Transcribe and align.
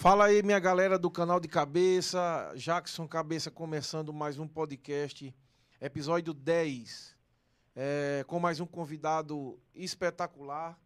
Fala 0.00 0.24
aí, 0.24 0.42
minha 0.42 0.58
galera 0.58 0.98
do 0.98 1.10
canal 1.10 1.38
de 1.38 1.46
cabeça. 1.46 2.54
Jackson 2.56 3.06
Cabeça 3.06 3.50
começando 3.50 4.14
mais 4.14 4.38
um 4.38 4.48
podcast, 4.48 5.36
episódio 5.78 6.32
10. 6.32 7.14
É, 7.76 8.24
com 8.26 8.40
mais 8.40 8.60
um 8.60 8.66
convidado 8.66 9.60
espetacular 9.74 10.80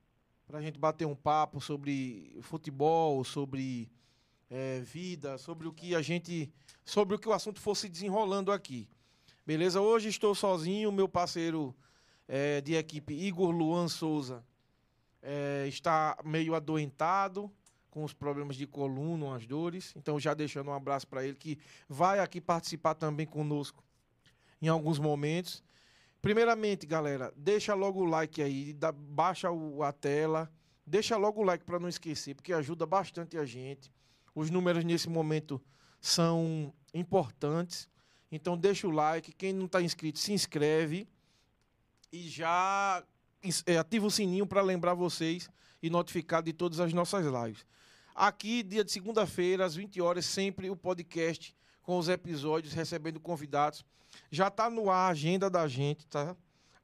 para 0.48 0.58
a 0.58 0.60
gente 0.60 0.80
bater 0.80 1.06
um 1.06 1.14
papo 1.14 1.60
sobre 1.60 2.36
futebol, 2.42 3.22
sobre 3.22 3.88
é, 4.50 4.80
vida, 4.80 5.38
sobre 5.38 5.68
o 5.68 5.72
que 5.72 5.94
a 5.94 6.02
gente. 6.02 6.52
sobre 6.84 7.14
o 7.14 7.18
que 7.18 7.28
o 7.28 7.32
assunto 7.32 7.60
fosse 7.60 7.88
desenrolando 7.88 8.50
aqui. 8.50 8.88
Beleza? 9.46 9.80
Hoje 9.80 10.08
estou 10.08 10.34
sozinho, 10.34 10.90
meu 10.90 11.08
parceiro 11.08 11.72
é, 12.26 12.60
de 12.60 12.74
equipe, 12.74 13.14
Igor 13.14 13.52
Luan 13.52 13.86
Souza, 13.86 14.44
é, 15.22 15.66
está 15.68 16.18
meio 16.24 16.56
adoentado 16.56 17.48
com 17.94 18.02
os 18.02 18.12
problemas 18.12 18.56
de 18.56 18.66
coluna, 18.66 19.36
as 19.36 19.46
dores. 19.46 19.94
Então, 19.96 20.18
já 20.18 20.34
deixando 20.34 20.68
um 20.68 20.74
abraço 20.74 21.06
para 21.06 21.24
ele, 21.24 21.36
que 21.36 21.56
vai 21.88 22.18
aqui 22.18 22.40
participar 22.40 22.94
também 22.94 23.24
conosco 23.24 23.84
em 24.60 24.66
alguns 24.66 24.98
momentos. 24.98 25.62
Primeiramente, 26.20 26.86
galera, 26.86 27.32
deixa 27.36 27.72
logo 27.72 28.00
o 28.00 28.04
like 28.04 28.42
aí, 28.42 28.76
baixa 28.96 29.48
o, 29.48 29.84
a 29.84 29.92
tela, 29.92 30.50
deixa 30.84 31.16
logo 31.16 31.40
o 31.40 31.44
like 31.44 31.64
para 31.64 31.78
não 31.78 31.88
esquecer, 31.88 32.34
porque 32.34 32.52
ajuda 32.52 32.84
bastante 32.84 33.38
a 33.38 33.46
gente. 33.46 33.92
Os 34.34 34.50
números 34.50 34.82
nesse 34.84 35.08
momento 35.08 35.62
são 36.00 36.74
importantes. 36.92 37.88
Então, 38.32 38.56
deixa 38.56 38.88
o 38.88 38.90
like. 38.90 39.32
Quem 39.32 39.52
não 39.52 39.66
está 39.66 39.80
inscrito, 39.80 40.18
se 40.18 40.32
inscreve. 40.32 41.06
E 42.10 42.28
já 42.28 43.04
é, 43.66 43.78
ativa 43.78 44.04
o 44.04 44.10
sininho 44.10 44.48
para 44.48 44.62
lembrar 44.62 44.94
vocês 44.94 45.48
e 45.80 45.88
notificar 45.88 46.42
de 46.42 46.52
todas 46.52 46.80
as 46.80 46.92
nossas 46.92 47.24
lives. 47.26 47.64
Aqui, 48.14 48.62
dia 48.62 48.84
de 48.84 48.92
segunda-feira, 48.92 49.64
às 49.64 49.74
20 49.74 50.00
horas, 50.00 50.24
sempre 50.24 50.70
o 50.70 50.76
podcast 50.76 51.52
com 51.82 51.98
os 51.98 52.08
episódios, 52.08 52.72
recebendo 52.72 53.18
convidados. 53.18 53.84
Já 54.30 54.46
está 54.46 54.70
no 54.70 54.88
ar 54.88 55.08
a 55.08 55.08
agenda 55.08 55.50
da 55.50 55.66
gente, 55.66 56.06
tá? 56.06 56.36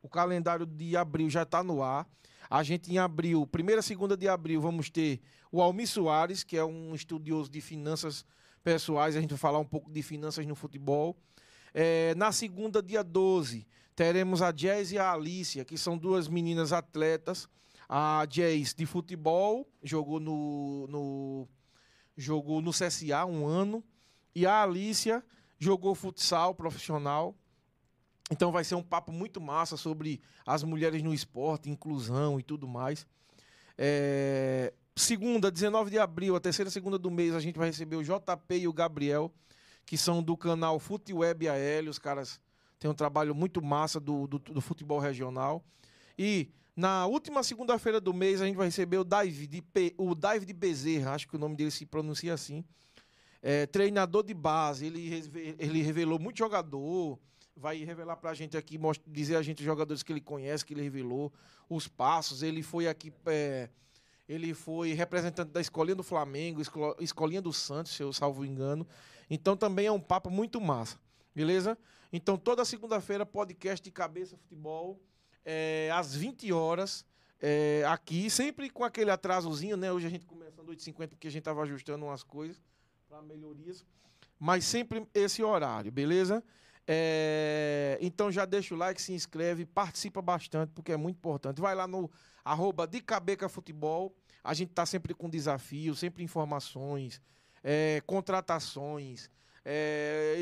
O 0.02 0.08
calendário 0.08 0.66
de 0.66 0.96
abril 0.96 1.30
já 1.30 1.44
está 1.44 1.62
no 1.62 1.84
ar. 1.84 2.04
A 2.50 2.64
gente, 2.64 2.92
em 2.92 2.98
abril, 2.98 3.46
primeira, 3.46 3.80
segunda 3.80 4.16
de 4.16 4.26
abril, 4.26 4.60
vamos 4.60 4.90
ter 4.90 5.20
o 5.52 5.62
Almir 5.62 5.86
Soares, 5.86 6.42
que 6.42 6.56
é 6.56 6.64
um 6.64 6.96
estudioso 6.96 7.48
de 7.48 7.60
finanças 7.60 8.24
pessoais. 8.64 9.14
A 9.14 9.20
gente 9.20 9.30
vai 9.30 9.38
falar 9.38 9.60
um 9.60 9.64
pouco 9.64 9.88
de 9.88 10.02
finanças 10.02 10.44
no 10.44 10.56
futebol. 10.56 11.16
É, 11.72 12.12
na 12.16 12.32
segunda, 12.32 12.82
dia 12.82 13.04
12, 13.04 13.68
teremos 13.94 14.42
a 14.42 14.50
Jazz 14.50 14.90
e 14.90 14.98
a 14.98 15.12
Alicia, 15.12 15.64
que 15.64 15.78
são 15.78 15.96
duas 15.96 16.26
meninas 16.26 16.72
atletas 16.72 17.48
a 17.92 18.24
Jazz 18.24 18.72
de 18.72 18.86
futebol, 18.86 19.68
jogou 19.82 20.20
no, 20.20 20.86
no, 20.86 21.48
jogou 22.16 22.62
no 22.62 22.70
CSA 22.70 23.26
um 23.26 23.44
ano. 23.44 23.82
E 24.32 24.46
a 24.46 24.62
Alicia 24.62 25.24
jogou 25.58 25.96
futsal 25.96 26.54
profissional. 26.54 27.34
Então 28.30 28.52
vai 28.52 28.62
ser 28.62 28.76
um 28.76 28.82
papo 28.82 29.10
muito 29.10 29.40
massa 29.40 29.76
sobre 29.76 30.20
as 30.46 30.62
mulheres 30.62 31.02
no 31.02 31.12
esporte, 31.12 31.68
inclusão 31.68 32.38
e 32.38 32.44
tudo 32.44 32.68
mais. 32.68 33.04
É, 33.76 34.72
segunda, 34.94 35.50
19 35.50 35.90
de 35.90 35.98
abril, 35.98 36.36
a 36.36 36.40
terceira 36.40 36.70
segunda 36.70 36.96
do 36.96 37.10
mês, 37.10 37.34
a 37.34 37.40
gente 37.40 37.58
vai 37.58 37.66
receber 37.66 37.96
o 37.96 38.04
JP 38.04 38.54
e 38.56 38.68
o 38.68 38.72
Gabriel, 38.72 39.34
que 39.84 39.98
são 39.98 40.22
do 40.22 40.36
canal 40.36 40.78
Futeweb 40.78 41.48
AL. 41.48 41.88
Os 41.88 41.98
caras 41.98 42.40
têm 42.78 42.88
um 42.88 42.94
trabalho 42.94 43.34
muito 43.34 43.60
massa 43.60 43.98
do, 43.98 44.28
do, 44.28 44.38
do 44.38 44.60
futebol 44.60 45.00
regional. 45.00 45.64
E 46.16 46.52
na 46.80 47.04
última 47.04 47.42
segunda-feira 47.42 48.00
do 48.00 48.14
mês, 48.14 48.40
a 48.40 48.46
gente 48.46 48.56
vai 48.56 48.68
receber 48.68 48.96
o 48.96 49.04
Dave 49.04 49.46
de, 49.46 49.60
P, 49.60 49.94
o 49.98 50.14
Dave 50.14 50.46
de 50.46 50.54
Bezerra, 50.54 51.12
acho 51.12 51.28
que 51.28 51.36
o 51.36 51.38
nome 51.38 51.54
dele 51.54 51.70
se 51.70 51.84
pronuncia 51.84 52.32
assim. 52.32 52.64
É, 53.42 53.66
treinador 53.66 54.22
de 54.22 54.32
base, 54.32 54.86
ele, 54.86 55.30
ele 55.58 55.82
revelou 55.82 56.18
muito 56.18 56.38
jogador, 56.38 57.18
vai 57.54 57.84
revelar 57.84 58.16
pra 58.16 58.32
gente 58.32 58.56
aqui, 58.56 58.80
dizer 59.06 59.36
a 59.36 59.42
gente 59.42 59.58
os 59.58 59.64
jogadores 59.66 60.02
que 60.02 60.10
ele 60.10 60.22
conhece, 60.22 60.64
que 60.64 60.72
ele 60.72 60.80
revelou, 60.80 61.30
os 61.68 61.86
passos, 61.86 62.42
ele 62.42 62.62
foi 62.62 62.88
aqui, 62.88 63.12
é, 63.26 63.68
ele 64.26 64.54
foi 64.54 64.94
representante 64.94 65.50
da 65.50 65.60
Escolinha 65.60 65.96
do 65.96 66.02
Flamengo, 66.02 66.62
Escolinha 66.98 67.42
do 67.42 67.52
Santos, 67.52 67.92
se 67.92 68.02
eu 68.02 68.10
salvo 68.10 68.42
engano, 68.42 68.86
então 69.28 69.54
também 69.54 69.84
é 69.84 69.92
um 69.92 70.00
papo 70.00 70.30
muito 70.30 70.58
massa, 70.58 70.98
beleza? 71.34 71.76
Então 72.10 72.38
toda 72.38 72.64
segunda-feira, 72.64 73.26
podcast 73.26 73.84
de 73.84 73.90
Cabeça 73.90 74.34
Futebol, 74.38 74.98
é, 75.44 75.90
às 75.92 76.14
20 76.14 76.52
horas, 76.52 77.04
é, 77.40 77.82
aqui, 77.86 78.28
sempre 78.28 78.68
com 78.68 78.84
aquele 78.84 79.10
atrasozinho, 79.10 79.76
né? 79.76 79.90
Hoje 79.90 80.06
a 80.06 80.10
gente 80.10 80.26
começa 80.26 80.60
às 80.60 80.66
8h50 80.66 81.08
porque 81.08 81.28
a 81.28 81.30
gente 81.30 81.40
estava 81.40 81.62
ajustando 81.62 82.04
umas 82.04 82.22
coisas 82.22 82.60
para 83.08 83.22
melhorias. 83.22 83.84
Mas 84.38 84.64
sempre 84.64 85.06
esse 85.14 85.42
horário, 85.42 85.90
beleza? 85.90 86.42
É, 86.86 87.98
então 88.00 88.32
já 88.32 88.44
deixa 88.44 88.74
o 88.74 88.78
like, 88.78 89.00
se 89.00 89.12
inscreve, 89.12 89.64
participa 89.64 90.20
bastante, 90.20 90.72
porque 90.72 90.92
é 90.92 90.96
muito 90.96 91.16
importante. 91.16 91.60
Vai 91.60 91.74
lá 91.74 91.86
no 91.86 92.10
arroba 92.44 92.86
de 92.86 93.00
Cabeca 93.00 93.48
Futebol. 93.48 94.14
A 94.42 94.54
gente 94.54 94.70
está 94.70 94.84
sempre 94.84 95.14
com 95.14 95.28
desafios, 95.28 95.98
sempre 95.98 96.24
informações, 96.24 97.20
é, 97.62 98.02
contratações, 98.06 99.30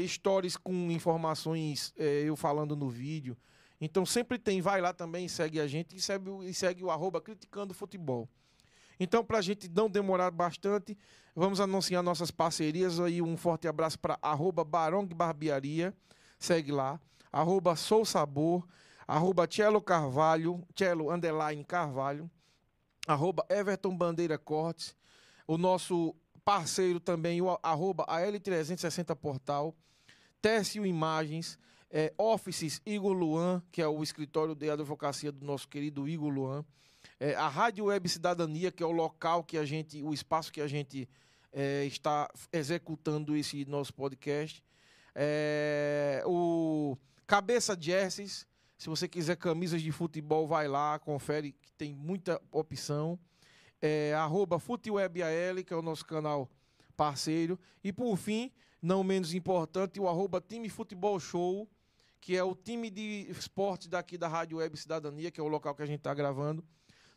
stories 0.06 0.56
com 0.56 0.72
informações, 0.90 1.92
eu 1.96 2.36
falando 2.36 2.76
no 2.76 2.88
vídeo. 2.88 3.36
Então 3.80 4.04
sempre 4.04 4.38
tem, 4.38 4.60
vai 4.60 4.80
lá 4.80 4.92
também, 4.92 5.28
segue 5.28 5.60
a 5.60 5.66
gente 5.66 5.96
e 5.96 6.00
segue, 6.00 6.30
e 6.44 6.52
segue 6.52 6.82
o 6.82 6.90
arroba 6.90 7.20
Criticando 7.20 7.72
Futebol. 7.72 8.28
Então, 9.00 9.24
para 9.24 9.38
a 9.38 9.42
gente 9.42 9.68
não 9.68 9.88
demorar 9.88 10.30
bastante, 10.30 10.98
vamos 11.34 11.60
anunciar 11.60 12.02
nossas 12.02 12.30
parcerias. 12.30 12.98
Aí. 12.98 13.22
Um 13.22 13.36
forte 13.36 13.68
abraço 13.68 13.98
para 13.98 14.18
arroba 14.20 14.64
Barong 14.64 15.06
Barbearia, 15.06 15.94
segue 16.38 16.72
lá, 16.72 17.00
arroba 17.32 17.76
Sou 17.76 18.04
Sabor, 18.04 18.66
arroba 19.06 19.46
Cello 19.46 19.80
Carvalho, 19.80 20.66
Cello 20.74 21.12
Underline 21.12 21.64
Carvalho, 21.64 22.28
arroba 23.06 23.46
Everton 23.48 23.96
Bandeira 23.96 24.36
Cortes, 24.36 24.96
o 25.46 25.56
nosso 25.56 26.14
parceiro 26.44 26.98
também, 26.98 27.40
o 27.40 27.58
arroba 27.62 28.04
AL360 28.06 29.14
Portal, 29.14 29.76
Técio 30.42 30.84
Imagens, 30.84 31.58
é, 31.90 32.12
Offices 32.18 32.80
Igor 32.84 33.12
Luan, 33.12 33.62
que 33.72 33.80
é 33.80 33.88
o 33.88 34.02
escritório 34.02 34.54
de 34.54 34.70
advocacia 34.70 35.32
do 35.32 35.44
nosso 35.44 35.68
querido 35.68 36.08
Igor 36.08 36.30
Luan. 36.30 36.64
É, 37.18 37.34
a 37.34 37.48
Rádio 37.48 37.86
Web 37.86 38.08
Cidadania, 38.08 38.70
que 38.70 38.82
é 38.82 38.86
o 38.86 38.92
local 38.92 39.42
que 39.42 39.58
a 39.58 39.64
gente, 39.64 40.02
o 40.02 40.12
espaço 40.12 40.52
que 40.52 40.60
a 40.60 40.66
gente 40.66 41.08
é, 41.52 41.84
está 41.84 42.30
executando 42.52 43.36
esse 43.36 43.64
nosso 43.64 43.92
podcast. 43.94 44.62
É, 45.14 46.22
o 46.26 46.96
Cabeça 47.26 47.76
Jerseys, 47.78 48.46
se 48.76 48.88
você 48.88 49.08
quiser 49.08 49.36
camisas 49.36 49.82
de 49.82 49.90
futebol, 49.90 50.46
vai 50.46 50.68
lá, 50.68 50.98
confere 50.98 51.52
que 51.52 51.72
tem 51.72 51.94
muita 51.94 52.40
opção. 52.52 53.18
É, 53.80 54.14
arroba 54.14 54.58
FuteWebAL, 54.58 55.64
que 55.66 55.72
é 55.72 55.76
o 55.76 55.82
nosso 55.82 56.04
canal 56.04 56.48
parceiro. 56.96 57.58
E 57.82 57.92
por 57.92 58.16
fim, 58.16 58.52
não 58.80 59.02
menos 59.02 59.34
importante, 59.34 60.00
o 60.00 60.08
arroba 60.08 60.40
Time 60.40 60.68
Futebol 60.68 61.18
Show, 61.18 61.68
que 62.20 62.36
é 62.36 62.42
o 62.42 62.54
time 62.54 62.90
de 62.90 63.26
esporte 63.30 63.88
daqui 63.88 64.18
da 64.18 64.28
Rádio 64.28 64.58
Web 64.58 64.76
Cidadania, 64.76 65.30
que 65.30 65.40
é 65.40 65.42
o 65.42 65.48
local 65.48 65.74
que 65.74 65.82
a 65.82 65.86
gente 65.86 65.98
está 65.98 66.12
gravando. 66.14 66.64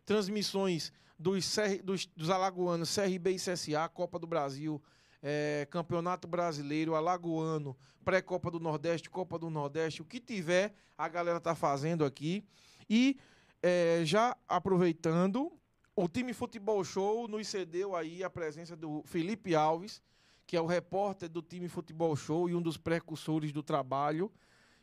Transmissões 0.05 0.91
dos, 1.17 1.55
dos, 1.83 2.05
dos, 2.07 2.29
alagoanos 2.29 2.95
CRB 2.95 3.31
e 3.31 3.35
CSA, 3.35 3.87
Copa 3.93 4.17
do 4.17 4.25
Brasil, 4.25 4.81
é, 5.21 5.67
Campeonato 5.69 6.27
Brasileiro, 6.27 6.95
Alagoano, 6.95 7.77
Pré-Copa 8.03 8.49
do 8.49 8.59
Nordeste, 8.59 9.09
Copa 9.09 9.37
do 9.37 9.49
Nordeste, 9.49 10.01
o 10.01 10.05
que 10.05 10.19
tiver, 10.19 10.73
a 10.97 11.07
galera 11.07 11.37
está 11.37 11.53
fazendo 11.53 12.03
aqui. 12.03 12.43
E 12.89 13.19
é, 13.61 14.01
já 14.03 14.35
aproveitando, 14.47 15.51
o 15.95 16.07
time 16.07 16.33
Futebol 16.33 16.83
Show 16.83 17.27
nos 17.27 17.47
cedeu 17.47 17.95
aí 17.95 18.23
a 18.23 18.29
presença 18.29 18.75
do 18.75 19.03
Felipe 19.05 19.53
Alves, 19.53 20.01
que 20.47 20.57
é 20.57 20.61
o 20.61 20.65
repórter 20.65 21.29
do 21.29 21.41
time 21.41 21.67
Futebol 21.67 22.15
Show 22.15 22.49
e 22.49 22.55
um 22.55 22.61
dos 22.61 22.77
precursores 22.77 23.51
do 23.51 23.61
trabalho 23.61 24.31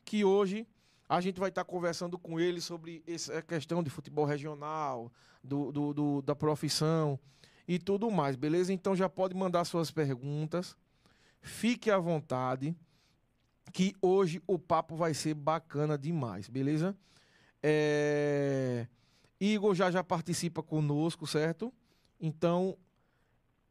que 0.09 0.25
hoje 0.25 0.67
a 1.07 1.21
gente 1.21 1.39
vai 1.39 1.51
estar 1.51 1.65
conversando 1.65 2.19
com 2.19 2.41
ele 2.41 2.63
sobre 2.63 3.03
essa 3.07 3.43
questão 3.43 3.83
de 3.83 3.91
futebol 3.91 4.25
regional, 4.25 5.13
do, 5.45 5.71
do, 5.71 5.93
do, 5.93 6.23
da 6.23 6.35
profissão 6.35 7.21
e 7.67 7.79
tudo 7.79 8.11
mais, 8.11 8.35
beleza? 8.35 8.73
Então 8.73 8.97
já 8.97 9.07
pode 9.07 9.35
mandar 9.35 9.67
suas 9.67 9.91
perguntas, 9.91 10.75
fique 11.43 11.91
à 11.91 11.99
vontade, 11.99 12.75
que 13.71 13.95
hoje 14.01 14.43
o 14.47 14.59
papo 14.59 14.97
vai 14.97 15.13
ser 15.13 15.35
bacana 15.35 15.99
demais, 15.99 16.49
beleza? 16.49 16.97
É... 17.63 18.87
Igor 19.39 19.75
já 19.75 19.91
já 19.91 20.03
participa 20.03 20.63
conosco, 20.63 21.27
certo? 21.27 21.71
Então 22.19 22.79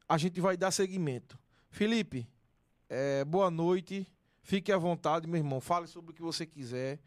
a 0.07 0.19
gente 0.19 0.39
vai 0.39 0.55
dar 0.55 0.69
seguimento. 0.69 1.37
Felipe, 1.71 2.27
é, 2.87 3.25
boa 3.25 3.49
noite. 3.49 4.07
Fique 4.47 4.71
à 4.71 4.77
vontade, 4.77 5.27
meu 5.27 5.35
irmão. 5.35 5.59
Fale 5.59 5.88
sobre 5.88 6.11
o 6.11 6.13
que 6.13 6.21
você 6.21 6.45
quiser. 6.45 7.01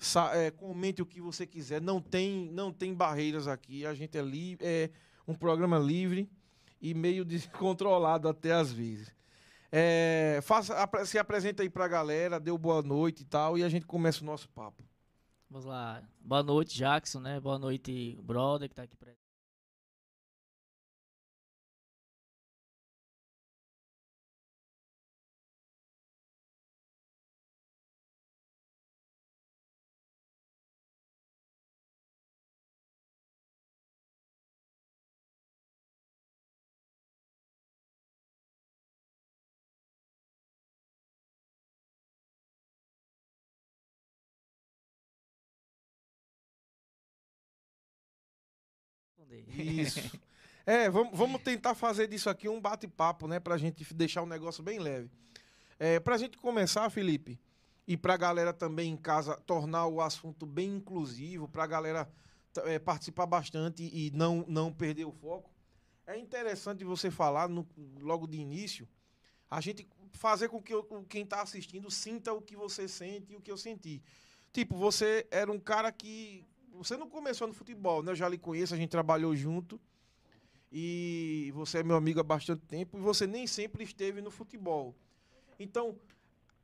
Sa 0.00 0.34
é, 0.34 0.50
comente 0.50 1.00
o 1.00 1.06
que 1.06 1.20
você 1.20 1.46
quiser. 1.46 1.80
Não 1.80 2.00
tem, 2.00 2.50
não 2.50 2.72
tem 2.72 2.92
barreiras 2.92 3.46
aqui. 3.46 3.86
A 3.86 3.94
gente 3.94 4.18
é, 4.18 4.20
é 4.60 4.90
um 5.24 5.32
programa 5.32 5.78
livre. 5.78 6.28
e 6.80 6.92
meio 6.92 7.22
descontrolado 7.24 8.28
até 8.28 8.50
às 8.50 8.72
vezes. 8.72 9.14
É, 9.70 10.40
faça, 10.42 10.74
se 11.06 11.20
apresenta 11.20 11.62
aí 11.62 11.70
pra 11.70 11.86
galera, 11.86 12.40
deu 12.40 12.58
boa 12.58 12.82
noite 12.82 13.20
e 13.20 13.26
tal, 13.26 13.56
e 13.56 13.62
a 13.62 13.68
gente 13.68 13.86
começa 13.86 14.20
o 14.20 14.26
nosso 14.26 14.48
papo. 14.48 14.82
Vamos 15.48 15.64
lá. 15.64 16.02
Boa 16.20 16.42
noite, 16.42 16.76
Jackson, 16.76 17.20
né? 17.20 17.38
Boa 17.38 17.60
noite, 17.60 18.18
brother, 18.24 18.68
que 18.68 18.74
tá 18.74 18.82
aqui 18.82 18.96
presente. 18.96 19.21
Isso. 49.38 50.00
É, 50.64 50.88
vamos, 50.88 51.18
vamos 51.18 51.42
tentar 51.42 51.74
fazer 51.74 52.06
disso 52.06 52.30
aqui 52.30 52.48
um 52.48 52.60
bate-papo, 52.60 53.26
né? 53.26 53.40
Pra 53.40 53.58
gente 53.58 53.92
deixar 53.92 54.22
o 54.22 54.26
negócio 54.26 54.62
bem 54.62 54.78
leve. 54.78 55.10
É, 55.76 55.98
pra 55.98 56.16
gente 56.16 56.38
começar, 56.38 56.88
Felipe, 56.88 57.36
e 57.84 57.96
pra 57.96 58.16
galera 58.16 58.52
também 58.52 58.92
em 58.92 58.96
casa 58.96 59.36
tornar 59.44 59.88
o 59.88 60.00
assunto 60.00 60.46
bem 60.46 60.76
inclusivo, 60.76 61.48
pra 61.48 61.66
galera 61.66 62.08
é, 62.64 62.78
participar 62.78 63.26
bastante 63.26 63.82
e 63.82 64.12
não, 64.14 64.44
não 64.46 64.72
perder 64.72 65.04
o 65.04 65.12
foco, 65.12 65.50
é 66.06 66.16
interessante 66.16 66.84
você 66.84 67.10
falar 67.10 67.48
no, 67.48 67.66
logo 67.98 68.26
de 68.26 68.38
início, 68.38 68.88
a 69.50 69.60
gente 69.60 69.88
fazer 70.12 70.48
com 70.48 70.62
que 70.62 70.72
eu, 70.72 70.84
quem 71.08 71.26
tá 71.26 71.42
assistindo 71.42 71.90
sinta 71.90 72.32
o 72.32 72.40
que 72.40 72.54
você 72.54 72.86
sente 72.86 73.32
e 73.32 73.36
o 73.36 73.40
que 73.40 73.50
eu 73.50 73.56
senti. 73.56 74.02
Tipo, 74.52 74.76
você 74.76 75.26
era 75.30 75.50
um 75.50 75.58
cara 75.58 75.90
que 75.90 76.46
você 76.72 76.96
não 76.96 77.08
começou 77.08 77.46
no 77.46 77.54
futebol, 77.54 78.02
né? 78.02 78.12
Eu 78.12 78.16
já 78.16 78.28
lhe 78.28 78.38
conheço, 78.38 78.74
a 78.74 78.76
gente 78.76 78.90
trabalhou 78.90 79.34
junto. 79.36 79.80
E 80.70 81.52
você 81.54 81.78
é 81.78 81.82
meu 81.82 81.96
amigo 81.96 82.18
há 82.20 82.22
bastante 82.22 82.62
tempo 82.62 82.96
e 82.96 83.00
você 83.00 83.26
nem 83.26 83.46
sempre 83.46 83.84
esteve 83.84 84.22
no 84.22 84.30
futebol. 84.30 84.94
Então, 85.58 85.98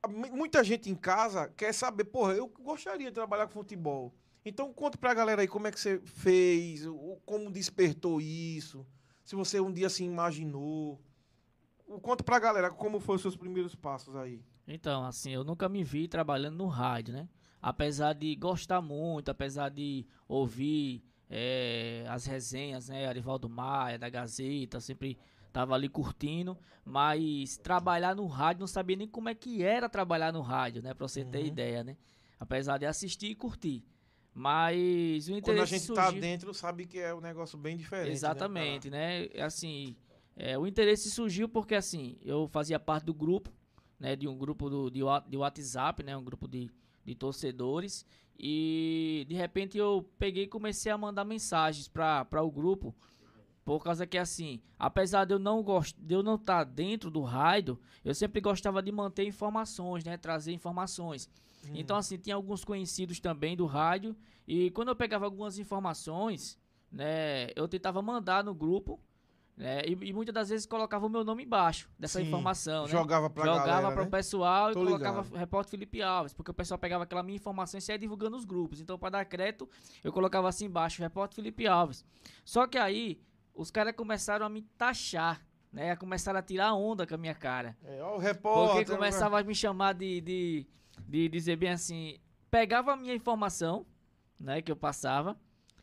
muita 0.08 0.64
gente 0.64 0.90
em 0.90 0.94
casa 0.94 1.48
quer 1.48 1.74
saber, 1.74 2.04
porra, 2.04 2.32
eu 2.32 2.48
gostaria 2.48 3.08
de 3.08 3.14
trabalhar 3.14 3.46
com 3.46 3.52
futebol. 3.52 4.14
Então, 4.44 4.72
conta 4.72 4.96
pra 4.96 5.12
galera 5.12 5.42
aí 5.42 5.48
como 5.48 5.66
é 5.66 5.70
que 5.70 5.78
você 5.78 6.00
fez, 6.00 6.84
como 7.26 7.50
despertou 7.50 8.18
isso, 8.18 8.86
se 9.22 9.36
você 9.36 9.60
um 9.60 9.70
dia 9.70 9.90
se 9.90 10.04
imaginou. 10.04 10.98
Conta 12.00 12.24
pra 12.24 12.38
galera 12.38 12.70
como 12.70 12.98
foram 13.00 13.16
os 13.16 13.22
seus 13.22 13.36
primeiros 13.36 13.74
passos 13.74 14.16
aí. 14.16 14.42
Então, 14.66 15.04
assim, 15.04 15.32
eu 15.32 15.44
nunca 15.44 15.68
me 15.68 15.84
vi 15.84 16.08
trabalhando 16.08 16.56
no 16.56 16.66
rádio, 16.66 17.14
né? 17.14 17.28
Apesar 17.60 18.12
de 18.12 18.34
gostar 18.36 18.80
muito, 18.80 19.30
apesar 19.30 19.68
de 19.68 20.06
ouvir 20.26 21.02
é, 21.28 22.04
as 22.08 22.26
resenhas, 22.26 22.88
né, 22.88 23.06
Arivaldo 23.06 23.48
Maia, 23.48 23.98
da 23.98 24.08
Gazeta, 24.08 24.80
sempre 24.80 25.18
tava 25.52 25.74
ali 25.74 25.88
curtindo, 25.88 26.56
mas 26.84 27.56
trabalhar 27.58 28.14
no 28.14 28.26
rádio, 28.26 28.60
não 28.60 28.66
sabia 28.66 28.96
nem 28.96 29.08
como 29.08 29.28
é 29.28 29.34
que 29.34 29.62
era 29.62 29.88
trabalhar 29.88 30.32
no 30.32 30.40
rádio, 30.40 30.82
né, 30.82 30.94
pra 30.94 31.06
você 31.06 31.22
uhum. 31.22 31.30
ter 31.30 31.44
ideia, 31.44 31.84
né, 31.84 31.96
apesar 32.38 32.78
de 32.78 32.86
assistir 32.86 33.30
e 33.30 33.34
curtir. 33.34 33.84
Mas 34.34 35.28
o 35.28 35.32
interesse 35.32 35.42
Quando 35.42 35.60
a 35.60 35.64
gente 35.64 35.80
tá 35.80 36.04
surgiu... 36.04 36.12
tá 36.12 36.20
dentro, 36.20 36.54
sabe 36.54 36.86
que 36.86 37.00
é 37.00 37.12
um 37.12 37.20
negócio 37.20 37.58
bem 37.58 37.76
diferente. 37.76 38.06
Né, 38.06 38.12
Exatamente, 38.12 38.88
né? 38.88 39.26
né? 39.34 39.42
Assim, 39.42 39.96
é, 40.36 40.56
o 40.56 40.64
interesse 40.64 41.10
surgiu 41.10 41.48
porque, 41.48 41.74
assim, 41.74 42.16
eu 42.22 42.46
fazia 42.46 42.78
parte 42.78 43.04
do 43.04 43.12
grupo, 43.12 43.52
né? 43.98 44.14
De 44.14 44.28
um 44.28 44.38
grupo 44.38 44.70
do, 44.70 44.88
de, 44.88 45.00
de 45.28 45.36
WhatsApp, 45.36 46.04
né? 46.04 46.16
Um 46.16 46.22
grupo 46.22 46.46
de, 46.46 46.70
de 47.08 47.14
torcedores. 47.14 48.04
E 48.38 49.26
de 49.28 49.34
repente 49.34 49.76
eu 49.76 50.08
peguei 50.18 50.44
e 50.44 50.48
comecei 50.48 50.92
a 50.92 50.98
mandar 50.98 51.24
mensagens 51.24 51.88
para 51.88 52.42
o 52.42 52.50
grupo. 52.50 52.94
Por 53.64 53.82
causa 53.82 54.06
que 54.06 54.16
assim, 54.16 54.62
apesar 54.78 55.24
de 55.24 55.34
eu 55.34 55.38
não 55.38 55.62
gost... 55.62 55.96
de 55.98 56.14
eu 56.14 56.22
não 56.22 56.36
estar 56.36 56.64
tá 56.64 56.64
dentro 56.64 57.10
do 57.10 57.22
raio, 57.22 57.78
eu 58.04 58.14
sempre 58.14 58.40
gostava 58.40 58.82
de 58.82 58.92
manter 58.92 59.26
informações, 59.26 60.04
né, 60.04 60.16
trazer 60.16 60.52
informações. 60.52 61.28
Hum. 61.64 61.72
Então 61.74 61.96
assim, 61.96 62.16
tinha 62.16 62.36
alguns 62.36 62.64
conhecidos 62.64 63.18
também 63.18 63.56
do 63.56 63.66
rádio 63.66 64.16
e 64.46 64.70
quando 64.70 64.88
eu 64.88 64.96
pegava 64.96 65.24
algumas 65.24 65.58
informações, 65.58 66.58
né, 66.90 67.50
eu 67.56 67.66
tentava 67.68 68.00
mandar 68.00 68.44
no 68.44 68.54
grupo 68.54 69.00
né? 69.58 69.82
E, 69.84 69.90
e, 69.90 70.12
muitas 70.12 70.32
das 70.32 70.48
vezes 70.50 70.66
colocava 70.66 71.04
o 71.04 71.08
meu 71.08 71.24
nome 71.24 71.42
embaixo 71.42 71.90
dessa 71.98 72.20
Sim, 72.20 72.28
informação. 72.28 72.84
Né? 72.84 72.90
Jogava 72.90 73.28
para 73.28 73.44
Jogava 73.44 73.90
para 73.90 74.02
o 74.02 74.04
né? 74.04 74.10
pessoal 74.10 74.72
Tô 74.72 74.82
e 74.82 74.84
colocava 74.84 75.22
ligado. 75.22 75.36
repórter 75.36 75.70
Felipe 75.72 76.00
Alves, 76.00 76.32
porque 76.32 76.52
o 76.52 76.54
pessoal 76.54 76.78
pegava 76.78 77.02
aquela 77.02 77.24
minha 77.24 77.34
informação 77.34 77.76
e 77.76 77.82
saia 77.82 77.98
divulgando 77.98 78.36
os 78.36 78.44
grupos. 78.44 78.80
Então, 78.80 78.96
para 78.96 79.10
dar 79.10 79.24
crédito, 79.24 79.68
eu 80.04 80.12
colocava 80.12 80.48
assim 80.48 80.66
embaixo, 80.66 81.02
repórter 81.02 81.34
Felipe 81.34 81.66
Alves. 81.66 82.04
Só 82.44 82.68
que 82.68 82.78
aí, 82.78 83.20
os 83.52 83.68
caras 83.68 83.96
começaram 83.96 84.46
a 84.46 84.48
me 84.48 84.62
taxar. 84.62 85.44
Né, 85.70 85.94
começaram 85.96 86.38
a 86.38 86.42
tirar 86.42 86.72
onda 86.72 87.06
com 87.06 87.14
a 87.14 87.18
minha 87.18 87.34
cara. 87.34 87.76
É, 87.84 88.02
ó, 88.02 88.16
o 88.16 88.18
repórter. 88.18 88.76
Porque 88.76 88.90
começava 88.90 89.38
a 89.38 89.44
me 89.44 89.54
chamar 89.54 89.92
de, 89.92 90.18
de, 90.22 90.66
de 91.06 91.28
dizer 91.28 91.56
bem 91.56 91.68
assim. 91.68 92.16
Pegava 92.50 92.94
a 92.94 92.96
minha 92.96 93.14
informação, 93.14 93.84
né, 94.40 94.62
que 94.62 94.72
eu 94.72 94.76
passava, 94.76 95.36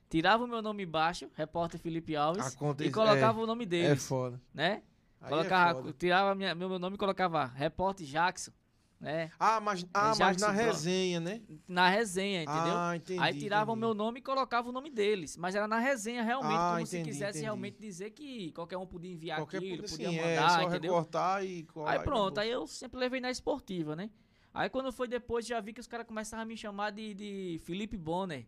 tirava 0.10 0.44
o 0.44 0.48
meu 0.48 0.62
nome 0.62 0.86
baixo, 0.86 1.30
repórter 1.36 1.80
Felipe 1.80 2.16
Alves, 2.16 2.58
e 2.80 2.90
colocava 2.90 3.40
é, 3.40 3.44
o 3.44 3.48
nome 3.48 3.66
dele. 3.66 3.94
É 3.94 3.96
foda. 3.96 4.42
Né? 4.54 4.84
Aí 5.22 5.28
é 5.28 5.30
colocava, 5.30 5.80
é 5.80 5.82
foda. 5.84 5.96
tirava 5.98 6.36
minha, 6.36 6.56
meu, 6.56 6.80
nome 6.80 6.96
e 6.96 7.00
colocava 7.00 7.46
repórter 7.46 8.06
Jackson. 8.06 8.52
Né? 9.00 9.30
Ah, 9.38 9.60
mas, 9.60 9.86
ah, 9.94 10.14
é 10.16 10.20
mas 10.20 10.38
na 10.38 10.52
resenha, 10.52 11.20
né? 11.20 11.42
Na 11.68 11.90
resenha, 11.90 12.44
entendeu? 12.44 12.74
Ah, 12.76 12.96
entendi, 12.96 13.20
Aí 13.20 13.38
tirava 13.38 13.72
o 13.72 13.76
meu 13.76 13.94
nome 13.94 14.20
e 14.20 14.24
colocava 14.24 14.70
o 14.70 14.72
nome 14.72 14.90
deles. 14.90 15.36
Mas 15.36 15.54
era 15.54 15.68
na 15.68 15.80
resenha, 15.80 16.24
realmente, 16.24 16.56
ah, 16.56 16.70
como 16.70 16.82
entendi, 16.82 16.90
se 16.90 17.04
quisesse 17.04 17.32
entendi. 17.32 17.44
realmente 17.44 17.78
dizer 17.78 18.12
que 18.12 18.52
qualquer 18.54 18.78
um 18.78 18.88
podia 18.88 19.12
enviar 19.12 19.40
qualquer 19.40 19.58
aquilo, 19.58 19.84
podia, 19.84 20.08
podia 20.08 20.22
é, 20.22 20.40
mandar, 20.40 20.62
é, 20.62 20.66
entendeu? 20.66 20.92
Recortar 20.94 21.46
e 21.46 21.68
Aí 21.86 22.00
pronto, 22.00 22.40
aí 22.40 22.50
eu 22.50 22.66
sempre 22.66 22.98
levei 22.98 23.20
na 23.20 23.30
esportiva, 23.30 23.96
né? 23.96 24.10
Aí 24.54 24.70
quando 24.70 24.92
foi 24.94 25.08
depois, 25.08 25.46
já 25.46 25.60
vi 25.60 25.74
que 25.74 25.82
os 25.82 25.88
caras 25.88 26.08
começaram 26.08 26.44
a 26.44 26.46
me 26.46 26.56
chamar 26.56 26.92
de, 26.92 27.14
de 27.14 27.62
Felipe 27.66 27.98
Bonner, 27.98 28.48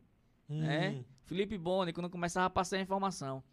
hum. 0.50 0.60
né? 0.60 1.04
Felipe 1.24 1.58
Boni, 1.58 1.92
quando 1.92 2.10
começava 2.10 2.46
a 2.46 2.50
passar 2.50 2.78
a 2.78 2.82
informação. 2.82 3.44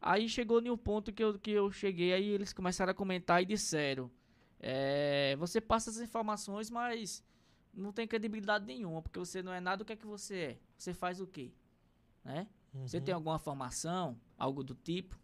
Aí 0.00 0.28
chegou 0.28 0.60
em 0.60 0.70
um 0.70 0.76
ponto 0.76 1.12
que 1.12 1.24
eu, 1.24 1.38
que 1.38 1.50
eu 1.50 1.70
cheguei, 1.70 2.12
aí 2.12 2.26
eles 2.28 2.52
começaram 2.52 2.90
a 2.90 2.94
comentar 2.94 3.42
e 3.42 3.46
disseram: 3.46 4.10
é, 4.60 5.34
Você 5.36 5.60
passa 5.60 5.90
as 5.90 5.98
informações, 5.98 6.70
mas 6.70 7.24
não 7.72 7.92
tem 7.92 8.06
credibilidade 8.06 8.66
nenhuma, 8.66 9.00
porque 9.00 9.18
você 9.18 9.42
não 9.42 9.52
é 9.52 9.60
nada 9.60 9.78
do 9.78 9.84
que 9.84 9.94
é 9.94 9.96
que 9.96 10.06
você 10.06 10.36
é. 10.36 10.58
Você 10.76 10.92
faz 10.92 11.20
o 11.20 11.26
quê? 11.26 11.52
Né? 12.22 12.46
Uhum. 12.74 12.86
Você 12.86 13.00
tem 13.00 13.14
alguma 13.14 13.38
formação, 13.38 14.20
algo 14.36 14.62
do 14.62 14.74
tipo? 14.74 15.18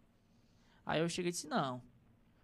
Aí 0.84 1.00
eu 1.00 1.08
cheguei 1.08 1.28
e 1.28 1.32
disse: 1.32 1.46
Não. 1.46 1.82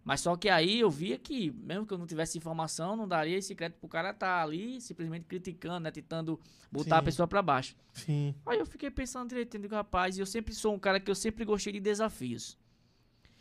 Mas 0.06 0.20
só 0.20 0.36
que 0.36 0.48
aí 0.48 0.78
eu 0.78 0.88
via 0.88 1.18
que, 1.18 1.50
mesmo 1.50 1.84
que 1.84 1.92
eu 1.92 1.98
não 1.98 2.06
tivesse 2.06 2.38
informação, 2.38 2.94
não 2.94 3.08
daria 3.08 3.36
esse 3.36 3.56
crédito 3.56 3.80
pro 3.80 3.88
cara 3.88 4.10
estar 4.10 4.38
tá 4.38 4.40
ali 4.40 4.80
simplesmente 4.80 5.24
criticando, 5.24 5.80
né? 5.80 5.90
Tentando 5.90 6.38
botar 6.70 6.94
Sim. 6.94 7.00
a 7.00 7.02
pessoa 7.02 7.26
para 7.26 7.42
baixo. 7.42 7.74
Sim. 7.92 8.32
Aí 8.46 8.56
eu 8.56 8.64
fiquei 8.64 8.88
pensando 8.88 9.30
direito, 9.30 9.58
digo, 9.58 9.74
rapaz, 9.74 10.16
eu 10.16 10.24
sempre 10.24 10.54
sou 10.54 10.72
um 10.72 10.78
cara 10.78 11.00
que 11.00 11.10
eu 11.10 11.14
sempre 11.16 11.44
gostei 11.44 11.72
de 11.72 11.80
desafios. 11.80 12.56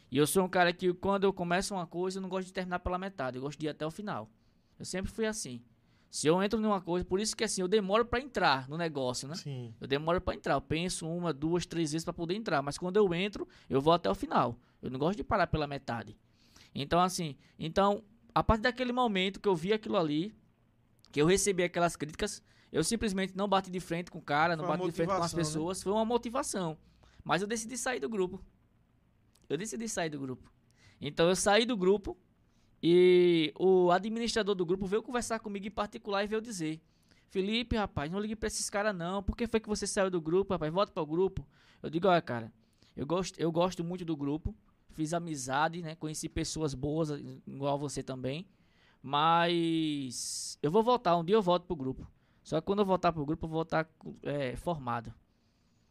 E 0.10 0.17
eu 0.17 0.25
sou 0.25 0.43
um 0.43 0.50
cara 0.50 0.74
que 0.74 0.91
quando 0.95 1.25
eu 1.25 1.31
começo 1.31 1.75
uma 1.75 1.86
coisa, 1.86 2.17
eu 2.17 2.22
não 2.24 2.29
gosto 2.29 2.48
de 2.48 2.53
terminar 2.53 2.79
pela 2.79 2.98
metade, 2.98 3.38
eu 3.38 3.43
gosto 3.43 3.60
de 3.60 3.67
ir 3.67 3.69
até 3.69 3.86
o 3.86 3.91
final. 3.91 4.27
Eu 4.79 4.86
sempre 4.86 5.12
fui 5.12 5.27
assim. 5.27 5.62
Se 6.10 6.25
eu 6.25 6.41
entro 6.41 6.60
numa 6.60 6.81
coisa, 6.81 7.05
por 7.05 7.19
isso 7.19 7.36
que 7.36 7.43
assim, 7.43 7.62
eu 7.62 7.67
demoro 7.67 8.05
para 8.05 8.19
entrar 8.19 8.67
no 8.67 8.75
negócio, 8.75 9.27
né? 9.27 9.36
Sim. 9.36 9.72
Eu 9.79 9.86
demoro 9.88 10.19
para 10.19 10.34
entrar. 10.34 10.55
Eu 10.55 10.62
penso 10.62 11.07
uma, 11.07 11.31
duas, 11.31 11.67
três 11.67 11.91
vezes 11.91 12.03
para 12.03 12.13
poder 12.13 12.34
entrar, 12.34 12.63
mas 12.63 12.75
quando 12.75 12.98
eu 12.98 13.13
entro, 13.13 13.48
eu 13.69 13.79
vou 13.79 13.93
até 13.93 14.10
o 14.10 14.15
final. 14.15 14.57
Eu 14.81 14.89
não 14.89 14.98
gosto 14.98 15.17
de 15.17 15.24
parar 15.24 15.45
pela 15.45 15.67
metade. 15.67 16.17
Então, 16.75 17.00
assim, 17.00 17.38
então, 17.58 18.03
a 18.34 18.44
partir 18.44 18.63
daquele 18.63 18.91
momento 18.91 19.39
que 19.39 19.48
eu 19.48 19.55
vi 19.55 19.72
aquilo 19.72 19.96
ali, 19.96 20.36
que 21.10 21.22
eu 21.22 21.25
recebi 21.25 21.63
aquelas 21.63 21.96
críticas, 21.96 22.44
eu 22.70 22.84
simplesmente 22.84 23.36
não 23.38 23.48
bati 23.48 23.72
de 23.72 23.79
frente 23.79 24.12
com 24.12 24.20
o 24.20 24.22
cara, 24.22 24.58
não 24.58 24.67
bati 24.67 24.84
de 24.84 24.91
frente 24.91 25.08
com 25.08 25.24
as 25.24 25.34
né? 25.34 25.39
pessoas, 25.39 25.79
né? 25.79 25.84
foi 25.84 25.94
uma 25.94 26.03
motivação. 26.03 26.77
Mas 27.24 27.41
eu 27.41 27.48
decidi 27.48 27.77
sair 27.77 28.01
do 28.01 28.10
grupo. 28.10 28.44
Eu 29.48 29.58
decidi 29.58 29.88
sair 29.88 30.10
do 30.10 30.20
grupo. 30.20 30.51
Então 31.00 31.29
eu 31.29 31.36
saí 31.36 31.65
do 31.65 31.77
grupo 31.77 32.17
e 32.84 33.53
o 33.58 33.91
administrador 33.91 34.53
do 34.53 34.65
grupo 34.65 34.86
veio 34.86 35.01
conversar 35.01 35.39
comigo 35.39 35.65
em 35.65 35.72
particular 35.72 36.24
e 36.24 36.27
veio 36.27 36.41
dizer: 36.41 36.82
Felipe, 37.29 37.77
rapaz, 37.77 38.12
não 38.12 38.20
ligue 38.20 38.36
pra 38.36 38.48
esses 38.48 38.70
caras 38.70 38.96
não. 38.96 39.24
Por 39.24 39.36
que 39.36 39.48
foi 39.48 39.60
que 39.60 39.70
você 39.70 39.88
saiu 39.88 40.10
do 40.10 40.20
grupo, 40.20 40.53
rapaz? 40.53 40.74
Volta 40.74 40.91
para 40.91 41.03
o 41.03 41.05
grupo. 41.05 41.48
Eu 41.82 41.89
digo: 41.89 42.08
olha, 42.08 42.22
cara, 42.22 42.51
eu 42.96 43.05
gosto, 43.05 43.39
eu 43.39 43.51
gosto 43.51 43.84
muito 43.84 44.03
do 44.03 44.15
grupo 44.15 44.53
fiz 44.96 45.14
amizade, 45.14 45.82
né? 45.82 45.96
Conheci 45.96 46.28
pessoas 46.28 46.74
boas, 46.74 47.10
igual 47.46 47.78
você 47.78 48.02
também. 48.02 48.48
Mas 49.02 50.58
eu 50.64 50.72
vou 50.72 50.82
voltar, 50.82 51.16
um 51.16 51.24
dia 51.24 51.36
eu 51.36 51.42
volto 51.42 51.66
pro 51.66 51.75
grupo. 51.75 52.08
Só 52.44 52.60
que 52.60 52.66
quando 52.66 52.80
eu 52.80 52.86
voltar 52.86 53.12
pro 53.14 53.25
grupo, 53.25 53.46
eu 53.46 53.50
vou 53.50 53.58
voltar 53.58 53.88
é, 54.24 54.56
formado. 54.56 55.14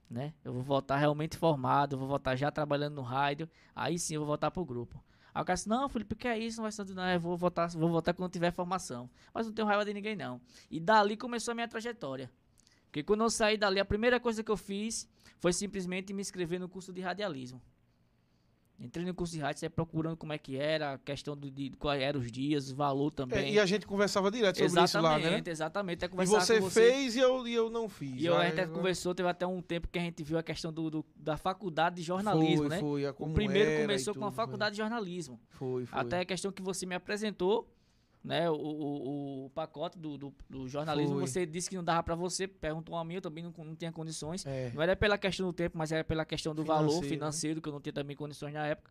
né? 0.08 0.32
Eu 0.44 0.52
vou 0.52 0.62
voltar 0.62 0.96
realmente 0.96 1.36
formado, 1.36 1.98
vou 1.98 2.08
voltar 2.08 2.36
já 2.36 2.50
trabalhando 2.50 2.94
no 2.94 3.02
rádio, 3.02 3.48
aí 3.74 3.98
sim 3.98 4.14
eu 4.14 4.20
vou 4.20 4.28
voltar 4.28 4.50
pro 4.50 4.64
grupo. 4.64 5.02
Aí 5.34 5.42
o 5.42 5.44
cara 5.44 5.56
disse, 5.56 5.68
não, 5.68 5.88
Felipe, 5.88 6.14
que 6.14 6.28
é 6.28 6.38
isso? 6.38 6.58
Não 6.58 6.62
vai 6.62 6.72
ser 6.72 6.86
não, 6.94 7.10
eu 7.10 7.20
vou 7.20 7.36
voltar, 7.36 7.68
vou 7.68 7.88
voltar 7.88 8.14
quando 8.14 8.30
tiver 8.30 8.52
formação. 8.52 9.10
Mas 9.32 9.46
não 9.46 9.52
tenho 9.52 9.66
raiva 9.66 9.84
de 9.84 9.92
ninguém, 9.92 10.14
não. 10.14 10.40
E 10.70 10.78
dali 10.78 11.16
começou 11.16 11.52
a 11.52 11.54
minha 11.54 11.66
trajetória. 11.66 12.30
Porque 12.84 13.02
quando 13.02 13.24
eu 13.24 13.30
saí 13.30 13.56
dali, 13.56 13.80
a 13.80 13.84
primeira 13.84 14.20
coisa 14.20 14.44
que 14.44 14.50
eu 14.50 14.56
fiz 14.56 15.08
foi 15.40 15.52
simplesmente 15.52 16.12
me 16.12 16.22
inscrever 16.22 16.60
no 16.60 16.68
curso 16.68 16.92
de 16.92 17.00
radialismo. 17.00 17.60
Entrei 18.78 19.06
no 19.06 19.14
curso 19.14 19.32
de 19.32 19.40
rádio, 19.40 19.60
saí 19.60 19.68
procurando 19.68 20.16
como 20.16 20.32
é 20.32 20.38
que 20.38 20.56
era, 20.56 20.94
a 20.94 20.98
questão 20.98 21.36
do, 21.36 21.48
de 21.48 21.70
quais 21.78 22.02
eram 22.02 22.18
os 22.18 22.30
dias, 22.30 22.72
o 22.72 22.74
valor 22.76 23.10
também. 23.12 23.44
É, 23.44 23.52
e 23.52 23.60
a 23.60 23.66
gente 23.66 23.86
conversava 23.86 24.30
direto 24.30 24.56
sobre 24.56 24.66
exatamente, 24.66 24.88
isso 24.88 25.00
lá, 25.00 25.18
né? 25.18 25.42
Exatamente, 25.46 26.04
e 26.04 26.08
você, 26.26 26.60
você, 26.60 26.80
fez 26.80 27.14
e 27.14 27.20
eu, 27.20 27.46
e 27.46 27.54
eu 27.54 27.70
não 27.70 27.88
fiz. 27.88 28.20
E 28.20 28.26
eu, 28.26 28.36
a 28.36 28.44
gente 28.44 28.60
até 28.60 28.66
conversou, 28.66 29.14
teve 29.14 29.28
até 29.28 29.46
um 29.46 29.62
tempo 29.62 29.88
que 29.88 29.98
a 29.98 30.02
gente 30.02 30.22
viu 30.24 30.38
a 30.38 30.42
questão 30.42 30.72
do, 30.72 30.90
do 30.90 31.04
da 31.14 31.36
faculdade 31.36 31.96
de 31.96 32.02
jornalismo, 32.02 32.68
foi, 32.68 32.68
né? 32.68 32.80
Foi, 32.80 33.06
o 33.06 33.32
primeiro 33.32 33.82
começou 33.82 34.14
com 34.14 34.26
a 34.26 34.32
faculdade 34.32 34.76
foi. 34.76 34.84
de 34.84 34.88
jornalismo. 34.90 35.40
Foi, 35.50 35.86
foi. 35.86 36.00
Até 36.00 36.20
a 36.20 36.24
questão 36.24 36.50
que 36.50 36.62
você 36.62 36.84
me 36.84 36.96
apresentou, 36.96 37.72
né, 38.24 38.50
o, 38.50 38.54
o, 38.54 39.44
o 39.44 39.50
pacote 39.50 39.98
do, 39.98 40.16
do, 40.16 40.34
do 40.48 40.66
jornalismo, 40.66 41.16
Foi. 41.16 41.26
você 41.26 41.44
disse 41.44 41.68
que 41.68 41.76
não 41.76 41.84
dava 41.84 42.02
para 42.02 42.14
você, 42.14 42.48
perguntou 42.48 42.96
a 42.96 43.04
mim, 43.04 43.16
eu 43.16 43.20
também 43.20 43.44
não, 43.44 43.52
não 43.64 43.76
tinha 43.76 43.92
condições. 43.92 44.46
É. 44.46 44.72
Não 44.74 44.82
era 44.82 44.96
pela 44.96 45.18
questão 45.18 45.46
do 45.46 45.52
tempo, 45.52 45.76
mas 45.76 45.92
era 45.92 46.02
pela 46.02 46.24
questão 46.24 46.54
do 46.54 46.62
financeiro, 46.62 46.88
valor 46.88 47.04
financeiro, 47.04 47.56
né? 47.56 47.62
que 47.62 47.68
eu 47.68 47.72
não 47.74 47.80
tinha 47.82 47.92
também 47.92 48.16
condições 48.16 48.54
na 48.54 48.66
época. 48.66 48.90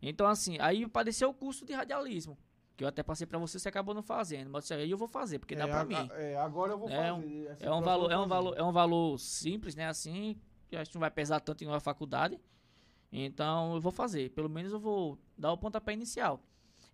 Então, 0.00 0.26
assim, 0.26 0.56
aí 0.60 0.82
apareceu 0.84 1.28
o 1.28 1.34
curso 1.34 1.66
de 1.66 1.74
radialismo. 1.74 2.38
Que 2.74 2.84
eu 2.84 2.88
até 2.88 3.02
passei 3.02 3.26
para 3.26 3.38
você, 3.38 3.58
você 3.58 3.68
acabou 3.68 3.92
não 3.94 4.02
fazendo. 4.02 4.48
Mas 4.48 4.70
aí 4.70 4.90
eu 4.90 4.96
vou 4.96 5.08
fazer, 5.08 5.40
porque 5.40 5.54
é, 5.54 5.58
dá 5.58 5.66
para 5.66 5.84
mim. 5.84 6.08
É, 6.12 6.36
agora 6.36 6.72
eu 6.72 6.78
vou 6.78 6.88
é 6.88 6.96
fazer. 6.96 7.12
Um, 7.12 7.46
é 7.58 7.74
um 7.74 7.82
valor, 7.82 8.12
é 8.12 8.18
um 8.18 8.28
valor, 8.28 8.54
é 8.56 8.62
um 8.62 8.72
valor 8.72 9.18
simples, 9.18 9.74
né? 9.74 9.88
Assim, 9.88 10.40
que 10.68 10.76
acho 10.76 10.90
que 10.90 10.96
não 10.96 11.00
vai 11.00 11.10
pesar 11.10 11.40
tanto 11.40 11.64
em 11.64 11.66
uma 11.66 11.80
faculdade. 11.80 12.40
Então 13.12 13.74
eu 13.74 13.80
vou 13.80 13.90
fazer. 13.92 14.30
Pelo 14.30 14.48
menos 14.48 14.72
eu 14.72 14.78
vou 14.78 15.18
dar 15.36 15.52
o 15.52 15.58
pontapé 15.58 15.92
inicial. 15.92 16.40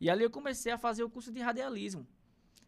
E 0.01 0.11
ali 0.11 0.25
eu 0.25 0.31
comecei 0.31 0.73
a 0.73 0.79
fazer 0.79 1.03
o 1.03 1.11
curso 1.11 1.33
de 1.33 1.41
radialismo. 1.41 2.07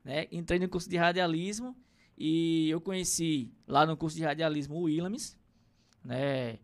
Né? 0.04 0.26
Entrei 0.30 0.58
no 0.58 0.68
curso 0.68 0.88
de 0.88 0.96
radialismo 0.96 1.76
e 2.16 2.70
eu 2.70 2.80
conheci 2.80 3.52
lá 3.66 3.84
no 3.84 3.96
curso 3.96 4.16
de 4.16 4.22
radialismo 4.22 4.76
o 4.76 4.82
Willames, 4.82 5.36
né? 6.04 6.58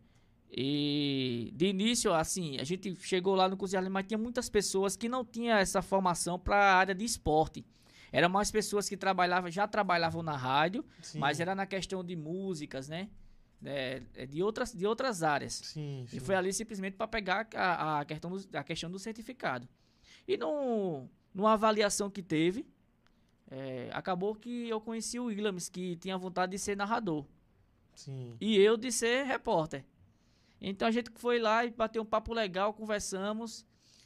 E 0.55 1.51
de 1.55 1.65
início, 1.65 2.13
assim, 2.13 2.59
a 2.59 2.63
gente 2.63 2.95
chegou 3.01 3.33
lá 3.33 3.49
no 3.49 3.57
curso 3.57 3.71
de 3.71 3.75
radialismo, 3.75 3.93
mas 3.93 4.07
tinha 4.07 4.17
muitas 4.17 4.49
pessoas 4.49 4.95
que 4.95 5.09
não 5.09 5.25
tinham 5.25 5.57
essa 5.57 5.81
formação 5.81 6.39
para 6.39 6.55
a 6.55 6.75
área 6.75 6.95
de 6.95 7.03
esporte. 7.03 7.65
Eram 8.11 8.29
mais 8.29 8.51
pessoas 8.51 8.87
que 8.87 8.95
trabalhavam, 8.95 9.49
já 9.49 9.67
trabalhavam 9.67 10.21
na 10.21 10.37
rádio, 10.37 10.85
sim. 11.01 11.17
mas 11.17 11.39
era 11.39 11.55
na 11.55 11.65
questão 11.65 12.03
de 12.03 12.15
músicas, 12.15 12.87
né? 12.87 13.09
É, 13.65 14.03
é 14.15 14.25
de, 14.27 14.43
outras, 14.43 14.71
de 14.71 14.85
outras 14.85 15.23
áreas. 15.23 15.53
Sim, 15.53 16.05
sim. 16.07 16.17
E 16.17 16.19
foi 16.19 16.35
ali 16.35 16.53
simplesmente 16.53 16.95
para 16.95 17.07
pegar 17.07 17.47
a, 17.55 18.01
a, 18.01 18.05
questão 18.05 18.29
do, 18.29 18.57
a 18.57 18.63
questão 18.63 18.91
do 18.91 18.99
certificado. 18.99 19.67
E 20.27 20.37
no, 20.37 21.07
numa 21.33 21.53
avaliação 21.53 22.09
que 22.09 22.21
teve, 22.21 22.65
é, 23.49 23.89
acabou 23.93 24.35
que 24.35 24.69
eu 24.69 24.79
conheci 24.79 25.19
o 25.19 25.25
Williams, 25.25 25.69
que 25.69 25.95
tinha 25.97 26.17
vontade 26.17 26.51
de 26.53 26.59
ser 26.59 26.75
narrador. 26.75 27.25
Sim. 27.95 28.35
E 28.39 28.57
eu 28.57 28.77
de 28.77 28.91
ser 28.91 29.25
repórter. 29.25 29.85
Então 30.59 30.87
a 30.87 30.91
gente 30.91 31.11
foi 31.15 31.39
lá 31.39 31.65
e 31.65 31.71
bateu 31.71 32.01
um 32.01 32.05
papo 32.05 32.33
legal, 32.33 32.73
conversamos. 32.73 33.65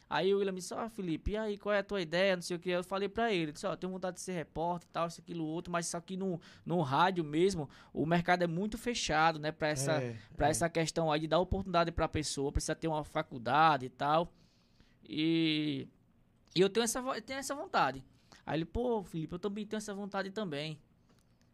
Aí 0.10 0.34
o 0.34 0.38
William 0.38 0.54
disse, 0.54 0.74
ó, 0.74 0.86
oh, 0.86 0.90
Felipe, 0.90 1.32
e 1.32 1.38
aí, 1.38 1.58
qual 1.58 1.76
é 1.76 1.80
a 1.80 1.84
tua 1.84 2.02
ideia? 2.02 2.36
Não 2.36 2.42
sei 2.42 2.56
o 2.56 2.60
que. 2.60 2.70
Eu 2.70 2.84
falei 2.84 3.10
pra 3.10 3.32
ele, 3.34 3.52
disse, 3.52 3.68
ó, 3.68 3.74
oh, 3.74 3.78
tenho 3.78 3.92
vontade 3.92 4.16
de 4.16 4.22
ser 4.22 4.32
repórter 4.32 4.88
e 4.90 4.92
tal, 4.94 5.08
isso, 5.08 5.20
aquilo, 5.20 5.46
outro, 5.46 5.72
mas 5.72 5.88
isso 5.88 5.98
aqui 5.98 6.16
no, 6.16 6.40
no 6.66 6.82
rádio 6.82 7.26
mesmo, 7.26 7.70
o 7.94 8.06
mercado 8.06 8.42
é 8.42 8.48
muito 8.48 8.78
fechado, 8.78 9.38
né? 9.38 9.52
Pra 9.52 9.68
essa, 9.68 9.94
é, 9.94 10.16
pra 10.36 10.48
é. 10.48 10.52
essa 10.52 10.70
questão 10.70 11.12
aí 11.12 11.20
de 11.20 11.28
dar 11.28 11.40
oportunidade 11.40 11.92
pra 11.92 12.08
pessoa, 12.08 12.54
precisa 12.54 12.74
ter 12.74 12.88
uma 12.88 13.04
faculdade 13.04 13.88
e 13.88 13.90
tal. 13.90 14.32
E, 15.04 15.90
e 16.56 16.62
eu 16.62 16.70
tenho 16.70 16.84
essa, 16.84 17.00
eu 17.00 17.22
tenho 17.22 17.40
essa 17.40 17.56
vontade. 17.56 18.04
Aí 18.46 18.58
ele, 18.58 18.66
pô, 18.66 19.04
Felipe, 19.04 19.34
eu 19.34 19.40
também 19.40 19.66
tenho 19.66 19.78
essa 19.78 19.94
vontade 19.94 20.32
também. 20.32 20.80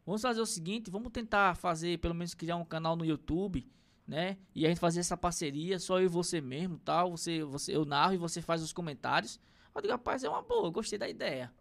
Vamos 0.06 0.22
fazer 0.22 0.42
o 0.42 0.46
seguinte, 0.46 0.92
vamos 0.92 1.12
tentar 1.12 1.56
fazer, 1.56 1.98
pelo 2.00 2.14
menos 2.14 2.34
criar 2.34 2.58
um 2.58 2.66
canal 2.66 2.96
no 2.96 3.06
YouTube 3.06 3.66
né? 4.08 4.38
E 4.54 4.66
a 4.66 4.70
gente 4.70 4.80
fazer 4.80 5.00
essa 5.00 5.16
parceria, 5.16 5.80
só 5.80 6.00
eu 6.00 6.06
e 6.06 6.08
você 6.08 6.42
mesmo, 6.42 6.78
tal. 6.80 7.12
Você, 7.12 7.44
você, 7.44 7.76
eu 7.76 7.86
narro 7.86 8.14
e 8.14 8.18
você 8.18 8.42
faz 8.42 8.62
os 8.62 8.74
comentários. 8.74 9.40
Eu 9.74 9.82
digo, 9.82 9.94
rapaz, 9.94 10.24
é 10.24 10.30
uma 10.30 10.42
boa, 10.42 10.70
gostei 10.70 11.00
da 11.00 11.08
ideia. 11.08 11.52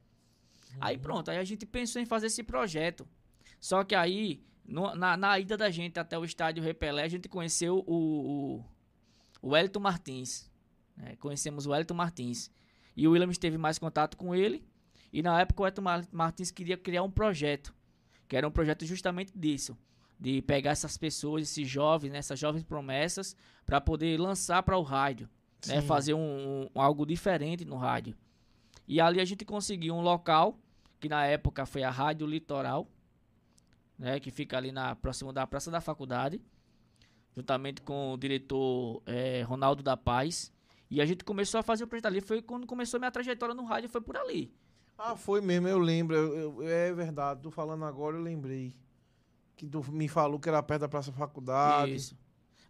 Uhum. 0.72 0.78
Aí 0.80 0.98
pronto, 0.98 1.30
aí 1.30 1.38
a 1.38 1.44
gente 1.44 1.64
pensou 1.64 2.00
em 2.02 2.06
fazer 2.06 2.26
esse 2.26 2.42
projeto. 2.42 3.06
Só 3.60 3.84
que 3.84 3.94
aí, 3.94 4.44
no, 4.64 4.94
na, 4.94 5.16
na, 5.16 5.38
ida 5.38 5.56
da 5.56 5.70
gente 5.70 5.98
até 5.98 6.18
o 6.18 6.24
estádio 6.24 6.62
Repelé, 6.62 7.04
a 7.04 7.08
gente 7.08 7.28
conheceu 7.28 7.78
o, 7.86 8.60
o, 9.40 9.50
o 9.50 9.56
Elton 9.56 9.80
Martins. 9.80 10.50
Né? 10.96 11.16
Conhecemos 11.16 11.66
o 11.66 11.74
Elton 11.74 11.94
Martins. 11.94 12.50
E 12.96 13.06
o 13.08 13.12
Williams 13.12 13.38
teve 13.38 13.58
mais 13.58 13.78
contato 13.78 14.16
com 14.16 14.34
ele. 14.34 14.64
E 15.12 15.22
na 15.22 15.40
época 15.40 15.62
o 15.62 15.66
Elton 15.66 15.82
Martins 16.10 16.50
queria 16.50 16.76
criar 16.76 17.02
um 17.02 17.10
projeto. 17.10 17.74
Que 18.28 18.36
era 18.36 18.46
um 18.46 18.50
projeto 18.50 18.84
justamente 18.86 19.32
disso 19.36 19.76
de 20.22 20.40
pegar 20.40 20.70
essas 20.70 20.96
pessoas, 20.96 21.42
esses 21.42 21.68
jovens, 21.68 22.12
né, 22.12 22.18
essas 22.18 22.38
jovens 22.38 22.62
promessas, 22.62 23.34
para 23.66 23.80
poder 23.80 24.20
lançar 24.20 24.62
para 24.62 24.78
o 24.78 24.82
rádio, 24.82 25.28
né, 25.66 25.82
fazer 25.82 26.14
um, 26.14 26.20
um, 26.20 26.68
algo 26.76 27.04
diferente 27.04 27.64
no 27.64 27.74
rádio. 27.74 28.14
E 28.86 29.00
ali 29.00 29.20
a 29.20 29.24
gente 29.24 29.44
conseguiu 29.44 29.96
um 29.96 30.00
local, 30.00 30.56
que 31.00 31.08
na 31.08 31.26
época 31.26 31.66
foi 31.66 31.82
a 31.82 31.90
Rádio 31.90 32.24
Litoral, 32.24 32.86
né, 33.98 34.20
que 34.20 34.30
fica 34.30 34.56
ali 34.56 34.70
na 34.70 34.94
próximo 34.94 35.32
da 35.32 35.44
Praça 35.44 35.72
da 35.72 35.80
Faculdade, 35.80 36.40
juntamente 37.36 37.82
com 37.82 38.12
o 38.12 38.16
diretor 38.16 39.02
é, 39.04 39.42
Ronaldo 39.42 39.82
da 39.82 39.96
Paz. 39.96 40.52
E 40.92 41.00
a 41.00 41.06
gente 41.06 41.24
começou 41.24 41.58
a 41.58 41.62
fazer 41.62 41.84
o 41.84 41.86
projeto 41.86 42.04
ali. 42.04 42.20
Foi 42.20 42.42
quando 42.42 42.66
começou 42.66 43.00
minha 43.00 43.10
trajetória 43.10 43.54
no 43.54 43.64
rádio, 43.64 43.88
foi 43.88 44.02
por 44.02 44.14
ali. 44.14 44.52
Ah, 44.98 45.16
foi 45.16 45.40
mesmo, 45.40 45.66
eu 45.66 45.78
lembro. 45.78 46.14
Eu, 46.14 46.62
eu, 46.62 46.68
é 46.68 46.92
verdade, 46.92 47.40
tô 47.40 47.50
falando 47.50 47.82
agora, 47.86 48.14
eu 48.14 48.22
lembrei 48.22 48.76
que 49.56 49.66
tu 49.66 49.82
me 49.90 50.06
falou 50.06 50.38
que 50.38 50.50
era 50.50 50.62
perto 50.62 50.82
da 50.82 50.88
Praça 50.90 51.10
Faculdade. 51.10 51.94
Isso. 51.94 52.14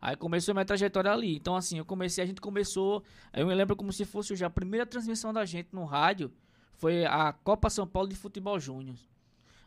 Aí 0.00 0.14
começou 0.14 0.52
a 0.52 0.54
minha 0.54 0.64
trajetória 0.64 1.10
ali. 1.10 1.34
Então, 1.34 1.56
assim, 1.56 1.78
eu 1.78 1.84
comecei, 1.84 2.22
a 2.22 2.26
gente 2.26 2.40
começou. 2.40 3.02
Eu 3.32 3.44
me 3.44 3.54
lembro 3.56 3.74
como 3.74 3.92
se 3.92 4.04
fosse 4.04 4.36
já 4.36 4.46
a 4.46 4.50
primeira 4.50 4.86
transmissão 4.86 5.32
da 5.32 5.44
gente 5.44 5.70
no 5.72 5.84
rádio. 5.84 6.30
Foi 6.74 7.04
a 7.04 7.32
Copa 7.32 7.68
São 7.70 7.88
Paulo 7.88 8.08
de 8.08 8.14
Futebol 8.14 8.60
Júnior. 8.60 8.94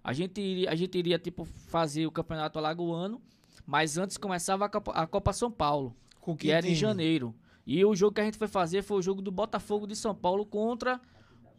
A 0.02 0.14
gente 0.14 0.40
iria, 0.40 0.72
a 0.72 0.76
gente 0.76 0.98
iria, 0.98 1.20
tipo, 1.20 1.44
fazer 1.44 2.08
o 2.08 2.12
campeonato 2.12 2.58
alagoano. 2.58 3.22
Mas 3.66 3.98
antes 3.98 4.16
começava 4.16 4.64
a 4.64 4.70
Copa, 4.70 4.94
a 4.94 5.06
Copa 5.06 5.34
São 5.34 5.52
Paulo. 5.52 5.94
Com 6.22 6.38
que, 6.38 6.48
que 6.48 6.52
era 6.52 6.66
em 6.66 6.74
janeiro. 6.74 7.36
E 7.66 7.84
o 7.84 7.96
jogo 7.96 8.14
que 8.14 8.22
a 8.22 8.26
gente 8.26 8.38
foi 8.38 8.48
fazer 8.48 8.84
foi 8.84 8.98
o 8.98 9.02
jogo 9.02 9.22
do 9.22 9.32
Botafogo 9.32 9.88
de 9.88 9.96
São 9.96 10.14
Paulo 10.14 10.46
contra, 10.46 11.02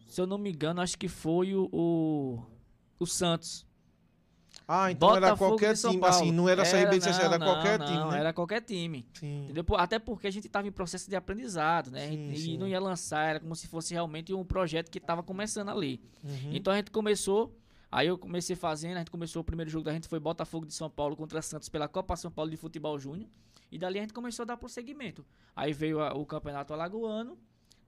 se 0.07 0.21
eu 0.21 0.27
não 0.27 0.39
me 0.39 0.51
engano, 0.51 0.81
acho 0.81 0.97
que 0.97 1.09
foi 1.09 1.55
o, 1.55 1.69
o, 1.73 2.43
o 2.99 3.07
Santos. 3.07 3.67
Ah, 4.69 4.91
então 4.91 5.09
Botafogo 5.09 5.27
era 5.27 5.37
qualquer 5.37 5.77
time, 5.77 6.05
assim, 6.05 6.33
não 6.33 6.49
era, 6.49 6.67
era 6.67 6.91
CRB, 6.91 6.99
não, 6.99 7.19
era 7.21 7.39
não, 7.39 7.47
qualquer 7.47 7.79
não, 7.79 7.87
time, 7.87 7.99
Não, 7.99 8.11
né? 8.11 8.19
era 8.19 8.33
qualquer 8.33 8.61
time. 8.63 9.07
Sim. 9.15 9.45
Entendeu? 9.45 9.65
Até 9.77 9.99
porque 9.99 10.27
a 10.27 10.31
gente 10.31 10.47
estava 10.47 10.67
em 10.67 10.73
processo 10.73 11.09
de 11.09 11.15
aprendizado, 11.15 11.91
né? 11.91 12.09
Sim, 12.09 12.31
e 12.33 12.39
sim. 12.39 12.59
não 12.59 12.67
ia 12.67 12.81
lançar, 12.81 13.29
era 13.29 13.41
como 13.41 13.55
se 13.55 13.69
fosse 13.69 13.95
realmente 13.95 14.33
um 14.35 14.45
projeto 14.45 14.91
que 14.91 14.99
estava 14.99 15.23
começando 15.23 15.69
ali. 15.69 16.01
Uhum. 16.25 16.51
Então 16.53 16.73
a 16.73 16.77
gente 16.77 16.91
começou, 16.91 17.57
aí 17.93 18.09
eu 18.09 18.19
comecei 18.19 18.57
fazendo, 18.57 18.97
a 18.97 18.99
gente 18.99 19.11
começou 19.11 19.43
o 19.43 19.45
primeiro 19.45 19.71
jogo 19.71 19.85
da 19.85 19.93
gente 19.93 20.09
foi 20.09 20.19
Botafogo 20.19 20.67
de 20.67 20.75
São 20.75 20.91
Paulo 20.91 21.17
contra 21.17 21.41
Santos 21.43 21.69
pela 21.69 21.87
Copa 21.87 22.17
São 22.17 22.31
Paulo 22.31 22.51
de 22.51 22.57
Futebol 22.57 22.99
Júnior. 22.99 23.29
E 23.71 23.79
dali 23.79 23.99
a 23.99 24.03
gente 24.03 24.15
começou 24.15 24.45
a 24.45 24.47
dar 24.47 24.57
prosseguimento. 24.57 25.25
Aí 25.55 25.73
veio 25.73 26.01
a, 26.01 26.15
o 26.15 26.25
Campeonato 26.25 26.73
Alagoano, 26.73 27.39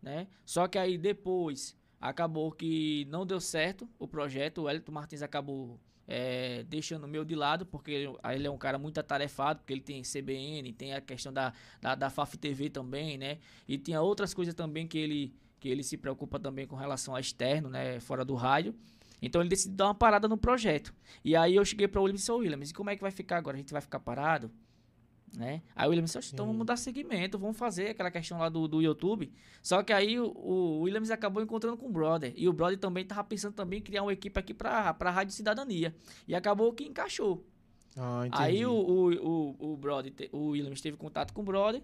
né? 0.02 0.28
Só 0.44 0.66
que 0.66 0.78
aí 0.78 0.98
depois 0.98 1.76
acabou 2.00 2.52
que 2.52 3.06
não 3.10 3.26
deu 3.26 3.40
certo 3.40 3.88
o 3.98 4.06
projeto, 4.06 4.62
o 4.62 4.70
Elton 4.70 4.92
Martins 4.92 5.22
acabou 5.22 5.78
é, 6.06 6.64
deixando 6.64 7.04
o 7.04 7.08
meu 7.08 7.24
de 7.24 7.34
lado, 7.34 7.66
porque 7.66 8.08
ele 8.24 8.46
é 8.46 8.50
um 8.50 8.56
cara 8.56 8.78
muito 8.78 8.98
atarefado, 8.98 9.60
porque 9.60 9.74
ele 9.74 9.82
tem 9.82 10.02
CBN, 10.02 10.72
tem 10.72 10.94
a 10.94 11.00
questão 11.02 11.32
da, 11.32 11.52
da, 11.80 11.94
da 11.94 12.08
FAF 12.08 12.38
TV 12.38 12.70
também, 12.70 13.18
né? 13.18 13.38
E 13.68 13.76
tinha 13.76 14.00
outras 14.00 14.32
coisas 14.32 14.54
também 14.54 14.86
que 14.86 14.96
ele, 14.96 15.34
que 15.60 15.68
ele 15.68 15.82
se 15.82 15.98
preocupa 15.98 16.40
também 16.40 16.66
com 16.66 16.76
relação 16.76 17.14
a 17.14 17.20
externo, 17.20 17.68
né? 17.68 18.00
Fora 18.00 18.24
do 18.24 18.34
rádio. 18.34 18.74
Então 19.20 19.42
ele 19.42 19.50
decidiu 19.50 19.76
dar 19.76 19.86
uma 19.86 19.94
parada 19.94 20.26
no 20.28 20.38
projeto. 20.38 20.94
E 21.22 21.36
aí 21.36 21.56
eu 21.56 21.64
cheguei 21.64 21.86
para 21.86 22.00
o 22.00 22.04
Williams 22.04 22.22
e 22.22 22.22
disse, 22.22 22.32
Williams, 22.32 22.70
e 22.70 22.74
como 22.74 22.88
é 22.88 22.96
que 22.96 23.02
vai 23.02 23.10
ficar 23.10 23.36
agora? 23.36 23.56
A 23.56 23.60
gente 23.60 23.72
vai 23.72 23.82
ficar 23.82 24.00
parado? 24.00 24.50
Né? 25.36 25.62
Aí 25.74 25.86
o 25.86 25.90
William 25.90 26.04
disse, 26.04 26.18
então 26.32 26.46
vamos 26.46 26.66
dar 26.66 26.76
seguimento, 26.76 27.38
vamos 27.38 27.56
fazer 27.56 27.90
aquela 27.90 28.10
questão 28.10 28.38
lá 28.38 28.48
do, 28.48 28.66
do 28.66 28.80
YouTube. 28.80 29.32
Só 29.62 29.82
que 29.82 29.92
aí 29.92 30.18
o, 30.18 30.32
o 30.36 30.80
Williams 30.80 31.10
acabou 31.10 31.42
encontrando 31.42 31.76
com 31.76 31.86
o 31.86 31.92
Brother. 31.92 32.32
E 32.36 32.48
o 32.48 32.52
Brother 32.52 32.78
também 32.78 33.04
tava 33.04 33.24
pensando 33.24 33.54
também 33.54 33.78
em 33.78 33.82
criar 33.82 34.02
uma 34.02 34.12
equipe 34.12 34.38
aqui 34.38 34.54
pra, 34.54 34.94
pra 34.94 35.10
Rádio 35.10 35.34
Cidadania. 35.34 35.94
E 36.26 36.34
acabou 36.34 36.72
que 36.72 36.84
encaixou. 36.84 37.46
Ah, 37.96 38.26
aí 38.30 38.64
o, 38.64 38.72
o, 38.72 39.12
o, 39.12 39.72
o 39.72 39.76
Brother, 39.76 40.12
o 40.32 40.48
Williams 40.50 40.80
teve 40.80 40.96
contato 40.96 41.32
com 41.32 41.42
o 41.42 41.44
Brother. 41.44 41.82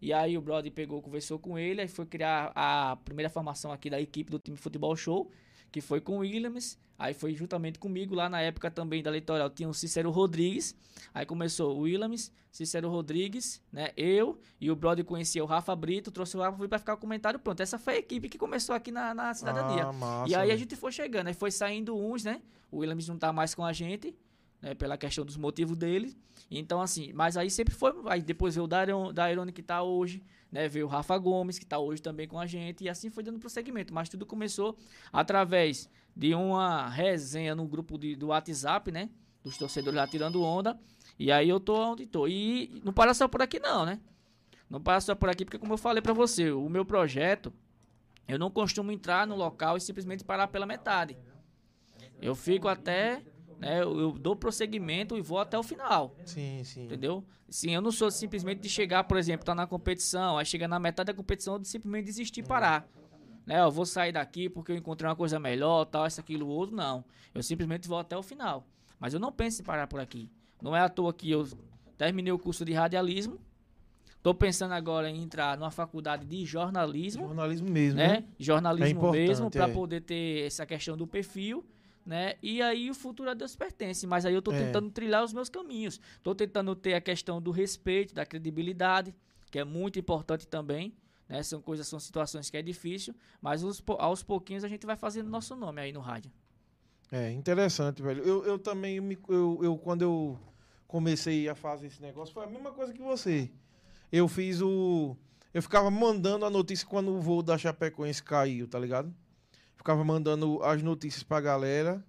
E 0.00 0.12
aí 0.12 0.36
o 0.36 0.40
Brother 0.40 0.72
pegou, 0.72 1.00
conversou 1.00 1.38
com 1.38 1.56
ele, 1.56 1.80
aí 1.80 1.86
foi 1.86 2.04
criar 2.04 2.50
a 2.56 2.96
primeira 3.04 3.30
formação 3.30 3.70
aqui 3.70 3.88
da 3.88 4.00
equipe 4.00 4.32
do 4.32 4.38
time 4.40 4.56
Futebol 4.56 4.96
Show, 4.96 5.30
que 5.72 5.80
foi 5.80 6.00
com 6.00 6.18
o 6.18 6.20
Williams. 6.20 6.78
Aí 6.98 7.14
foi 7.14 7.34
juntamente 7.34 7.78
comigo 7.80 8.14
lá 8.14 8.28
na 8.28 8.40
época 8.40 8.70
também 8.70 9.02
da 9.02 9.10
Litoral. 9.10 9.50
Tinha 9.50 9.68
o 9.68 9.74
Cícero 9.74 10.10
Rodrigues. 10.10 10.76
Aí 11.12 11.26
começou 11.26 11.76
o 11.76 11.80
Williams, 11.80 12.30
Cícero 12.52 12.88
Rodrigues, 12.88 13.60
né? 13.72 13.90
Eu 13.96 14.38
e 14.60 14.70
o 14.70 14.76
brother 14.76 15.04
conhecia 15.04 15.42
o 15.42 15.46
Rafa 15.46 15.74
Brito. 15.74 16.12
Trouxe 16.12 16.36
o 16.36 16.40
Rafa 16.40 16.68
para 16.68 16.78
ficar 16.78 16.94
o 16.94 16.98
comentário 16.98 17.40
pronto. 17.40 17.60
Essa 17.60 17.78
foi 17.78 17.94
a 17.94 17.98
equipe 17.98 18.28
que 18.28 18.38
começou 18.38 18.74
aqui 18.74 18.92
na, 18.92 19.12
na 19.14 19.34
cidadania. 19.34 19.86
Ah, 19.86 19.92
massa, 19.92 20.30
e 20.30 20.34
aí 20.36 20.42
a 20.42 20.46
velho. 20.46 20.58
gente 20.58 20.76
foi 20.76 20.92
chegando. 20.92 21.26
Aí 21.26 21.34
foi 21.34 21.50
saindo 21.50 21.96
uns, 21.96 22.22
né? 22.22 22.40
O 22.70 22.78
Williams 22.78 23.08
não 23.08 23.18
tá 23.18 23.32
mais 23.32 23.54
com 23.54 23.64
a 23.64 23.72
gente. 23.72 24.14
Né, 24.60 24.76
pela 24.76 24.96
questão 24.96 25.24
dos 25.24 25.36
motivos 25.36 25.76
dele. 25.76 26.16
Então, 26.48 26.80
assim, 26.80 27.12
mas 27.12 27.36
aí 27.36 27.50
sempre 27.50 27.74
foi. 27.74 27.92
Aí 28.06 28.22
depois 28.22 28.54
veio 28.54 28.64
o 28.64 28.68
Dairon, 28.68 29.12
Dairone 29.12 29.50
que 29.50 29.60
tá 29.60 29.82
hoje, 29.82 30.22
né? 30.52 30.68
Veio 30.68 30.84
o 30.84 30.88
Rafa 30.88 31.16
Gomes, 31.16 31.58
que 31.58 31.64
tá 31.64 31.78
hoje 31.78 32.02
também 32.02 32.28
com 32.28 32.38
a 32.38 32.46
gente. 32.46 32.84
E 32.84 32.88
assim 32.88 33.08
foi 33.08 33.24
dando 33.24 33.38
prosseguimento. 33.38 33.92
Mas 33.94 34.10
tudo 34.10 34.26
começou 34.26 34.76
através 35.10 35.88
de 36.14 36.34
uma 36.34 36.88
resenha 36.88 37.54
no 37.54 37.66
grupo 37.66 37.96
de, 37.98 38.14
do 38.14 38.28
WhatsApp, 38.28 38.92
né? 38.92 39.08
Dos 39.42 39.56
torcedores 39.56 39.96
lá 39.96 40.06
tirando 40.06 40.42
onda. 40.42 40.78
E 41.18 41.32
aí 41.32 41.48
eu 41.48 41.58
tô 41.58 41.74
onde 41.74 42.06
tô. 42.06 42.28
E 42.28 42.80
não 42.84 42.92
para 42.92 43.14
só 43.14 43.26
por 43.26 43.40
aqui, 43.40 43.58
não, 43.58 43.86
né? 43.86 43.98
Não 44.68 44.80
para 44.80 45.00
só 45.00 45.14
por 45.14 45.28
aqui, 45.28 45.44
porque 45.44 45.58
como 45.58 45.72
eu 45.72 45.78
falei 45.78 46.02
pra 46.02 46.12
você, 46.12 46.50
o 46.50 46.68
meu 46.68 46.84
projeto, 46.84 47.52
eu 48.28 48.38
não 48.38 48.50
costumo 48.50 48.92
entrar 48.92 49.26
no 49.26 49.36
local 49.36 49.76
e 49.76 49.80
simplesmente 49.80 50.22
parar 50.24 50.48
pela 50.48 50.66
metade. 50.66 51.16
Eu 52.20 52.34
fico 52.34 52.68
até, 52.68 53.22
né? 53.62 53.80
Eu, 53.80 53.98
eu 53.98 54.12
dou 54.12 54.34
prosseguimento 54.34 55.16
e 55.16 55.22
vou 55.22 55.38
até 55.38 55.56
o 55.56 55.62
final. 55.62 56.16
Sim, 56.26 56.62
sim. 56.64 56.84
Entendeu? 56.84 57.24
Sim, 57.48 57.70
eu 57.70 57.80
não 57.80 57.92
sou 57.92 58.10
simplesmente 58.10 58.60
de 58.60 58.68
chegar, 58.68 59.04
por 59.04 59.16
exemplo, 59.16 59.46
tá 59.46 59.54
na 59.54 59.66
competição, 59.66 60.36
aí 60.36 60.44
chega 60.44 60.66
na 60.66 60.80
metade 60.80 61.06
da 61.06 61.14
competição, 61.14 61.60
de 61.60 61.68
simplesmente 61.68 62.06
desistir 62.06 62.40
e 62.40 62.42
parar. 62.42 62.88
Né, 63.46 63.60
eu 63.60 63.70
vou 63.70 63.84
sair 63.84 64.12
daqui 64.12 64.48
porque 64.48 64.72
eu 64.72 64.76
encontrei 64.76 65.08
uma 65.08 65.16
coisa 65.16 65.38
melhor, 65.38 65.84
tal, 65.84 66.06
isso, 66.06 66.20
aquilo, 66.20 66.46
outro, 66.46 66.74
não. 66.74 67.04
Eu 67.34 67.42
simplesmente 67.42 67.88
vou 67.88 67.98
até 67.98 68.16
o 68.16 68.22
final. 68.22 68.66
Mas 68.98 69.14
eu 69.14 69.20
não 69.20 69.32
penso 69.32 69.62
em 69.62 69.64
parar 69.64 69.86
por 69.86 70.00
aqui. 70.00 70.28
Não 70.60 70.74
é 70.76 70.80
à 70.80 70.88
toa 70.88 71.12
que 71.12 71.30
eu 71.30 71.46
terminei 71.96 72.32
o 72.32 72.38
curso 72.38 72.64
de 72.64 72.72
radialismo. 72.72 73.38
Tô 74.22 74.32
pensando 74.32 74.72
agora 74.72 75.10
em 75.10 75.20
entrar 75.20 75.58
numa 75.58 75.72
faculdade 75.72 76.24
de 76.24 76.44
jornalismo 76.44 77.24
Jornalismo 77.26 77.68
mesmo, 77.68 77.98
né? 77.98 78.08
né? 78.08 78.24
Jornalismo 78.38 79.08
É 79.08 79.10
mesmo, 79.10 79.50
para 79.50 79.68
é. 79.68 79.72
poder 79.72 80.00
ter 80.02 80.46
essa 80.46 80.64
questão 80.64 80.96
do 80.96 81.08
perfil, 81.08 81.64
né? 82.04 82.34
E 82.42 82.60
aí 82.62 82.90
o 82.90 82.94
futuro 82.94 83.30
a 83.30 83.34
Deus 83.34 83.54
pertence, 83.56 84.06
mas 84.06 84.24
aí 84.26 84.34
eu 84.34 84.42
tô 84.42 84.52
É. 84.52 84.58
tentando 84.58 84.90
trilhar 84.90 85.22
os 85.24 85.32
meus 85.32 85.48
caminhos. 85.48 86.00
Tô 86.22 86.34
tentando 86.34 86.74
ter 86.74 86.94
a 86.94 87.00
questão 87.00 87.40
do 87.40 87.50
respeito, 87.50 88.14
da 88.14 88.24
credibilidade, 88.26 89.14
que 89.50 89.58
é 89.58 89.64
muito 89.64 89.98
importante 89.98 90.46
também, 90.46 90.94
né? 91.28 91.42
São 91.42 91.60
coisas, 91.60 91.86
são 91.86 92.00
situações 92.00 92.50
que 92.50 92.56
é 92.56 92.62
difícil, 92.62 93.14
mas 93.40 93.62
os 93.62 93.80
po- 93.80 93.96
aos 93.98 94.22
pouquinhos 94.22 94.64
a 94.64 94.68
gente 94.68 94.84
vai 94.86 94.96
fazendo 94.96 95.28
nosso 95.28 95.54
nome 95.56 95.80
aí 95.80 95.92
no 95.92 96.00
rádio. 96.00 96.30
É, 97.10 97.30
interessante, 97.30 98.02
velho. 98.02 98.22
Eu, 98.22 98.44
eu 98.44 98.58
também, 98.58 99.00
me- 99.00 99.18
eu, 99.28 99.58
eu, 99.62 99.76
quando 99.76 100.02
eu 100.02 100.38
comecei 100.88 101.48
a 101.48 101.54
fazer 101.54 101.86
esse 101.88 102.00
negócio, 102.00 102.32
foi 102.34 102.44
a 102.44 102.48
mesma 102.48 102.70
coisa 102.72 102.92
que 102.92 103.02
você. 103.02 103.50
Eu 104.10 104.26
fiz 104.28 104.60
o. 104.60 105.16
Eu 105.54 105.62
ficava 105.62 105.90
mandando 105.90 106.44
a 106.46 106.50
notícia 106.50 106.86
quando 106.86 107.10
o 107.12 107.20
voo 107.20 107.42
da 107.42 107.58
Chapecoense 107.58 108.22
caiu, 108.22 108.66
tá 108.66 108.78
ligado? 108.78 109.14
Ficava 109.82 110.04
mandando 110.04 110.62
as 110.62 110.80
notícias 110.80 111.24
pra 111.24 111.40
galera 111.40 112.06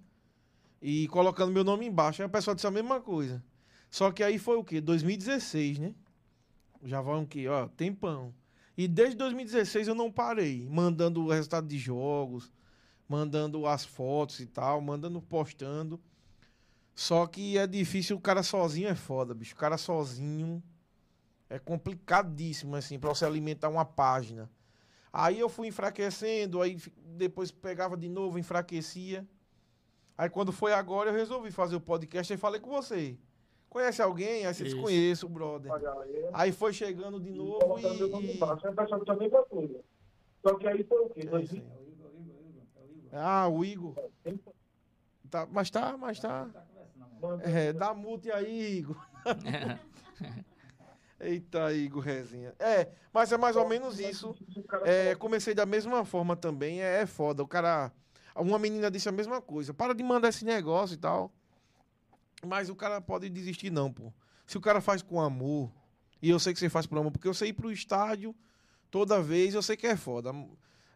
e 0.79 1.07
colocando 1.07 1.51
meu 1.51 1.63
nome 1.63 1.87
embaixo. 1.87 2.21
Aí 2.21 2.27
o 2.27 2.29
pessoal 2.29 2.53
disse 2.53 2.67
a 2.67 2.71
mesma 2.71 3.01
coisa. 3.01 3.43
Só 3.89 4.11
que 4.11 4.21
aí 4.21 4.37
foi 4.37 4.57
o 4.57 4.63
quê? 4.63 4.79
2016, 4.79 5.79
né? 5.79 5.95
Já 6.83 7.01
vão 7.01 7.23
o 7.23 7.27
quê? 7.27 7.47
Ó, 7.47 7.67
tempão. 7.69 8.31
E 8.77 8.87
desde 8.87 9.15
2016 9.17 9.87
eu 9.87 9.95
não 9.95 10.11
parei, 10.11 10.69
mandando 10.69 11.23
o 11.23 11.31
resultado 11.31 11.65
de 11.65 11.79
jogos, 11.79 12.53
mandando 13.09 13.65
as 13.65 13.83
fotos 13.83 14.39
e 14.39 14.45
tal, 14.45 14.79
mandando, 14.79 15.19
postando. 15.19 15.99
Só 16.93 17.25
que 17.25 17.57
é 17.57 17.65
difícil, 17.65 18.17
o 18.17 18.21
cara 18.21 18.43
sozinho 18.43 18.87
é 18.87 18.93
foda, 18.93 19.33
bicho. 19.33 19.55
O 19.55 19.57
cara 19.57 19.79
sozinho 19.79 20.61
é 21.49 21.57
complicadíssimo, 21.57 22.75
assim, 22.75 22.99
pra 22.99 23.09
você 23.09 23.25
alimentar 23.25 23.69
uma 23.69 23.83
página. 23.83 24.47
Aí 25.13 25.39
eu 25.39 25.47
fui 25.47 25.67
enfraquecendo, 25.67 26.59
aí 26.59 26.75
depois 26.97 27.51
pegava 27.51 27.95
de 27.95 28.09
novo, 28.09 28.39
enfraquecia. 28.39 29.23
Aí 30.17 30.27
quando 30.27 30.51
foi 30.51 30.73
agora, 30.73 31.11
eu 31.11 31.13
resolvi 31.13 31.51
fazer 31.51 31.75
o 31.75 31.81
podcast 31.81 32.33
e 32.33 32.37
falei 32.37 32.59
com 32.59 32.71
você. 32.71 33.15
Conhece 33.69 34.01
alguém? 34.01 34.45
Aí 34.47 34.53
você 34.53 34.63
disse, 34.63 34.75
Isso. 34.75 34.83
conheço, 34.83 35.29
brother. 35.29 35.71
Aí 36.33 36.51
foi 36.51 36.73
chegando 36.73 37.19
de 37.19 37.29
novo 37.29 37.79
e... 37.79 37.85
o 37.85 39.45
coisa. 39.45 39.79
Só 40.41 40.55
que 40.55 40.67
aí 40.67 40.83
foi 40.83 40.99
o 40.99 41.09
quê? 41.09 41.21
É 41.21 41.25
Dois 41.25 41.51
aí. 41.51 41.63
Ah, 43.11 43.47
o 43.47 43.63
Igor. 43.63 43.95
Tá, 45.29 45.47
mas 45.51 45.69
tá, 45.69 45.95
mas 45.95 46.19
tá. 46.19 46.49
É, 47.43 47.71
dá 47.71 47.93
mute 47.93 48.31
aí, 48.31 48.79
Igor. 48.79 48.97
Eita, 51.19 51.71
Igor 51.73 52.01
Resenha. 52.03 52.53
É, 52.59 52.89
mas 53.13 53.31
é 53.31 53.37
mais 53.37 53.55
ou 53.55 53.67
menos 53.67 53.99
isso. 53.99 54.35
É, 54.83 55.15
comecei 55.15 55.53
da 55.53 55.65
mesma 55.65 56.03
forma 56.03 56.35
também. 56.35 56.81
É, 56.81 57.01
é 57.01 57.05
foda. 57.05 57.43
O 57.43 57.47
cara. 57.47 57.91
Uma 58.35 58.57
menina 58.59 58.89
disse 58.89 59.07
a 59.07 59.11
mesma 59.11 59.39
coisa. 59.41 59.73
Para 59.73 59.93
de 59.93 60.03
mandar 60.03 60.29
esse 60.29 60.43
negócio 60.43 60.95
e 60.95 60.97
tal. 60.97 61.31
Mas 62.45 62.69
o 62.69 62.75
cara 62.75 62.99
pode 62.99 63.29
desistir, 63.29 63.69
não, 63.69 63.91
pô. 63.91 64.11
Se 64.45 64.57
o 64.57 64.61
cara 64.61 64.81
faz 64.81 65.01
com 65.01 65.21
amor, 65.21 65.71
e 66.21 66.29
eu 66.29 66.39
sei 66.39 66.51
que 66.53 66.59
você 66.59 66.67
faz 66.69 66.85
por 66.85 66.97
amor, 66.97 67.11
porque 67.11 67.27
eu 67.27 67.33
sei 67.33 67.49
ir 67.49 67.53
pro 67.53 67.71
estádio 67.71 68.35
toda 68.91 69.21
vez, 69.21 69.53
eu 69.53 69.61
sei 69.61 69.77
que 69.77 69.87
é 69.87 69.95
foda. 69.95 70.33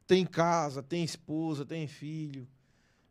Tem 0.06 0.26
casa, 0.26 0.84
tem 0.84 1.04
esposa, 1.04 1.66
tem 1.66 1.88
filho. 1.88 2.48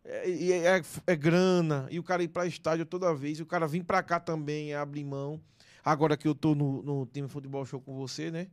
É, 0.05 0.31
é, 0.31 0.79
é- 0.79 0.83
é 1.07 1.17
grana. 1.17 1.87
E 1.91 1.99
o 1.99 2.03
cara 2.03 2.23
ir 2.23 2.29
pra 2.29 2.47
estádio 2.47 2.85
toda 2.85 3.15
vez. 3.15 3.39
E 3.39 3.43
o 3.43 3.47
cara 3.47 3.67
vir 3.67 3.85
pra 3.85 4.03
cá 4.03 4.21
também 4.21 4.73
é 4.73 4.77
abrir 4.77 5.05
mão. 5.05 5.41
Agora 5.87 6.17
que 6.17 6.27
eu 6.27 6.35
tô 6.35 6.53
no, 6.53 6.83
no 6.83 7.07
time 7.07 7.29
futebol 7.29 7.65
show 7.65 7.81
com 7.81 7.95
você, 7.95 8.29
né? 8.29 8.49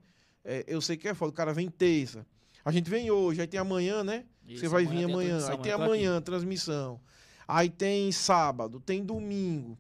É, 0.46 0.64
eu 0.68 0.80
sei 0.80 0.96
que 0.96 1.08
é 1.08 1.16
foda. 1.16 1.32
O 1.32 1.34
cara 1.34 1.52
vem 1.52 1.68
terça. 1.68 2.24
A 2.64 2.72
gente 2.72 2.88
vem 2.88 3.10
hoje, 3.10 3.42
aí 3.42 3.48
tem 3.48 3.60
amanhã, 3.60 4.04
né? 4.04 4.24
Isso, 4.48 4.60
Você 4.60 4.68
vai 4.68 4.86
vir 4.86 5.06
amanhã. 5.06 5.40
Aí 5.50 5.58
tem 5.58 5.72
amanhã 5.72 6.18
aqui. 6.18 6.26
transmissão. 6.26 7.02
Aí 7.48 7.72
tem 7.72 8.12
sábado, 8.12 8.80
tem 8.80 9.04
domingo. 9.04 9.76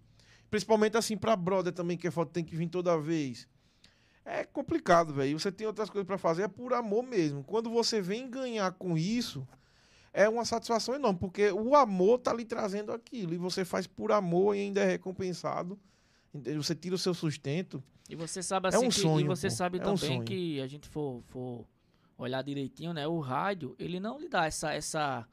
Principalmente 0.49 0.97
assim 0.97 1.15
pra 1.15 1.35
brother 1.35 1.71
também, 1.71 1.95
que 1.95 2.07
é 2.07 2.11
foda, 2.11 2.31
tem 2.31 2.43
que 2.43 2.55
vir 2.55 2.69
toda 2.69 2.97
vez. 2.97 3.47
É 4.25 4.43
complicado, 4.43 5.13
velho. 5.13 5.39
Você 5.39 5.51
tem 5.51 5.67
outras 5.67 5.91
coisas 5.91 6.07
pra 6.07 6.17
fazer, 6.17 6.41
é 6.41 6.47
por 6.47 6.73
amor 6.73 7.03
mesmo. 7.03 7.43
Quando 7.43 7.69
você 7.69 8.01
vem 8.01 8.31
ganhar 8.31 8.71
com 8.71 8.97
isso, 8.97 9.47
é 10.11 10.27
uma 10.27 10.43
satisfação 10.43 10.95
enorme, 10.95 11.19
porque 11.19 11.51
o 11.51 11.75
amor 11.75 12.17
tá 12.17 12.33
lhe 12.33 12.45
trazendo 12.45 12.91
aquilo. 12.91 13.35
E 13.35 13.37
você 13.37 13.63
faz 13.63 13.85
por 13.85 14.11
amor 14.11 14.55
e 14.55 14.61
ainda 14.61 14.81
é 14.81 14.85
recompensado. 14.87 15.79
Você 16.33 16.73
tira 16.75 16.95
o 16.95 16.97
seu 16.97 17.13
sustento. 17.13 17.83
E 18.09 18.15
você 18.15 18.41
sabe 18.43 18.67
assim 18.67 18.85
um 18.85 18.89
que, 18.89 18.99
sonho, 18.99 19.25
e 19.25 19.27
você 19.27 19.47
pô. 19.47 19.53
sabe 19.55 19.77
É 19.77 19.81
um 19.81 19.83
também 19.95 19.97
sonho. 20.17 20.23
que 20.23 20.59
a 20.61 20.67
gente 20.67 20.87
for, 20.89 21.21
for 21.27 21.65
olhar 22.17 22.41
direitinho, 22.41 22.93
né? 22.93 23.07
O 23.07 23.19
rádio, 23.19 23.75
ele 23.79 23.99
não 23.99 24.19
lhe 24.19 24.27
dá 24.27 24.45
essa 24.45 24.73
essa 24.73 25.27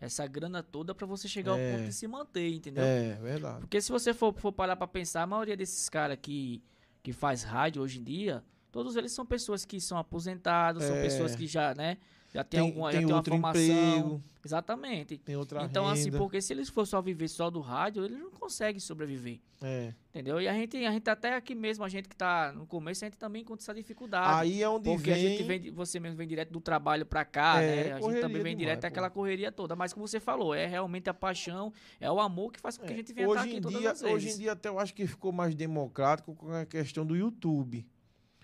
essa 0.00 0.26
grana 0.26 0.62
toda 0.64 0.92
pra 0.94 1.06
você 1.06 1.28
chegar 1.28 1.56
É. 1.58 1.70
ao 1.72 1.76
ponto 1.78 1.86
de 1.88 1.92
se 1.94 2.06
manter, 2.08 2.52
entendeu? 2.54 2.82
É, 2.82 3.14
verdade. 3.22 3.60
Porque 3.60 3.80
se 3.80 3.92
você 3.92 4.12
for, 4.12 4.34
for 4.34 4.50
parar 4.52 4.74
pra 4.74 4.86
pensar, 4.86 5.22
a 5.22 5.26
maioria 5.26 5.56
desses 5.56 5.88
caras 5.88 6.18
que, 6.20 6.60
que 7.04 7.12
faz 7.12 7.44
rádio 7.44 7.80
hoje 7.80 8.00
em 8.00 8.02
dia, 8.02 8.42
todos 8.72 8.96
eles 8.96 9.12
são 9.12 9.24
pessoas 9.24 9.64
que 9.64 9.80
são 9.80 9.96
aposentados, 9.96 10.82
são 10.82 10.96
É. 10.96 11.02
pessoas 11.02 11.36
que 11.36 11.46
já, 11.46 11.72
né, 11.76 11.98
já 12.34 12.42
tem, 12.44 12.60
alguma, 12.60 12.90
já 12.92 12.98
tem 12.98 13.06
tem 13.06 13.12
uma 13.14 13.16
outro 13.18 13.32
formação. 13.32 13.62
emprego, 13.62 14.22
Exatamente. 14.44 15.18
tem 15.18 15.36
outra 15.36 15.62
Então, 15.64 15.86
assim, 15.88 16.04
renda. 16.06 16.18
porque 16.18 16.40
se 16.40 16.52
eles 16.52 16.68
for 16.68 16.86
só 16.86 17.00
viver 17.00 17.28
só 17.28 17.48
do 17.50 17.60
rádio, 17.60 18.04
eles 18.04 18.18
não 18.18 18.30
conseguem 18.30 18.80
sobreviver. 18.80 19.38
É. 19.62 19.94
Entendeu? 20.10 20.40
E 20.40 20.48
a 20.48 20.52
gente, 20.54 20.76
a 20.84 20.90
gente 20.90 21.08
até 21.08 21.34
aqui 21.34 21.54
mesmo, 21.54 21.84
a 21.84 21.88
gente 21.88 22.08
que 22.08 22.16
tá 22.16 22.52
no 22.52 22.66
começo, 22.66 23.04
a 23.04 23.08
gente 23.08 23.18
também 23.18 23.42
encontra 23.42 23.62
essa 23.62 23.72
dificuldade. 23.74 24.40
Aí 24.40 24.62
é 24.62 24.68
onde 24.68 24.88
porque 24.90 25.12
vem... 25.12 25.14
a 25.14 25.28
gente 25.28 25.42
vem, 25.44 25.70
você 25.72 26.00
mesmo 26.00 26.16
vem 26.16 26.26
direto 26.26 26.50
do 26.50 26.60
trabalho 26.60 27.06
pra 27.06 27.24
cá, 27.24 27.62
É, 27.62 27.84
né? 27.84 27.92
A 27.92 28.00
gente 28.00 28.20
também 28.20 28.42
vem 28.42 28.56
demais, 28.56 28.58
direto 28.58 28.80
pô. 28.80 28.86
àquela 28.88 29.10
correria 29.10 29.52
toda. 29.52 29.76
Mas 29.76 29.92
como 29.92 30.08
você 30.08 30.18
falou, 30.18 30.54
é 30.54 30.66
realmente 30.66 31.08
a 31.08 31.14
paixão, 31.14 31.72
é 32.00 32.10
o 32.10 32.18
amor 32.18 32.50
que 32.50 32.58
faz 32.60 32.76
com 32.76 32.84
que 32.84 32.90
a 32.92 32.94
É, 32.94 32.96
gente 32.98 33.12
venha 33.12 33.28
estar 33.28 33.40
hoje 33.42 33.48
aqui 33.50 33.58
em 33.58 33.62
todas 33.62 33.78
dia, 33.78 33.90
as 33.92 34.00
vezes. 34.00 34.16
Hoje 34.16 34.30
em 34.30 34.38
dia 34.38 34.52
até 34.52 34.68
eu 34.68 34.78
acho 34.78 34.92
que 34.94 35.06
ficou 35.06 35.30
mais 35.32 35.54
democrático 35.54 36.34
com 36.34 36.50
a 36.52 36.66
questão 36.66 37.06
do 37.06 37.14
YouTube. 37.14 37.86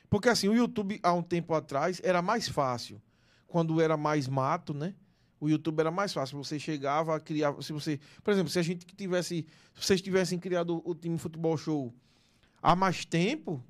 Porque 0.08 0.28
assim, 0.28 0.48
o 0.48 0.54
YouTube 0.54 1.00
há 1.02 1.12
um 1.12 1.22
tempo 1.22 1.52
atrás 1.54 2.00
era 2.04 2.22
mais 2.22 2.48
fácil. 2.48 3.02
Quando 3.48 3.80
era 3.80 3.96
mais 3.96 4.28
mato, 4.28 4.72
né? 4.72 4.94
O 5.40 5.48
YouTube 5.48 5.80
era 5.80 5.90
mais 5.90 6.12
fácil. 6.12 6.38
Você 6.38 6.58
chegava, 6.58 7.18
criava. 7.18 7.60
Se 7.62 7.72
você, 7.72 7.98
por 8.22 8.32
exemplo, 8.32 8.50
se 8.50 8.58
a 8.60 8.62
gente 8.62 8.86
tivesse. 8.86 9.44
Se 9.74 9.84
vocês 9.84 10.00
tivessem 10.00 10.38
criado 10.38 10.80
o 10.84 10.94
time 10.94 11.18
futebol 11.18 11.56
show 11.56 11.92
há 12.62 12.76
mais 12.76 13.04
tempo, 13.04 13.62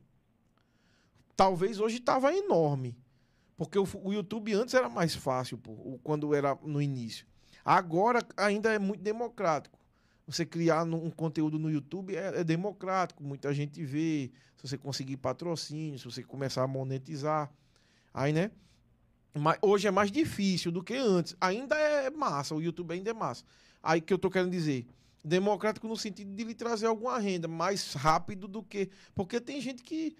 talvez 1.36 1.80
hoje 1.80 1.98
estava 1.98 2.34
enorme. 2.34 2.98
Porque 3.56 3.78
o, 3.78 3.86
o 4.02 4.12
YouTube 4.12 4.52
antes 4.54 4.74
era 4.74 4.88
mais 4.88 5.14
fácil, 5.14 5.58
pô, 5.58 5.98
quando 6.02 6.34
era 6.34 6.56
no 6.62 6.80
início. 6.80 7.26
Agora 7.64 8.20
ainda 8.36 8.72
é 8.72 8.78
muito 8.78 9.02
democrático. 9.02 9.78
Você 10.26 10.44
criar 10.44 10.84
um 10.84 11.10
conteúdo 11.10 11.58
no 11.58 11.70
YouTube 11.70 12.14
é, 12.14 12.40
é 12.40 12.44
democrático, 12.44 13.22
muita 13.22 13.52
gente 13.52 13.82
vê. 13.84 14.30
Se 14.56 14.68
você 14.68 14.76
conseguir 14.76 15.16
patrocínio, 15.16 15.98
se 15.98 16.04
você 16.04 16.22
começar 16.22 16.62
a 16.62 16.66
monetizar. 16.66 17.50
Aí, 18.12 18.32
né? 18.32 18.50
Mas 19.34 19.58
hoje 19.62 19.86
é 19.86 19.90
mais 19.90 20.10
difícil 20.10 20.72
do 20.72 20.82
que 20.82 20.94
antes. 20.94 21.36
Ainda 21.40 21.76
é 21.76 22.10
massa, 22.10 22.54
o 22.54 22.62
YouTube 22.62 22.92
ainda 22.92 23.10
é 23.10 23.14
massa. 23.14 23.44
Aí 23.82 24.00
que 24.00 24.12
eu 24.12 24.18
tô 24.18 24.30
querendo 24.30 24.50
dizer, 24.50 24.86
democrático 25.24 25.86
no 25.86 25.96
sentido 25.96 26.34
de 26.34 26.44
lhe 26.44 26.54
trazer 26.54 26.86
alguma 26.86 27.18
renda 27.18 27.46
mais 27.46 27.92
rápido 27.94 28.48
do 28.48 28.62
que. 28.62 28.90
Porque 29.14 29.40
tem 29.40 29.60
gente 29.60 29.82
que. 29.82 30.16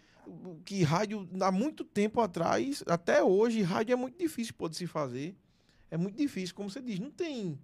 Que 0.63 0.83
rádio, 0.83 1.27
há 1.41 1.51
muito 1.51 1.83
tempo 1.83 2.21
atrás, 2.21 2.85
até 2.87 3.23
hoje, 3.23 3.63
rádio 3.63 3.95
é 3.95 3.97
muito 3.97 4.19
difícil 4.19 4.53
pode 4.53 4.77
se 4.77 4.87
fazer. 4.87 5.35
É 5.91 5.97
muito 5.97 6.17
difícil, 6.17 6.55
como 6.55 6.69
você 6.69 6.83
diz, 6.83 6.99
não 6.99 7.11
tem. 7.11 7.59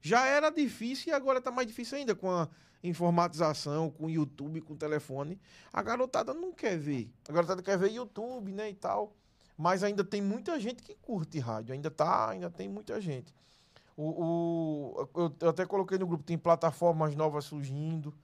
Já 0.00 0.26
era 0.26 0.50
difícil 0.50 1.12
e 1.12 1.14
agora 1.14 1.40
tá 1.40 1.52
mais 1.52 1.68
difícil 1.68 1.96
ainda 1.96 2.16
com 2.16 2.28
a 2.28 2.48
informatização, 2.82 3.90
com 3.90 4.06
o 4.06 4.10
YouTube, 4.10 4.60
com 4.62 4.74
o 4.74 4.76
telefone. 4.76 5.38
A 5.72 5.82
garotada 5.82 6.34
não 6.34 6.52
quer 6.52 6.76
ver. 6.76 7.08
A 7.28 7.32
garotada 7.32 7.62
quer 7.62 7.78
ver 7.78 7.92
YouTube, 7.92 8.52
né, 8.52 8.70
e 8.70 8.74
tal. 8.74 9.14
Mas 9.58 9.82
ainda 9.82 10.04
tem 10.04 10.22
muita 10.22 10.58
gente 10.60 10.84
que 10.84 10.94
curte 10.94 11.40
rádio. 11.40 11.74
Ainda 11.74 11.90
tá, 11.90 12.30
ainda 12.30 12.48
tem 12.48 12.68
muita 12.68 13.00
gente. 13.00 13.34
O, 13.96 14.04
o, 14.04 15.08
eu, 15.16 15.34
eu 15.40 15.48
até 15.48 15.66
coloquei 15.66 15.98
no 15.98 16.06
grupo, 16.06 16.22
tem 16.22 16.38
plataformas 16.38 17.16
novas 17.16 17.44
surgindo 17.44 18.14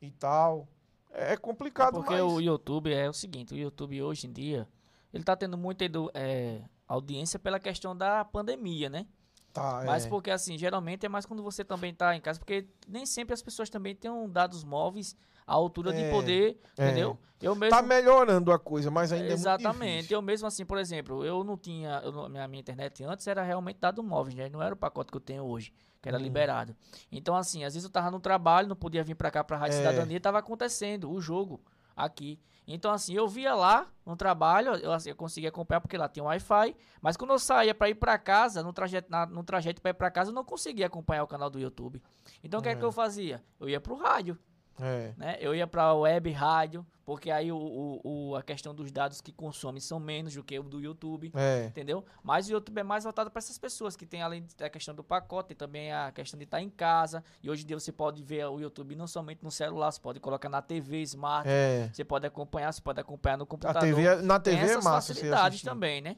e 0.00 0.10
tal. 0.10 0.66
É 1.10 1.36
complicado, 1.36 1.96
Porque 1.96 2.14
mas... 2.14 2.22
o 2.22 2.40
YouTube 2.40 2.90
é 2.90 3.08
o 3.08 3.12
seguinte, 3.12 3.52
o 3.52 3.56
YouTube 3.56 4.02
hoje 4.02 4.26
em 4.26 4.32
dia, 4.32 4.66
ele 5.12 5.22
tá 5.22 5.36
tendo 5.36 5.58
muita 5.58 5.84
é, 6.14 6.62
audiência 6.88 7.38
pela 7.38 7.60
questão 7.60 7.94
da 7.94 8.24
pandemia, 8.24 8.88
né? 8.88 9.06
Tá, 9.52 9.82
Mas 9.86 10.06
é. 10.06 10.08
porque 10.08 10.30
assim, 10.32 10.58
geralmente 10.58 11.06
é 11.06 11.08
mais 11.08 11.24
quando 11.24 11.40
você 11.40 11.62
também 11.62 11.94
tá 11.94 12.16
em 12.16 12.20
casa, 12.20 12.40
porque 12.40 12.66
nem 12.88 13.06
sempre 13.06 13.32
as 13.34 13.42
pessoas 13.42 13.70
também 13.70 13.94
têm 13.94 14.10
um 14.10 14.28
dados 14.28 14.64
móveis 14.64 15.14
à 15.46 15.52
altura 15.52 15.90
É, 15.90 15.92
de 16.04 16.10
poder, 16.10 16.60
é. 16.76 16.84
entendeu? 16.86 17.18
Eu 17.40 17.54
mesmo 17.54 17.76
Tá 17.76 17.82
melhorando 17.82 18.50
a 18.52 18.58
coisa, 18.58 18.90
mas 18.90 19.12
ainda 19.12 19.24
é 19.26 19.28
muito 19.28 19.38
Exatamente. 19.40 20.12
Eu 20.14 20.22
mesmo 20.22 20.46
assim, 20.46 20.64
por 20.64 20.78
exemplo, 20.78 21.24
eu 21.24 21.44
não 21.44 21.58
tinha. 21.58 22.00
eu 22.02 22.28
minha, 22.30 22.48
minha 22.48 22.60
internet 22.60 23.04
antes 23.04 23.26
era 23.26 23.42
realmente 23.42 23.78
dado 23.78 24.02
móvel, 24.02 24.34
né? 24.34 24.48
Não 24.48 24.62
era 24.62 24.72
o 24.74 24.76
pacote 24.78 25.10
que 25.10 25.16
eu 25.16 25.20
tenho 25.20 25.44
hoje, 25.44 25.72
que 26.00 26.08
era 26.08 26.16
Hum. 26.18 26.22
liberado. 26.22 26.74
Então, 27.12 27.36
assim, 27.36 27.62
às 27.64 27.74
vezes 27.74 27.84
eu 27.84 27.92
tava 27.92 28.10
no 28.10 28.18
trabalho, 28.20 28.68
não 28.68 28.76
podia 28.76 29.04
vir 29.04 29.14
pra 29.14 29.30
cá 29.30 29.44
pra 29.44 29.58
Rádio 29.58 29.74
É. 29.74 29.78
Cidadania, 29.78 30.18
tava 30.20 30.38
acontecendo 30.38 31.10
o 31.10 31.20
jogo 31.20 31.60
aqui. 31.94 32.40
Então, 32.66 32.90
assim, 32.90 33.12
eu 33.14 33.28
via 33.28 33.54
lá 33.54 33.88
no 34.06 34.16
trabalho, 34.16 34.74
eu, 34.76 34.90
assim, 34.90 35.10
eu 35.10 35.16
conseguia 35.16 35.50
acompanhar 35.50 35.82
porque 35.82 35.98
lá 35.98 36.08
tinha 36.08 36.24
Wi-Fi, 36.24 36.74
mas 37.02 37.14
quando 37.14 37.32
eu 37.32 37.38
saía 37.38 37.74
pra 37.74 37.90
ir 37.90 37.94
pra 37.94 38.16
casa, 38.16 38.62
no 38.62 38.72
trajeto, 38.72 39.10
na- 39.10 39.26
no 39.26 39.44
trajeto 39.44 39.82
pra 39.82 39.90
ir 39.90 39.94
pra 39.94 40.10
casa, 40.10 40.30
eu 40.30 40.34
não 40.34 40.44
conseguia 40.44 40.86
acompanhar 40.86 41.24
o 41.24 41.26
canal 41.26 41.50
do 41.50 41.58
YouTube. 41.60 42.02
Então, 42.42 42.60
o 42.60 42.62
que 42.62 42.70
é 42.70 42.74
que 42.74 42.80
É. 42.82 42.84
eu 42.86 42.90
fazia? 42.92 43.44
Eu 43.60 43.68
ia 43.68 43.78
pro 43.78 43.96
rádio 43.96 44.38
É. 44.80 45.12
né? 45.16 45.36
Eu 45.40 45.54
ia 45.54 45.66
para 45.66 45.92
web 45.94 46.30
rádio, 46.32 46.84
porque 47.04 47.30
aí 47.30 47.52
o, 47.52 47.56
o, 47.56 48.00
o- 48.30 48.36
a 48.36 48.42
questão 48.42 48.74
dos 48.74 48.90
dados 48.90 49.20
que 49.20 49.30
consomem 49.32 49.80
são 49.80 50.00
menos 50.00 50.34
do 50.34 50.42
que 50.42 50.58
o 50.58 50.62
do 50.62 50.80
YouTube, 50.80 51.30
É. 51.34 51.66
entendeu? 51.66 52.04
Mas 52.22 52.48
o 52.48 52.52
YouTube 52.52 52.78
é 52.78 52.82
mais 52.82 53.04
voltado 53.04 53.30
para 53.30 53.38
essas 53.38 53.58
pessoas 53.58 53.94
que 53.96 54.04
tem 54.06 54.22
além 54.22 54.46
da 54.56 54.68
questão 54.70 54.94
do 54.94 55.04
pacote, 55.04 55.48
tem 55.48 55.56
também 55.56 55.92
a 55.92 56.10
questão 56.12 56.38
de 56.38 56.44
estar 56.44 56.60
em 56.60 56.70
casa. 56.70 57.22
E 57.42 57.50
hoje 57.50 57.62
em 57.62 57.66
dia 57.66 57.78
você 57.78 57.92
pode 57.92 58.22
ver 58.22 58.46
o 58.46 58.58
YouTube 58.58 58.96
não 58.96 59.06
somente 59.06 59.42
no 59.44 59.50
celular, 59.50 59.90
você 59.92 60.00
pode 60.00 60.18
colocar 60.20 60.48
na 60.48 60.62
TV 60.62 61.02
smart, 61.02 61.48
É. 61.48 61.90
você 61.92 62.04
pode 62.04 62.26
acompanhar, 62.26 62.72
você 62.72 62.80
pode 62.80 63.00
acompanhar 63.00 63.36
no 63.36 63.44
A 63.44 63.46
computador. 63.46 63.82
TV, 63.82 64.02
é- 64.06 64.22
na 64.22 64.40
tem 64.40 64.54
TV 64.54 64.66
é 64.66 64.70
essas 64.72 64.84
massa 64.84 65.08
você 65.08 65.14
facilidades 65.20 65.62
também, 65.62 66.00
né? 66.00 66.16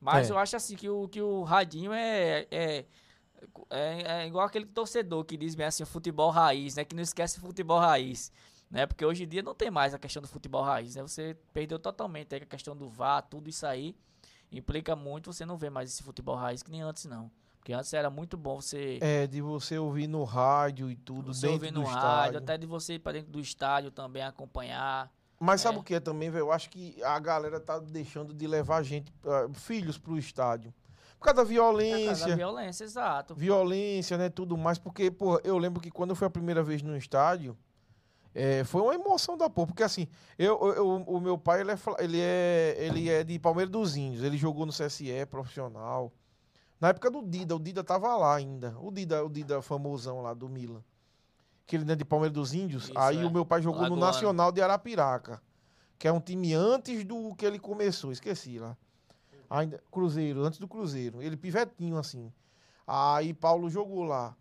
Mas 0.00 0.28
É. 0.28 0.32
eu 0.32 0.38
acho 0.38 0.56
assim 0.56 0.76
que 0.76 0.88
o, 0.88 1.08
que 1.08 1.22
o 1.22 1.42
radinho 1.44 1.92
é, 1.92 2.46
é, 3.70 4.22
é, 4.22 4.26
igual 4.26 4.46
aquele 4.46 4.66
torcedor 4.66 5.24
que 5.24 5.36
diz 5.36 5.54
bem 5.54 5.66
assim, 5.66 5.82
o 5.82 5.86
futebol 5.86 6.30
raiz, 6.30 6.76
né? 6.76 6.84
Que 6.84 6.94
não 6.94 7.02
esquece 7.02 7.38
o 7.38 7.40
futebol 7.40 7.78
raiz. 7.78 8.30
Né? 8.70 8.86
Porque 8.86 9.04
hoje 9.04 9.24
em 9.24 9.28
dia 9.28 9.42
não 9.42 9.54
tem 9.54 9.70
mais 9.70 9.94
a 9.94 9.98
questão 9.98 10.20
do 10.20 10.26
futebol 10.28 10.62
raiz, 10.62 10.96
né? 10.96 11.02
Você 11.02 11.36
perdeu 11.52 11.78
totalmente 11.78 12.34
a 12.34 12.40
questão 12.40 12.76
do 12.76 12.88
VAR, 12.88 13.22
tudo 13.22 13.48
isso 13.48 13.64
aí 13.66 13.94
implica 14.50 14.94
muito, 14.96 15.32
você 15.32 15.44
não 15.44 15.56
vê 15.56 15.70
mais 15.70 15.90
esse 15.90 16.02
futebol 16.02 16.34
raiz 16.36 16.62
que 16.62 16.70
nem 16.70 16.82
antes 16.82 17.04
não. 17.04 17.30
Porque 17.58 17.72
antes 17.72 17.92
era 17.94 18.10
muito 18.10 18.36
bom 18.36 18.60
você, 18.60 18.98
É, 19.00 19.26
de 19.26 19.40
você 19.40 19.78
ouvir 19.78 20.06
no 20.06 20.22
rádio 20.24 20.90
e 20.90 20.96
tudo, 20.96 21.32
você 21.32 21.42
dentro 21.46 21.54
ouvir 21.54 21.70
do 21.72 21.80
no 21.80 21.86
estádio. 21.86 22.08
rádio, 22.08 22.38
até 22.38 22.58
de 22.58 22.66
você 22.66 22.94
ir 22.94 22.98
pra 22.98 23.12
dentro 23.12 23.32
do 23.32 23.40
estádio 23.40 23.90
também 23.90 24.22
acompanhar. 24.22 25.10
Mas 25.40 25.60
sabe 25.62 25.78
É. 25.78 25.80
o 25.80 25.82
que 25.82 25.94
é 25.94 26.00
também, 26.00 26.30
velho? 26.30 26.42
Eu 26.42 26.52
acho 26.52 26.68
que 26.70 27.02
a 27.02 27.18
galera 27.18 27.58
tá 27.58 27.78
deixando 27.78 28.32
de 28.34 28.46
levar 28.46 28.82
gente, 28.82 29.12
ah, 29.24 29.48
filhos 29.54 29.96
pro 29.98 30.18
estádio. 30.18 30.72
Por 31.24 31.32
causa 31.32 31.36
da 31.36 31.42
É, 31.42 31.44
violência. 31.54 32.26
da 32.28 32.36
violência, 32.36 32.84
exato. 32.84 33.34
violência, 33.34 34.18
né, 34.18 34.28
tudo 34.28 34.58
mais, 34.58 34.76
porque, 34.78 35.10
pô, 35.10 35.40
eu 35.42 35.56
lembro 35.56 35.80
que 35.80 35.90
quando 35.90 36.10
eu 36.10 36.16
fui 36.16 36.26
a 36.26 36.30
primeira 36.30 36.62
vez 36.62 36.82
no 36.82 36.94
estádio, 36.94 37.56
é, 38.34 38.62
foi 38.64 38.82
uma 38.82 38.94
emoção 38.94 39.34
da 39.38 39.48
porra, 39.48 39.68
porque 39.68 39.82
assim, 39.82 40.06
eu, 40.38 40.60
eu- 40.74 40.96
o 41.06 41.18
meu 41.20 41.38
pai, 41.38 41.62
ele 41.62 41.70
é, 41.72 41.78
ele, 41.98 42.20
é, 42.20 42.76
ele 42.78 43.08
é 43.08 43.24
de 43.24 43.38
Palmeiras 43.38 43.70
dos 43.72 43.96
Índios, 43.96 44.22
ele 44.22 44.36
jogou 44.36 44.66
no 44.66 44.72
CSE 44.72 45.24
profissional, 45.30 46.12
na 46.78 46.88
época 46.88 47.10
do 47.10 47.22
Dida, 47.22 47.56
o 47.56 47.58
Dida 47.58 47.82
tava 47.82 48.14
lá 48.16 48.34
ainda, 48.36 48.76
o 48.78 48.90
Dida, 48.92 49.24
o 49.24 49.30
Dida 49.30 49.62
famosão 49.62 50.20
lá 50.20 50.34
do 50.34 50.46
Milan, 50.46 50.82
que 51.66 51.76
ele 51.76 51.90
é 51.90 51.96
de 51.96 52.04
Palmeiras 52.04 52.34
dos 52.34 52.52
Índios, 52.52 52.84
Isso, 52.90 52.98
aí 52.98 53.22
é. 53.22 53.24
o 53.24 53.30
meu 53.30 53.46
pai 53.46 53.62
jogou 53.62 53.88
no. 53.88 53.96
Nacional 53.96 54.52
de 54.52 54.60
Arapiraca, 54.60 55.40
que 55.98 56.06
é 56.06 56.12
um 56.12 56.20
time 56.20 56.52
antes 56.52 57.02
do 57.02 57.34
que 57.34 57.46
ele 57.46 57.58
começou, 57.58 58.12
esqueci 58.12 58.58
lá. 58.58 58.76
Ainda, 59.48 59.82
Cruzeiro, 59.90 60.44
antes 60.44 60.58
do 60.58 60.68
Cruzeiro. 60.68 61.22
Ele 61.22 61.36
pivetinho 61.36 61.96
assim. 61.96 62.32
Aí 62.86 63.32
Paulo 63.32 63.70
jogou 63.70 64.04
lá. 64.04 64.36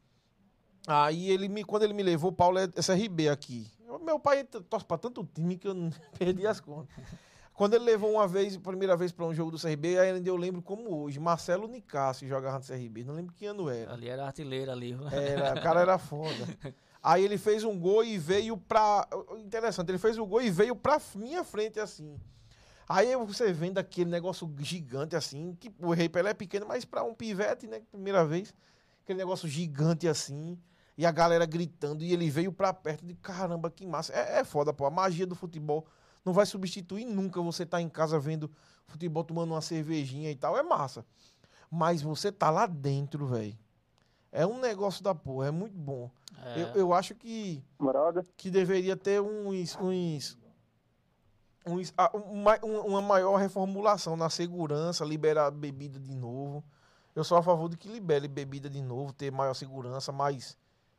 Aí 0.86 1.30
ele 1.30 1.48
me, 1.48 1.64
quando 1.64 1.84
ele 1.84 1.94
me 1.94 2.04
levou, 2.04 2.32
Paulo 2.32 2.60
é 2.60 2.68
SRB 2.76 3.30
aqui. 3.30 3.68
Meu 4.04 4.20
pai 4.20 4.44
torce 4.44 4.86
pra 4.86 4.98
tanto 4.98 5.24
time 5.34 5.58
que 5.58 5.68
eu 5.68 5.76
perdi 6.18 6.46
as 6.46 6.60
contas. 6.60 6.94
Quando 7.54 7.76
ele 7.76 7.86
levou 7.86 8.12
uma 8.12 8.28
vez, 8.28 8.58
primeira 8.58 8.98
vez 8.98 9.12
pra 9.12 9.26
um 9.26 9.34
jogo 9.34 9.52
do 9.52 9.60
CRB, 9.60 10.00
aí 10.00 10.12
ainda 10.12 10.28
eu 10.28 10.36
lembro 10.36 10.62
como 10.62 11.04
hoje. 11.04 11.20
Marcelo 11.20 11.68
Nicásio 11.68 12.28
jogava 12.28 12.58
no 12.58 12.66
CRB. 12.66 13.04
Não 13.04 13.14
lembro 13.14 13.34
que 13.34 13.46
ano 13.46 13.70
era. 13.70 13.94
Ali 13.94 14.10
era 14.10 14.26
artilheiro 14.26 14.72
ali. 14.72 14.98
Era, 15.12 15.54
o 15.54 15.62
cara 15.62 15.82
era 15.82 15.98
foda. 15.98 16.34
Aí 17.04 17.22
ele 17.26 17.38
fez 17.38 17.66
um 17.66 17.78
gol 17.78 18.02
e 18.02 18.18
veio 18.18 18.56
pra. 18.56 19.06
Interessante, 19.38 19.90
ele 19.90 19.98
fez 19.98 20.18
o 20.18 20.26
gol 20.26 20.42
e 20.42 20.50
veio 20.50 20.74
pra 20.74 21.02
minha 21.16 21.44
frente 21.44 21.78
assim. 21.78 22.18
Aí 22.88 23.16
você 23.16 23.52
vendo 23.54 23.78
aquele 23.78 24.10
negócio 24.10 24.52
gigante 24.60 25.16
assim, 25.16 25.56
que 25.60 25.74
o 25.80 25.92
Rei 25.94 26.10
Pelé 26.10 26.32
é 26.32 26.34
pequeno, 26.34 26.66
mas 26.68 26.86
pra 26.86 27.04
um 27.04 27.14
pivete, 27.14 27.68
né? 27.68 27.82
Primeira 27.92 28.26
vez, 28.26 28.54
aquele 29.04 29.20
negócio 29.20 29.48
gigante 29.48 30.08
assim, 30.08 30.58
e 30.98 31.06
a 31.06 31.12
galera 31.12 31.46
gritando, 31.46 32.04
e 32.04 32.14
ele 32.14 32.30
veio 32.30 32.52
pra 32.52 32.74
perto 32.74 33.06
de 33.06 33.16
caramba, 33.16 33.72
que 33.72 33.86
massa. 33.86 34.14
É, 34.14 34.40
é 34.40 34.44
foda, 34.44 34.74
pô. 34.74 34.86
A 34.86 34.92
magia 34.92 35.26
do 35.26 35.36
futebol 35.36 35.88
não 36.24 36.34
vai 36.34 36.46
substituir 36.46 37.06
nunca 37.06 37.42
você 37.42 37.66
tá 37.66 37.82
em 37.82 37.90
casa 37.90 38.20
vendo 38.20 38.52
futebol 38.88 39.24
tomando 39.24 39.52
uma 39.52 39.62
cervejinha 39.62 40.30
e 40.30 40.36
tal. 40.36 40.58
É 40.58 40.64
massa. 40.64 41.06
Mas 41.70 42.02
você 42.02 42.32
tá 42.32 42.50
lá 42.50 42.68
dentro, 42.68 43.26
velho. 43.28 43.58
É 44.32 44.46
um 44.46 44.60
negócio 44.60 45.04
da 45.04 45.14
porra, 45.14 45.48
é 45.48 45.52
muito 45.52 45.76
bom. 45.76 46.10
É. 46.44 46.62
Eu, 46.62 46.68
eu 46.76 46.94
acho 46.94 47.16
que, 47.16 47.64
Brother, 47.80 48.26
que 48.36 48.50
deveria 48.50 48.96
ter 48.96 49.22
uns. 49.22 49.76
uns, 49.80 50.38
um 51.66 52.42
ma- 52.44 52.60
um- 52.64 52.80
uma 52.88 53.02
maior 53.02 53.36
reformulação 53.38 54.16
na 54.18 54.30
segurança, 54.30 55.06
liberar 55.06 55.52
bebida 55.52 56.00
de 56.00 56.14
novo. 56.14 56.64
Eu 57.16 57.24
sou 57.24 57.38
a 57.38 57.44
favor 57.44 57.70
de 57.70 57.78
que 57.78 57.88
libere 57.88 58.28
bebida 58.28 58.70
de 58.70 58.82
novo, 58.82 59.14
ter 59.14 59.32
maior 59.32 59.54
segurança, 59.54 60.12
mais, 60.12 60.58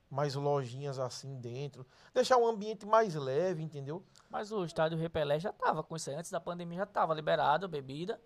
mais 0.09 0.35
lojinhas 0.37 0.99
assim 0.99 1.35
dentro. 1.41 1.85
Deixar 2.15 2.37
um 2.37 2.47
ambiente 2.47 2.87
mais 2.87 3.15
leve, 3.17 3.63
entendeu? 3.63 4.03
Mas 4.31 4.53
o 4.53 4.65
estádio 4.65 4.97
Repelé 4.97 5.41
já 5.41 5.53
tava 5.53 5.83
com 5.83 5.97
isso 5.97 6.09
aí. 6.11 6.17
Antes 6.17 6.31
da 6.31 6.41
pandemia 6.41 6.79
já 6.79 6.87
tava 6.87 7.13
liberado 7.15 7.67
a 7.67 7.69
bebida. 7.69 8.21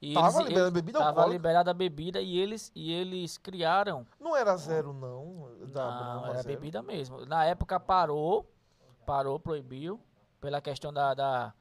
E 0.00 0.14
Tava 0.14 0.28
eles, 0.28 0.36
liberada 0.48 0.60
eles- 0.68 0.72
bebida 0.72 0.98
Tava 0.98 1.10
alcoólica? 1.10 1.32
liberada 1.32 1.70
a 1.70 1.74
bebida 1.74 2.20
e 2.20 2.38
eles, 2.38 2.72
e 2.74 2.92
eles 2.92 3.36
criaram. 3.36 4.06
Não 4.18 4.34
era 4.34 4.56
zero, 4.56 4.92
não. 4.94 5.50
Da 5.66 6.14
não, 6.14 6.24
era 6.26 6.34
zero. 6.42 6.48
bebida 6.48 6.82
mesmo. 6.82 7.26
Na 7.26 7.44
época 7.44 7.78
parou, 7.78 8.50
parou, 9.04 9.38
proibiu, 9.38 10.00
pela 10.40 10.60
questão 10.62 10.92
da, 10.92 11.12
da, 11.12 11.54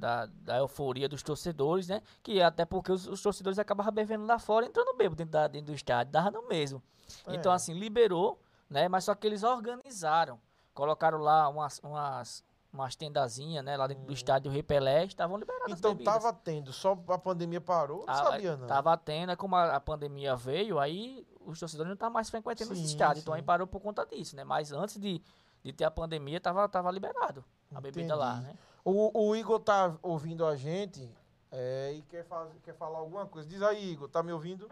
da, 0.00 0.26
da 0.26 0.56
euforia 0.56 1.08
dos 1.08 1.22
torcedores, 1.22 1.86
né? 1.88 2.02
Que 2.22 2.40
até 2.40 2.64
porque 2.64 2.90
os, 2.90 3.06
os 3.06 3.22
torcedores 3.22 3.58
acabavam 3.58 3.92
bebendo 3.92 4.26
lá 4.26 4.38
fora, 4.38 4.66
entrando 4.66 4.96
bêbado 4.96 5.16
dentro, 5.16 5.32
da, 5.32 5.46
dentro 5.46 5.66
do 5.66 5.74
estádio, 5.76 6.12
dava 6.12 6.30
no 6.30 6.48
mesmo. 6.48 6.82
É. 7.26 7.34
Então, 7.34 7.52
assim, 7.52 7.74
liberou, 7.74 8.40
né? 8.68 8.88
Mas 8.88 9.04
só 9.04 9.14
que 9.14 9.26
eles 9.26 9.42
organizaram. 9.42 10.40
Colocaram 10.72 11.18
lá 11.18 11.48
umas, 11.48 11.78
umas, 11.80 12.44
umas 12.72 12.96
tendazinhas, 12.96 13.64
né? 13.64 13.76
Lá 13.76 13.86
dentro 13.86 14.04
do 14.04 14.12
estádio 14.12 14.50
Rei 14.50 14.62
Pelé, 14.62 15.04
estavam 15.04 15.36
liberadas 15.36 15.72
as 15.72 15.78
Então 15.78 15.94
tava 15.96 16.32
tendo, 16.32 16.72
só 16.72 16.98
a 17.08 17.18
pandemia 17.18 17.60
parou, 17.60 17.98
não 17.98 18.06
Tava- 18.06 18.30
sabia 18.30 18.56
não. 18.56 18.66
Tava 18.66 18.96
tendo, 18.96 19.32
é 19.32 19.36
como 19.36 19.54
a, 19.56 19.76
a 19.76 19.80
pandemia 19.80 20.34
veio, 20.34 20.78
aí 20.78 21.26
os 21.44 21.58
torcedores 21.58 21.88
não 21.88 21.94
estavam 21.94 22.14
mais 22.14 22.30
frequentando 22.30 22.72
esse 22.72 22.84
estádio, 22.84 23.20
então 23.20 23.34
aí 23.34 23.42
parou 23.42 23.66
por 23.66 23.80
conta 23.80 24.06
disso, 24.06 24.36
né? 24.36 24.44
Mas 24.44 24.72
antes 24.72 24.98
de, 24.98 25.20
de 25.62 25.72
ter 25.72 25.84
a 25.84 25.90
pandemia, 25.90 26.40
tava, 26.40 26.66
tava 26.68 26.90
liberado 26.90 27.44
a 27.74 27.80
bebida 27.80 28.14
lá, 28.14 28.34
Entendi. 28.36 28.46
né? 28.48 28.58
O, 28.84 29.28
o 29.28 29.36
Igor 29.36 29.60
tá 29.60 29.96
ouvindo 30.02 30.46
a 30.46 30.56
gente 30.56 31.08
é, 31.52 31.92
e 31.94 32.02
quer, 32.02 32.24
faz, 32.24 32.48
quer 32.62 32.74
falar 32.74 32.98
alguma 32.98 33.26
coisa. 33.26 33.48
Diz 33.48 33.62
aí, 33.62 33.92
Igor, 33.92 34.08
tá 34.08 34.22
me 34.22 34.32
ouvindo? 34.32 34.68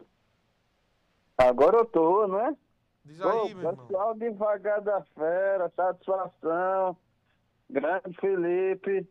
agora 1.37 1.77
eu 1.79 1.85
tô, 1.85 2.27
né? 2.27 2.57
Diz 3.05 3.19
Pô, 3.21 3.29
aí, 3.29 3.55
meu 3.55 3.69
irmão. 3.71 3.87
pessoal 3.87 4.15
devagar 4.15 4.81
da 4.81 5.03
fera, 5.15 5.71
satisfação. 5.75 6.97
Grande 7.71 8.17
Felipe. 8.21 9.09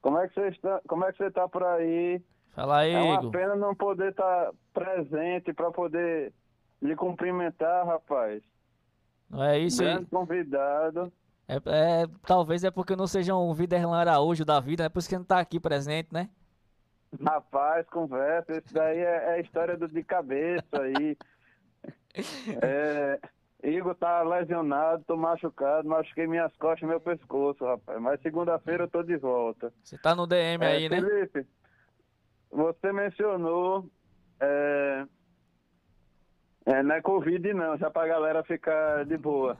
Como 0.00 0.18
é 0.18 0.28
que 0.28 0.34
você 0.34 0.48
está? 0.48 0.80
Como 0.88 1.04
é 1.04 1.12
que 1.12 1.18
você 1.18 1.30
tá 1.30 1.48
por 1.48 1.62
aí? 1.64 2.22
Fala 2.54 2.78
aí, 2.78 2.92
É 2.92 3.02
uma 3.02 3.14
Igor. 3.16 3.30
pena 3.32 3.54
não 3.56 3.74
poder 3.74 4.10
estar 4.12 4.50
presente 4.72 5.52
para 5.52 5.70
poder 5.70 6.32
lhe 6.80 6.96
cumprimentar, 6.96 7.84
rapaz. 7.86 8.42
Não 9.28 9.42
é 9.42 9.58
isso 9.58 9.82
aí. 9.82 9.88
Grande 9.88 10.06
convidado. 10.10 11.12
É, 11.48 11.56
é- 11.56 12.06
talvez 12.26 12.64
é 12.64 12.70
porque 12.70 12.92
eu 12.92 12.96
não 12.96 13.06
seja 13.06 13.34
um 13.34 13.52
Viderlan 13.54 13.98
Araújo 13.98 14.44
da 14.44 14.58
vida, 14.60 14.84
é 14.84 14.88
por 14.88 14.98
isso 14.98 15.08
que 15.08 15.16
não 15.16 15.24
tá 15.24 15.38
aqui 15.38 15.60
presente, 15.60 16.08
né? 16.12 16.28
Rapaz, 17.24 17.88
conversa. 17.88 18.52
Isso 18.52 18.74
daí 18.74 18.98
é, 18.98 19.36
é 19.36 19.40
história 19.40 19.76
do 19.76 19.88
de 19.88 20.02
cabeça 20.02 20.64
aí. 20.82 21.16
É, 22.62 23.20
Igor 23.62 23.94
tá 23.94 24.22
lesionado, 24.22 25.04
tô 25.06 25.16
machucado, 25.16 25.88
machuquei 25.88 26.26
minhas 26.26 26.54
costas 26.56 26.82
e 26.82 26.86
meu 26.86 27.00
pescoço, 27.00 27.64
rapaz. 27.64 28.00
Mas 28.00 28.20
segunda-feira 28.22 28.84
eu 28.84 28.88
tô 28.88 29.02
de 29.02 29.16
volta. 29.16 29.72
Você 29.82 29.96
tá 29.98 30.14
no 30.14 30.26
DM 30.26 30.64
É, 30.64 30.68
aí, 30.68 30.88
né? 30.88 31.00
Felipe, 31.00 31.46
você 32.50 32.92
mencionou. 32.92 33.88
É, 34.40 35.06
é, 36.66 36.82
não 36.82 36.94
é 36.96 37.00
Covid, 37.00 37.54
não, 37.54 37.76
já 37.78 37.90
pra 37.90 38.06
galera 38.06 38.42
ficar 38.42 39.04
de 39.04 39.16
boa. 39.16 39.56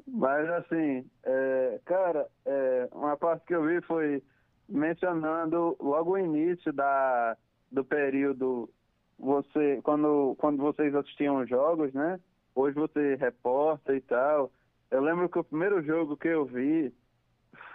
Mas 0.06 0.48
assim, 0.50 1.04
é, 1.24 1.80
cara, 1.84 2.28
é, 2.44 2.88
uma 2.92 3.16
parte 3.16 3.44
que 3.46 3.54
eu 3.54 3.64
vi 3.64 3.80
foi 3.82 4.22
mencionando 4.68 5.76
logo 5.80 6.12
o 6.12 6.18
início 6.18 6.72
da, 6.72 7.36
do 7.70 7.84
período, 7.84 8.70
você, 9.18 9.80
quando, 9.82 10.36
quando 10.38 10.58
vocês 10.58 10.94
assistiam 10.94 11.38
os 11.38 11.48
jogos, 11.48 11.92
né? 11.92 12.20
Hoje 12.54 12.74
você 12.74 13.16
reporta 13.16 13.94
e 13.94 14.00
tal. 14.00 14.50
Eu 14.90 15.02
lembro 15.02 15.28
que 15.28 15.38
o 15.38 15.44
primeiro 15.44 15.82
jogo 15.82 16.16
que 16.16 16.28
eu 16.28 16.44
vi 16.44 16.92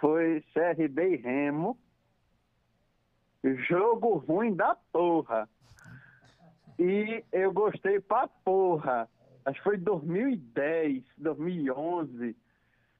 foi 0.00 0.42
CRB 0.52 1.14
e 1.14 1.16
Remo. 1.16 1.78
Jogo 3.68 4.16
ruim 4.16 4.54
da 4.54 4.76
porra. 4.92 5.48
E 6.78 7.24
eu 7.32 7.52
gostei 7.52 8.00
pra 8.00 8.26
porra. 8.26 9.08
Acho 9.44 9.58
que 9.58 9.64
foi 9.64 9.76
2010, 9.76 11.04
2011. 11.18 12.36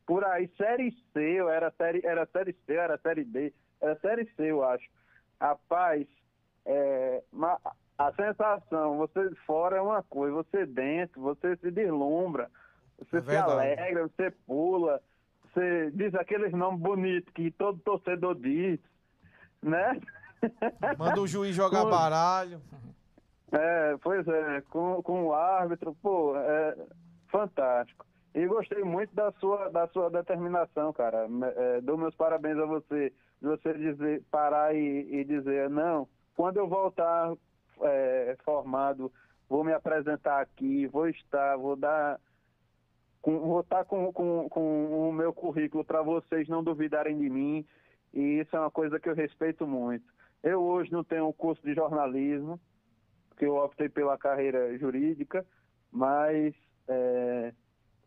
Por 0.07 0.24
aí, 0.24 0.50
Série 0.57 0.90
C, 1.12 1.37
era 1.37 1.70
série, 1.72 2.05
era 2.05 2.26
série 2.26 2.57
C, 2.66 2.74
era 2.74 2.98
Série 2.98 3.24
D. 3.24 3.52
Era 3.81 3.98
Série 4.00 4.24
C, 4.37 4.50
eu 4.50 4.64
acho. 4.64 4.88
Rapaz, 5.40 6.07
é, 6.66 7.22
a 7.98 8.12
sensação, 8.12 8.96
você 8.96 9.31
fora 9.46 9.76
é 9.76 9.81
uma 9.81 10.02
coisa, 10.02 10.35
você 10.35 10.66
dentro, 10.66 11.20
você 11.20 11.57
se 11.57 11.70
deslumbra, 11.70 12.50
você 12.98 13.18
É 13.18 13.20
se 13.20 13.37
alegra, 13.37 14.09
você 14.09 14.31
pula, 14.46 15.00
você 15.52 15.90
diz 15.92 16.14
aqueles 16.14 16.52
nomes 16.52 16.81
bonitos 16.81 17.33
que 17.35 17.50
todo 17.52 17.78
torcedor 17.81 18.35
diz, 18.35 18.81
né? 19.62 20.00
Manda 20.98 21.20
o 21.20 21.26
juiz 21.26 21.55
jogar 21.55 21.85
baralho. 21.90 22.61
É, 23.53 23.97
pois 24.03 24.27
é, 24.27 24.62
com, 24.71 25.03
com 25.03 25.27
o 25.27 25.35
árbitro, 25.35 25.95
pô, 26.03 26.35
é 26.37 26.77
fantástico. 27.29 28.07
E 28.35 28.47
gostei 28.47 28.83
muito 28.83 29.15
da 29.15 29.31
sua, 29.33 29.69
da 29.69 29.87
sua 29.88 30.11
determinação, 30.11 30.91
cara. 30.93 31.29
É, 31.57 31.81
dou 31.83 31.99
meus 31.99 32.15
parabéns 32.15 32.59
a 32.59 32.65
você. 32.65 33.12
De 33.41 33.49
você 33.49 33.75
dizer, 33.75 34.23
parar 34.31 34.75
e, 34.75 35.17
e 35.17 35.25
dizer, 35.25 35.69
não, 35.69 36.09
quando 36.35 36.59
eu 36.59 36.69
voltar 36.69 37.35
é, 37.83 38.37
formado, 38.45 39.12
vou 39.49 39.65
me 39.65 39.73
apresentar 39.73 40.41
aqui, 40.41 40.87
vou 40.87 41.09
estar, 41.09 41.57
vou 41.57 41.77
dar. 41.77 42.19
Com, 43.21 43.38
vou 43.38 43.61
estar 43.61 43.85
com, 43.85 44.12
com, 44.12 44.49
com 44.49 45.09
o 45.09 45.12
meu 45.12 45.33
currículo 45.33 45.85
para 45.85 46.03
vocês 46.03 46.49
não 46.49 46.65
duvidarem 46.65 47.19
de 47.19 47.29
mim. 47.29 47.67
E 48.15 48.41
isso 48.41 48.57
é 48.57 48.61
uma 48.61 48.71
coisa 48.71 48.99
que 48.99 49.09
eu 49.09 49.15
respeito 49.15 49.67
muito. 49.67 50.05
Eu 50.43 50.62
hoje 50.62 50.91
não 50.91 51.05
tenho 51.05 51.29
um 51.29 51.33
curso 51.33 51.62
de 51.62 51.75
jornalismo, 51.75 52.59
porque 53.42 53.46
eu 53.46 53.57
optei 53.57 53.88
pela 53.88 54.16
carreira 54.16 54.76
jurídica, 54.78 55.44
mas, 55.90 56.55
é, 56.87 57.52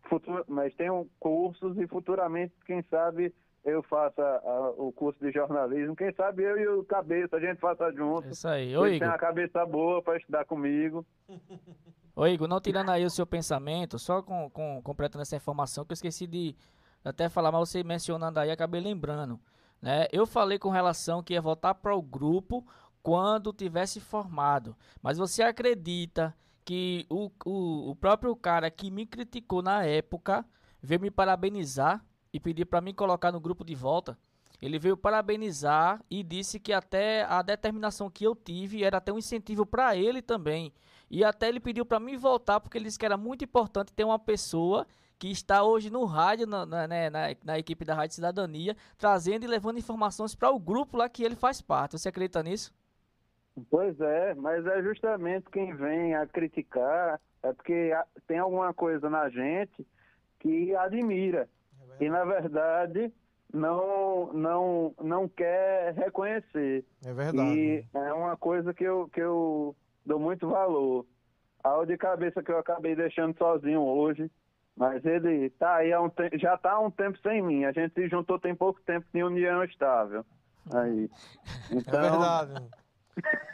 futu- 0.10 0.46
mas 0.48 0.74
tenho 0.76 1.10
cursos 1.20 1.78
e 1.78 1.86
futuramente, 1.88 2.54
quem 2.66 2.82
sabe, 2.84 3.34
eu 3.66 3.84
faça 3.84 4.22
a- 4.24 4.74
o 4.78 4.92
curso 4.94 5.20
de 5.20 5.32
jornalismo. 5.34 5.96
Quem 5.96 6.14
sabe 6.14 6.44
eu 6.44 6.58
e 6.58 6.68
o 6.68 6.86
Cabeça, 6.86 7.36
a 7.36 7.40
gente 7.40 7.60
faça 7.60 7.92
junto. 7.92 8.30
Isso 8.30 8.48
aí. 8.48 8.78
Ô, 8.78 8.86
Ele 8.86 8.92
tem 8.92 8.98
Igor. 8.98 9.10
uma 9.10 9.18
cabeça 9.18 9.66
boa 9.66 10.02
para 10.02 10.18
estudar 10.18 10.46
comigo. 10.46 11.06
Ô, 12.16 12.26
Igor, 12.28 12.48
não 12.48 12.62
tirando 12.62 12.92
aí 12.92 13.04
o 13.04 13.10
seu 13.10 13.26
pensamento, 13.28 14.00
só 14.00 14.22
com, 14.22 14.50
com- 14.52 14.82
completando 14.82 15.24
essa 15.24 15.36
informação 15.36 15.84
que 15.84 15.92
eu 15.92 15.96
esqueci 15.96 16.26
de 16.26 16.56
até 17.04 17.28
falar, 17.28 17.52
mas 17.52 17.68
você 17.70 17.84
mencionando 17.84 18.40
aí, 18.40 18.50
acabei 18.52 18.80
lembrando. 18.80 19.38
Né? 19.82 20.08
Eu 20.14 20.26
falei 20.26 20.58
com 20.58 20.70
relação 20.70 21.22
que 21.22 21.34
ia 21.34 21.42
voltar 21.42 21.76
para 21.76 21.94
o 21.94 22.02
grupo 22.02 22.66
quando 23.06 23.54
tivesse 23.54 24.00
formado. 24.00 24.76
Mas 25.00 25.20
você 25.20 25.44
acredita 25.44 26.36
que 26.66 27.06
o, 27.08 27.30
o, 27.46 27.92
o 27.92 27.96
próprio 27.96 28.36
cara 28.36 28.72
que 28.72 28.90
me 28.90 29.06
criticou 29.06 29.62
na 29.62 29.86
época 29.86 30.44
veio 30.82 31.00
me 31.00 31.12
parabenizar 31.12 32.04
e 32.34 32.40
pedir 32.40 32.66
para 32.66 32.82
me 32.82 32.96
colocar 32.96 33.32
no 33.32 33.40
grupo 33.40 33.64
de 33.64 33.76
volta? 33.76 34.18
Ele 34.60 34.80
veio 34.80 34.98
parabenizar 34.98 36.04
e 36.10 36.24
disse 36.24 36.60
que 36.60 36.74
até 36.74 37.26
a 37.26 37.44
determinação 37.44 38.10
que 38.10 38.24
eu 38.24 38.36
tive 38.36 38.84
era 38.84 38.98
até 38.98 39.14
um 39.14 39.20
incentivo 39.20 39.68
para 39.68 39.96
ele 39.96 40.20
também. 40.20 40.74
E 41.08 41.24
até 41.24 41.48
ele 41.48 41.60
pediu 41.60 41.86
para 41.86 42.00
mim 42.00 42.18
voltar 42.18 42.60
porque 42.60 42.76
ele 42.76 42.86
disse 42.86 42.98
que 42.98 43.06
era 43.06 43.18
muito 43.18 43.44
importante 43.44 43.94
ter 43.94 44.04
uma 44.04 44.18
pessoa 44.18 44.88
que 45.20 45.28
está 45.28 45.62
hoje 45.62 45.92
no 45.92 46.06
rádio, 46.06 46.48
na, 46.48 46.66
na, 46.66 46.88
né, 46.88 47.12
na, 47.12 47.36
na 47.44 47.60
equipe 47.60 47.86
da 47.86 47.94
Rádio 47.94 48.16
Cidadania, 48.16 48.76
trazendo 48.98 49.44
e 49.44 49.48
levando 49.48 49.78
informações 49.78 50.34
para 50.34 50.50
o 50.50 50.60
grupo 50.60 50.98
lá 50.98 51.08
que 51.08 51.24
ele 51.24 51.36
faz 51.36 51.62
parte. 51.62 52.00
Você 52.00 52.10
acredita 52.10 52.42
nisso? 52.42 52.74
Pois 53.70 54.00
é, 54.02 54.34
mas 54.36 54.66
é 54.66 54.82
justamente 54.84 55.50
quem 55.50 55.74
vem 55.76 56.14
a 56.16 56.28
criticar, 56.28 57.20
é 57.42 57.54
porque 57.54 57.92
tem 58.28 58.38
alguma 58.38 58.74
coisa 58.74 59.10
na 59.10 59.30
gente 59.30 59.86
que 60.40 60.76
admira. 60.76 61.48
E 62.00 62.10
na 62.10 62.26
verdade 62.26 63.14
não 63.54 64.34
não 64.34 64.94
não 65.02 65.30
quer 65.30 65.94
reconhecer. 65.94 66.84
É 67.06 67.14
verdade. 67.14 67.50
E 67.58 67.86
é 67.94 68.14
uma 68.14 68.36
coisa 68.36 68.74
que 68.74 68.84
eu, 68.84 69.08
que 69.14 69.22
eu 69.22 69.74
dou 70.06 70.20
muito 70.20 70.48
valor. 70.50 71.06
A 71.64 71.84
de 71.86 71.98
cabeça 71.98 72.44
que 72.44 72.52
eu 72.52 72.60
acabei 72.60 72.96
deixando 72.96 73.36
sozinho 73.38 73.82
hoje, 73.82 74.30
mas 74.76 75.04
ele 75.06 75.50
tá 75.52 75.76
aí 75.78 75.94
há 75.94 76.02
um 76.02 76.10
te- 76.10 76.38
já 76.38 76.56
está 76.56 76.74
há 76.74 76.80
um 76.80 76.92
tempo 76.92 77.18
sem 77.20 77.42
mim. 77.42 77.64
A 77.64 77.72
gente 77.72 77.94
se 77.94 78.08
juntou 78.10 78.38
tem 78.38 78.54
pouco 78.54 78.82
tempo 78.82 79.06
em 79.14 79.24
união 79.24 79.64
estável. 79.64 80.26
Aí. 80.74 81.10
É 81.72 81.76
Então, 81.78 82.02
verdade. 82.02 82.54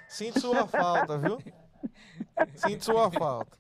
Sinto 0.07 0.39
sua 0.39 0.67
falta, 0.67 1.17
viu? 1.17 1.37
Sinto 2.55 2.85
sua 2.85 3.09
falta. 3.11 3.57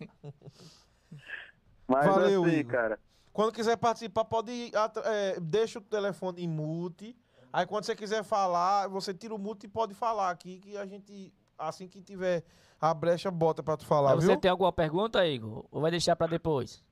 Mas 1.87 2.05
Valeu, 2.05 2.43
assim, 2.43 2.55
Igor. 2.55 2.71
cara. 2.71 2.99
Quando 3.33 3.53
quiser 3.53 3.77
participar, 3.77 4.25
pode 4.25 4.51
ir, 4.51 4.71
é, 5.05 5.39
deixa 5.39 5.79
o 5.79 5.81
telefone 5.81 6.43
em 6.43 6.47
mute. 6.47 7.15
Aí 7.53 7.65
quando 7.65 7.85
você 7.85 7.95
quiser 7.95 8.23
falar, 8.23 8.87
você 8.87 9.13
tira 9.13 9.33
o 9.33 9.37
mute 9.39 9.65
e 9.65 9.69
pode 9.69 9.93
falar 9.93 10.29
aqui, 10.29 10.59
que 10.59 10.77
a 10.77 10.85
gente, 10.85 11.33
assim 11.57 11.87
que 11.87 12.01
tiver 12.01 12.43
a 12.79 12.93
brecha, 12.93 13.29
bota 13.29 13.61
pra 13.61 13.77
tu 13.77 13.85
falar, 13.85 14.15
Mas 14.15 14.23
viu? 14.25 14.33
você 14.33 14.39
tem 14.39 14.51
alguma 14.51 14.71
pergunta, 14.71 15.25
Igor? 15.25 15.65
Ou 15.71 15.81
vai 15.81 15.91
deixar 15.91 16.15
para 16.15 16.27
depois? 16.27 16.83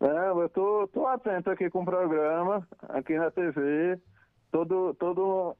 Não, 0.00 0.40
eu 0.40 0.48
tô, 0.48 0.88
tô 0.92 1.06
atento 1.06 1.50
aqui 1.50 1.68
com 1.70 1.82
o 1.82 1.84
programa, 1.84 2.66
aqui 2.88 3.16
na 3.18 3.30
TV, 3.30 4.00
todo, 4.50 4.94
todo 4.94 5.56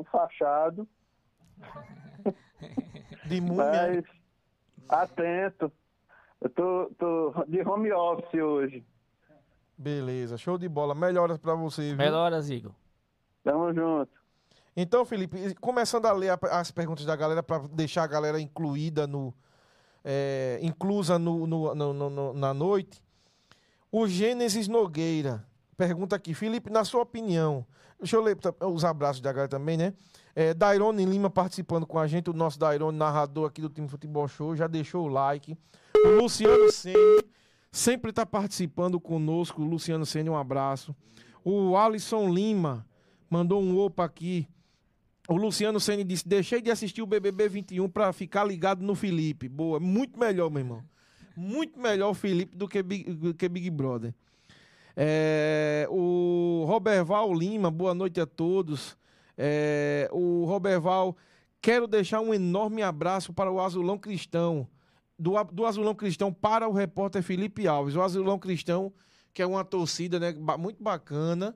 enfaixado, 0.00 0.88
De 3.26 3.40
múmia. 3.40 3.64
mas 3.64 4.04
atento. 4.88 5.70
Eu 6.40 6.50
tô, 6.50 6.90
tô 6.98 7.44
de 7.48 7.60
home 7.62 7.92
office 7.92 8.40
hoje. 8.40 8.86
Beleza, 9.76 10.36
show 10.36 10.56
de 10.58 10.68
bola. 10.68 10.94
Melhoras 10.94 11.38
pra 11.38 11.54
você, 11.54 11.88
viu? 11.88 11.96
Melhoras, 11.96 12.48
Igor. 12.50 12.72
Tamo 13.44 13.72
junto. 13.74 14.10
Então, 14.76 15.04
Felipe, 15.04 15.54
começando 15.56 16.06
a 16.06 16.12
ler 16.12 16.38
as 16.50 16.70
perguntas 16.70 17.04
da 17.06 17.16
galera 17.16 17.42
para 17.42 17.66
deixar 17.68 18.04
a 18.04 18.06
galera 18.06 18.40
incluída 18.40 19.06
no. 19.06 19.34
é, 20.08 20.58
inclusa 20.62 21.18
no- 21.18 21.46
no- 21.46 21.74
no- 21.74 21.92
no- 22.10 22.32
na 22.32 22.54
noite. 22.54 23.02
O 23.90 24.06
Gênesis 24.06 24.68
Nogueira 24.68 25.44
pergunta 25.76 26.16
aqui, 26.16 26.34
Felipe, 26.34 26.70
na 26.70 26.84
sua 26.84 27.02
opinião, 27.02 27.66
deixa 27.98 28.16
eu 28.16 28.22
ler 28.22 28.36
os 28.60 28.84
abraços 28.84 29.20
da 29.20 29.32
galera 29.32 29.48
também, 29.48 29.76
né? 29.76 29.92
É, 30.34 30.52
Dairone 30.52 31.04
Lima 31.04 31.30
participando 31.30 31.86
com 31.86 31.98
a 31.98 32.06
gente, 32.06 32.28
o 32.28 32.32
nosso 32.32 32.58
Dairone, 32.58 32.96
narrador 32.96 33.46
aqui 33.46 33.60
do 33.60 33.68
time 33.68 33.88
Futebol 33.88 34.28
Show, 34.28 34.54
já 34.54 34.66
deixou 34.66 35.06
o 35.06 35.08
like. 35.08 35.56
O 36.04 36.08
Luciano 36.20 36.70
Sene 36.70 37.24
sempre 37.72 38.10
está 38.10 38.26
participando 38.26 39.00
conosco. 39.00 39.62
Luciano 39.62 40.04
Sene, 40.04 40.28
um 40.28 40.36
abraço. 40.36 40.94
O 41.44 41.76
Alisson 41.76 42.28
Lima 42.28 42.86
mandou 43.30 43.62
um 43.62 43.78
opa 43.78 44.04
aqui. 44.04 44.46
O 45.28 45.36
Luciano 45.36 45.80
Ceni 45.80 46.04
disse: 46.04 46.28
Deixei 46.28 46.60
de 46.60 46.70
assistir 46.70 47.02
o 47.02 47.06
BBB 47.06 47.48
21 47.48 47.88
para 47.88 48.12
ficar 48.12 48.44
ligado 48.44 48.82
no 48.82 48.94
Felipe. 48.94 49.48
Boa, 49.48 49.80
muito 49.80 50.18
melhor, 50.18 50.50
meu 50.50 50.60
irmão. 50.60 50.84
Muito 51.36 51.78
melhor 51.78 52.10
o 52.10 52.14
Felipe 52.14 52.56
do 52.56 52.68
que 52.68 52.82
Big, 52.82 53.12
do 53.12 53.34
que 53.34 53.48
Big 53.48 53.70
Brother. 53.70 54.14
É, 54.96 55.86
o 55.90 56.64
Roberval 56.66 57.32
Lima, 57.34 57.70
boa 57.70 57.94
noite 57.94 58.18
a 58.20 58.26
todos. 58.26 58.96
É, 59.36 60.08
o 60.10 60.44
Roberval, 60.46 61.14
quero 61.60 61.86
deixar 61.86 62.20
um 62.22 62.32
enorme 62.32 62.82
abraço 62.82 63.32
para 63.32 63.52
o 63.52 63.60
Azulão 63.60 63.98
Cristão. 63.98 64.66
Do, 65.18 65.32
do 65.44 65.66
Azulão 65.66 65.94
Cristão 65.94 66.32
para 66.32 66.68
o 66.68 66.72
repórter 66.72 67.22
Felipe 67.22 67.66
Alves. 67.68 67.94
O 67.94 68.02
Azulão 68.02 68.38
Cristão, 68.38 68.92
que 69.34 69.42
é 69.42 69.46
uma 69.46 69.64
torcida 69.64 70.18
né, 70.18 70.34
muito 70.58 70.82
bacana, 70.82 71.54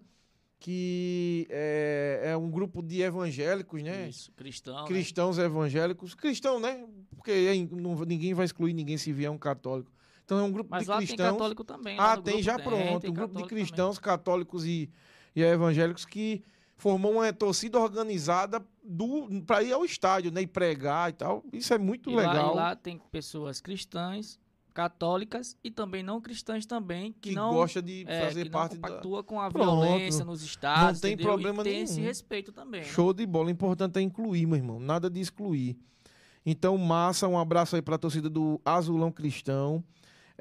que 0.59 1.46
é, 1.48 2.20
é 2.24 2.37
um 2.37 2.50
grupo 2.50 2.83
de 2.83 3.00
evangélicos, 3.00 3.83
né? 3.83 4.09
Isso, 4.09 4.31
cristão. 4.33 4.83
né? 4.83 4.87
cristãos 4.87 5.38
evangélicos, 5.38 6.14
cristão, 6.14 6.61
né? 6.61 6.87
Porque 7.16 7.66
não- 7.70 7.94
ninguém 8.05 8.35
vai 8.35 8.44
excluir 8.44 8.74
ninguém 8.74 8.98
se 8.98 9.11
vier 9.12 9.31
um 9.31 9.38
católico. 9.38 9.90
Então 10.31 10.38
é 10.38 10.43
um 10.45 10.53
grupo 10.53 10.71
Mas 10.71 10.85
de 10.85 10.88
lá 10.88 10.99
tem 10.99 11.07
cristãos. 11.09 11.33
católico 11.33 11.64
também. 11.64 11.97
lá 11.97 12.12
ah, 12.12 12.16
tem 12.16 12.40
já 12.40 12.55
tem, 12.55 12.64
pronto, 12.64 13.01
tem 13.01 13.11
um 13.11 13.14
grupo 13.14 13.37
de 13.37 13.49
cristãos, 13.49 13.99
católicos 13.99 14.64
e, 14.64 14.88
e 15.35 15.43
evangélicos 15.43 16.05
que 16.07 16.45
formou 16.77 17.14
uma 17.14 17.33
torcida 17.33 17.81
organizada 17.81 18.64
do 18.81 19.29
para 19.45 19.61
ir 19.64 19.73
ao 19.73 19.85
estádio, 19.85 20.31
né, 20.31 20.43
e 20.43 20.47
pregar 20.47 21.11
e 21.11 21.14
tal. 21.14 21.45
Isso 21.53 21.75
é 21.75 21.79
muito 21.79 22.11
também. 22.11 22.23
E 22.23 22.27
lá, 22.29 22.33
legal. 22.33 22.53
e 22.53 22.57
lá 22.57 22.77
tem 22.77 22.97
pessoas 23.11 23.61
cristãs, 23.61 24.38
católicas 24.73 25.57
e 25.64 25.71
também 25.71 26.01
não 26.05 26.21
cristãs 26.21 26.64
também 26.64 27.11
que, 27.11 27.31
que 27.31 27.35
não 27.35 27.53
gosta 27.53 27.83
de 27.83 28.05
é, 28.07 28.21
fazer 28.21 28.45
que 28.45 28.51
parte 28.51 28.79
não 28.79 29.12
da 29.12 29.23
com 29.25 29.40
a 29.40 29.51
Pronto. 29.51 29.81
violência 29.83 30.25
nos 30.25 30.45
estados. 30.45 31.01
tem 31.01 31.14
entendeu? 31.14 31.33
problema 31.33 31.62
e 31.62 31.64
tem 31.64 31.83
esse 31.83 31.95
nenhum. 31.95 32.07
respeito 32.07 32.53
também. 32.53 32.83
né? 32.83 32.87
Show 32.87 33.12
de 33.12 33.27
bola. 33.27 33.49
O 33.49 33.51
importante 33.51 33.99
é 33.99 34.01
incluir, 34.01 34.47
meu 34.47 34.57
irmão. 34.57 34.79
Nada 34.79 35.11
de 35.11 35.19
excluir. 35.19 35.77
Então, 36.47 36.79
massa, 36.79 37.27
um 37.27 37.37
abraço 37.37 37.75
aí 37.75 37.83
pra 37.83 37.99
torcida 37.99 38.31
do 38.31 38.61
Azulão 38.64 39.11
Cristão. 39.11 39.85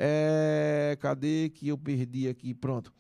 É, 0.02 0.98
cadê 1.02 1.50
que 1.50 1.68
eu 1.68 1.78
perdi 1.78 2.30
aqui? 2.30 2.54
Pronto. 2.54 2.94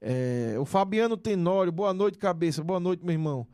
É, 0.00 0.54
o 0.56 0.64
Fabiano 0.64 1.16
Tenório, 1.16 1.72
boa 1.72 1.92
noite, 1.92 2.16
cabeça. 2.16 2.62
Boa 2.62 2.78
noite, 2.78 3.04
meu 3.04 3.12
irmão. 3.12 3.44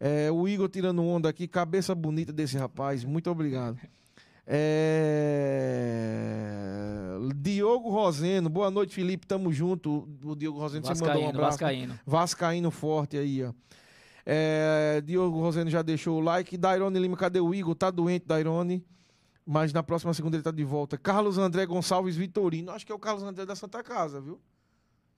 É, 0.00 0.30
o 0.32 0.48
Igor 0.48 0.66
tirando 0.70 1.02
onda 1.02 1.28
aqui, 1.28 1.46
cabeça 1.46 1.94
bonita 1.94 2.32
desse 2.32 2.56
rapaz. 2.56 3.04
Muito 3.04 3.30
obrigado. 3.30 3.78
É, 4.46 5.66
Diogo 7.36 7.90
Roseno, 7.90 8.48
boa 8.48 8.70
noite, 8.70 8.94
Felipe. 8.94 9.26
Tamo 9.26 9.52
junto. 9.52 10.08
O 10.24 10.34
Diogo 10.34 10.58
Roseno 10.58 10.86
você 10.86 10.94
mandou 10.94 11.08
um 11.08 11.10
Vascaíno, 11.10 11.28
abraço. 11.28 11.58
Vascaíno. 11.58 12.00
Vascaíno 12.06 12.70
forte 12.70 13.18
aí, 13.18 13.44
ó. 13.44 13.52
É, 14.24 15.02
Diogo 15.04 15.40
Roseno 15.40 15.68
já 15.68 15.82
deixou 15.82 16.16
o 16.16 16.20
like. 16.20 16.56
Dairone 16.56 16.98
Lima, 16.98 17.18
cadê 17.18 17.38
o 17.38 17.54
Igor? 17.54 17.74
Tá 17.74 17.90
doente, 17.90 18.24
Dairone. 18.26 18.82
Mas 19.46 19.72
na 19.72 19.82
próxima 19.82 20.12
segunda 20.12 20.36
ele 20.36 20.42
tá 20.42 20.50
de 20.50 20.64
volta. 20.64 20.98
Carlos 20.98 21.38
André 21.38 21.64
Gonçalves 21.64 22.16
Vitorino. 22.16 22.72
Acho 22.72 22.84
que 22.84 22.90
é 22.90 22.94
o 22.94 22.98
Carlos 22.98 23.22
André 23.22 23.46
da 23.46 23.54
Santa 23.54 23.80
Casa, 23.82 24.20
viu? 24.20 24.40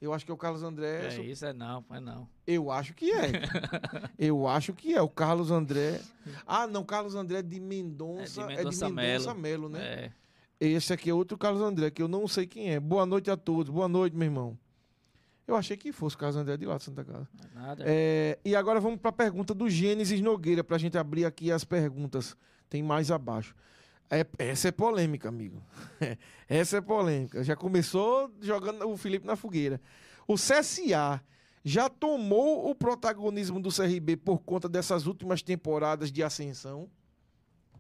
Eu 0.01 0.13
acho 0.13 0.25
que 0.25 0.31
é 0.31 0.35
o 0.35 0.37
Carlos 0.37 0.63
André. 0.63 1.07
É, 1.07 1.21
isso 1.23 1.45
é 1.45 1.53
não, 1.53 1.85
é 1.91 1.99
não. 1.99 2.29
Eu 2.47 2.71
acho 2.71 2.95
que 2.95 3.11
é. 3.11 3.33
Eu 4.19 4.47
acho 4.47 4.73
que 4.73 4.95
é. 4.95 5.01
O 5.03 5.09
Carlos 5.09 5.51
André. 5.51 6.01
Ah, 6.47 6.67
não, 6.67 6.85
Carlos 6.85 7.15
André 7.15 7.43
de 7.43 7.59
Mendonça. 7.59 8.43
É 8.43 8.47
de 8.47 8.53
É 8.53 8.57
de 8.57 8.65
Mendonça 8.65 8.89
Mendonça 8.91 9.35
Melo, 9.35 9.69
né? 9.69 9.81
É. 9.81 10.13
Esse 10.61 10.93
aqui 10.93 11.09
é 11.09 11.15
outro 11.15 11.39
Carlos 11.39 11.63
André, 11.63 11.91
que 11.91 12.03
eu 12.03 12.09
não 12.09 12.29
sei 12.29 12.47
quem 12.47 12.71
é. 12.73 12.79
Boa 12.79 13.07
noite 13.07 13.31
a 13.31 13.37
todos. 13.37 13.73
Boa 13.73 13.89
noite, 13.89 14.15
meu 14.15 14.27
irmão. 14.27 14.59
Eu 15.47 15.57
achei 15.57 15.77
que 15.77 15.91
fosse 15.93 16.15
o 16.15 16.19
Carlos 16.19 16.37
André 16.37 16.57
de 16.59 16.67
lá 16.67 16.77
de 16.77 16.85
Santa 16.85 17.05
Casa. 17.05 17.27
não 17.33 17.63
é 17.63 17.67
nada. 17.67 17.85
É, 17.87 18.39
e 18.45 18.55
agora 18.55 18.79
vamos 18.79 19.01
para 19.01 19.09
a 19.09 19.13
pergunta 19.13 19.55
do 19.55 19.69
Gênesis 19.71 20.21
Nogueira, 20.21 20.63
para 20.63 20.77
a 20.77 20.79
gente 20.79 20.99
abrir 20.99 21.25
aqui 21.25 21.51
as 21.51 21.65
perguntas. 21.65 22.37
Tem 22.69 22.83
mais 22.83 23.11
abaixo. 23.11 23.55
É- 24.11 24.27
essa 24.39 24.69
é 24.69 24.73
polêmica, 24.73 25.29
amigo. 25.29 25.63
essa 26.49 26.79
é 26.79 26.81
polêmica. 26.81 27.43
Já 27.45 27.55
começou 27.57 28.31
jogando 28.41 28.89
o 28.89 28.97
Felipe 28.97 29.27
na 29.27 29.37
fogueira. 29.37 29.81
O 30.27 30.35
CSA 30.35 31.23
já 31.65 31.89
tomou 31.89 32.71
o 32.71 32.75
protagonismo 32.75 33.61
do 33.61 33.71
CRB 33.71 34.17
por 34.17 34.39
conta 34.39 34.69
dessas 34.69 35.07
últimas 35.07 35.43
temporadas 35.43 36.11
de 36.11 36.23
ascensão. 36.23 36.89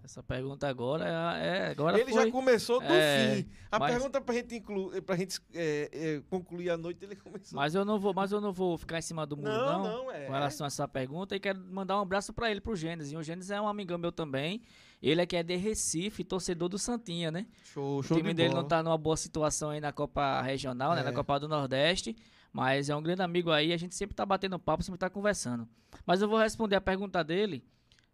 Essa 0.04 0.22
pergunta 0.22 0.66
agora 0.66 1.04
é, 1.38 1.46
é- 1.66 1.70
agora 1.70 2.00
ele 2.00 2.10
foi. 2.12 2.24
já 2.24 2.30
começou 2.32 2.80
do 2.80 2.86
É, 2.86 3.36
fim. 3.42 3.48
A 3.70 3.78
mas- 3.78 3.92
pergunta 3.92 4.20
para 4.20 4.34
gente, 4.34 4.54
inclu... 4.56 5.02
pra 5.02 5.16
gente 5.16 5.38
é, 5.52 5.90
é, 5.92 6.22
concluir 6.30 6.70
a 6.70 6.78
noite, 6.78 7.04
ele 7.04 7.14
começou. 7.16 7.56
Mas 7.58 7.74
eu 7.74 7.84
não 7.84 7.98
vou, 7.98 8.14
mas 8.14 8.32
eu 8.32 8.40
não 8.40 8.50
vou 8.52 8.78
ficar 8.78 8.98
em 8.98 9.02
cima 9.02 9.26
do 9.26 9.36
muro 9.36 9.50
não, 9.50 9.82
não. 9.82 10.04
não, 10.04 10.10
é. 10.12 10.24
Com 10.26 10.32
relação 10.32 10.64
a 10.64 10.68
essa 10.68 10.88
pergunta, 10.88 11.36
e 11.36 11.40
quero 11.40 11.60
mandar 11.60 11.98
um 11.98 12.02
abraço 12.02 12.32
pra 12.32 12.50
ele, 12.50 12.60
pro 12.60 12.74
Gênesis. 12.74 13.12
E 13.12 13.16
o 13.16 13.22
Gênesis 13.22 13.50
é 13.50 13.60
um 13.60 13.68
amigão 13.68 13.98
meu 13.98 14.10
também. 14.12 14.62
Ele 15.02 15.20
é 15.20 15.26
que 15.26 15.37
é 15.37 15.42
de 15.42 15.54
Recife, 15.56 16.24
torcedor 16.24 16.68
do 16.68 16.78
Santinha, 16.78 17.30
né? 17.30 17.46
Show, 17.62 17.98
O 17.98 18.02
show 18.02 18.16
time 18.16 18.30
de 18.30 18.34
dele 18.34 18.48
bola. 18.50 18.62
não 18.62 18.68
tá 18.68 18.82
numa 18.82 18.98
boa 18.98 19.16
situação 19.16 19.70
aí 19.70 19.80
na 19.80 19.92
Copa 19.92 20.42
Regional, 20.42 20.94
né? 20.94 21.00
É. 21.02 21.04
Na 21.04 21.12
Copa 21.12 21.38
do 21.38 21.48
Nordeste. 21.48 22.16
Mas 22.52 22.88
é 22.88 22.96
um 22.96 23.02
grande 23.02 23.22
amigo 23.22 23.50
aí, 23.52 23.72
a 23.72 23.76
gente 23.76 23.94
sempre 23.94 24.16
tá 24.16 24.24
batendo 24.26 24.58
papo, 24.58 24.82
sempre 24.82 24.98
tá 24.98 25.08
conversando. 25.11 25.68
Mas 26.06 26.20
eu 26.22 26.28
vou 26.28 26.38
responder 26.38 26.74
a 26.76 26.80
pergunta 26.80 27.22
dele. 27.22 27.62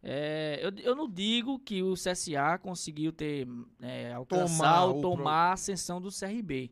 É, 0.03 0.61
eu, 0.63 0.71
eu 0.83 0.95
não 0.95 1.09
digo 1.09 1.59
que 1.59 1.83
o 1.83 1.95
CSA 1.95 2.59
conseguiu 2.61 3.11
ter 3.13 3.49
é, 3.81 4.13
alcançar 4.13 4.57
Tomar 4.59 4.85
ou 4.85 4.99
o 4.99 5.01
tomar 5.01 5.33
a 5.33 5.53
ascensão 5.55 6.01
do 6.01 6.11
CRB. 6.11 6.71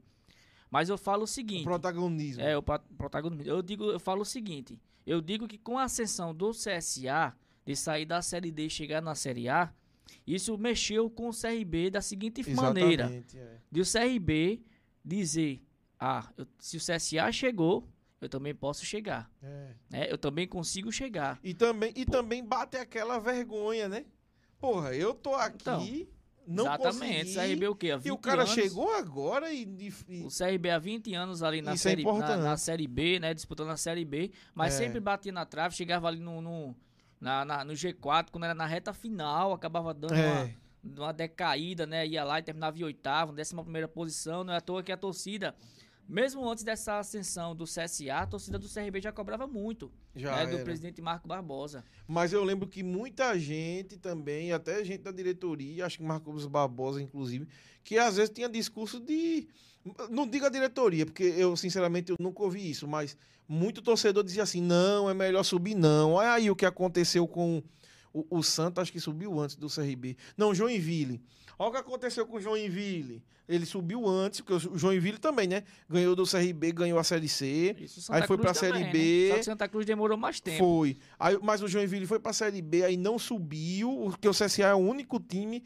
Mas 0.71 0.89
eu 0.91 0.99
falo 0.99 1.21
o 1.23 1.25
O 1.25 1.27
seguinte. 1.27 1.65
protagonismo. 1.65 2.43
É, 2.43 2.57
o 2.59 2.63
protagonismo. 2.63 3.51
Eu 3.51 3.63
digo, 3.63 3.85
eu 3.85 4.01
falo 4.01 4.21
o 4.23 4.27
seguinte. 4.27 4.79
Eu 5.07 5.21
digo 5.23 5.49
que 5.49 5.57
com 5.57 5.79
a 5.79 5.85
ascensão 5.85 6.35
do 6.35 6.51
CSA, 6.51 7.35
de 7.65 7.75
sair 7.77 8.05
da 8.05 8.21
Série 8.21 8.51
D 8.51 8.67
e 8.67 8.71
chegar 8.71 9.01
na 9.01 9.15
Série 9.15 9.49
A, 9.49 9.73
isso 10.27 10.57
mexeu 10.59 11.09
com 11.11 11.29
o 11.29 11.33
CRB 11.33 11.91
da 11.91 12.01
seguinte 12.01 12.49
maneira. 12.55 13.05
Exatamente, 13.05 13.39
é. 13.39 13.59
De 13.71 13.81
o 13.81 13.85
CRB 13.85 14.63
dizer, 15.05 15.63
ah, 15.99 16.29
eu- 16.37 16.47
se 16.59 16.77
o 16.77 16.81
CSA 16.81 17.31
chegou, 17.33 17.89
eu 18.21 18.29
também 18.29 18.55
posso 18.55 18.85
chegar. 18.85 19.31
É. 19.43 19.75
Né? 19.91 20.07
Eu 20.13 20.17
também 20.19 20.47
consigo 20.47 20.93
chegar. 20.93 21.39
E 21.43 21.53
também, 21.55 21.93
e 21.97 22.05
também 22.05 22.45
bate 22.45 22.77
aquela 22.77 23.19
vergonha, 23.19 23.89
né? 23.89 24.05
Porra, 24.59 24.95
eu 24.95 25.13
tô 25.13 25.35
aqui, 25.35 26.09
Então, 26.45 26.65
não 26.65 26.65
Exatamente. 26.65 27.19
consegui, 27.25 27.35
CRB 27.35 27.69
o 27.69 27.75
quê? 27.75 27.91
Há 27.93 27.97
20 27.97 28.07
e 28.07 28.11
o 28.13 28.19
cara 28.19 28.43
anos. 28.43 28.55
chegou 28.55 28.93
agora 28.95 29.53
e... 29.53 29.63
e- 30.09 30.23
O 30.25 30.29
CRB 30.29 30.71
há 30.71 30.79
20 30.79 31.15
anos 31.15 31.43
ali 31.43 31.61
na 31.63 31.75
Isso 31.75 31.89
é 31.89 31.91
série, 31.93 32.05
na, 32.05 32.11
importante. 32.11 32.43
na 32.43 32.57
série 32.57 32.87
B, 32.87 33.19
né? 33.21 33.35
Disputando 33.35 33.71
a 33.71 33.77
série 33.77 34.05
B, 34.05 34.31
mas 34.55 34.75
É. 34.75 34.79
sempre 34.79 35.01
batia 35.01 35.33
na 35.33 35.45
trave, 35.47 35.75
chegava 35.75 36.07
ali 36.09 36.21
no, 36.21 36.41
no, 36.41 36.77
na, 37.23 37.45
na- 37.45 37.65
no 37.65 37.73
G4, 37.73 38.31
quando 38.31 38.45
era 38.45 38.55
na 38.55 38.67
reta 38.67 38.93
final, 38.93 39.53
acabava 39.53 39.95
dando 39.95 40.15
É. 40.15 40.55
uma, 40.83 41.05
uma 41.07 41.13
decaída, 41.13 41.87
né? 41.87 42.07
Ia 42.07 42.25
lá 42.25 42.41
e 42.41 42.43
terminava 42.43 42.77
em 42.79 42.83
oitavo, 42.83 43.33
décima 43.33 43.63
primeira 43.63 43.87
posição. 43.89 44.43
Não 44.43 44.53
é 44.53 44.57
à 44.57 44.61
toa 44.61 44.83
que 44.83 44.91
a 44.91 44.97
torcida, 44.97 45.55
mesmo 46.09 46.47
antes 46.51 46.65
dessa 46.65 46.99
ascensão 46.99 47.55
do 47.55 47.65
CSA, 47.65 48.13
a 48.23 48.27
torcida 48.27 48.59
do 48.59 48.69
CRB 48.69 49.01
já 49.01 49.13
cobrava 49.13 49.47
muito, 49.47 49.93
Já 50.17 50.35
né? 50.37 50.47
Do 50.47 50.57
era. 50.57 50.65
presidente 50.65 51.01
Marco 51.01 51.29
Barbosa. 51.29 51.85
Mas 52.09 52.33
eu 52.33 52.43
lembro 52.43 52.69
que 52.69 52.83
muita 52.83 53.39
gente 53.39 53.97
também, 53.97 54.53
até 54.53 54.85
gente 54.85 55.03
da 55.03 55.13
diretoria, 55.13 55.87
acho 55.87 55.99
que 55.99 56.05
Marcos 56.05 56.45
Barbosa, 56.47 57.01
inclusive, 57.01 57.47
que 57.85 57.97
às 57.99 58.17
vezes 58.17 58.31
tinha 58.35 58.49
discurso 58.49 58.99
de. 58.99 59.47
Não 60.11 60.27
diga 60.27 60.47
a 60.47 60.51
diretoria, 60.51 61.05
porque 61.05 61.25
eu, 61.25 61.57
sinceramente, 61.57 62.11
eu 62.11 62.17
nunca 62.21 62.43
ouvi 62.43 62.71
isso, 62.71 62.87
mas 62.87 63.17
muito 63.49 63.83
torcedor 63.83 64.23
dizia 64.23 64.43
assim: 64.43 64.61
não, 64.61 65.11
é 65.11 65.15
melhor 65.15 65.43
subir, 65.43 65.75
não. 65.75 66.13
Olha 66.13 66.33
aí 66.33 66.51
o 66.51 66.57
que 66.57 66.65
aconteceu 66.65 67.27
com 67.27 67.63
o, 68.13 68.39
o 68.39 68.43
Santos, 68.43 68.83
acho 68.83 68.93
que 68.93 69.01
subiu 69.01 69.41
antes 69.41 69.57
do 69.57 69.69
CRB. 69.69 70.17
Não, 70.37 70.55
Joinville. 70.55 71.21
Olha 71.59 71.69
o 71.69 71.73
que 71.73 71.79
aconteceu 71.79 72.27
com 72.27 72.37
o 72.37 72.41
Joinville. 72.41 73.23
Ele 73.49 73.67
subiu 73.67 74.09
antes, 74.09 74.41
porque 74.41 74.69
o 74.69 74.79
Joinville 74.79 75.19
também, 75.19 75.47
né? 75.47 75.65
Ganhou 75.89 76.15
do 76.15 76.25
CRB, 76.25 76.73
ganhou 76.73 76.99
a 76.99 77.05
Série 77.05 77.29
C. 77.29 77.77
Isso, 77.79 78.13
Aí 78.13 78.27
foi 78.27 78.39
pra 78.39 78.55
Série 78.55 78.85
também, 78.85 78.93
B. 78.93 79.25
Né? 79.25 79.31
Só 79.31 79.39
que 79.39 79.45
Santa 79.45 79.69
Cruz 79.69 79.85
demorou 79.85 80.17
mais 80.17 80.41
tempo. 80.41 80.59
Foi. 80.59 80.97
Aí, 81.19 81.39
mas 81.43 81.61
o 81.61 81.69
Joinville 81.69 82.07
foi 82.07 82.19
pra 82.21 82.33
Série 82.33 82.63
B, 82.63 82.85
aí 82.85 82.97
não 82.97 83.19
subiu, 83.19 84.09
porque 84.11 84.29
o 84.29 84.33
CSA 84.33 84.63
é 84.63 84.75
o 84.75 84.79
único 84.79 85.19
time, 85.21 85.63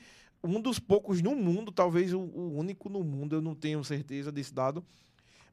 um 0.47 0.61
dos 0.61 0.79
poucos 0.79 1.21
no 1.23 1.35
mundo, 1.35 1.71
talvez 1.73 2.13
o, 2.13 2.21
o 2.21 2.59
único 2.59 2.89
no 2.89 3.03
mundo, 3.03 3.37
eu 3.37 3.43
não 3.43 3.55
tenho 3.55 3.83
certeza 3.85 4.31
desse 4.33 4.53
dado. 4.55 4.85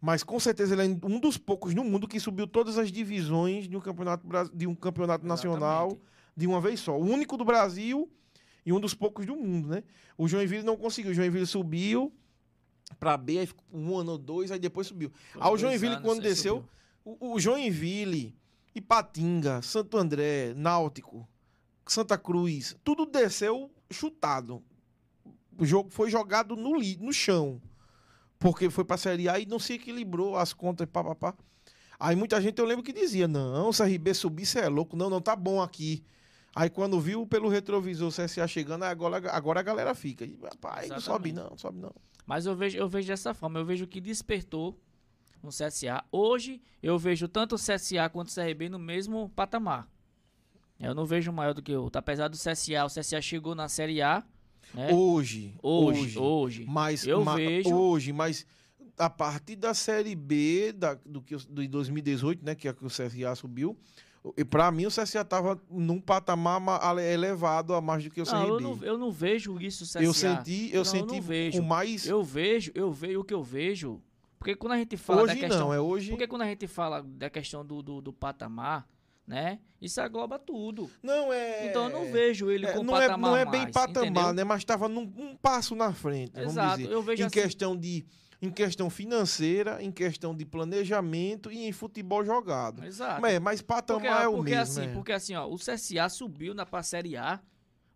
Mas 0.02 0.22
com 0.24 0.40
certeza 0.40 0.76
ele 0.76 0.82
é 1.02 1.06
um 1.08 1.20
dos 1.20 1.38
poucos 1.38 1.74
no 1.74 1.84
mundo 1.84 2.08
que 2.08 2.20
subiu 2.20 2.46
todas 2.46 2.78
as 2.78 2.92
divisões 2.92 3.70
de 3.70 3.78
um 3.78 3.80
campeonato, 3.80 4.28
de 4.54 4.68
um 4.68 4.76
campeonato 4.76 5.26
nacional 5.26 5.88
Exatamente. 5.88 6.12
de 6.36 6.48
uma 6.48 6.60
vez 6.60 6.80
só. 6.82 6.98
O 6.98 7.04
único 7.06 7.38
do 7.38 7.46
Brasil 7.46 8.10
e 8.66 8.74
um 8.74 8.80
dos 8.82 8.94
poucos 8.94 9.26
do 9.26 9.36
mundo, 9.36 9.70
né? 9.70 9.84
O 10.18 10.28
Joinville 10.28 10.64
não 10.64 10.76
conseguiu. 10.76 11.12
O 11.12 11.14
Joinville 11.14 11.46
subiu 11.48 12.12
pra 13.00 13.16
B, 13.16 13.40
aí 13.40 13.46
ficou 13.46 13.64
um 13.72 13.98
ano 13.98 14.12
ou 14.12 14.18
dois, 14.18 14.52
aí 14.52 14.60
depois 14.60 14.88
subiu. 14.88 15.10
Foi 15.32 15.42
Ah, 15.42 15.48
o 15.48 15.50
dois 15.52 15.62
Joinville, 15.62 15.94
anos, 15.96 16.06
quando 16.06 16.22
desceu, 16.22 16.66
o, 17.06 17.34
o 17.34 17.40
Joinville, 17.40 18.36
Ipatinga, 18.76 19.62
Santo 19.62 19.98
André, 19.98 20.54
Náutico, 20.54 21.28
Santa 21.88 22.18
Cruz, 22.18 22.76
tudo 22.84 23.06
desceu 23.06 23.72
chutado. 23.90 24.62
O 25.58 25.66
jogo 25.66 25.90
foi 25.90 26.10
jogado 26.10 26.56
no, 26.56 26.76
li, 26.76 26.98
no 26.98 27.14
chão. 27.14 27.62
Porque 28.40 28.70
foi 28.70 28.84
pra 28.84 28.98
Série 28.98 29.30
A 29.30 29.40
e 29.40 29.46
não 29.46 29.60
se 29.60 29.74
equilibrou 29.74 30.36
as 30.36 30.54
contas, 30.54 30.88
pá, 30.92 31.04
pá, 31.04 31.16
pá. 31.16 31.36
Aí 32.00 32.16
muita 32.16 32.42
gente 32.42 32.60
eu 32.60 32.66
lembro 32.66 32.84
que 32.84 32.92
dizia: 32.92 33.28
não, 33.28 33.72
se 33.72 33.82
a 33.82 33.86
RB 33.86 34.14
subir, 34.14 34.46
você 34.46 34.60
é 34.60 34.68
louco. 34.68 34.96
Não, 34.96 35.10
não, 35.10 35.22
tá 35.22 35.36
bom 35.36 35.62
aqui. 35.62 36.04
Aí 36.56 36.70
quando 36.70 37.00
viu 37.00 37.26
pelo 37.26 37.48
retrovisor 37.48 38.10
o 38.10 38.12
CSA 38.12 38.48
chegando, 38.48 38.84
agora, 38.84 39.32
agora 39.32 39.60
a 39.60 39.64
galera 39.64 39.96
fica. 39.96 40.26
E, 40.26 40.38
rapaz, 40.42 40.90
não 40.90 41.00
sobe 41.00 41.32
não, 41.32 41.50
não 41.52 41.58
sobe 41.58 41.80
não. 41.80 41.94
Mas 42.26 42.46
eu 42.46 42.56
vejo, 42.56 42.78
eu 42.78 42.88
vejo 42.88 43.08
dessa 43.08 43.34
forma, 43.34 43.60
eu 43.60 43.66
vejo 43.66 43.88
que 43.88 44.00
despertou 44.00 44.78
no 45.42 45.50
CSA. 45.50 46.04
Hoje 46.12 46.62
eu 46.82 46.98
vejo 46.98 47.28
tanto 47.28 47.56
o 47.56 47.58
CSA 47.58 48.10
quanto 48.12 48.30
o 48.30 48.34
CRB 48.34 48.70
no 48.70 48.80
mesmo 48.80 49.30
patamar. 49.30 49.88
Eu 50.80 50.94
não 50.94 51.06
vejo 51.06 51.32
maior 51.32 51.54
do 51.54 51.62
que 51.62 51.74
o 51.74 51.84
outro. 51.84 52.00
Apesar 52.00 52.28
do 52.28 52.38
CSA, 52.38 52.86
o 52.86 52.88
CSA 52.88 53.22
chegou 53.22 53.56
na 53.56 53.68
Série 53.68 54.02
A. 54.02 54.24
Né? 54.74 54.94
Hoje, 54.94 55.54
Hoje, 55.62 56.00
hoje, 56.02 56.20
hoje. 56.20 56.66
Mas 56.68 57.06
Eu 57.06 57.24
ma- 57.24 57.36
vejo- 57.36 57.74
hoje, 57.76 58.12
mas 58.12 58.46
a 58.98 59.10
partir 59.10 59.56
da 59.56 59.74
Série 59.74 60.16
B 60.16 60.72
da, 60.72 60.96
do 61.06 61.22
que 61.22 61.36
o- 61.36 61.40
de 61.40 61.68
2018, 61.68 62.44
né, 62.44 62.56
que 62.56 62.68
é 62.68 62.74
que 62.74 62.84
o 62.86 62.90
CSA 62.90 63.36
subiu, 63.36 63.78
e 64.38 64.44
para 64.46 64.72
mim 64.72 64.86
o 64.86 64.90
CSA 64.92 65.24
tava 65.26 65.62
num 65.70 66.00
patamar 66.00 66.62
elevado 67.00 67.74
a 67.74 67.82
mais 67.82 68.04
do 68.04 68.10
que 68.10 68.22
o 68.22 68.26
Não, 68.26 68.42
eu 68.48 68.58
CRB. 68.58 68.64
não, 68.64 68.84
eu 68.84 68.98
não 68.98 69.12
vejo 69.12 69.60
isso 69.60 69.84
CSA. 69.86 70.04
Eu 70.04 70.14
senti, 70.14 70.70
eu 70.72 70.78
Não, 70.80 70.86
senti 70.86 71.14
não 71.16 71.22
vejo. 71.22 71.62
com 71.62 71.68
mais 71.68 72.06
Eu 72.08 72.24
vejo, 72.24 72.72
eu 72.74 72.92
vejo 72.92 73.20
o 73.20 73.24
que 73.24 73.34
eu 73.34 73.44
vejo. 73.44 74.02
Porque 74.40 74.56
quando 74.56 74.74
a 74.74 74.78
gente 74.78 74.98
fala 74.98 75.20
da 75.26 75.32
hoje 75.32 75.40
questão. 75.40 75.60
não, 75.60 75.74
é 75.74 75.80
hoje. 75.80 76.10
Porque 76.10 76.28
quando 76.28 76.42
a 76.42 76.46
gente 76.48 76.68
fala 76.68 77.02
da 77.02 77.30
questão 77.30 77.66
do, 77.66 77.82
do, 77.82 78.02
do 78.02 78.12
patamar, 78.14 78.88
né? 79.28 79.60
Isso 79.82 80.02
engloba 80.02 80.40
tudo. 80.40 80.90
Não 81.02 81.32
é. 81.34 81.68
Então 81.68 81.86
eu 81.86 81.90
não 81.90 82.12
vejo 82.12 82.50
ele 82.50 82.66
é, 82.66 82.74
com 82.74 82.84
não 82.84 82.96
é, 82.96 83.08
patamar 83.08 83.32
não 83.32 83.38
é 83.38 83.46
bem 83.46 83.62
mais, 83.64 83.74
patamar, 83.74 84.10
entendeu? 84.10 84.34
né? 84.34 84.44
Mas 84.44 84.60
estava 84.60 84.88
num 84.88 85.12
um 85.18 85.36
passo 85.36 85.76
na 85.76 85.94
frente, 85.94 86.40
Exato, 86.40 86.82
eu 86.84 87.02
vejo 87.02 87.22
em 87.22 87.26
assim. 87.26 87.34
questão 87.34 87.76
de 87.76 88.06
em 88.42 88.52
questão 88.52 88.90
financeira, 88.90 89.82
em 89.82 89.90
questão 89.90 90.36
de 90.36 90.46
planejamento 90.46 91.50
e 91.50 91.66
em 91.66 91.72
futebol 91.72 92.26
jogado. 92.26 92.84
Exato. 92.84 93.26
É, 93.26 93.40
mas 93.40 93.62
patamar 93.62 94.02
Porque, 94.02 94.24
é 94.24 94.28
o 94.28 94.36
porque 94.36 94.50
mesmo. 94.52 94.64
assim, 94.64 94.82
é. 94.82 94.94
porque 94.94 95.12
assim, 95.14 95.34
ó, 95.34 95.48
o 95.48 95.56
CSA 95.56 96.10
subiu 96.10 96.54
na 96.54 96.68
Série 96.84 97.16
A. 97.16 97.40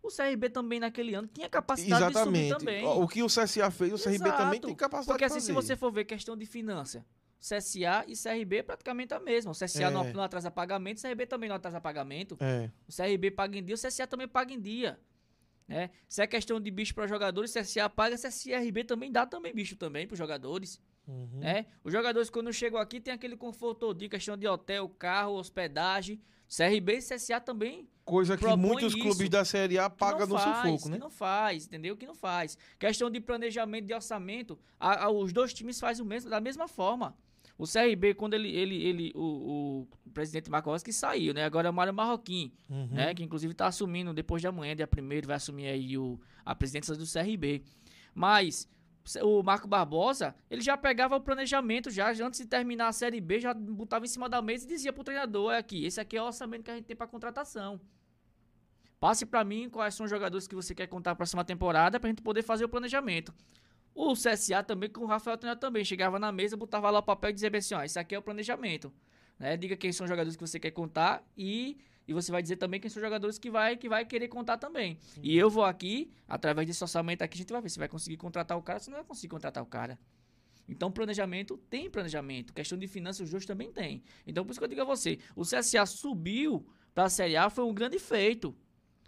O 0.02 0.08
CRB 0.08 0.48
também 0.48 0.80
naquele 0.80 1.14
ano 1.14 1.28
tinha 1.28 1.50
capacidade 1.50 2.02
de 2.02 2.10
Exatamente. 2.12 2.48
subir 2.48 2.58
também. 2.58 2.86
O 2.86 3.06
que 3.06 3.22
o 3.22 3.26
CSA 3.26 3.70
fez, 3.70 3.92
o 3.92 4.02
CRB 4.02 4.18
também 4.30 4.52
Exato. 4.52 4.66
tem 4.68 4.74
capacidade 4.74 5.06
Porque 5.06 5.26
de 5.26 5.36
assim, 5.36 5.40
fazer. 5.40 5.46
se 5.46 5.52
você 5.52 5.76
for 5.76 5.92
ver 5.92 6.04
questão 6.06 6.34
de 6.34 6.46
finança, 6.46 7.04
CSA 7.40 8.04
e 8.06 8.14
CRB 8.16 8.56
é 8.58 8.62
praticamente 8.62 9.14
a 9.14 9.20
mesma. 9.20 9.52
O 9.52 9.54
CSA 9.54 9.90
não, 9.90 10.04
É. 10.04 10.12
não 10.12 10.22
atrasa 10.22 10.50
pagamento, 10.50 10.98
o 10.98 11.02
CRB 11.02 11.26
também 11.26 11.48
não 11.48 11.56
atrasa 11.56 11.80
pagamento. 11.80 12.36
É. 12.40 12.70
O 12.88 12.92
CRB 12.94 13.30
paga 13.30 13.56
em 13.58 13.64
dia, 13.64 13.74
o 13.74 13.78
CSA 13.78 14.06
também 14.06 14.26
paga 14.28 14.52
em 14.52 14.60
dia. 14.60 14.98
Né? 15.66 15.90
Se 16.08 16.22
é 16.22 16.26
questão 16.26 16.58
de 16.60 16.70
bicho 16.70 16.94
para 16.94 17.06
jogadores, 17.06 17.54
o 17.54 17.60
CSA 17.60 17.88
paga, 17.88 18.16
o 18.16 18.18
CRB 18.18 18.84
também 18.84 19.12
dá 19.12 19.26
também 19.26 19.54
bicho 19.54 19.76
também 19.76 20.06
para 20.06 20.16
jogadores. 20.16 20.80
Uhum. 21.06 21.28
Né? 21.40 21.66
Os 21.84 21.92
jogadores, 21.92 22.28
quando 22.30 22.52
chegam 22.52 22.78
aqui, 22.80 23.00
tem 23.00 23.12
aquele 23.14 23.36
conforto 23.36 23.92
de 23.94 24.08
questão 24.08 24.36
de 24.36 24.46
hotel, 24.46 24.88
carro, 24.88 25.34
hospedagem. 25.34 26.20
CRB 26.48 26.94
e 26.94 27.02
CSA 27.02 27.38
também 27.40 27.86
Coisa 28.06 28.38
que 28.38 28.46
muitos 28.56 28.94
isso, 28.94 29.02
clubes 29.02 29.28
da 29.28 29.44
Série 29.44 29.78
A 29.78 29.90
pagam 29.90 30.20
não 30.26 30.28
no 30.28 30.38
faz, 30.38 30.62
sufoco, 30.62 30.88
né? 30.88 30.94
Que 30.96 31.00
não 31.02 31.10
faz, 31.10 31.66
entendeu? 31.66 31.94
Que 31.94 32.06
não 32.06 32.14
faz. 32.14 32.56
Questão 32.78 33.10
de 33.10 33.20
planejamento 33.20 33.84
de 33.84 33.92
orçamento, 33.92 34.58
a- 34.80 35.04
a- 35.04 35.10
os 35.10 35.30
dois 35.30 35.52
times 35.52 35.78
fazem 35.78 36.02
o 36.02 36.08
mesmo, 36.08 36.30
da 36.30 36.40
mesma 36.40 36.66
forma. 36.66 37.14
O 37.58 37.64
CRB, 37.66 38.14
quando 38.14 38.34
ele, 38.34 38.48
ele, 38.48 38.76
ele 38.86 39.12
o, 39.16 39.88
o 40.06 40.10
presidente 40.14 40.48
que 40.84 40.92
saiu, 40.92 41.34
né? 41.34 41.44
Agora 41.44 41.66
é 41.66 41.70
o 41.70 41.74
Mário 41.74 41.92
Marroquim, 41.92 42.52
Uhum. 42.70 42.86
né? 42.92 43.12
Que 43.14 43.24
inclusive 43.24 43.52
tá 43.52 43.66
assumindo 43.66 44.14
depois 44.14 44.40
de 44.40 44.46
amanhã, 44.46 44.76
dia 44.76 44.88
1 44.88 45.26
vai 45.26 45.36
assumir 45.36 45.66
aí 45.66 45.98
o, 45.98 46.20
a 46.44 46.54
presidência 46.54 46.94
do 46.94 47.04
CRB. 47.04 47.62
Mas 48.14 48.68
o 49.22 49.42
Marco 49.42 49.66
Barbosa, 49.66 50.34
ele 50.48 50.60
já 50.60 50.76
pegava 50.76 51.16
o 51.16 51.20
planejamento, 51.20 51.90
já, 51.90 52.12
já 52.14 52.26
antes 52.26 52.38
de 52.40 52.46
terminar 52.46 52.88
a 52.88 52.92
Série 52.92 53.20
B, 53.20 53.40
já 53.40 53.52
botava 53.54 54.04
em 54.04 54.08
cima 54.08 54.28
da 54.28 54.40
mesa 54.40 54.64
e 54.64 54.68
dizia 54.68 54.92
pro 54.92 55.02
treinador, 55.02 55.52
é 55.52 55.58
aqui, 55.58 55.84
esse 55.84 56.00
aqui 56.00 56.16
é 56.16 56.22
o 56.22 56.26
orçamento 56.26 56.62
que 56.62 56.70
a 56.70 56.74
gente 56.76 56.84
tem 56.84 56.94
pra 56.96 57.06
contratação. 57.06 57.80
Passe 59.00 59.24
pra 59.24 59.44
mim 59.44 59.68
quais 59.70 59.94
são 59.94 60.04
os 60.04 60.10
jogadores 60.10 60.46
que 60.46 60.54
você 60.54 60.74
quer 60.74 60.86
contar 60.88 61.10
pra 61.10 61.16
próxima 61.18 61.44
temporada 61.44 61.98
pra 62.00 62.08
gente 62.10 62.20
poder 62.22 62.42
fazer 62.42 62.64
o 62.64 62.68
planejamento. 62.68 63.32
O 64.00 64.12
CSA 64.12 64.62
também, 64.62 64.88
com 64.88 65.00
o 65.00 65.06
Rafael 65.06 65.36
Treinador 65.36 65.60
também, 65.60 65.84
chegava 65.84 66.20
na 66.20 66.30
mesa, 66.30 66.56
botava 66.56 66.88
lá 66.88 67.00
o 67.00 67.02
papel 67.02 67.30
e 67.30 67.32
dizia 67.32 67.50
assim, 67.52 67.74
ó, 67.74 67.82
esse 67.82 67.98
aqui 67.98 68.14
é 68.14 68.18
o 68.18 68.22
planejamento. 68.22 68.92
Né? 69.36 69.56
Diga 69.56 69.76
quem 69.76 69.90
são 69.90 70.04
os 70.04 70.08
jogadores 70.08 70.36
que 70.36 70.40
você 70.40 70.60
quer 70.60 70.70
contar 70.70 71.20
e, 71.36 71.76
e 72.06 72.12
você 72.12 72.30
vai 72.30 72.40
dizer 72.40 72.58
também 72.58 72.78
quem 72.78 72.88
são 72.88 73.00
os 73.00 73.04
jogadores 73.04 73.40
que 73.40 73.50
vai, 73.50 73.76
que 73.76 73.88
vai 73.88 74.04
querer 74.04 74.28
contar 74.28 74.56
também. 74.56 75.00
E 75.20 75.36
eu 75.36 75.50
vou 75.50 75.64
aqui, 75.64 76.12
através 76.28 76.64
desse 76.64 76.80
orçamento 76.84 77.22
aqui, 77.22 77.34
a 77.34 77.38
gente 77.38 77.52
vai 77.52 77.60
ver 77.60 77.70
se 77.70 77.78
vai 77.80 77.88
conseguir 77.88 78.16
contratar 78.16 78.56
o 78.56 78.62
cara, 78.62 78.78
se 78.78 78.88
não 78.88 78.98
vai 78.98 79.04
conseguir 79.04 79.30
contratar 79.30 79.64
o 79.64 79.66
cara. 79.66 79.98
Então, 80.68 80.92
planejamento 80.92 81.56
tem 81.68 81.90
planejamento. 81.90 82.52
Questão 82.52 82.78
de 82.78 82.86
finanças, 82.86 83.22
os 83.22 83.30
dois 83.32 83.44
também 83.44 83.72
tem. 83.72 84.04
Então, 84.24 84.44
por 84.44 84.52
isso 84.52 84.60
que 84.60 84.64
eu 84.64 84.68
digo 84.68 84.82
a 84.82 84.84
você: 84.84 85.18
o 85.34 85.42
CSA 85.42 85.84
subiu 85.86 86.64
para 86.94 87.06
a 87.06 87.10
Série 87.10 87.36
A 87.36 87.50
foi 87.50 87.64
um 87.64 87.74
grande 87.74 87.98
feito. 87.98 88.54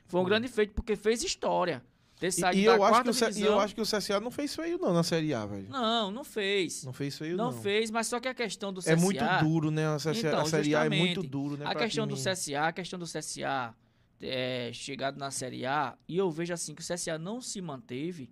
Foi 0.08 0.20
um 0.20 0.24
grande 0.24 0.48
feito 0.48 0.74
porque 0.74 0.96
fez 0.96 1.22
história. 1.22 1.80
Ter 2.20 2.26
E, 2.28 2.32
saído 2.32 2.60
e 2.60 2.64
da 2.66 2.72
eu 2.72 2.84
acho 2.84 2.84
que 2.84 2.90
quarta 2.92 3.10
o, 3.10 3.14
C- 3.14 3.24
e 3.24 3.28
divisão. 3.28 3.52
eu 3.54 3.60
acho 3.60 3.74
que 3.74 3.80
o 3.80 3.84
CSA 3.84 4.20
não 4.20 4.30
fez 4.30 4.54
feio 4.54 4.78
não 4.78 4.92
na 4.92 5.02
Série 5.02 5.32
A, 5.32 5.46
velho. 5.46 5.68
Não, 5.70 6.10
não 6.10 6.22
fez. 6.22 6.84
Não 6.84 6.92
fez 6.92 7.16
feio 7.16 7.34
Não, 7.36 7.50
não. 7.50 7.62
fez, 7.62 7.90
mas 7.90 8.06
só 8.06 8.20
que 8.20 8.28
a 8.28 8.34
questão 8.34 8.72
do 8.72 8.80
CSA. 8.80 8.92
É 8.92 8.96
muito 8.96 9.24
duro, 9.42 9.70
né? 9.70 9.88
A, 9.88 9.96
CSA, 9.96 10.10
Então, 10.28 10.40
a 10.40 10.44
Série 10.44 10.74
A 10.76 10.84
é 10.84 10.88
muito 10.90 11.22
duro, 11.22 11.56
né? 11.56 11.64
A 11.66 11.74
questão 11.74 12.06
do 12.06 12.14
CSA, 12.14 12.60
a 12.68 12.72
questão 12.72 12.98
do 12.98 13.06
CSA 13.06 13.74
é, 14.20 14.70
chegado 14.74 15.16
na 15.18 15.30
Série 15.30 15.64
A, 15.64 15.96
e 16.06 16.18
eu 16.18 16.30
vejo 16.30 16.52
assim 16.52 16.74
que 16.74 16.82
o 16.82 16.84
CSA 16.84 17.16
não 17.18 17.40
se 17.40 17.58
manteve, 17.62 18.30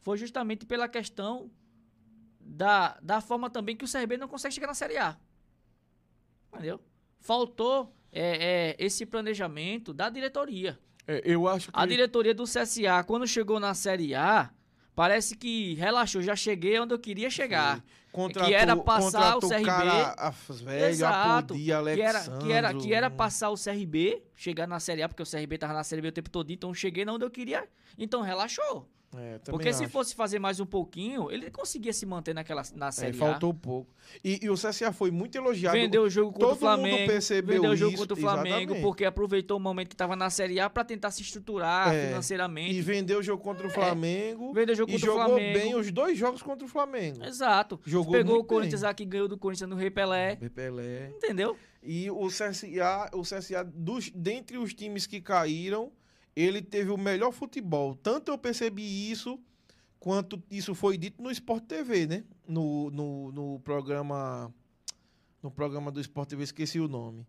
foi 0.00 0.16
justamente 0.16 0.64
pela 0.64 0.88
questão 0.88 1.50
da, 2.40 2.98
da 3.02 3.20
forma 3.20 3.50
também 3.50 3.76
que 3.76 3.84
o 3.84 3.88
CRB 3.92 4.16
não 4.16 4.26
consegue 4.26 4.54
chegar 4.54 4.66
na 4.68 4.74
Série 4.74 4.96
A. 4.96 5.18
Entendeu? 6.50 6.80
Faltou 7.18 7.94
é, 8.10 8.70
é, 8.70 8.76
esse 8.78 9.04
planejamento 9.04 9.92
da 9.92 10.08
diretoria. 10.08 10.80
É, 11.10 11.22
eu 11.24 11.48
acho 11.48 11.72
que 11.72 11.78
A 11.78 11.84
diretoria 11.86 12.32
do 12.32 12.44
CSA, 12.44 13.02
quando 13.04 13.26
chegou 13.26 13.58
na 13.58 13.74
Série 13.74 14.14
A, 14.14 14.48
parece 14.94 15.36
que 15.36 15.74
relaxou, 15.74 16.22
já 16.22 16.36
cheguei 16.36 16.78
onde 16.78 16.94
eu 16.94 16.98
queria 16.98 17.28
chegar. 17.28 17.82
contratou, 18.12 18.48
que 18.48 18.54
era 18.54 18.76
passar 18.76 19.36
o 19.36 19.40
CRB. 19.40 19.64
cara, 19.64 20.14
a 20.16 20.30
velho, 20.30 20.84
Exato. 20.84 21.54
Apodi, 21.54 21.72
Que 21.96 22.02
era, 22.02 22.20
que, 22.38 22.52
era, 22.52 22.74
que 22.74 22.94
era 22.94 23.10
passar 23.10 23.50
o 23.50 23.56
CRB, 23.56 24.22
chegar 24.36 24.68
na 24.68 24.78
Série 24.78 25.02
A, 25.02 25.08
porque 25.08 25.22
o 25.22 25.26
CRB 25.26 25.58
tava 25.58 25.72
na 25.72 25.82
Série 25.82 26.02
B 26.02 26.08
o 26.08 26.12
tempo 26.12 26.30
todo, 26.30 26.50
então 26.52 26.72
cheguei 26.72 27.04
onde 27.08 27.24
eu 27.24 27.30
queria. 27.30 27.68
Então 27.98 28.20
relaxou. 28.20 28.88
É, 29.16 29.38
Porque 29.50 29.72
se 29.72 29.82
acho. 29.82 29.92
fosse 29.92 30.14
fazer 30.14 30.38
mais 30.38 30.60
um 30.60 30.66
pouquinho, 30.66 31.32
ele 31.32 31.50
conseguia 31.50 31.92
se 31.92 32.06
manter 32.06 32.32
naquela, 32.32 32.62
na 32.76 32.88
É, 32.88 32.90
Série 32.92 33.16
A. 33.16 33.18
faltou 33.18 33.52
pouco. 33.52 33.92
E, 34.24 34.38
e 34.44 34.48
o 34.48 34.54
CSA 34.54 34.92
foi 34.92 35.10
muito 35.10 35.36
elogiado. 35.36 35.76
Vendeu 35.76 36.02
o 36.04 36.08
jogo 36.10 36.30
contra 36.32 36.46
o 36.46 36.50
todo 36.50 36.60
mundo 36.60 36.76
Flamengo. 36.88 37.06
percebeu 37.10 37.56
Vendeu 37.56 37.70
o 37.72 37.76
jogo 37.76 37.92
isso, 37.94 38.02
contra 38.02 38.14
o 38.14 38.20
Flamengo, 38.20 38.56
exatamente. 38.56 38.82
porque 38.82 39.04
aproveitou 39.04 39.56
o 39.56 39.60
momento 39.60 39.88
que 39.88 39.94
estava 39.94 40.14
na 40.14 40.30
Série 40.30 40.60
A 40.60 40.70
para 40.70 40.84
tentar 40.84 41.10
se 41.10 41.22
estruturar 41.22 41.92
É, 41.92 42.06
financeiramente. 42.08 42.72
E 42.72 42.80
vendeu 42.80 43.18
o 43.18 43.22
jogo 43.22 43.42
contra 43.42 43.66
o 43.66 43.70
Flamengo. 43.70 44.52
Vendeu 44.52 44.74
o 44.74 44.76
jogo 44.76 44.90
e 44.90 44.94
contra 44.94 45.10
o 45.10 45.12
jogou 45.14 45.26
Flamengo. 45.34 45.58
bem 45.58 45.74
os 45.74 45.90
dois 45.90 46.16
jogos 46.16 46.40
contra 46.42 46.64
o 46.64 46.68
Flamengo. 46.68 47.24
Exato. 47.24 47.80
Jogou 47.84 48.12
Pegou 48.12 48.38
o 48.38 48.44
Corinthians 48.44 48.82
bem. 48.82 48.90
aqui, 48.90 49.04
ganhou 49.04 49.26
do 49.26 49.36
Corinthians 49.36 49.68
no 49.68 49.74
Rei 49.74 49.90
Pelé. 49.90 50.36
Pelé. 50.54 51.08
Entendeu? 51.16 51.56
E 51.82 52.08
o 52.10 52.28
CSA, 52.28 53.10
o 53.12 53.22
CSA 53.22 53.64
dos, 53.64 54.10
dentre 54.14 54.56
os 54.58 54.72
times 54.72 55.06
que 55.06 55.20
caíram, 55.20 55.90
ele 56.34 56.62
teve 56.62 56.90
o 56.90 56.96
melhor 56.96 57.32
futebol. 57.32 57.94
Tanto 57.94 58.30
eu 58.30 58.38
percebi 58.38 59.10
isso, 59.10 59.38
quanto 59.98 60.42
isso 60.50 60.74
foi 60.74 60.96
dito 60.96 61.22
no 61.22 61.30
Sport 61.30 61.64
TV, 61.64 62.06
né? 62.06 62.24
No, 62.46 62.90
no, 62.90 63.32
no 63.32 63.60
programa. 63.60 64.52
No 65.42 65.50
programa 65.50 65.90
do 65.90 66.00
Sport 66.00 66.28
TV, 66.28 66.42
esqueci 66.44 66.78
o 66.78 66.86
nome. 66.88 67.26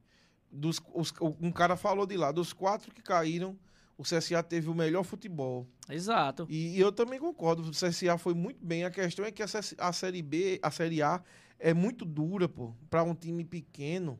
Dos, 0.51 0.81
os- 0.93 1.13
um 1.39 1.49
cara 1.51 1.77
falou 1.77 2.05
de 2.05 2.17
lá, 2.17 2.29
dos 2.31 2.51
quatro 2.51 2.93
que 2.93 3.01
caíram, 3.01 3.57
o 3.97 4.03
CSA 4.03 4.43
teve 4.43 4.67
o 4.69 4.75
melhor 4.75 5.03
futebol. 5.03 5.65
Exato. 5.89 6.45
E, 6.49 6.75
e 6.75 6.79
eu 6.79 6.91
também 6.91 7.19
concordo, 7.19 7.61
o 7.61 7.71
CSA 7.71 8.17
foi 8.17 8.33
muito 8.33 8.65
bem. 8.65 8.83
A 8.83 8.91
questão 8.91 9.23
é 9.23 9.31
que 9.31 9.41
a, 9.41 9.45
a 9.77 9.93
Série 9.93 10.21
B, 10.21 10.59
a 10.61 10.69
Série 10.69 11.01
A 11.01 11.23
é 11.57 11.73
muito 11.73 12.03
dura, 12.03 12.49
pô. 12.49 12.73
Para 12.89 13.01
um 13.03 13.15
time 13.15 13.45
pequeno, 13.45 14.19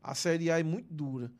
a 0.00 0.14
Série 0.14 0.48
A 0.48 0.60
é 0.60 0.62
muito 0.62 0.92
dura. 0.94 1.32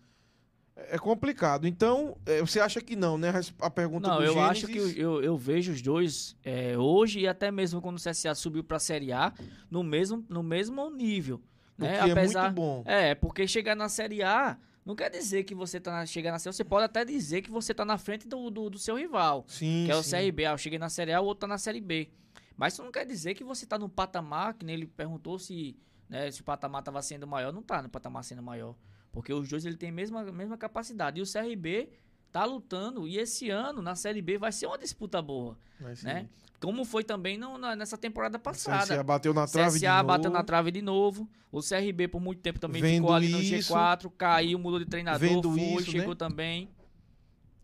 É 0.90 0.98
complicado. 0.98 1.66
Então, 1.66 2.16
é, 2.24 2.40
você 2.40 2.60
acha 2.60 2.80
que 2.80 2.94
não, 2.94 3.18
né? 3.18 3.32
A 3.60 3.68
pergunta 3.68 4.08
Não, 4.08 4.16
do 4.18 4.22
eu 4.22 4.32
Gênesis, 4.32 4.50
acho 4.50 4.66
que 4.68 4.78
eu, 4.78 4.90
eu, 4.90 5.22
eu 5.22 5.36
vejo 5.36 5.72
os 5.72 5.82
dois 5.82 6.36
é, 6.44 6.78
hoje 6.78 7.20
e 7.20 7.28
até 7.28 7.50
mesmo 7.50 7.80
quando 7.80 7.96
o 7.96 8.00
CSA 8.00 8.34
subiu 8.34 8.62
para 8.62 8.76
a 8.76 8.80
Série 8.80 9.12
A 9.12 9.32
no 9.70 9.82
mesmo, 9.82 10.24
no 10.28 10.42
mesmo 10.42 10.88
nível. 10.90 11.42
o 11.78 11.82
Né? 11.82 12.00
Apesar, 12.00 12.40
é 12.40 12.42
muito 12.44 12.54
bom. 12.54 12.82
É, 12.86 13.14
porque 13.14 13.46
chegar 13.46 13.74
na 13.74 13.88
Série 13.88 14.22
A 14.22 14.56
não 14.86 14.94
quer 14.94 15.10
dizer 15.10 15.44
que 15.44 15.54
você 15.54 15.78
tá 15.78 15.90
na, 15.90 16.06
chegar 16.06 16.30
na 16.32 16.38
Série 16.38 16.50
A. 16.50 16.52
Você 16.54 16.64
pode 16.64 16.84
até 16.84 17.04
dizer 17.04 17.42
que 17.42 17.50
você 17.50 17.74
tá 17.74 17.84
na 17.84 17.98
frente 17.98 18.26
do, 18.26 18.48
do, 18.48 18.70
do 18.70 18.78
seu 18.78 18.96
rival, 18.96 19.44
Sim, 19.48 19.84
que 19.84 19.92
é 19.92 19.96
o 19.96 20.02
sim. 20.02 20.16
CRB. 20.16 20.46
Ah, 20.46 20.52
eu 20.52 20.58
cheguei 20.58 20.78
na 20.78 20.88
Série 20.88 21.12
A, 21.12 21.20
o 21.20 21.24
outro 21.24 21.40
tá 21.40 21.46
na 21.46 21.58
Série 21.58 21.80
B. 21.80 22.08
Mas 22.56 22.72
isso 22.72 22.82
não 22.82 22.90
quer 22.90 23.04
dizer 23.04 23.34
que 23.34 23.44
você 23.44 23.66
tá 23.66 23.78
no 23.78 23.88
patamar, 23.88 24.54
que 24.54 24.64
nem 24.64 24.74
ele 24.74 24.86
perguntou 24.86 25.38
se, 25.38 25.76
né, 26.08 26.30
se 26.30 26.40
o 26.40 26.44
patamar 26.44 26.82
tava 26.82 27.02
sendo 27.02 27.26
maior. 27.26 27.52
Não 27.52 27.62
tá 27.62 27.82
no 27.82 27.88
patamar 27.88 28.24
sendo 28.24 28.42
maior. 28.42 28.74
Porque 29.18 29.32
os 29.32 29.48
dois 29.48 29.64
ele 29.66 29.76
tem 29.76 29.90
a 29.90 29.92
mesma, 29.92 30.22
mesma 30.24 30.56
capacidade. 30.56 31.18
E 31.18 31.22
o 31.22 31.26
CRB 31.26 31.88
tá 32.32 32.44
lutando. 32.44 33.06
E 33.08 33.18
esse 33.18 33.50
ano, 33.50 33.80
na 33.82 33.94
Série 33.94 34.22
B, 34.22 34.38
vai 34.38 34.52
ser 34.52 34.66
uma 34.66 34.78
disputa 34.78 35.20
boa, 35.22 35.56
né? 36.02 36.28
Como 36.60 36.84
foi 36.84 37.04
também 37.04 37.38
no- 37.38 37.56
na- 37.56 37.76
nessa 37.76 37.96
temporada 37.96 38.36
O 38.36 38.40
passada. 38.40 38.84
CSA 38.94 39.02
bateu 39.04 39.32
na 39.32 39.46
trave 39.46 39.78
de 39.78 39.86
CSA 39.86 40.02
bateu 40.02 40.24
novo. 40.30 40.36
na 40.38 40.44
trave 40.44 40.70
de 40.72 40.82
novo. 40.82 41.28
O 41.52 41.62
CRB 41.62 42.08
por 42.08 42.20
muito 42.20 42.40
tempo 42.40 42.58
também 42.58 42.82
Vendo 42.82 43.02
ficou 43.02 43.14
ali 43.14 43.28
no 43.28 43.40
isso, 43.40 43.72
G4, 43.72 44.10
caiu, 44.10 44.58
mudou 44.58 44.78
de 44.80 44.86
treinador, 44.86 45.20
vendo 45.28 45.50
foi, 45.52 45.60
isso, 45.60 45.90
chegou 45.90 46.10
né? 46.10 46.14
também. 46.16 46.68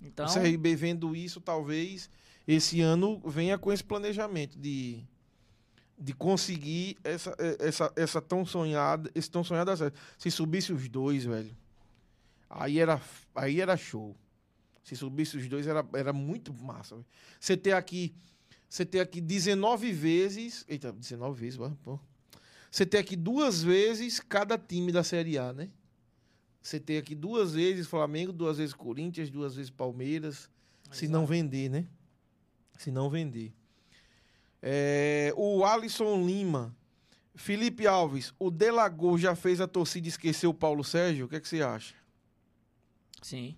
Então, 0.00 0.26
O 0.26 0.28
CRB 0.32 0.76
vendo 0.76 1.14
isso, 1.16 1.40
talvez 1.40 2.08
esse 2.46 2.80
ano 2.80 3.20
venha 3.24 3.58
com 3.58 3.72
esse 3.72 3.82
planejamento 3.82 4.58
de, 4.58 5.02
de 5.98 6.12
conseguir 6.12 6.96
essa, 7.04 7.34
eh, 7.38 7.56
essa, 7.60 7.92
essa 7.96 8.20
tão 8.20 8.44
sonhada, 8.44 9.10
esse 9.14 9.30
tão 9.30 9.44
sonhado 9.44 9.70
acesso. 9.70 9.94
Se 10.18 10.30
subisse 10.30 10.72
os 10.72 10.88
dois, 10.88 11.24
velho, 11.24 11.56
aí 12.50 12.78
era, 12.78 13.00
aí 13.34 13.60
era 13.60 13.76
show. 13.76 14.16
Se 14.82 14.94
subisse 14.96 15.36
os 15.36 15.48
dois, 15.48 15.66
era, 15.66 15.86
era 15.94 16.12
muito 16.12 16.52
massa. 16.52 16.96
velho. 16.96 17.06
Você 17.40 17.56
ter 17.56 17.72
aqui, 17.72 18.14
você 18.68 18.84
ter 18.84 19.00
aqui 19.00 19.20
19 19.20 19.92
vezes, 19.92 20.64
eita, 20.68 20.92
19 20.92 21.40
vezes, 21.40 21.58
pô. 21.82 21.98
Você 22.70 22.84
ter 22.84 22.98
aqui 22.98 23.14
duas 23.14 23.62
vezes 23.62 24.18
cada 24.18 24.58
time 24.58 24.90
da 24.90 25.04
Série 25.04 25.38
A, 25.38 25.52
né? 25.52 25.70
Você 26.60 26.80
ter 26.80 26.98
aqui 26.98 27.14
duas 27.14 27.52
vezes 27.52 27.86
Flamengo, 27.86 28.32
duas 28.32 28.58
vezes 28.58 28.74
Corinthians, 28.74 29.30
duas 29.30 29.54
vezes 29.54 29.70
Palmeiras, 29.70 30.50
se 30.90 31.06
não 31.06 31.24
vender, 31.24 31.68
né? 31.68 31.86
Se 32.76 32.90
não 32.90 33.08
vender. 33.08 33.52
É, 34.66 35.30
o 35.36 35.62
Alisson 35.64 36.24
Lima. 36.26 36.74
Felipe 37.36 37.84
Alves, 37.86 38.32
o 38.38 38.48
Delagô 38.48 39.18
já 39.18 39.34
fez 39.34 39.60
a 39.60 39.66
torcida 39.66 40.06
esquecer 40.06 40.46
o 40.46 40.54
Paulo 40.54 40.84
Sérgio? 40.84 41.26
O 41.26 41.28
que, 41.28 41.34
é 41.36 41.40
que 41.40 41.48
você 41.48 41.60
acha? 41.62 41.94
Sim. 43.20 43.56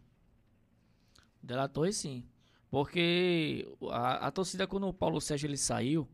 Delator, 1.43 1.93
sim. 1.93 2.25
Porque 2.71 3.69
a, 3.91 4.27
a 4.27 4.31
torcida, 4.31 4.67
quando 4.67 4.89
o 4.89 4.95
Paulo 4.95 5.21
Sérgio 5.21 5.47
ele 5.47 5.59
saiu, 5.59 6.09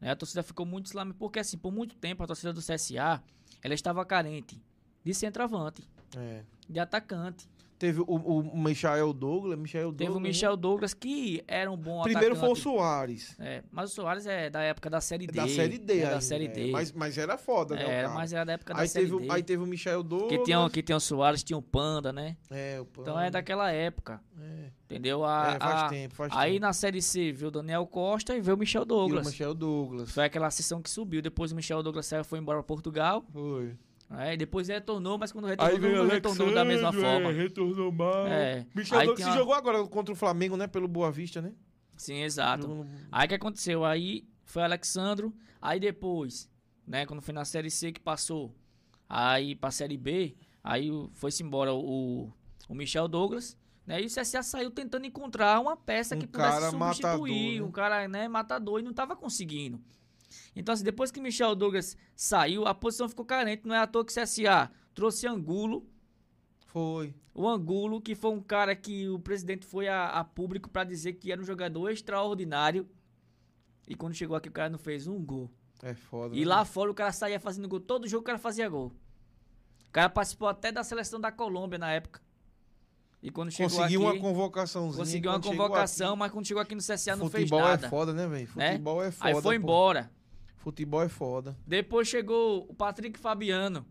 né, 0.00 0.12
a 0.12 0.16
torcida 0.16 0.42
ficou 0.42 0.64
muito 0.64 0.86
islâmica. 0.86 1.18
Porque, 1.18 1.40
assim, 1.40 1.58
por 1.58 1.72
muito 1.72 1.96
tempo, 1.96 2.22
a 2.22 2.26
torcida 2.28 2.52
do 2.52 2.60
CSA 2.62 3.22
ela 3.62 3.74
estava 3.74 4.04
carente 4.06 4.62
de 5.04 5.12
centroavante, 5.12 5.82
É. 6.16 6.44
de 6.68 6.78
atacante. 6.78 7.48
Teve 7.80 8.00
o, 8.02 8.04
o 8.04 8.58
Michael 8.62 9.10
Douglas. 9.14 9.58
Michael 9.58 9.90
Teve 9.94 10.10
o 10.10 10.12
Douglas, 10.12 10.22
né? 10.22 10.28
Michel 10.28 10.54
Douglas, 10.54 10.92
que 10.92 11.42
era 11.48 11.70
um 11.72 11.78
bom 11.78 12.02
Primeiro 12.02 12.36
foi 12.36 12.50
o 12.50 12.52
atacante. 12.52 12.60
Soares. 12.62 13.36
É, 13.40 13.62
mas 13.72 13.90
o 13.90 13.94
Soares 13.94 14.26
é 14.26 14.50
da 14.50 14.60
época 14.60 14.90
da 14.90 15.00
Série 15.00 15.24
É 15.24 15.28
D. 15.28 15.32
da 15.32 15.48
Série 15.48 15.78
D. 15.78 15.98
é 16.00 16.10
da 16.10 16.20
Série 16.20 16.44
é. 16.44 16.48
D. 16.48 16.70
Mas, 16.72 16.92
mas 16.92 17.16
era 17.16 17.38
foda, 17.38 17.74
né? 17.76 17.86
o 17.86 17.88
Era, 17.88 18.02
cara? 18.08 18.14
mas 18.14 18.32
era 18.34 18.44
da 18.44 18.52
época 18.52 18.74
da 18.74 18.80
aí, 18.82 18.86
Série 18.88 19.06
teve, 19.06 19.18
D. 19.18 19.26
o- 19.28 19.32
aí 19.32 19.42
teve 19.42 19.62
o 19.62 19.66
Michael 19.66 20.02
Douglas. 20.02 20.30
Que 20.30 20.44
tinha, 20.44 20.68
que 20.70 20.82
tinha 20.82 20.96
o 20.96 21.00
Soares, 21.00 21.42
tinha 21.42 21.56
o 21.56 21.62
Panda, 21.62 22.12
né? 22.12 22.36
É, 22.50 22.78
o 22.82 22.86
Então 23.00 23.18
é 23.18 23.30
daquela 23.30 23.72
época, 23.72 24.20
É, 24.38 24.70
entendeu? 24.84 25.24
A, 25.24 25.54
É, 25.54 25.58
faz 25.58 25.82
a- 25.84 25.88
tempo, 25.88 26.14
faz 26.14 26.32
aí 26.36 26.52
tempo. 26.52 26.66
na 26.66 26.72
Série 26.74 27.00
C 27.00 27.32
veio 27.32 27.48
o 27.48 27.50
Daniel 27.50 27.86
Costa 27.86 28.36
e 28.36 28.42
veio 28.42 28.56
o 28.56 28.60
Michel 28.60 28.82
E 28.82 28.84
o 28.84 28.86
Douglas. 28.86 29.26
Michael 29.26 29.54
Douglas. 29.54 30.10
Foi 30.10 30.24
aquela 30.24 30.50
sessão 30.50 30.82
que 30.82 30.90
subiu. 30.90 31.22
Depois 31.22 31.50
o 31.50 31.56
Michel 31.56 31.82
Douglas 31.82 32.04
saiu, 32.04 32.24
foi 32.24 32.38
embora 32.38 32.58
para 32.58 32.66
Portugal. 32.66 33.24
Foi. 33.32 33.72
Aí 34.10 34.36
depois 34.36 34.66
retornou, 34.66 35.16
mas 35.16 35.30
quando 35.30 35.46
retornou, 35.46 35.78
não 36.04 36.06
retornou 36.08 36.52
da 36.52 36.64
mesma 36.64 36.92
forma. 36.92 37.30
retornou 37.30 37.92
mal. 37.92 38.26
É. 38.26 38.66
Michel 38.74 38.98
Aí 38.98 39.06
Douglas 39.06 39.24
se 39.24 39.30
uma- 39.30 39.38
jogou 39.38 39.54
agora 39.54 39.86
contra 39.86 40.12
o 40.12 40.16
Flamengo, 40.16 40.56
né? 40.56 40.66
Pelo 40.66 40.88
Boa 40.88 41.12
Vista, 41.12 41.40
né? 41.40 41.52
Sim, 41.96 42.22
exato. 42.22 42.62
Jogou 42.66 42.84
no- 42.84 42.90
Aí 43.12 43.26
o 43.26 43.28
que 43.28 43.34
aconteceu? 43.36 43.84
Aí 43.84 44.26
foi 44.44 44.62
o 44.62 44.64
Alexandro. 44.64 45.32
Aí 45.62 45.78
depois, 45.78 46.50
né, 46.84 47.06
quando 47.06 47.22
foi 47.22 47.32
na 47.32 47.44
Série 47.44 47.70
C 47.70 47.92
que 47.92 48.00
passou, 48.00 48.52
aí 49.08 49.54
pra 49.54 49.70
Série 49.70 49.96
B, 49.96 50.34
aí 50.64 50.90
foi-se 51.12 51.42
embora 51.44 51.72
o, 51.72 52.32
o 52.68 52.74
Michel 52.74 53.06
Douglas. 53.06 53.56
Né, 53.86 54.02
e 54.02 54.06
o 54.06 54.08
CSA 54.08 54.42
saiu 54.42 54.70
tentando 54.70 55.04
encontrar 55.06 55.58
uma 55.60 55.76
peça 55.76 56.14
Um 56.14 56.18
que 56.18 56.26
pudesse 56.26 56.70
substituir, 56.70 57.60
né? 57.60 57.66
um 57.66 57.70
cara 57.72 58.06
né, 58.06 58.28
matador, 58.28 58.78
e 58.80 58.82
não 58.82 58.92
tava 58.92 59.16
conseguindo. 59.16 59.80
Então, 60.54 60.72
assim, 60.72 60.84
depois 60.84 61.10
que 61.10 61.20
Michel 61.20 61.54
Douglas 61.54 61.96
saiu, 62.14 62.66
a 62.66 62.74
posição 62.74 63.08
ficou 63.08 63.24
carente. 63.24 63.66
Não 63.66 63.74
é 63.74 63.78
à 63.78 63.86
toa 63.86 64.04
que 64.04 64.12
o 64.12 64.22
CSA 64.22 64.70
trouxe 64.94 65.26
Angulo, 65.26 65.86
Foi. 66.66 67.14
o 67.34 67.48
Angulo, 67.48 68.00
que 68.00 68.14
foi 68.14 68.30
um 68.30 68.40
cara 68.40 68.74
que 68.74 69.08
o 69.08 69.18
presidente 69.18 69.66
foi 69.66 69.88
a, 69.88 70.08
a 70.08 70.24
público 70.24 70.68
pra 70.68 70.84
dizer 70.84 71.14
que 71.14 71.32
era 71.32 71.40
um 71.40 71.44
jogador 71.44 71.90
extraordinário. 71.90 72.88
E 73.88 73.94
quando 73.94 74.14
chegou 74.14 74.36
aqui, 74.36 74.48
o 74.48 74.52
cara 74.52 74.68
não 74.68 74.78
fez 74.78 75.06
um 75.06 75.18
gol. 75.24 75.50
É 75.82 75.94
foda. 75.94 76.36
E 76.36 76.40
né? 76.40 76.46
lá 76.46 76.64
fora 76.64 76.90
o 76.90 76.94
cara 76.94 77.12
saía 77.12 77.40
fazendo 77.40 77.68
gol. 77.68 77.80
Todo 77.80 78.06
jogo 78.06 78.22
o 78.22 78.26
cara 78.26 78.38
fazia 78.38 78.68
gol. 78.68 78.92
O 79.88 79.92
cara 79.92 80.08
participou 80.08 80.46
até 80.46 80.70
da 80.70 80.84
seleção 80.84 81.18
da 81.20 81.32
Colômbia 81.32 81.78
na 81.78 81.90
época. 81.90 82.20
E 83.22 83.30
quando 83.30 83.50
chegou 83.50 83.70
Conseguiu 83.70 84.08
aqui, 84.08 84.18
uma 84.18 84.22
convocaçãozinha. 84.22 85.04
conseguiu 85.04 85.30
uma 85.30 85.40
convocação, 85.40 86.10
aqui, 86.10 86.18
mas 86.18 86.32
quando 86.32 86.46
chegou 86.46 86.62
aqui 86.62 86.74
no 86.74 86.80
CSA 86.80 87.16
não 87.16 87.28
fez 87.28 87.44
Futebol 87.44 87.60
nada. 87.60 87.86
é 87.86 87.90
foda, 87.90 88.14
né, 88.14 88.26
velho? 88.26 88.48
né? 88.56 88.72
Futebol 88.72 89.02
é 89.02 89.10
foda. 89.10 89.28
Aí 89.28 89.34
foi 89.34 89.58
pô. 89.58 89.62
embora. 89.62 90.10
Futebol 90.60 91.02
é 91.02 91.08
foda. 91.08 91.56
Depois 91.66 92.06
chegou 92.06 92.66
o 92.68 92.74
Patrick 92.74 93.18
Fabiano. 93.18 93.84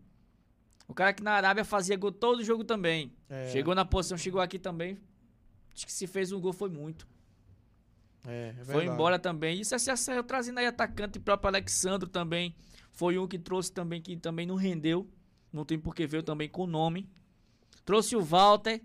O 0.86 0.94
cara 0.94 1.12
que 1.12 1.22
na 1.22 1.32
Arábia 1.32 1.64
fazia 1.64 1.96
gol 1.96 2.12
todo 2.12 2.44
jogo 2.44 2.64
também. 2.64 3.12
É, 3.28 3.48
Chegou 3.50 3.74
na 3.74 3.84
posição, 3.84 4.16
chegou 4.16 4.40
aqui 4.40 4.56
também. 4.58 4.96
Acho 5.74 5.84
que 5.84 5.92
se 5.92 6.06
fez 6.06 6.30
um 6.30 6.40
gol 6.40 6.52
foi 6.52 6.68
muito. 6.68 7.08
É, 8.26 8.54
é 8.60 8.64
Foi 8.64 8.86
embora 8.86 9.18
também. 9.18 9.58
E 9.58 9.62
o 9.62 9.64
CSA 9.64 9.96
saiu 9.96 10.22
trazendo 10.22 10.58
aí 10.58 10.66
atacante, 10.66 11.18
o 11.18 11.20
próprio 11.20 11.48
Alexandro 11.48 12.08
também. 12.08 12.54
Foi 12.92 13.18
um 13.18 13.26
que 13.26 13.38
trouxe 13.38 13.72
também, 13.72 14.00
que 14.00 14.16
também 14.16 14.46
não 14.46 14.54
rendeu. 14.54 15.08
Não 15.52 15.64
tem 15.64 15.78
por 15.78 15.92
que 15.94 16.06
veio 16.06 16.22
também 16.22 16.48
com 16.48 16.66
nome. 16.66 17.10
Trouxe 17.84 18.14
o 18.14 18.22
Walter, 18.22 18.80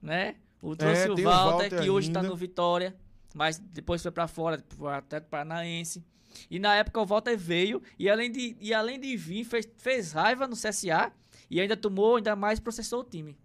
né? 0.00 0.36
O, 0.62 0.74
trouxe 0.74 1.02
É, 1.08 1.10
o 1.10 1.14
tem 1.14 1.26
o 1.26 1.28
Walter, 1.28 1.50
Walter 1.70 1.82
que 1.82 1.90
hoje 1.90 2.10
tá 2.10 2.20
ainda. 2.20 2.30
no 2.30 2.36
Vitória. 2.36 2.96
Mas 3.34 3.58
depois 3.58 4.02
foi 4.02 4.10
pra 4.10 4.26
fora, 4.26 4.64
até 4.96 5.20
Paranaense. 5.20 6.02
E 6.50 6.58
na 6.58 6.74
época 6.74 7.00
o 7.00 7.06
Walter 7.06 7.36
veio 7.36 7.82
e 7.98 8.08
além 8.08 8.30
de, 8.30 8.56
e 8.60 8.72
além 8.72 8.98
de 8.98 9.16
vir, 9.16 9.44
fez, 9.44 9.68
fez 9.76 10.12
raiva 10.12 10.46
no 10.46 10.56
CSA 10.56 11.12
e 11.50 11.60
ainda 11.60 11.76
tomou, 11.76 12.16
ainda 12.16 12.34
mais 12.34 12.60
processou 12.60 13.00
o 13.00 13.04
time. 13.04 13.36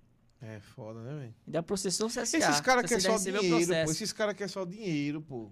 É 0.41 0.59
foda, 0.59 1.01
né, 1.01 1.19
velho? 1.19 1.35
Ainda 1.45 1.63
processou 1.63 2.07
o 2.07 2.09
CSA. 2.09 2.37
Esses 2.37 2.61
caras 2.61 2.85
querem 2.85 3.03
só 3.03 3.17
dinheiro, 3.17 3.65
pô. 3.85 3.91
Esses 3.91 4.13
caras 4.13 4.35
querem 4.35 4.51
só 4.51 4.65
dinheiro, 4.65 5.21
pô. 5.21 5.51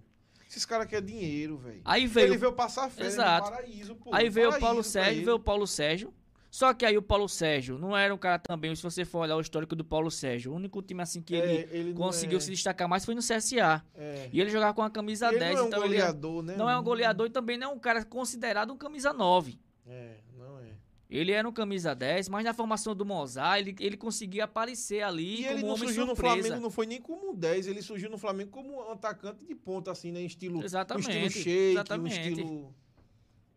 Esses 0.50 0.66
caras 0.66 0.88
querem 0.88 1.06
dinheiro, 1.06 1.58
velho. 1.58 1.82
Aí 1.86 2.08
veio 2.08 2.30
Ele 2.30 2.38
veio 2.38 2.54
passar 2.54 2.90
férias 2.90 3.14
Exato. 3.14 3.52
no 3.52 3.56
paraíso, 3.56 3.96
pô. 3.96 4.10
Aí 4.14 4.30
veio 4.30 4.50
o 4.50 4.60
Paulo 4.60 4.84
Sérgio, 4.84 5.26
veio 5.26 5.36
o 5.36 5.40
Paulo 5.40 5.68
Sérgio. 5.68 6.12
Só 6.52 6.74
que 6.74 6.84
aí 6.86 6.98
o 6.98 7.02
Paulo 7.02 7.30
Sérgio 7.30 7.78
não 7.78 7.96
era 7.96 8.14
um 8.14 8.18
cara 8.18 8.40
também, 8.40 8.76
se 8.76 8.82
você 8.82 9.06
for 9.06 9.20
olhar 9.20 9.36
o 9.36 9.42
histórico 9.42 9.76
do 9.76 9.86
Paulo 9.86 10.10
Sérgio, 10.10 10.52
o 10.52 10.56
único 10.56 10.82
time 10.82 11.02
assim 11.04 11.22
que 11.22 11.36
ele 11.36 11.52
É, 11.52 11.70
ele 11.72 11.90
não 11.90 11.96
conseguiu 11.96 12.38
é- 12.38 12.42
se 12.42 12.50
destacar 12.50 12.90
mais 12.90 13.06
foi 13.06 13.14
no 13.14 13.22
CSA. 13.22 13.84
É. 13.96 14.30
E 14.34 14.42
ele 14.42 14.50
jogava 14.50 14.74
com 14.74 14.82
a 14.82 14.90
camisa 14.90 15.28
Ele 15.30 15.40
10, 15.40 15.54
não 15.56 15.60
é 15.60 15.64
um 15.64 15.68
então 15.68 15.86
ele 15.86 15.96
é- 15.96 16.00
goleador, 16.00 16.44
né? 16.44 16.56
não 16.58 16.70
é 16.70 16.78
um 16.78 16.84
goleador 16.84 17.28
e 17.28 17.30
também 17.30 17.58
não 17.58 17.70
é 17.70 17.74
um 17.74 17.80
cara 17.80 18.04
considerado 18.04 18.72
um 18.74 18.78
camisa 18.78 19.14
9. 19.14 19.60
É, 19.86 20.16
não 20.38 20.60
é. 20.60 20.70
Ele 21.08 21.32
era 21.32 21.48
um 21.48 21.52
camisa 21.52 21.94
10, 21.96 22.30
mas 22.30 22.44
na 22.44 22.54
formação 22.54 22.96
do 22.96 23.04
Mozart, 23.06 23.60
ele, 23.62 23.76
ele 23.80 23.98
conseguia 23.98 24.44
aparecer 24.44 25.02
ali 25.02 25.42
E 25.42 25.44
como 25.44 25.52
ele 25.54 25.62
não 25.62 25.70
homem 25.70 25.84
surgiu 25.86 26.06
no 26.06 26.16
surpresa. 26.16 26.36
Flamengo, 26.42 26.62
não 26.64 26.70
foi 26.72 26.86
nem 26.88 27.02
como 27.02 27.32
um 27.32 27.36
10, 27.36 27.68
ele 27.68 27.82
surgiu 27.82 28.10
no 28.10 28.18
Flamengo 28.18 28.50
como 28.52 28.76
um 28.76 28.92
atacante 28.92 29.44
de 29.46 29.54
ponta, 29.56 29.92
assim, 29.92 30.12
né? 30.12 30.22
Estilo, 30.22 30.64
Exatamente, 30.64 31.08
um 31.10 31.12
estilo 31.26 31.30
shake, 31.44 31.72
exatamente. 31.74 32.20
um 32.20 32.22
estilo... 32.32 32.76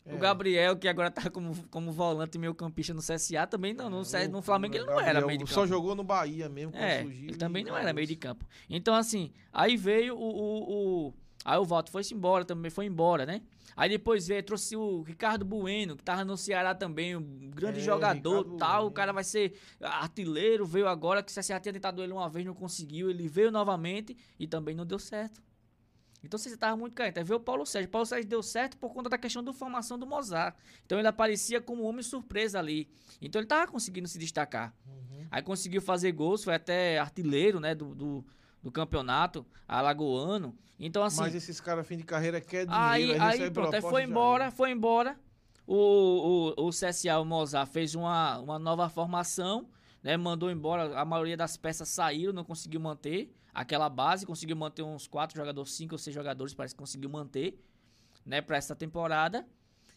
O 0.05 0.15
É. 0.15 0.17
Gabriel, 0.17 0.77
que 0.77 0.89
agora 0.89 1.11
tá 1.11 1.31
como, 1.31 1.55
como 1.71 1.93
volante 1.93 2.37
meio 2.37 2.55
campista 2.55 2.93
no 2.93 3.01
CSA, 3.01 3.47
também 3.47 3.73
não. 3.73 3.89
No, 3.89 3.99
O- 4.01 4.29
no 4.31 4.43
Flamengo 4.43 4.75
ele 4.75 4.85
não 4.85 4.95
Gabriel 4.95 5.09
era 5.17 5.27
meio 5.27 5.39
de 5.39 5.45
campo. 5.45 5.55
Só 5.55 5.67
jogou 5.67 5.95
no 5.95 6.03
Bahia 6.03 6.49
mesmo, 6.49 6.73
quando 6.73 6.83
É, 6.83 7.03
surgiu. 7.03 7.29
ele 7.29 7.37
também 7.39 7.63
não 7.65 7.77
era 7.77 7.93
meio 7.93 8.07
de 8.07 8.17
campo. 8.17 8.45
Então, 8.69 8.95
assim, 8.95 9.31
aí 9.53 9.77
veio 9.77 10.17
o. 10.17 10.21
o, 10.21 11.07
o- 11.09 11.15
aí 11.45 11.57
o 11.59 11.65
Walter 11.65 11.93
foi-se 11.93 12.15
embora 12.15 12.45
também, 12.45 12.69
foi 12.71 12.87
embora, 12.87 13.25
né? 13.25 13.43
Aí 13.77 13.89
depois 13.89 14.27
veio, 14.27 14.43
trouxe 14.43 14.77
o 14.77 15.03
Ricardo 15.03 15.45
Bueno, 15.45 15.97
que 15.97 16.03
tava 16.03 16.25
no 16.25 16.37
Ceará 16.37 16.75
também, 16.75 17.17
um 17.17 17.51
grande 17.55 17.79
É, 17.79 17.83
jogador 17.83 18.39
Ricardo 18.39 18.57
tal. 18.59 18.79
O 18.79 18.83
Bueno. 18.83 18.95
cara 18.95 19.13
vai 19.13 19.25
ser 19.25 19.55
artilheiro, 19.81 20.67
veio 20.67 20.89
agora, 20.89 21.23
que 21.23 21.31
o 21.31 21.35
CSA 21.35 21.59
tinha 21.61 21.73
tentado 21.73 22.03
ele 22.03 22.13
uma 22.13 22.29
vez, 22.29 22.45
não 22.45 22.55
conseguiu. 22.55 23.09
Ele 23.09 23.29
veio 23.29 23.51
novamente 23.51 24.17
e 24.39 24.47
também 24.47 24.75
não 24.75 24.85
deu 24.85 24.99
certo. 24.99 25.41
Então 26.25 26.39
você 26.39 26.57
tava 26.57 26.77
muito 26.77 26.95
carente. 26.95 27.19
Aí 27.19 27.25
veio 27.25 27.39
o 27.39 27.43
Paulo 27.43 27.67
Sérgio. 27.67 27.89
O 27.89 27.91
Paulo 27.91 28.07
Sérgio 28.07 28.29
deu 28.29 28.43
certo 28.43 28.77
por 28.77 28.93
conta 28.93 29.11
da 29.11 29.19
questão 29.19 29.43
da 29.43 29.53
formação 29.53 29.99
do 29.99 30.07
Mozart. 30.07 30.57
Então 30.87 30.99
ele 30.99 31.09
aparecia 31.09 31.61
como 31.61 31.83
um 31.83 31.87
homem 31.87 32.03
surpresa 32.03 32.59
ali. 32.59 32.89
Então 33.21 33.41
ele 33.41 33.49
tava 33.49 33.71
conseguindo 33.71 34.07
se 34.07 34.19
destacar. 34.19 34.73
Uhum. 34.87 35.27
Aí 35.31 35.43
conseguiu 35.43 35.83
fazer 35.83 36.13
gols, 36.13 36.45
foi 36.45 36.55
até 36.55 36.99
artilheiro, 36.99 37.59
né, 37.59 37.75
do, 37.75 37.95
do, 37.95 38.25
do 38.63 38.71
campeonato 38.71 39.45
alagoano. 39.67 40.57
Então, 40.79 41.03
assim, 41.03 41.21
Mas 41.21 41.35
esses 41.35 41.61
caras, 41.61 41.87
fim 41.87 41.97
de 41.97 42.03
carreira, 42.03 42.41
quer 42.41 42.67
dinheiro. 42.67 42.85
aí, 42.85 43.13
aí, 43.13 43.43
aí 43.43 43.51
pronto, 43.51 43.75
aí 43.75 43.81
foi 43.81 44.03
embora, 44.03 44.45
era. 44.45 44.53
foi 44.53 44.71
embora. 44.71 45.17
O, 45.67 46.55
o, 46.59 46.67
o 46.67 46.71
CSA, 46.71 47.19
o 47.21 47.25
Mozart, 47.25 47.71
fez 47.71 47.95
uma, 47.95 48.39
uma 48.39 48.59
nova 48.59 48.89
formação, 48.89 49.69
né, 50.03 50.17
mandou 50.17 50.51
embora, 50.51 50.99
a 50.99 51.05
maioria 51.05 51.37
das 51.37 51.57
peças 51.57 51.89
saíram, 51.89 52.33
não 52.33 52.45
conseguiu 52.45 52.81
manter 52.81 53.33
aquela 53.53 53.89
base, 53.89 54.25
conseguiu 54.27 54.57
manter 54.57 54.83
uns 54.83 55.07
quatro 55.07 55.37
jogadores, 55.37 55.73
cinco 55.73 55.95
ou 55.95 55.99
seis 55.99 56.15
jogadores, 56.15 56.55
parece 56.55 56.75
que 56.75 56.79
conseguiu 56.79 57.11
manter, 57.11 57.63
né, 58.25 58.41
para 58.41 58.57
essa 58.57 58.75
temporada. 58.75 59.47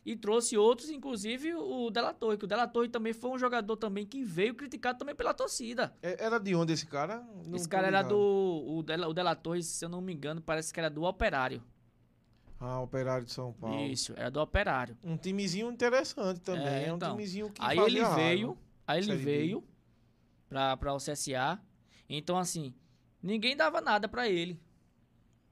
E 0.05 0.15
trouxe 0.15 0.55
outros, 0.55 0.91
inclusive 0.91 1.55
o 1.55 1.89
Della 1.89 2.13
Torre, 2.13 2.37
que 2.37 2.45
o 2.45 2.47
Della 2.47 2.67
Torre 2.67 2.87
também 2.87 3.11
foi 3.11 3.31
um 3.31 3.39
jogador 3.39 3.75
também 3.75 4.05
que 4.05 4.23
veio 4.23 4.53
criticado 4.53 4.99
também 4.99 5.15
pela 5.15 5.33
torcida. 5.33 5.95
É- 5.99 6.23
Era 6.23 6.39
de 6.39 6.53
onde 6.53 6.73
esse 6.73 6.85
cara? 6.85 7.25
Não 7.43 7.55
Esse 7.55 7.67
cara 7.67 7.87
era 7.87 8.01
ligado. 8.01 8.15
do. 8.15 8.65
O 8.77 8.83
Della, 8.83 9.07
o 9.07 9.13
Della 9.15 9.35
Torre, 9.35 9.63
se 9.63 9.83
eu 9.83 9.89
não 9.89 10.01
me 10.01 10.13
engano, 10.13 10.41
parece 10.41 10.71
que 10.71 10.79
era 10.79 10.91
do 10.91 11.01
Operário. 11.03 11.63
Ah, 12.59 12.79
Operário 12.81 13.25
de 13.25 13.33
São 13.33 13.51
Paulo. 13.53 13.79
Isso, 13.87 14.13
era 14.15 14.29
do 14.29 14.39
Operário. 14.39 14.95
Um 15.03 15.17
timezinho 15.17 15.71
interessante 15.71 16.39
também. 16.39 16.67
É, 16.67 16.85
É, 16.87 16.93
um 16.93 16.97
então. 16.97 17.11
timezinho 17.11 17.49
que 17.51 17.59
Aí 17.63 17.77
ele 17.79 18.03
veio, 18.05 18.57
aí 18.87 18.99
ele 19.01 19.15
veio 19.15 19.63
pra, 20.47 20.77
pra 20.77 20.93
o 20.93 20.97
CSA. 20.97 21.59
Então, 22.07 22.37
assim, 22.37 22.75
ninguém 23.25 23.55
dava 23.55 23.81
nada 23.81 24.07
pra 24.07 24.29
ele. 24.29 24.59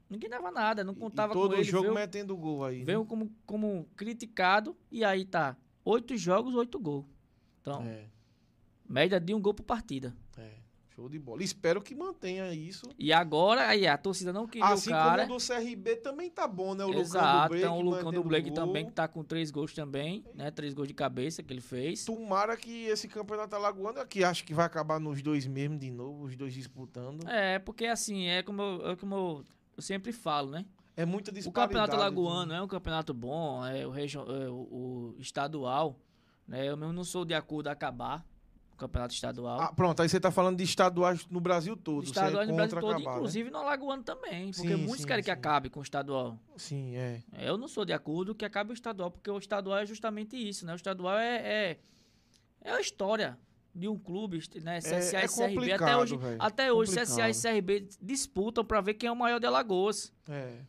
Ninguém 0.08 0.30
dava 0.30 0.50
nada, 0.50 0.84
não 0.84 0.94
contava 0.94 1.32
e 1.32 1.34
todo 1.34 1.50
com 1.50 1.56
ele. 1.56 1.64
jogo 1.64 1.82
veio, 1.84 1.94
metendo 1.94 2.36
gol 2.36 2.64
aí. 2.64 2.78
né? 2.80 2.84
veio 2.84 3.04
como, 3.04 3.30
como 3.44 3.88
criticado 3.96 4.76
e 4.90 5.04
aí 5.04 5.24
tá. 5.24 5.56
Oito 5.84 6.16
jogos, 6.16 6.54
oito 6.54 6.78
gols. 6.78 7.04
Então, 7.60 7.82
É, 7.82 8.06
média 8.88 9.18
de 9.18 9.34
um 9.34 9.40
gol 9.40 9.54
por 9.54 9.64
partida. 9.64 10.14
é. 10.38 10.63
Show 10.94 11.08
de 11.08 11.18
bola. 11.18 11.42
Espero 11.42 11.82
que 11.82 11.92
mantenha 11.94 12.52
isso. 12.54 12.88
E 12.96 13.12
agora, 13.12 13.66
aí 13.68 13.84
a 13.84 13.98
torcida 13.98 14.32
não 14.32 14.46
queria 14.46 14.66
Assim 14.68 14.90
o 14.90 14.92
cara. 14.92 15.22
como 15.26 15.34
o 15.34 15.38
do 15.38 15.44
CRB 15.44 15.96
também 15.96 16.30
tá 16.30 16.46
bom, 16.46 16.72
né? 16.74 16.84
O 16.84 16.94
Exato, 16.94 17.26
Lucão 17.26 17.48
do 17.48 17.56
então 17.56 17.78
o 17.78 17.82
Lucão 17.82 18.12
do 18.12 18.22
Blake 18.22 18.48
gol. 18.50 18.54
também, 18.54 18.86
que 18.86 18.92
tá 18.92 19.08
com 19.08 19.24
três 19.24 19.50
gols 19.50 19.74
também, 19.74 20.24
né? 20.34 20.52
Três 20.52 20.72
gols 20.72 20.86
de 20.86 20.94
cabeça 20.94 21.42
que 21.42 21.52
ele 21.52 21.60
fez. 21.60 22.04
Tomara 22.04 22.56
que 22.56 22.84
esse 22.86 23.08
campeonato 23.08 23.56
alagoano 23.56 23.98
aqui, 23.98 24.22
acho 24.22 24.44
que 24.44 24.54
vai 24.54 24.64
acabar 24.66 25.00
nos 25.00 25.20
dois 25.20 25.46
mesmo 25.48 25.76
de 25.76 25.90
novo, 25.90 26.24
os 26.26 26.36
dois 26.36 26.54
disputando. 26.54 27.28
É, 27.28 27.58
porque 27.58 27.86
assim, 27.86 28.26
é 28.28 28.42
como, 28.44 28.62
eu- 28.62 28.90
é 28.92 28.96
como 28.96 29.14
eu, 29.16 29.44
eu 29.76 29.82
sempre 29.82 30.12
falo, 30.12 30.50
né? 30.52 30.64
É 30.96 31.04
muita 31.04 31.32
O 31.32 31.34
disparidade. 31.34 31.66
campeonato 31.66 31.96
alagoano 31.96 32.52
é 32.52 32.62
um 32.62 32.68
campeonato 32.68 33.12
bom, 33.12 33.66
é 33.66 33.84
o, 33.84 33.92
é 33.96 34.48
o, 34.48 34.54
o 34.54 35.16
estadual, 35.18 35.98
né? 36.46 36.68
Eu 36.68 36.76
mesmo 36.76 36.92
não 36.92 37.02
sou 37.02 37.24
de 37.24 37.34
acordo 37.34 37.66
a 37.66 37.72
acabar 37.72 38.20
o 38.20 38.33
campeonato 38.76 39.14
estadual. 39.14 39.60
Ah, 39.60 39.72
pronto, 39.72 40.02
aí 40.02 40.08
você 40.08 40.18
tá 40.18 40.30
falando 40.30 40.56
de 40.56 40.64
estaduais 40.64 41.26
no 41.28 41.40
Brasil 41.40 41.76
todo. 41.76 42.02
é 42.02 42.06
estadual 42.06 42.46
no 42.46 42.54
Brasil 42.54 42.80
todo, 42.80 42.90
acabar, 42.90 43.10
né? 43.10 43.16
inclusive 43.16 43.50
no 43.50 43.58
alagoano 43.58 44.02
também, 44.02 44.52
porque 44.52 44.68
Sim, 44.68 44.76
muitos 44.76 45.00
sim, 45.00 45.06
querem 45.06 45.22
que 45.22 45.30
sim. 45.30 45.38
acabe 45.38 45.70
com 45.70 45.80
o 45.80 45.82
estadual. 45.82 46.38
Sim, 46.56 46.96
é. 46.96 47.22
Eu 47.38 47.56
não 47.56 47.68
sou 47.68 47.84
de 47.84 47.92
acordo 47.92 48.34
que 48.34 48.44
acabe 48.44 48.72
o 48.72 48.74
estadual, 48.74 49.10
porque 49.10 49.30
o 49.30 49.38
estadual 49.38 49.78
é 49.78 49.86
justamente 49.86 50.36
isso, 50.36 50.66
né? 50.66 50.72
O 50.72 50.76
estadual 50.76 51.18
é, 51.18 51.36
é, 51.36 51.78
é 52.62 52.72
a 52.72 52.80
história 52.80 53.38
de 53.74 53.88
um 53.88 53.98
clube, 53.98 54.40
né? 54.62 54.78
CSA 54.78 54.94
é 54.94 55.24
e 55.24 55.28
CRB. 55.28 55.36
Até 55.36 55.54
complicado, 55.54 56.00
hoje, 56.00 56.18
até 56.38 56.72
hoje 56.72 56.96
CSA 56.96 57.28
e. 57.28 57.34
CRB 57.34 57.88
disputam 58.00 58.64
pra 58.64 58.80
ver 58.80 58.94
quem 58.94 59.08
é 59.08 59.12
o 59.12 59.16
maior 59.16 59.40
de 59.40 59.46
Alagoas. 59.46 60.12
É. 60.28 60.60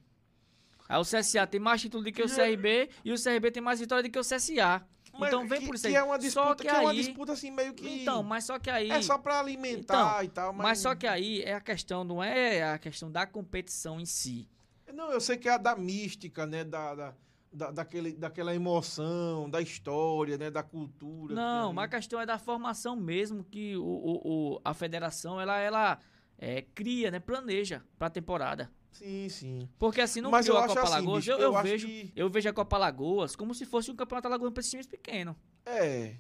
Aí 0.88 1.00
o 1.00 1.04
CSA 1.04 1.48
tem 1.48 1.60
mais 1.60 1.82
título 1.82 2.04
do 2.04 2.12
que 2.12 2.22
o 2.22 2.28
CRB 2.28 2.90
e 3.04 3.12
o 3.12 3.16
CRB 3.16 3.52
tem 3.52 3.62
mais 3.62 3.80
vitória 3.80 4.04
do 4.04 4.10
que 4.10 4.20
o 4.20 4.22
CSA. 4.22 4.86
Mas 5.20 5.30
então 5.30 5.48
vem 5.48 5.60
que, 5.62 5.66
por 5.68 5.76
isso 5.76 5.84
que 5.84 5.88
aí. 5.90 5.96
é 5.96 6.04
uma 6.04 6.18
disputa, 6.20 6.48
só 6.48 6.56
que, 6.56 6.64
que, 6.64 6.68
é 6.70 6.80
uma 6.80 6.92
aí, 6.92 6.98
disputa 6.98 7.34
assim 7.34 7.52
meio 7.52 7.74
que 7.74 8.02
Então, 8.02 8.22
mas 8.24 8.44
só 8.46 8.60
que 8.60 8.70
aí 8.70 8.90
é 8.92 9.02
só 9.02 9.18
pra 9.18 9.40
alimentar 9.40 10.24
e 10.24 10.28
tal, 10.30 10.54
mas, 10.54 10.64
mas 10.64 10.80
só 10.80 10.96
que 10.96 11.08
aí 11.08 11.42
é 11.42 11.54
a 11.54 11.62
questão 11.62 12.04
não 12.04 12.24
é 12.24 12.64
a 12.64 12.78
questão 12.78 13.12
da 13.12 13.26
competição 13.26 14.00
em 14.00 14.06
si. 14.06 14.48
não, 14.94 15.12
eu 15.12 15.20
sei 15.22 15.38
que 15.38 15.48
é 15.50 15.54
a 15.54 15.58
da 15.58 15.76
mística, 15.76 16.46
né, 16.46 16.64
da, 16.64 16.96
da, 16.96 17.14
da- 17.52 17.72
daquele, 17.72 18.14
daquela 18.14 18.54
emoção, 18.54 19.50
da 19.50 19.62
história, 19.62 20.38
né, 20.38 20.50
da 20.52 20.64
cultura. 20.64 21.34
Não, 21.36 21.70
que 21.70 21.76
mas 21.76 21.86
a 21.86 21.88
questão 21.90 22.20
é 22.20 22.26
da 22.26 22.38
formação 22.38 22.96
mesmo 22.96 23.44
que 23.44 23.76
o, 23.78 23.84
o- 23.84 24.54
o- 24.56 24.62
a 24.64 24.74
federação 24.74 25.40
ela 25.40 25.58
ela 25.58 26.00
é, 26.38 26.62
cria, 26.62 27.10
né, 27.12 27.20
planeja 27.20 27.82
pra 27.98 28.10
temporada. 28.10 28.70
Sim, 28.98 29.28
sim. 29.30 29.70
Porque 29.78 30.00
assim, 30.02 30.22
não 30.22 30.32
Mas 30.32 30.46
criou 30.46 30.58
a 30.60 30.68
Copa 30.68 30.82
assim, 30.82 30.94
Alagoas, 30.94 31.20
bicho, 31.26 31.32
eu, 31.32 31.40
eu 31.40 31.54
eu 31.54 31.62
vejo, 31.62 31.88
que- 31.88 32.14
eu 32.16 32.30
vejo 32.30 32.50
a 32.50 32.54
Copa 32.54 32.76
Alagoas 32.78 33.36
como 33.36 33.54
se 33.54 33.66
fosse 33.66 33.92
um 33.92 33.96
campeonato 33.96 34.28
alagoano 34.28 34.54
para 34.54 34.62
esses 34.62 34.72
times 34.72 34.88
pequenos. 34.88 35.36
É. 35.66 36.16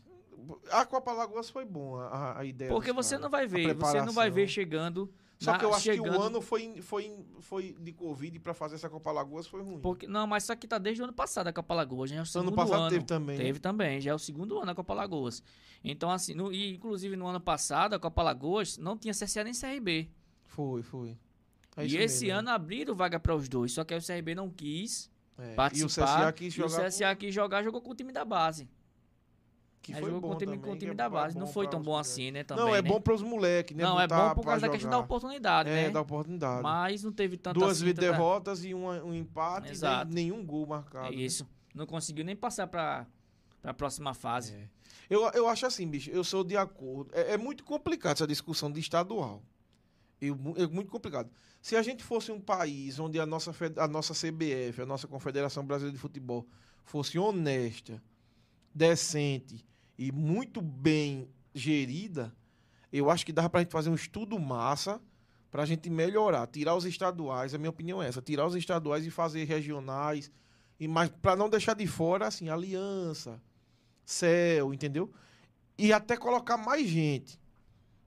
A 0.71 0.85
Copa 0.85 1.11
Alagoas 1.11 1.49
foi 1.49 1.65
bom, 1.65 1.95
a, 1.97 2.39
a 2.39 2.45
ideia. 2.45 2.69
Porque 2.69 2.91
você 2.91 3.17
não 3.17 3.29
vai 3.29 3.47
ver, 3.47 3.73
você 3.75 4.01
não 4.01 4.13
vai 4.13 4.29
ver 4.29 4.47
chegando 4.47 5.09
Só 5.39 5.53
na- 5.53 5.57
que 5.59 5.65
eu 5.65 5.69
acho 5.73 5.83
que 5.83 5.95
chegando- 5.95 6.17
o 6.17 6.21
ano 6.21 6.41
foi, 6.41 6.81
foi, 6.81 7.25
foi 7.39 7.75
de 7.79 7.91
Covid 7.93 8.37
pra 8.39 8.53
fazer 8.53 8.75
essa 8.75 8.89
Copa 8.89 9.09
Alagoas 9.09 9.47
foi 9.47 9.61
ruim. 9.63 9.79
Porque, 9.79 10.05
não, 10.07 10.27
mas 10.27 10.43
só 10.43 10.55
que 10.55 10.67
tá 10.67 10.77
desde 10.77 11.01
o 11.01 11.05
ano 11.05 11.13
passado 11.13 11.47
a 11.47 11.53
Copa 11.53 11.73
Lagoas, 11.73 12.09
já 12.09 12.17
é 12.17 12.21
o 12.21 12.25
segundo 12.25 12.47
ano 12.49 12.55
passado 12.57 12.81
ano. 12.81 12.89
teve 12.91 13.05
também. 13.05 13.37
né? 13.37 13.43
Teve 13.45 13.59
também, 13.59 14.01
já 14.01 14.11
é 14.11 14.13
o 14.13 14.19
segundo 14.19 14.59
ano 14.59 14.71
a 14.71 14.75
Copa 14.75 14.93
Lagoas. 14.93 15.41
Então, 15.83 16.11
assim, 16.11 16.33
no- 16.33 16.51
e 16.51 16.73
inclusive 16.75 17.15
no 17.15 17.25
ano 17.27 17.39
passado, 17.39 17.93
a 17.93 17.99
Copa 17.99 18.21
Lagoas 18.21 18.77
não 18.77 18.97
tinha 18.97 19.13
CSA 19.13 19.43
nem 19.43 19.53
CRB. 19.53 20.09
Foi, 20.43 20.83
foi. 20.83 21.17
É 21.77 21.85
e 21.85 21.97
esse 21.97 22.25
mesmo, 22.25 22.39
ano 22.39 22.49
abriram 22.51 22.95
vaga 22.95 23.19
para 23.19 23.35
os 23.35 23.49
dois, 23.49 23.71
só 23.73 23.83
que 23.83 23.93
aí 23.93 23.99
o 23.99 24.03
CRB 24.05 24.33
não 24.35 24.49
quis 24.49 25.11
é. 25.37 25.49
E 25.49 25.53
o 25.53 25.55
participar. 25.55 25.89
CSA 26.21 26.31
quis 26.33 26.53
e 26.53 26.61
o 26.63 26.69
jogar 26.69 26.87
CSA 26.87 27.15
quis 27.15 27.33
jogar, 27.33 27.63
jogou 27.63 27.81
com 27.81 27.91
o 27.91 27.95
time 27.95 28.13
da 28.13 28.23
base. 28.23 28.69
que 29.81 29.93
Aí 29.93 29.99
foi 29.99 30.09
jogou 30.09 30.21
bom 30.21 30.27
com 30.29 30.33
o 30.35 30.37
time, 30.37 30.51
também, 30.53 30.65
com 30.69 30.75
o 30.75 30.79
time 30.79 30.91
é 30.91 30.95
da 30.95 31.09
base. 31.09 31.37
Não 31.37 31.45
foi 31.47 31.67
tão 31.67 31.79
os 31.81 31.85
bom 31.85 31.97
assim, 31.97 32.31
né? 32.31 32.43
Também, 32.43 32.63
Não, 32.63 32.73
é 32.73 32.81
né? 32.81 32.87
bom 32.89 32.99
pros 33.01 33.21
moleques, 33.21 33.75
né? 33.75 33.83
Não, 33.83 33.99
é 33.99 34.07
bom 34.07 34.33
por 34.33 34.45
causa 34.45 34.61
da 34.61 34.69
questão 34.69 34.89
da 34.89 34.95
jogar. 34.97 35.05
oportunidade, 35.05 35.69
É, 35.69 35.73
né? 35.83 35.89
da 35.91 36.01
oportunidade. 36.01 36.63
Mas 36.63 37.03
não 37.03 37.11
teve 37.11 37.37
tanta 37.37 37.53
Duas 37.59 37.71
assim, 37.77 37.85
vezes 37.85 37.99
tanta- 37.99 38.11
derrotas 38.11 38.63
e 38.65 38.73
um, 38.73 38.87
um 38.87 39.13
empate 39.13 39.71
Exato. 39.71 40.09
e 40.11 40.15
nenhum 40.15 40.43
gol 40.45 40.65
marcado. 40.65 41.09
né? 41.09 41.15
Isso. 41.15 41.47
Não 41.73 41.85
conseguiu 41.85 42.23
nem 42.23 42.35
passar 42.35 42.65
para 42.67 43.05
a 43.63 43.73
próxima 43.73 44.13
fase. 44.13 44.53
É. 44.55 44.67
Eu, 45.09 45.29
eu 45.33 45.47
acho 45.47 45.65
assim, 45.67 45.85
bicho, 45.87 46.09
eu 46.09 46.23
sou 46.23 46.43
de 46.43 46.55
acordo. 46.57 47.11
É, 47.13 47.33
é 47.33 47.37
muito 47.37 47.63
complicado 47.63 48.13
essa 48.13 48.25
discussão 48.25 48.71
de 48.71 48.79
estadual. 48.79 49.43
É 50.21 50.67
muito 50.67 50.89
complicado. 50.89 51.29
Se 51.61 51.75
a 51.75 51.81
gente 51.81 52.03
fosse 52.03 52.31
um 52.31 52.39
país 52.39 52.99
onde 52.99 53.19
a 53.19 53.25
nossa, 53.25 53.51
a 53.77 53.87
nossa 53.87 54.13
CBF, 54.13 54.81
a 54.81 54.85
nossa 54.85 55.07
Confederação 55.07 55.65
Brasileira 55.65 55.95
de 55.95 56.01
Futebol, 56.01 56.47
fosse 56.83 57.17
honesta, 57.17 58.01
decente 58.73 59.65
e 59.97 60.11
muito 60.11 60.61
bem 60.61 61.27
gerida, 61.53 62.35
eu 62.91 63.09
acho 63.09 63.25
que 63.25 63.33
dava 63.33 63.49
pra 63.49 63.61
gente 63.61 63.71
fazer 63.71 63.89
um 63.89 63.95
estudo 63.95 64.39
massa 64.39 65.01
pra 65.51 65.65
gente 65.65 65.89
melhorar, 65.89 66.47
tirar 66.47 66.75
os 66.75 66.85
estaduais, 66.85 67.53
a 67.53 67.57
minha 67.57 67.69
opinião 67.69 68.03
é 68.03 68.07
essa, 68.07 68.21
tirar 68.21 68.45
os 68.45 68.55
estaduais 68.55 69.05
e 69.05 69.09
fazer 69.09 69.45
regionais, 69.45 70.29
e 70.79 70.87
mais 70.87 71.09
para 71.09 71.35
não 71.35 71.49
deixar 71.49 71.73
de 71.73 71.87
fora 71.87 72.27
assim, 72.27 72.49
aliança, 72.49 73.41
céu, 74.05 74.73
entendeu? 74.73 75.11
E 75.77 75.91
até 75.93 76.17
colocar 76.17 76.57
mais 76.57 76.87
gente. 76.87 77.39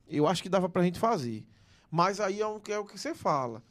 Eu 0.06 0.26
acho 0.26 0.42
que 0.42 0.48
dava 0.48 0.68
pra 0.68 0.82
gente 0.82 0.98
fazer. 0.98 1.46
Mas 1.90 2.20
aí 2.20 2.40
é 2.40 2.46
o 2.46 2.60
que, 2.60 2.72
é 2.72 2.78
o 2.78 2.84
que 2.84 2.98
você 2.98 3.14
fala. 3.14 3.62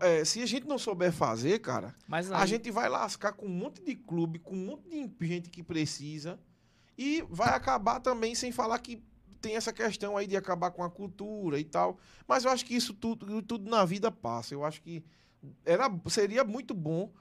É, 0.00 0.24
se 0.24 0.40
a 0.40 0.46
gente 0.46 0.66
não 0.66 0.78
souber 0.78 1.12
fazer, 1.12 1.58
cara, 1.58 1.94
Mas 2.08 2.30
a 2.30 2.40
aí- 2.40 2.46
gente 2.48 2.70
vai 2.70 2.88
lascar 2.88 3.32
com 3.32 3.46
um 3.46 3.50
monte 3.50 3.82
de 3.82 3.94
clube, 3.94 4.38
com 4.38 4.54
um 4.54 4.66
monte 4.66 4.88
de 4.88 5.26
gente 5.26 5.50
que 5.50 5.62
precisa. 5.62 6.38
E 6.96 7.24
vai 7.28 7.50
acabar 7.54 8.00
também 8.00 8.34
sem 8.34 8.52
falar 8.52 8.78
que 8.78 9.02
tem 9.40 9.56
essa 9.56 9.72
questão 9.72 10.16
aí 10.16 10.26
de 10.26 10.36
acabar 10.36 10.70
com 10.70 10.82
a 10.82 10.88
cultura 10.90 11.58
e 11.58 11.64
tal. 11.64 11.98
Mas 12.26 12.44
eu 12.44 12.50
acho 12.50 12.64
que 12.64 12.74
isso 12.74 12.94
tudo, 12.94 13.42
tudo 13.42 13.68
na 13.68 13.84
vida 13.84 14.10
passa. 14.10 14.54
Eu 14.54 14.64
acho 14.64 14.80
que 14.80 15.04
era, 15.66 15.90
seria 16.08 16.44
muito 16.44 16.72
bom 16.72 17.12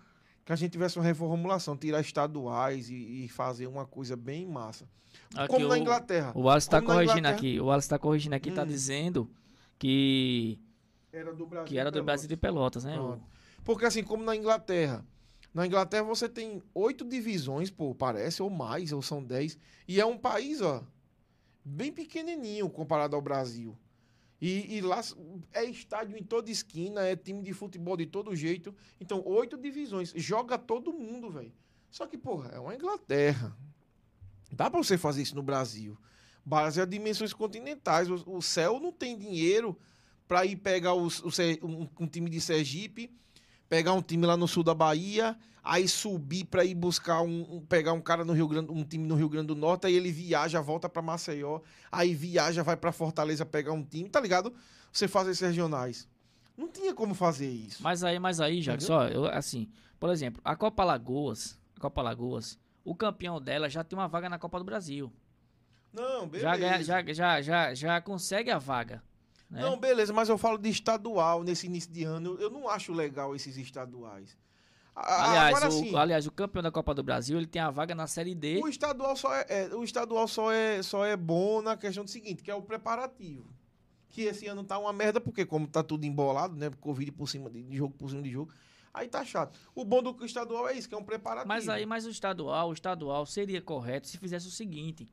que 0.46 0.54
a 0.54 0.56
gente 0.56 0.72
tivesse 0.72 0.98
uma 0.98 1.04
reformulação, 1.06 1.76
tirar 1.76 2.02
estaduais 2.02 2.90
e, 2.90 3.26
e 3.26 3.30
fazer 3.30 3.68
uma 3.68 3.86
coisa 3.86 4.16
bem 4.16 4.46
massa. 4.46 4.88
aqui 5.36 5.48
Como 5.50 5.68
na 5.68 5.78
Inglaterra. 5.78 6.32
O 6.36 6.42
Wallace 6.44 6.70
tá 6.70 6.80
na 6.80 6.86
corrigindo 6.88 7.18
Inglaterra- 7.20 7.36
aqui. 7.38 7.60
O 7.60 7.66
Wallace 7.66 7.90
tá 7.90 8.00
corrigindo 8.00 8.36
aqui, 8.36 8.52
tá 8.52 8.64
Hum. 8.64 8.68
dizendo 8.68 9.30
que, 9.80 10.60
Era 11.12 11.34
do 11.34 11.46
Brasil. 11.46 11.68
que 11.68 11.78
era 11.78 11.90
do 11.90 11.96
Pelotas. 11.96 12.06
Brasil 12.06 12.30
de 12.30 12.38
Pelotas, 12.38 12.84
né? 12.84 12.96
Pronto. 12.96 13.24
Porque 13.64 13.86
assim, 13.86 14.04
como 14.04 14.24
na 14.24 14.36
Inglaterra. 14.36 15.06
Na 15.54 15.68
Inglaterra 15.68 16.04
você 16.04 16.28
tem 16.28 16.62
oito 16.74 17.06
divisões, 17.06 17.70
pô, 17.70 17.94
parece, 17.94 18.42
ou 18.42 18.50
mais, 18.50 18.92
ou 18.92 19.02
são 19.02 19.24
dez. 19.24 19.58
E 19.88 20.02
é 20.02 20.06
um 20.06 20.18
país, 20.18 20.62
ó, 20.62 20.84
bem 21.64 21.92
pequenininho 21.92 22.70
comparado 22.70 23.16
ao 23.16 23.22
Brasil. 23.22 23.78
E, 24.42 24.76
e 24.78 24.82
lá 24.82 25.00
é 25.54 25.64
estádio 25.64 26.18
em 26.18 26.24
toda 26.24 26.52
esquina, 26.52 27.02
é 27.02 27.16
time 27.16 27.42
de 27.42 27.54
futebol 27.54 27.96
de 27.96 28.06
todo 28.06 28.36
jeito. 28.36 28.76
Então, 29.00 29.22
oito 29.26 29.56
divisões. 29.58 30.12
Joga 30.16 30.58
todo 30.58 30.92
mundo, 30.92 31.30
velho. 31.30 31.54
Só 31.90 32.06
que, 32.08 32.18
porra, 32.18 32.50
é 32.50 32.60
uma 32.60 32.76
Inglaterra. 32.76 33.56
Dá 34.52 34.70
pra 34.70 34.84
você 34.84 34.98
fazer 34.98 35.22
isso 35.22 35.36
no 35.36 35.44
Brasil. 35.44 35.98
Brasil 36.46 36.84
é 36.84 36.86
dimensões 36.86 37.34
continentais. 37.34 38.10
O, 38.10 38.24
o 38.38 38.42
céu 38.42 38.80
não 38.80 38.92
tem 38.92 39.18
dinheiro 39.18 39.78
pra 40.28 40.46
ir 40.46 40.56
pegar 40.58 40.94
os, 40.94 41.20
o 41.20 41.30
um, 41.66 41.88
um 42.00 42.08
time 42.08 42.30
de 42.30 42.40
Sergipe, 42.42 43.12
pegar 43.70 43.94
um 43.94 44.02
time 44.02 44.26
lá 44.26 44.36
no 44.38 44.48
sul 44.48 44.64
da 44.64 44.74
Bahia, 44.74 45.38
aí 45.64 45.88
subir 45.88 46.46
pra 46.46 46.64
ir 46.66 46.76
buscar 46.76 47.22
um, 47.22 47.58
um- 47.58 47.62
pegar 47.62 47.94
um 47.94 48.02
cara 48.02 48.24
no 48.26 48.34
Rio 48.34 48.48
Grande, 48.48 48.72
um 48.72 48.84
time 48.84 49.08
no 49.08 49.16
Rio 49.16 49.30
Grande 49.30 49.48
do 49.48 49.56
Norte, 49.56 49.88
aí 49.88 49.94
ele 49.96 50.12
viaja, 50.12 50.60
volta 50.62 50.90
pra 50.90 51.02
Maceió, 51.02 51.60
aí 51.92 52.14
viaja, 52.14 52.64
vai 52.64 52.76
pra 52.78 52.92
Fortaleza 52.92 53.46
pegar 53.46 53.72
um 53.74 53.84
time, 53.84 54.10
tá 54.10 54.20
ligado? 54.20 54.54
Você 54.92 55.08
fazer 55.08 55.32
esses 55.32 55.42
regionais. 55.48 56.08
Não 56.58 56.68
tinha 56.68 56.94
como 56.94 57.14
fazer 57.16 57.50
isso. 57.50 57.82
Mas 57.82 58.04
aí, 58.04 58.20
mas 58.20 58.40
aí, 58.40 58.62
já 58.62 58.80
só, 58.80 59.08
eu, 59.08 59.26
assim, 59.26 59.68
por 60.00 60.10
exemplo, 60.12 60.42
a 60.46 60.56
Copa 60.56 60.84
Lagoas, 60.84 61.58
a 61.76 61.80
Copa 61.80 62.02
Lagoas, 62.02 62.60
o 62.86 62.94
campeão 62.94 63.42
dela 63.42 63.70
já 63.70 63.84
tem 63.84 63.98
uma 63.98 64.08
vaga 64.08 64.30
na 64.30 64.38
Copa 64.38 64.60
do 64.60 64.66
Brasil. 64.66 65.12
Não, 65.94 66.28
beleza. 66.28 66.50
Já, 66.50 66.58
ganha, 66.58 66.84
já, 66.84 67.14
já, 67.14 67.42
já, 67.42 67.74
já 67.74 68.02
consegue 68.02 68.50
a 68.50 68.58
vaga. 68.58 69.04
Né? 69.50 69.62
Não, 69.62 69.78
beleza, 69.80 70.12
mas 70.12 70.28
eu 70.30 70.38
falo 70.38 70.58
de 70.58 70.68
estadual 70.70 71.44
nesse 71.44 71.68
início 71.68 71.92
de 71.92 72.04
ano. 72.04 72.36
Eu, 72.40 72.50
não 72.50 72.68
acho 72.68 72.92
legal 72.92 73.36
esses 73.36 73.56
estaduais. 73.56 74.36
Aliás, 74.96 75.56
Agora 75.56 75.70
o, 75.70 75.72
sim, 75.72 75.96
aliás, 75.96 76.28
o 76.28 76.32
campeão 76.32 76.62
da 76.62 76.72
Copa 76.72 76.94
do 76.94 77.02
Brasil, 77.02 77.38
ele 77.38 77.48
tem 77.48 77.62
a 77.62 77.72
vaga 77.72 77.96
na 77.96 78.06
Série 78.06 78.36
D. 78.36 78.60
o 78.64 78.68
estadual 78.68 79.16
só 79.16 79.34
é, 79.34 79.46
é- 79.48 79.76
o 79.76 79.84
estadual 79.84 80.28
só 80.28 80.52
é, 80.52 80.84
só 80.84 81.04
é 81.04 81.18
bom 81.18 81.62
na 81.64 81.76
questão 81.76 82.04
do 82.04 82.10
seguinte, 82.12 82.44
que 82.44 82.52
é 82.52 82.56
o 82.56 82.62
preparativo. 82.62 83.46
Que 84.10 84.24
esse 84.24 84.46
ano 84.46 84.64
tá 84.64 84.78
uma 84.78 84.94
merda, 84.94 85.20
porque 85.20 85.46
como 85.46 85.68
tá 85.68 85.82
tudo 85.82 86.06
embolado, 86.06 86.56
né? 86.56 86.70
Covid 86.80 87.12
por 87.12 87.28
cima 87.28 87.50
de, 87.50 87.64
de 87.64 87.76
jogo 87.78 87.96
por 87.96 88.10
cima 88.10 88.22
de 88.22 88.30
jogo. 88.30 88.52
Aí 88.94 89.08
tá 89.08 89.26
chato. 89.26 89.58
O 89.74 89.84
bom 89.84 90.04
do 90.04 90.24
estadual 90.24 90.68
é 90.70 90.74
isso, 90.74 90.88
que 90.88 90.94
é 90.94 90.98
um 90.98 91.04
preparativo. 91.04 91.48
Mas 91.48 91.68
aí, 91.68 91.84
mas 91.84 92.06
o 92.06 92.10
estadual, 92.12 92.70
o 92.70 92.74
estadual 92.74 93.26
seria 93.26 93.60
correto 93.60 94.08
se 94.08 94.20
fizesse 94.20 94.48
o 94.48 94.52
seguinte: 94.52 95.10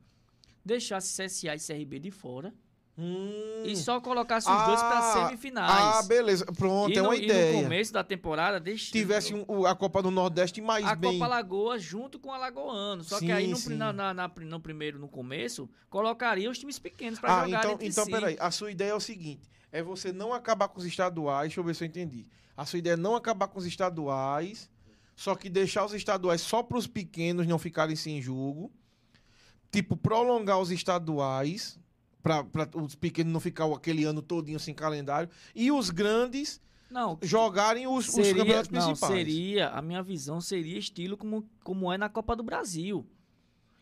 deixasse 0.63 1.21
CSA 1.23 1.55
e 1.55 1.59
CRB 1.59 1.99
de 1.99 2.11
fora 2.11 2.53
Hum. 2.97 3.63
E 3.65 3.75
só 3.75 4.01
colocasse 4.01 4.47
os 4.51 4.63
dois 4.65 4.79
pra 4.79 4.99
Ah, 4.99 5.13
semifinais. 5.27 5.71
Ah, 5.71 6.03
beleza. 6.03 6.45
Pronto, 6.45 6.91
e, 6.93 6.97
é 6.97 7.01
no, 7.01 7.07
uma 7.07 7.15
e 7.15 7.23
ideia. 7.23 7.53
no 7.57 7.63
começo 7.63 7.93
da 7.93 8.03
temporada, 8.03 8.59
deixa, 8.59 8.91
Tivesse 8.91 9.33
um- 9.33 9.65
a 9.65 9.73
Copa 9.73 10.03
do 10.03 10.11
Nordeste 10.11 10.59
mais 10.61 10.85
a 10.85 10.93
bem. 10.93 11.13
Copa 11.13 11.25
Lagoas 11.27 11.81
junto 11.81 12.19
com 12.19 12.31
a 12.33 12.37
Lagoano. 12.37 13.01
Só 13.03 13.17
que 13.17 13.27
Sim, 13.27 13.31
aí 13.31 13.47
no, 13.47 13.57
na, 13.77 13.93
na- 13.93 14.13
na- 14.13 14.31
no 14.41 14.59
primeiro, 14.59 14.99
no 14.99 15.07
começo, 15.07 15.69
colocaria 15.89 16.51
os 16.51 16.59
times 16.59 16.77
pequenos 16.77 17.17
pra 17.17 17.39
Ah, 17.41 17.45
jogar 17.45 17.59
então, 17.59 17.71
entre 17.71 17.87
então 17.87 18.05
si. 18.05 18.11
peraí. 18.11 18.37
A 18.39 18.51
sua 18.51 18.69
ideia 18.69 18.89
é 18.91 18.95
o 18.95 18.99
seguinte: 18.99 19.49
é 19.71 19.81
você 19.81 20.11
não 20.11 20.33
acabar 20.33 20.67
com 20.67 20.77
os 20.77 20.85
estaduais. 20.85 21.47
Deixa 21.47 21.59
eu 21.61 21.63
ver 21.63 21.73
se 21.75 21.83
eu 21.85 21.87
entendi. 21.87 22.27
A 22.57 22.65
sua 22.65 22.77
ideia 22.77 22.93
é 22.93 22.97
não 22.97 23.15
acabar 23.15 23.47
com 23.47 23.57
os 23.57 23.65
estaduais, 23.65 24.69
só 25.15 25.33
que 25.33 25.49
deixar 25.49 25.85
os 25.85 25.93
estaduais 25.93 26.41
só 26.41 26.61
para 26.61 26.77
os 26.77 26.85
pequenos 26.87 27.47
não 27.47 27.57
ficarem 27.57 27.95
sem 27.95 28.21
jogo. 28.21 28.71
Tipo, 29.71 29.95
prolongar 29.95 30.59
os 30.59 30.69
estaduais, 30.71 31.79
para 32.21 32.45
os 32.75 32.95
pequenos 32.95 33.31
não 33.31 33.39
ficar 33.39 33.65
aquele 33.73 34.03
ano 34.03 34.21
todinho 34.21 34.59
sem 34.59 34.73
calendário. 34.73 35.29
E 35.55 35.71
os 35.71 35.89
grandes 35.89 36.61
Não, 36.89 37.17
jogarem 37.21 37.87
os, 37.87 38.07
os 38.09 38.13
seria, 38.13 38.35
campeonatos 38.35 38.71
não, 38.71 38.85
principais. 38.87 39.13
seria, 39.13 39.69
a 39.69 39.81
minha 39.81 40.03
visão 40.03 40.41
seria 40.41 40.77
estilo 40.77 41.15
como, 41.17 41.47
como 41.63 41.91
é 41.91 41.97
na 41.97 42.09
Copa 42.09 42.35
do 42.35 42.43
Brasil. 42.43 43.05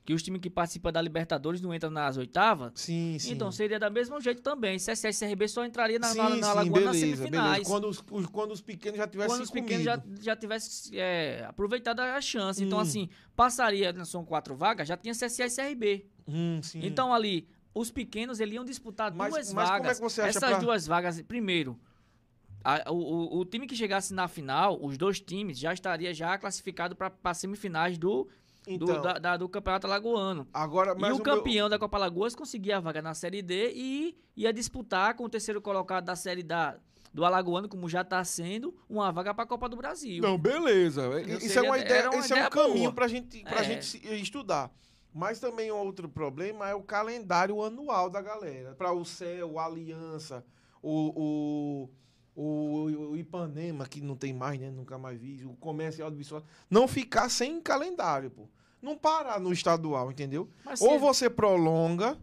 Que 0.09 0.13
os 0.15 0.23
times 0.23 0.41
que 0.41 0.49
participam 0.49 0.91
da 0.91 0.99
Libertadores 0.99 1.61
não 1.61 1.71
entram 1.71 1.91
nas 1.91 2.17
oitavas. 2.17 2.71
Sim, 2.73 3.15
sim. 3.19 3.31
Então 3.31 3.51
seria 3.51 3.77
da 3.77 3.91
mesmo 3.91 4.19
jeito 4.19 4.41
também. 4.41 4.79
CSS 4.79 5.23
e 5.23 5.27
CRB 5.29 5.47
só 5.47 5.63
entraria 5.63 5.99
na, 5.99 6.07
sim, 6.07 6.17
na, 6.17 6.29
na 6.29 6.35
sim, 6.35 6.41
Lagoa 6.41 6.61
nas 6.81 6.95
beleza, 6.97 6.99
semifinais. 7.17 7.51
beleza. 7.51 7.69
Quando 7.69 7.87
os, 7.87 8.03
os- 8.09 8.25
quando 8.25 8.51
os 8.51 8.59
pequenos 8.59 8.97
já 8.97 9.07
tivessem 9.07 9.29
quando 9.35 9.43
os 9.43 9.51
pequenos 9.51 9.83
já, 9.83 10.01
já 10.19 10.35
tivessem 10.35 10.99
é, 10.99 11.45
aproveitado 11.47 11.99
a 11.99 12.19
chance. 12.21 12.63
Então, 12.63 12.79
Hum. 12.79 12.81
assim, 12.81 13.07
passaria, 13.35 13.93
né, 13.93 14.03
são 14.03 14.25
quatro 14.25 14.55
vagas, 14.55 14.87
já 14.87 14.97
tinha 14.97 15.13
CSA 15.13 15.45
e 15.45 15.49
CRB. 15.51 16.07
Hum, 16.27 16.59
sim. 16.63 16.79
Então, 16.83 17.13
ali, 17.13 17.47
os 17.71 17.91
pequenos 17.91 18.39
eles 18.39 18.55
iam 18.55 18.65
disputar 18.65 19.13
Mas- 19.13 19.31
duas 19.31 19.53
mas 19.53 19.69
como 19.69 19.77
é 19.77 19.79
vagas. 19.83 19.97
que 19.99 20.03
você 20.03 20.21
acha 20.21 20.29
Essas 20.39 20.49
pra- 20.49 20.57
duas 20.57 20.87
vagas, 20.87 21.21
primeiro, 21.21 21.79
a- 22.63 22.91
o, 22.91 22.95
o- 22.95 23.39
o 23.41 23.45
time 23.45 23.67
que 23.67 23.75
chegasse 23.75 24.11
na 24.11 24.27
final, 24.27 24.83
os 24.83 24.97
dois 24.97 25.19
times 25.21 25.59
já 25.59 25.71
estaria 25.71 26.11
já 26.15 26.35
classificado 26.39 26.95
para 26.95 27.13
as 27.23 27.37
semifinais 27.37 27.95
do, 27.95 28.27
do, 28.77 28.85
Então, 28.85 29.01
da- 29.01 29.13
da- 29.19 29.37
do 29.37 29.47
Campeonato 29.49 29.87
Alagoano. 29.87 30.47
agora, 30.53 30.91
E 30.91 30.95
o 30.95 30.99
meu- 30.99 31.19
campeão 31.19 31.67
da 31.69 31.79
Copa 31.79 31.97
Lagoas 31.97 32.35
conseguia 32.35 32.77
a 32.77 32.79
vaga 32.79 33.01
na 33.01 33.13
Série 33.13 33.41
D 33.41 33.71
e 33.75 34.17
ia 34.35 34.51
disputar 34.53 35.13
com 35.15 35.23
o 35.25 35.29
terceiro 35.29 35.61
colocado 35.61 36.05
da 36.05 36.15
Série 36.15 36.43
da, 36.43 36.77
do 37.13 37.25
Alagoano, 37.25 37.67
como 37.67 37.89
já 37.89 38.01
está 38.01 38.23
sendo, 38.23 38.75
uma 38.89 39.11
vaga 39.11 39.33
para 39.33 39.43
a 39.43 39.47
Copa 39.47 39.67
do 39.67 39.75
Brasil. 39.75 40.21
Não, 40.21 40.37
beleza. 40.37 41.09
Não 41.09 41.19
Isso 41.19 41.45
é 41.45 41.49
seria- 41.49 41.69
uma 41.69 41.77
ideia, 41.79 42.09
uma 42.09 42.19
esse 42.19 42.31
é 42.31 42.35
um 42.35 42.37
ideia 42.39 42.49
caminho 42.51 42.79
boa. 42.83 42.93
pra 42.93 43.07
gente, 43.07 43.43
pra 43.43 43.61
É. 43.61 43.63
gente 43.63 43.97
estudar. 44.21 44.71
Mas 45.11 45.39
também 45.39 45.71
outro 45.71 46.07
problema 46.07 46.69
é 46.69 46.75
o 46.75 46.83
calendário 46.83 47.63
anual 47.63 48.09
da 48.11 48.21
galera. 48.21 48.75
Para 48.75 48.91
o 48.93 49.03
CEL, 49.03 49.57
a 49.57 49.65
Aliança, 49.65 50.45
o, 50.83 51.89
o, 52.35 52.41
o, 52.41 53.09
o 53.13 53.17
Ipanema, 53.17 53.87
que 53.87 54.01
não 54.01 54.15
tem 54.15 54.31
mais, 54.33 54.59
né? 54.59 54.69
Nunca 54.69 54.99
mais 54.99 55.19
vi, 55.19 55.43
o 55.45 55.55
Comércio 55.55 56.03
Audiovisual. 56.05 56.43
Não 56.69 56.87
ficar 56.87 57.27
sem 57.27 57.59
calendário, 57.59 58.29
pô. 58.29 58.47
Não 58.81 58.97
parar 58.97 59.39
no 59.39 59.51
estadual, 59.51 60.11
entendeu? 60.11 60.49
Mas 60.63 60.81
Ou 60.81 60.91
se- 60.91 60.97
você 60.99 61.29
prolonga 61.29 62.17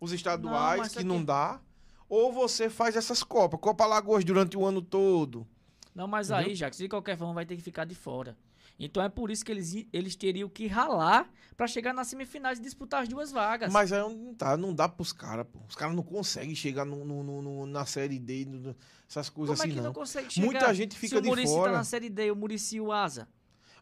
os 0.00 0.12
estaduais, 0.12 0.80
Não, 0.82 0.88
que 0.88 0.98
aqui- 0.98 1.06
não 1.06 1.24
dá, 1.24 1.60
ou 2.08 2.32
você 2.32 2.68
faz 2.68 2.96
essas 2.96 3.22
Copas. 3.22 3.60
Copa 3.60 3.86
Lagoas 3.86 4.24
durante 4.24 4.56
o 4.56 4.64
ano 4.64 4.82
todo. 4.82 5.46
Não, 5.94 6.06
mas 6.08 6.30
Entendeu? 6.30 6.48
aí, 6.50 6.54
Jacques, 6.54 6.78
de 6.78 6.88
qualquer 6.88 7.16
forma 7.16 7.34
vai 7.34 7.46
ter 7.46 7.56
que 7.56 7.62
ficar 7.62 7.84
de 7.84 7.94
fora. 7.94 8.36
Então 8.82 9.02
é 9.02 9.08
por 9.10 9.30
isso 9.30 9.44
que 9.44 9.52
eles, 9.52 9.86
eles 9.92 10.16
teriam 10.16 10.48
que 10.48 10.66
ralar 10.66 11.28
para 11.54 11.66
chegar 11.66 11.92
nas 11.92 12.06
semifinais 12.08 12.58
e 12.58 12.62
disputar 12.62 13.02
as 13.02 13.08
duas 13.08 13.30
vagas. 13.30 13.70
Mas 13.70 13.92
aí 13.92 14.00
não 14.00 14.32
tá, 14.34 14.56
não 14.56 14.74
dá 14.74 14.88
pros 14.88 15.12
caras, 15.12 15.46
pô. 15.52 15.58
Os 15.68 15.76
caras 15.76 15.94
não 15.94 16.02
conseguem 16.02 16.54
chegar 16.54 16.86
no, 16.86 17.04
no- 17.04 17.42
no- 17.42 17.66
na 17.66 17.84
série 17.84 18.18
D, 18.18 18.46
essas 19.06 19.28
coisas 19.28 19.58
Como 19.58 19.62
é 19.62 19.66
assim, 19.66 19.74
que 19.74 19.76
não, 19.76 19.88
não. 19.88 19.92
consegue 19.92 20.32
chegar? 20.32 20.46
Muita 20.46 20.72
gente 20.74 20.96
fica 20.96 21.08
Se 21.08 21.16
o 21.18 21.20
de 21.20 21.28
Murici 21.28 21.52
fora. 21.52 21.72
tá 21.72 21.78
na 21.78 21.84
Série 21.84 22.08
D, 22.08 22.30
o 22.30 22.36
Murici 22.36 22.76
e 22.76 22.80
o 22.80 22.90
Asa. 22.90 23.28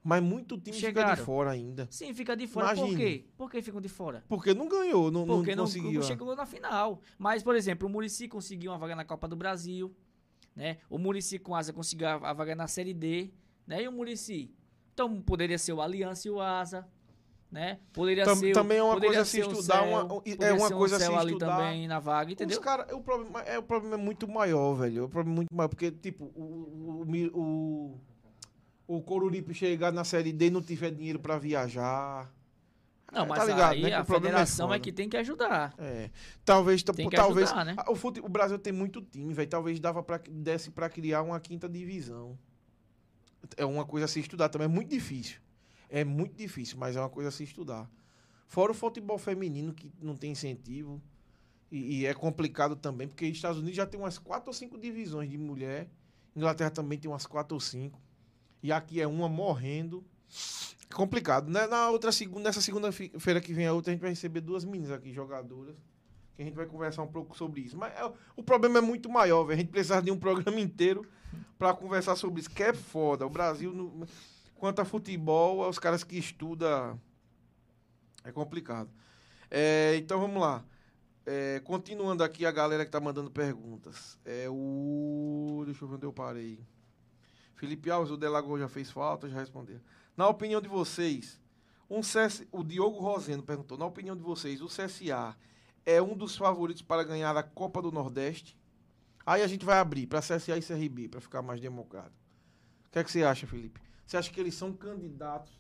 Mas 0.09 0.23
muito 0.23 0.57
time 0.57 0.75
fica 0.75 0.87
Chegaram. 0.87 1.15
de 1.17 1.21
fora 1.21 1.51
ainda. 1.51 1.87
Sim, 1.91 2.15
fica 2.15 2.35
de 2.35 2.47
fora. 2.47 2.69
Por 2.69 2.77
Imagine. 2.79 2.97
quê? 2.97 3.25
Por 3.37 3.51
que 3.51 3.61
ficam 3.61 3.79
de 3.79 3.91
fora? 3.91 4.25
Porque 4.27 4.55
não 4.55 4.67
ganhou, 4.67 5.11
não, 5.11 5.27
não 5.27 5.37
Porque 5.37 5.55
não, 5.55 5.65
conseguiu. 5.65 5.93
não 5.93 6.01
ah. 6.01 6.05
chegou 6.05 6.35
na 6.35 6.47
final. 6.47 7.03
Mas, 7.19 7.43
por 7.43 7.55
exemplo, 7.55 7.87
o 7.87 7.91
Murici 7.91 8.27
conseguiu 8.27 8.71
uma 8.71 8.79
vaga 8.79 8.97
na 8.97 9.05
Copa 9.05 9.29
do 9.29 9.37
Brasil. 9.37 9.95
Né? 10.57 10.79
O 10.89 10.97
Murici 10.97 11.39
com 11.39 11.55
Asa 11.55 11.75
conseguiu 11.75 12.09
a, 12.09 12.33
vaga 12.33 12.55
na 12.57 12.67
Série 12.67 12.95
D. 12.95 13.31
Né? 13.67 13.83
E 13.83 13.89
o 13.89 13.93
Murici? 13.93 14.51
Então 14.95 15.21
poderia 15.21 15.59
ser 15.59 15.75
o 15.75 15.83
Aliança 15.83 16.27
e 16.27 16.31
o 16.31 16.41
Asa. 16.41 16.89
Né? 17.53 17.79
Poderia 17.93 18.25
Tam- 18.25 18.35
ser 18.37 18.51
o- 18.53 18.55
também 18.55 18.79
é 18.79 18.83
uma 18.83 18.99
coisa 18.99 19.25
se 19.27 19.41
estudar, 19.41 19.61
Céu, 19.85 19.85
uma- 19.85 20.23
é 20.41 20.53
uma 20.55 20.67
um 20.69 20.71
coisa 20.79 20.97
a 20.97 20.99
se 21.01 21.05
Céu 21.05 21.19
ali 21.19 21.33
estudar. 21.33 21.57
também 21.59 21.87
na 21.87 21.99
vaga, 21.99 22.33
entendeu? 22.33 22.59
Os 22.59 22.65
cara, 22.65 22.95
o, 22.97 23.03
problema, 23.03 23.43
é, 23.43 23.59
o 23.59 23.63
problema 23.63 23.95
é 23.95 23.99
muito 23.99 24.27
maior, 24.27 24.73
velho. 24.75 25.05
O 25.05 25.09
problema 25.09 25.35
é 25.35 25.37
muito 25.37 25.55
maior. 25.55 25.69
Porque, 25.69 25.91
tipo, 25.91 26.25
o, 26.35 27.05
o, 27.05 27.05
o, 27.05 27.41
o, 27.41 28.01
o 28.89 29.01
Coruripe 29.03 29.55
chegar 29.55 29.93
na 29.93 30.03
série 30.03 30.33
D 30.33 30.47
e 30.47 30.51
não 30.51 30.61
tiver 30.63 30.91
dinheiro 30.91 31.21
pra 31.21 31.39
viajar. 31.39 32.33
Não, 33.13 33.23
É, 33.23 33.27
mas 33.27 33.39
tá 33.39 33.45
ligado, 33.45 33.73
aí 33.73 33.83
né? 33.83 33.95
A 33.95 34.01
é 34.01 34.05
federação 34.05 34.67
é, 34.67 34.71
foda. 34.71 34.81
que 34.81 34.93
tem 34.93 35.09
que 35.09 35.17
ajudar. 35.17 35.75
É. 35.79 36.11
Talvez, 36.45 36.83
Tem 36.83 37.09
que 37.09 37.17
talvez 37.17 37.47
ajudar, 37.53 37.65
né? 37.65 37.77
O, 37.89 37.95
fute- 37.95 38.21
o 38.21 38.29
Brasil 38.29 38.59
tem 38.59 38.73
muito 38.73 39.01
time, 39.01 39.33
velho. 39.33 39.49
Talvez 39.49 39.79
dava 39.79 40.03
para 40.03 40.19
desse 40.31 40.71
para 40.71 40.89
criar 40.91 41.23
uma 41.23 41.39
quinta 41.39 41.69
divisão. 41.69 42.37
É 43.57 43.65
uma 43.65 43.85
coisa 43.85 44.07
a 44.07 44.09
se 44.09 44.21
estudar 44.21 44.49
também. 44.49 44.65
É 44.65 44.69
muito 44.69 44.91
difícil. 44.91 45.39
É 45.89 46.05
muito 46.05 46.35
difícil, 46.35 46.77
mas 46.79 46.97
é 46.97 47.01
uma 47.01 47.09
coisa 47.09 47.29
a 47.29 47.33
se 47.33 47.45
estudar. 47.45 47.89
Fora 48.47 48.73
o 48.73 48.75
futebol 48.75 49.17
feminino, 49.19 49.73
que 49.73 49.91
não 50.03 50.17
tem 50.17 50.33
incentivo. 50.33 51.01
E, 51.71 52.01
e 52.01 52.07
é 52.07 52.13
complicado 52.15 52.77
também, 52.77 53.07
porque 53.09 53.25
os 53.27 53.31
Estados 53.33 53.59
Unidos 53.59 53.77
já 53.77 53.87
tem 53.87 54.01
umas 54.01 54.19
quatro 54.19 54.49
ou 54.49 54.55
cinco 54.55 54.79
divisões 54.79 55.31
de 55.31 55.37
mulher. 55.39 55.89
Inglaterra 56.35 56.71
também 56.71 56.99
tem 56.99 57.11
umas 57.11 57.27
quatro 57.27 57.55
ou 57.55 57.61
cinco. 57.61 58.01
E 58.63 58.73
aqui 58.73 59.01
é 59.01 59.07
uma 59.07 59.29
morrendo. 59.29 60.05
É 60.91 60.95
complicado. 60.95 61.51
Né? 61.51 61.67
Na 61.67 61.91
outra 61.91 62.11
segunda, 62.13 62.49
nessa 62.49 62.61
segunda-feira 62.61 63.41
que 63.41 63.53
vem 63.53 63.67
a 63.67 63.73
outra, 63.73 63.91
a 63.91 63.95
gente 63.95 64.01
vai 64.01 64.11
receber 64.11 64.41
duas 64.41 64.65
meninas 64.65 64.91
aqui, 64.91 65.13
jogadoras. 65.13 65.77
Que 66.35 66.43
a 66.43 66.45
gente 66.45 66.55
vai 66.55 66.67
conversar 66.67 67.03
um 67.03 67.09
pouco 67.09 67.37
sobre 67.37 67.61
isso. 67.63 67.77
Mas 67.77 67.93
é- 67.95 68.13
o 68.37 68.43
problema 68.43 68.79
é 68.79 68.81
muito 68.81 69.09
maior, 69.09 69.45
velho. 69.45 69.59
A 69.59 69.61
gente 69.61 69.71
precisa 69.71 70.01
de 70.01 70.11
um 70.11 70.19
programa 70.19 70.61
inteiro 70.61 71.05
para 71.59 71.75
conversar 71.75 72.17
sobre 72.17 72.41
isso, 72.41 72.51
que 72.51 72.63
é 72.63 72.73
foda. 72.73 73.27
O 73.27 73.31
Brasil, 73.31 73.73
no- 73.73 74.07
quanto 74.55 74.81
a 74.81 74.85
futebol, 74.85 75.69
os 75.69 75.79
caras 75.79 76.03
que 76.05 76.17
estudam. 76.19 77.01
É 78.25 78.33
complicado. 78.33 78.91
É, 79.51 79.97
então 79.97 80.21
vamos 80.21 80.41
lá. 80.41 80.65
É, 81.27 81.61
continuando 81.65 82.23
aqui 82.25 82.47
a 82.47 82.51
galera 82.51 82.85
que 82.85 82.91
tá 82.91 83.01
mandando 83.01 83.31
perguntas. 83.31 84.19
É 84.25 84.47
o. 84.49 85.63
Deixa 85.67 85.85
eu 85.85 85.89
ver 85.89 85.95
onde 85.97 86.07
eu 86.07 86.13
parei. 86.13 86.59
Felipe 87.59 87.91
Alves, 87.91 88.13
o 88.13 88.17
Delagoa 88.17 88.61
já 88.61 88.69
fez 88.69 88.89
falta, 88.89 89.29
já 89.29 89.37
respondeu. 89.37 89.81
Na 90.17 90.29
opinião 90.29 90.61
de 90.61 90.69
vocês, 90.69 91.41
um 91.91 92.05
CS, 92.05 92.47
o 92.53 92.63
Diogo 92.63 93.01
Rosendo 93.01 93.43
perguntou: 93.43 93.77
na 93.77 93.85
opinião 93.85 94.17
de 94.17 94.23
vocês, 94.23 94.63
o 94.63 94.67
CSA 94.67 95.37
é 95.85 96.01
um 96.01 96.17
dos 96.17 96.37
favoritos 96.37 96.83
para 96.83 97.03
ganhar 97.03 97.37
a 97.37 97.43
Copa 97.43 97.83
do 97.83 97.91
Nordeste? 97.91 98.57
Aí 99.27 99.43
a 99.43 99.47
gente 99.49 99.65
vai 99.65 99.79
abrir 99.79 100.07
para 100.07 100.21
CSA 100.21 100.57
e 100.57 100.63
CRB, 100.63 101.09
para 101.09 101.21
ficar 101.21 101.43
mais 101.43 101.61
democrático. 101.61 102.17
O 102.87 102.91
que 102.93 103.01
é 103.01 103.05
que 103.05 103.11
você 103.11 103.25
acha, 103.25 103.47
Felipe? 103.47 103.81
Você 104.07 104.17
acha 104.17 104.31
que 104.31 104.39
eles 104.39 104.55
são 104.55 104.73
candidatos 104.73 105.53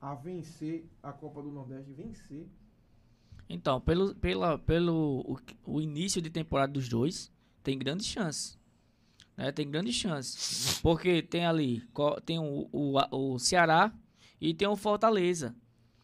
a 0.00 0.14
vencer 0.14 0.88
a 1.02 1.12
Copa 1.12 1.42
do 1.42 1.50
Nordeste? 1.50 1.92
Vencer? 1.92 2.46
Então, 3.48 3.80
pelo, 3.80 4.14
pela, 4.14 4.56
pelo 4.56 5.20
o, 5.26 5.38
o 5.64 5.80
início 5.80 6.22
de 6.22 6.30
temporada 6.30 6.72
dos 6.72 6.88
dois, 6.88 7.32
tem 7.62 7.76
grandes 7.76 8.06
chances. 8.06 8.56
Né? 9.36 9.52
Tem 9.52 9.68
grandes 9.70 9.94
chances. 9.94 10.80
Porque 10.82 11.22
tem 11.22 11.44
ali, 11.46 11.82
tem 12.24 12.38
o, 12.38 12.68
o, 12.72 13.34
o 13.34 13.38
Ceará 13.38 13.92
e 14.40 14.54
tem 14.54 14.66
o 14.68 14.76
Fortaleza. 14.76 15.54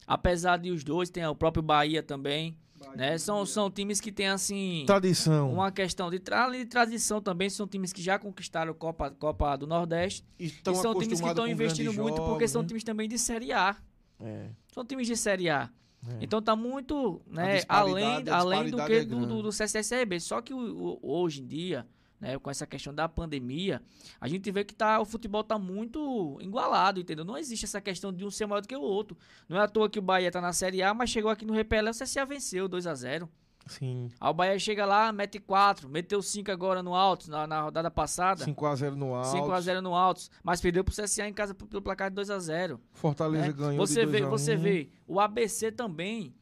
Apesar 0.07 0.57
de 0.59 0.71
os 0.71 0.83
dois, 0.85 1.09
tem 1.11 1.25
o 1.27 1.35
próprio 1.35 1.63
Bahia 1.63 2.03
também. 2.03 2.57
Né? 2.97 3.17
São, 3.17 3.47
são 3.47 3.71
times 3.71 4.01
que 4.01 4.11
tem 4.11 4.27
assim. 4.29 4.83
Tradição. 4.87 5.53
Uma 5.53 5.71
questão 5.71 6.11
de, 6.11 6.19
tra 6.19 6.51
de 6.51 6.65
tradição 6.67 7.23
também, 7.23 7.49
são 7.49 7.67
times 7.67 7.93
que 7.93 8.03
já 8.03 8.19
conquistaram 8.19 8.75
Copa, 8.75 9.09
Copa 9.11 9.55
do 9.57 9.67
Nordeste. 9.69 10.25
Estão 10.39 10.73
e 10.73 10.77
são 10.77 10.93
times 10.99 11.21
que 11.21 11.29
estão 11.29 11.47
investindo 11.47 11.93
muito 11.95 12.17
porque 12.17 12.31
jogos, 12.41 12.51
são 12.51 12.63
né? 12.63 12.69
times 12.69 12.83
também 12.83 13.09
de 13.09 13.17
Série 13.19 13.53
A. 13.53 13.77
É, 14.21 14.51
São 14.73 14.85
times 14.85 15.07
de 15.07 15.17
Série 15.17 15.49
A. 15.49 15.71
é. 16.09 16.19
Então 16.21 16.43
tá 16.43 16.55
muito, 16.57 17.23
né, 17.27 17.63
além, 17.69 18.29
além 18.31 18.71
do 18.71 18.85
que 18.85 18.93
é 18.93 19.05
do, 19.05 19.27
do, 19.27 19.43
do 19.43 19.51
CSSRB. 19.51 20.19
Só 20.21 20.41
que 20.43 20.53
o- 20.53 20.99
o- 21.03 21.21
hoje 21.21 21.41
em 21.41 21.47
dia, 21.47 21.87
né, 22.23 22.39
com 22.39 22.49
essa 22.49 22.65
questão 22.65 22.95
da 22.95 23.09
pandemia, 23.09 23.83
a 24.21 24.29
gente 24.29 24.49
vê 24.53 24.63
que 24.65 24.73
tá, 24.73 25.01
o 25.01 25.05
futebol 25.05 25.43
tá 25.43 25.59
muito 25.59 26.39
igualado, 26.41 27.01
entendeu? 27.01 27.25
Não 27.25 27.37
existe 27.37 27.65
essa 27.65 27.81
questão 27.81 28.13
de 28.13 28.25
um 28.25 28.31
ser 28.31 28.47
maior 28.47 28.61
do 28.61 28.69
que 28.69 28.77
o 28.77 28.81
outro. 28.81 29.19
Não 29.49 29.59
é 29.59 29.61
à 29.61 29.67
toa 29.67 29.91
que 29.91 29.99
o 29.99 30.03
Bahia 30.03 30.31
tá 30.31 30.41
na 30.41 30.53
Série 30.53 30.85
A, 30.85 30.95
mas 30.95 31.11
chegou 31.11 31.33
aqui 31.33 31.45
no 31.45 31.53
Repelé, 31.53 31.91
o 31.91 31.93
CSA 31.93 32.25
venceu 32.25 32.69
2 32.69 32.87
a 32.87 32.95
0 32.95 33.29
Sim. 33.67 34.09
Aí 34.21 34.31
o 34.31 34.33
Bahia 34.33 34.59
chega 34.59 34.87
lá, 34.87 35.13
mete 35.13 35.41
4, 35.41 35.89
meteu 35.89 36.23
5 36.23 36.49
agora 36.53 36.81
no 36.81 36.95
Altos, 36.95 37.27
na, 37.27 37.45
na 37.45 37.61
rodada 37.63 37.91
passada. 37.91 38.45
5x0 38.45 38.95
no 38.95 39.15
alto. 39.15 39.29
5 39.29 39.51
a 39.53 39.61
0 39.61 39.83
no 39.83 39.95
Altos, 39.95 40.31
mas 40.45 40.61
perdeu 40.61 40.85
pro 40.85 40.95
CSA 40.95 41.27
em 41.27 41.33
casa 41.33 41.55
pelo 41.55 41.83
placar 41.83 42.09
de 42.09 42.15
2 42.15 42.31
a 42.31 42.39
0 42.39 42.81
Fortaleza 42.93 43.47
né? 43.47 43.53
ganhou 43.53 43.85
Você 43.85 44.07
de 44.07 44.13
vê, 44.13 44.21
2 44.21 44.25
a 44.25 44.27
1. 44.29 44.31
você 44.31 44.57
vê, 44.57 44.91
o 45.09 45.19
ABC 45.19 45.73
também 45.73 46.33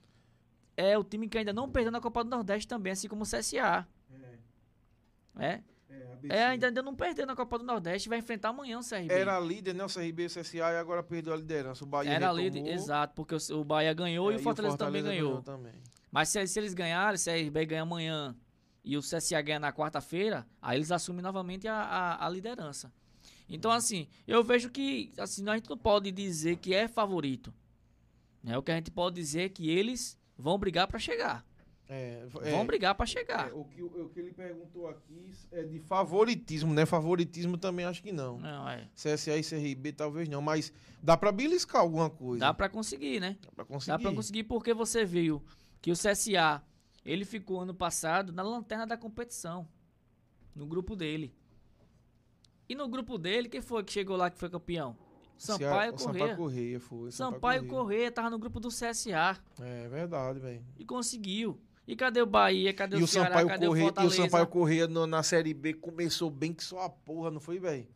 é 0.77 0.99
o 0.99 1.05
time 1.05 1.27
que 1.27 1.39
ainda 1.39 1.55
não 1.55 1.71
perdeu 1.71 1.91
na 1.91 2.01
Copa 2.01 2.23
do 2.23 2.29
Nordeste 2.29 2.69
também, 2.69 2.93
assim 2.93 3.09
como 3.09 3.23
o 3.23 3.27
CSA. 3.27 3.87
É. 5.37 5.45
É, 5.47 5.63
ainda, 6.29 6.67
ainda 6.67 6.83
não 6.83 6.95
perdeu 6.95 7.27
na 7.27 7.35
Copa 7.35 7.59
do 7.59 7.65
Nordeste, 7.65 8.09
vai 8.09 8.19
enfrentar 8.19 8.51
amanhã 8.51 8.79
o 8.79 8.83
CRB. 8.83 9.13
Era 9.13 9.39
líder, 9.41 9.75
né? 9.75 9.85
O 9.85 9.89
CRB 9.89 10.25
e 10.25 10.27
o 10.27 10.29
CSA 10.29 10.57
e 10.57 10.61
agora 10.61 11.03
perdeu 11.03 11.33
a 11.33 11.37
liderança. 11.37 11.85
O 11.85 11.87
Bahia 11.87 12.11
Era 12.11 12.33
retomou, 12.33 12.45
líder, 12.45 12.73
exato, 12.73 13.15
porque 13.15 13.35
o, 13.35 13.61
o 13.61 13.65
Bahia 13.65 13.93
ganhou 13.95 14.31
é, 14.31 14.35
e 14.35 14.37
o 14.37 14.41
Fortaleza, 14.41 14.77
também 14.77 15.03
ganhou. 15.03 15.43
também. 15.43 15.73
Mas 16.11 16.29
se, 16.29 16.47
se 16.47 16.59
eles 16.59 16.75
ganharem, 16.75 17.17
se 17.17 17.31
o 17.31 17.33
CRB 17.33 17.67
ganhar 17.67 17.83
amanhã 17.83 18.37
e 18.85 18.97
o 18.97 19.01
CSA 19.01 19.41
ganhar 19.41 19.61
na 19.61 19.73
quarta-feira, 19.73 20.47
aí 20.61 20.77
eles 20.77 20.91
assumem 20.91 21.23
novamente 21.23 21.69
a, 21.69 21.75
a, 21.75 22.27
a 22.27 22.29
liderança. 22.29 22.93
Então, 23.49 23.71
assim, 23.71 24.07
eu 24.27 24.45
vejo 24.45 24.71
que 24.71 25.13
assim, 25.19 25.49
a 25.49 25.55
gente 25.55 25.69
não 25.69 25.77
pode 25.77 26.11
dizer 26.13 26.57
que 26.57 26.73
é 26.75 26.87
favorito. 26.87 27.53
Né? 28.43 28.57
O 28.57 28.63
que 28.63 28.71
a 28.71 28.77
gente 28.77 28.91
pode 28.91 29.17
dizer 29.17 29.43
é 29.43 29.49
que 29.49 29.69
eles 29.69 30.19
vão 30.37 30.59
brigar 30.59 30.87
para 30.87 30.99
chegar. 30.99 31.45
É, 31.93 32.25
vão 32.29 32.43
é, 32.45 32.65
brigar 32.65 32.95
para 32.95 33.05
chegar. 33.05 33.49
é, 33.49 33.53
o, 33.53 33.65
que, 33.65 33.83
o 33.83 34.09
que 34.11 34.21
ele 34.21 34.33
perguntou 34.33 34.87
aqui 34.87 35.33
é 35.51 35.65
de 35.65 35.81
favoritismo, 35.81 36.73
né? 36.73 36.87
Favoritismo 36.87 37.59
também 37.59 37.85
acho 37.85 38.01
que 38.01 38.13
não. 38.13 38.39
Não, 38.39 38.69
é. 38.69 38.89
CSA 38.95 39.37
e 39.37 39.43
CRB 39.43 39.93
talvez 39.95 40.29
não, 40.29 40.41
mas 40.41 40.73
dá 41.03 41.17
pra 41.17 41.33
beliscar 41.33 41.81
alguma 41.81 42.09
coisa. 42.09 42.39
Dá 42.39 42.55
para 42.55 42.69
conseguir, 42.69 43.19
né? 43.19 43.37
Dá 43.43 43.51
pra 43.51 43.65
conseguir. 43.65 43.91
Dá 43.91 43.99
pra 43.99 44.15
conseguir 44.15 44.45
porque 44.45 44.73
você 44.73 45.05
viu 45.05 45.43
que 45.83 45.91
o 45.91 45.95
CSA, 45.95 46.63
ele 47.05 47.25
ficou 47.25 47.59
ano 47.59 47.75
passado 47.75 48.33
na 48.33 48.45
lanterna 48.45 48.87
da 48.87 48.97
competição. 48.97 49.67
No 50.55 50.67
grupo 50.67 50.95
dele. 50.95 51.35
E 52.69 52.75
no 52.77 52.89
grupo 52.89 53.19
dele, 53.19 53.49
quem 53.49 53.61
foi 53.61 53.83
que 53.83 53.93
chegou 53.93 54.17
lá 54.17 54.31
que 54.31 54.39
foi 54.39 54.49
campeão? 54.49 54.97
Sampaio 55.37 55.93
Correia. 55.95 55.99
Sampaio 55.99 56.37
Correia 56.37 56.81
foi. 56.81 57.11
Sampaio 57.11 57.67
Correia 57.67 58.13
tava 58.13 58.31
no 58.31 58.39
grupo 58.39 58.61
do 58.61 58.69
CSA 58.69 59.41
É 59.59 59.89
verdade, 59.89 60.39
velho. 60.39 60.65
e 60.79 60.85
conseguiu. 60.85 61.59
E 61.91 61.97
cadê 61.97 62.23
o 62.23 62.27
Bahia? 62.27 62.73
Cadê 62.73 62.97
E 62.97 63.01
o 63.01 63.05
o 63.05 63.07
Ceará? 63.09 63.29
Sampaio 63.31 63.49
cadê 63.49 63.67
o 63.67 63.69
Correia, 63.71 63.83
e 63.83 63.87
o 63.87 63.89
Fortaleza? 63.95 64.17
Sampaio 64.23 64.47
Correia 64.47 64.87
no- 64.87 65.07
na 65.09 65.23
Série 65.25 65.53
B 65.53 65.75
começou 65.75 66.31
bem 66.31 66.53
que 66.53 66.63
só 66.63 66.83
a 66.83 66.89
porra, 66.89 67.31
não 67.33 67.41
foi, 67.41 67.59
velho? 67.59 67.87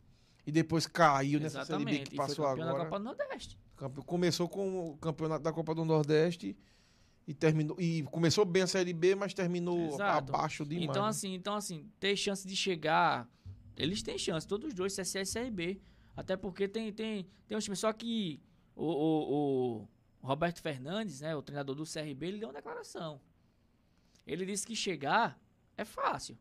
E 0.45 0.51
depois 0.51 0.85
caiu 0.85 1.39
nessa 1.39 1.63
Série 1.63 1.85
B 1.85 1.91
Exatamente. 1.91 2.09
que 2.09 2.15
e 2.15 2.17
foi 2.17 2.27
passou 2.27 2.45
campeão 2.45 2.65
da 2.65 2.71
agora. 2.71 2.83
Copa 2.85 2.99
do 2.99 3.05
Nordeste. 3.05 3.59
Começou 4.05 4.49
com 4.49 4.89
o 4.91 4.97
campeonato 4.97 5.43
da 5.43 5.53
Copa 5.53 5.73
do 5.73 5.85
Nordeste 5.85 6.57
e 7.25 7.33
terminou 7.33 7.79
e 7.79 8.03
começou 8.03 8.43
bem 8.45 8.63
a 8.63 8.67
Série 8.67 8.91
B, 8.93 9.15
mas 9.15 9.33
terminou 9.33 9.87
Exato. 9.93 10.35
abaixo 10.35 10.65
demais. 10.65 10.89
Então 10.89 11.03
né? 11.03 11.09
assim, 11.09 11.33
então 11.33 11.55
assim, 11.55 11.89
ter 11.99 12.15
chance 12.17 12.45
de 12.45 12.55
chegar, 12.55 13.27
eles 13.77 14.03
têm 14.03 14.17
chance, 14.17 14.45
todos 14.45 14.67
os 14.67 14.73
dois, 14.73 14.93
CSA 14.93 15.21
e 15.21 15.25
CRB. 15.25 15.81
Até 16.17 16.35
porque 16.35 16.67
tem 16.67 16.91
tem 16.91 17.25
tem 17.47 17.57
um 17.57 17.61
time 17.61 17.75
só 17.77 17.91
que 17.93 18.41
o, 18.75 18.85
o, 18.85 19.87
o 20.21 20.27
Roberto 20.27 20.61
Fernandes, 20.61 21.21
né, 21.21 21.33
o 21.35 21.41
treinador 21.41 21.75
do 21.75 21.83
CRB, 21.85 22.27
ele 22.27 22.39
deu 22.39 22.49
uma 22.49 22.53
declaração. 22.53 23.19
Ele 24.25 24.45
disse 24.45 24.65
que 24.65 24.75
chegar 24.75 25.39
é 25.77 25.85
fácil. 25.85 26.37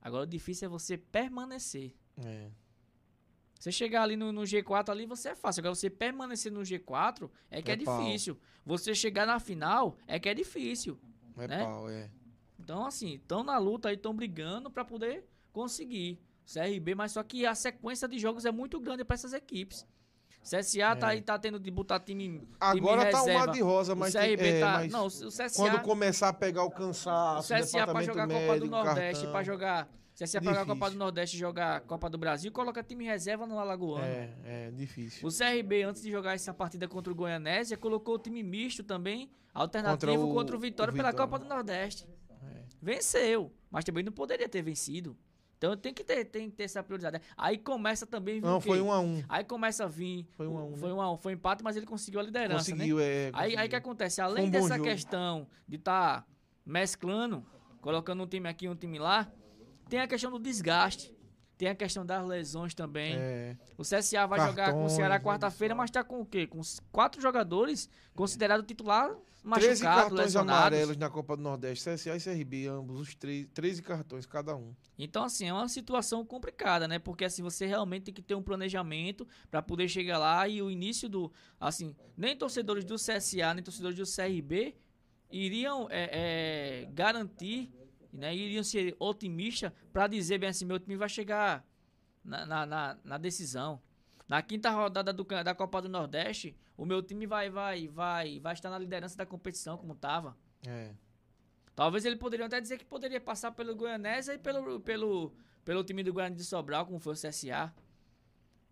Agora 0.00 0.24
o 0.24 0.26
difícil 0.26 0.66
é 0.66 0.68
você 0.68 0.96
permanecer. 0.96 1.94
É. 2.16 2.50
Você 3.58 3.70
chegar 3.70 4.02
ali 4.02 4.16
no, 4.16 4.32
no 4.32 4.42
G4 4.42 4.88
ali, 4.88 5.06
você 5.06 5.30
é 5.30 5.34
fácil. 5.36 5.60
Agora 5.60 5.74
você 5.74 5.88
permanecer 5.88 6.50
no 6.50 6.62
G4 6.62 7.30
é 7.48 7.62
que 7.62 7.70
é, 7.70 7.74
É 7.74 7.76
difícil. 7.76 8.36
Você 8.66 8.94
chegar 8.94 9.24
na 9.24 9.38
final 9.38 9.96
é 10.06 10.18
que 10.18 10.28
é 10.28 10.34
difícil. 10.34 10.98
É 11.38 11.46
Né? 11.46 11.64
pau, 11.64 11.88
é. 11.88 12.10
Então, 12.58 12.84
assim, 12.84 13.14
estão 13.14 13.44
na 13.44 13.58
luta 13.58 13.88
aí, 13.88 13.94
estão 13.94 14.14
brigando 14.14 14.70
pra 14.70 14.84
poder 14.84 15.24
conseguir. 15.52 16.20
CRB, 16.44 16.94
mas 16.96 17.12
só 17.12 17.22
que 17.22 17.46
a 17.46 17.54
sequência 17.54 18.08
de 18.08 18.18
jogos 18.18 18.44
é 18.44 18.50
muito 18.50 18.80
grande 18.80 19.04
pra 19.04 19.14
essas 19.14 19.32
equipes. 19.32 19.86
CSA 20.42 20.96
tá 20.96 21.08
É. 21.08 21.10
aí, 21.12 21.20
tá 21.22 21.38
tendo 21.38 21.58
de 21.60 21.70
botar 21.70 22.00
time. 22.00 22.46
Agora 22.60 23.00
time 23.02 23.12
tá 23.12 23.22
um 23.22 23.26
reserva. 23.26 23.46
mar 23.46 23.52
de 23.52 23.60
rosa, 23.60 23.92
o 23.92 23.96
mas, 23.96 24.12
CRB 24.12 24.36
tem, 24.36 24.52
é, 24.54 24.60
tá. 24.60 24.84
Não, 24.88 25.06
o 25.06 25.08
CSA. 25.08 25.50
quando 25.54 25.80
começar 25.82 26.28
a 26.28 26.32
pegar 26.32 26.64
o 26.64 26.66
o 26.66 26.70
cansaço, 26.70 27.54
CSA 27.54 27.86
pra 27.86 28.02
jogar 28.02 28.24
a 28.24 28.28
Copa 28.28 28.58
do 28.58 28.66
Nordeste, 28.66 29.12
cartão, 29.14 29.32
pra 29.32 29.42
jogar. 29.44 29.88
CSA 30.14 30.40
pra 30.42 30.50
jogar 30.52 30.62
a 30.62 30.66
Copa 30.66 30.90
do 30.90 30.96
Nordeste 30.96 31.36
e 31.36 31.38
jogar 31.38 31.76
a 31.76 31.80
Copa 31.80 32.10
do 32.10 32.18
Brasil, 32.18 32.50
coloca 32.52 32.82
time 32.82 33.04
reserva 33.04 33.46
no 33.46 33.58
Alagoano. 33.58 34.04
É, 34.04 34.34
é 34.44 34.70
difícil. 34.72 35.26
O 35.26 35.30
CRB, 35.32 35.84
antes 35.84 36.02
de 36.02 36.10
jogar 36.10 36.34
essa 36.34 36.52
partida 36.52 36.86
contra 36.86 37.10
o 37.12 37.16
Goianésia, 37.16 37.76
colocou 37.78 38.16
o 38.16 38.18
time 38.18 38.42
misto 38.42 38.82
também, 38.82 39.30
alternativo 39.54 40.12
Contra 40.26 40.34
contra 40.34 40.54
o- 40.56 40.58
o, 40.58 40.60
Vitória 40.60 40.92
o 40.92 40.96
pela 40.96 41.10
Vitória. 41.10 41.30
Copa 41.30 41.42
do 41.42 41.48
Nordeste. 41.48 42.06
É. 42.42 42.62
Venceu, 42.80 43.52
mas 43.70 43.84
também 43.84 44.02
não 44.04 44.12
poderia 44.12 44.48
ter 44.48 44.60
vencido. 44.60 45.16
Então 45.62 45.76
tem 45.76 45.94
que 45.94 46.02
ter, 46.02 46.24
tem 46.24 46.50
que 46.50 46.56
ter 46.56 46.64
essa 46.64 46.82
prioridade. 46.82 47.22
Aí 47.38 47.56
começa 47.56 48.04
também 48.04 48.40
Não, 48.40 48.60
foi 48.60 48.80
um 48.80 48.90
a 48.90 48.98
um. 48.98 49.22
Aí 49.28 49.44
começa 49.44 49.84
a 49.84 49.86
vir. 49.86 50.26
Foi 50.32 50.48
um 50.48 50.58
a 50.58 50.64
um, 50.64 50.74
Foi 50.74 50.88
né? 50.88 50.94
um 50.96 51.00
a 51.00 51.12
um, 51.12 51.16
foi 51.16 51.34
empate, 51.34 51.62
mas 51.62 51.76
ele 51.76 51.86
conseguiu 51.86 52.18
a 52.18 52.22
liderança, 52.24 52.72
né? 52.72 52.78
Conseguiu, 52.78 52.98
é. 52.98 53.26
Aí, 53.26 53.32
conseguiu. 53.32 53.58
aí 53.60 53.68
que 53.68 53.76
acontece? 53.76 54.20
Além 54.20 54.48
um 54.48 54.50
dessa 54.50 54.74
jogo. 54.76 54.82
questão 54.82 55.46
de 55.68 55.76
estar 55.76 56.26
mesclando, 56.66 57.46
colocando 57.80 58.24
um 58.24 58.26
time 58.26 58.48
aqui 58.48 58.64
e 58.64 58.68
um 58.68 58.74
time 58.74 58.98
lá, 58.98 59.30
tem 59.88 60.00
a 60.00 60.08
questão 60.08 60.32
do 60.32 60.40
desgaste. 60.40 61.14
Tem 61.62 61.68
a 61.68 61.76
questão 61.76 62.04
das 62.04 62.26
lesões 62.26 62.74
também. 62.74 63.14
É, 63.14 63.56
O 63.78 63.82
CSA 63.82 64.26
vai 64.26 64.48
jogar 64.48 64.72
com 64.72 64.84
o 64.84 64.88
Ceará 64.88 65.14
Cartões, 65.14 65.32
quarta-feira, 65.32 65.76
mas 65.76 65.92
tá 65.92 66.02
com 66.02 66.20
o 66.20 66.26
quê? 66.26 66.44
Com 66.44 66.60
quatro 66.90 67.22
jogadores 67.22 67.88
considerados 68.16 68.66
titular 68.66 69.06
13 69.06 69.20
machucados, 69.44 69.80
cartões 69.80 70.18
lesionados. 70.18 70.66
amarelos 70.66 70.96
na 70.96 71.08
Copa 71.08 71.36
do 71.36 71.42
Nordeste, 71.44 71.88
CSA 71.88 72.16
e 72.16 72.20
CRB, 72.20 72.66
ambos, 72.66 72.98
os 72.98 73.14
três, 73.14 73.46
13 73.54 73.80
cartões 73.80 74.26
cada 74.26 74.56
um. 74.56 74.74
Então, 74.98 75.22
assim, 75.22 75.46
é 75.46 75.52
uma 75.52 75.68
situação 75.68 76.26
complicada, 76.26 76.88
né? 76.88 76.98
Porque, 76.98 77.24
assim, 77.24 77.44
você 77.44 77.64
realmente 77.64 78.06
tem 78.06 78.14
que 78.14 78.22
ter 78.22 78.34
um 78.34 78.42
planejamento 78.42 79.24
para 79.48 79.62
poder 79.62 79.86
chegar 79.86 80.18
lá 80.18 80.48
e 80.48 80.60
o 80.60 80.68
início 80.68 81.08
do... 81.08 81.30
Assim, 81.60 81.94
nem 82.16 82.36
torcedores 82.36 82.84
do 82.84 82.96
CSA, 82.96 83.54
nem 83.54 83.62
torcedores 83.62 83.96
do 83.96 84.04
CRB 84.04 84.74
iriam 85.30 85.86
é, 85.90 86.10
é, 86.82 86.88
garantir, 86.92 87.72
né? 88.12 88.34
Iriam 88.34 88.62
ser 88.62 88.94
otimistas 88.98 89.72
para 89.92 90.06
dizer 90.06 90.38
bem 90.38 90.50
assim, 90.50 90.64
meu 90.64 90.78
time 90.78 90.96
vai 90.96 91.08
chegar 91.08 91.64
na, 92.24 92.44
na, 92.46 92.66
na, 92.66 92.98
na 93.02 93.18
decisão. 93.18 93.80
Na 94.28 94.40
quinta 94.42 94.70
rodada 94.70 95.12
do, 95.12 95.24
da 95.24 95.54
Copa 95.54 95.82
do 95.82 95.88
Nordeste, 95.88 96.56
o 96.76 96.84
meu 96.84 97.02
time 97.02 97.26
vai, 97.26 97.50
vai, 97.50 97.88
vai, 97.88 98.40
vai 98.40 98.54
estar 98.54 98.70
na 98.70 98.78
liderança 98.78 99.16
da 99.16 99.26
competição, 99.26 99.76
como 99.76 99.94
tava. 99.94 100.36
É. 100.66 100.90
Talvez 101.74 102.04
ele 102.04 102.16
poderia 102.16 102.46
até 102.46 102.60
dizer 102.60 102.78
que 102.78 102.84
poderia 102.84 103.20
passar 103.20 103.52
pelo 103.52 103.74
Goianésia 103.74 104.34
e 104.34 104.38
pelo, 104.38 104.80
pelo, 104.80 105.32
pelo 105.64 105.82
time 105.82 106.02
do 106.02 106.12
Guarani 106.12 106.36
de 106.36 106.44
Sobral, 106.44 106.86
como 106.86 106.98
foi 106.98 107.14
o 107.14 107.16
CSA. 107.16 107.72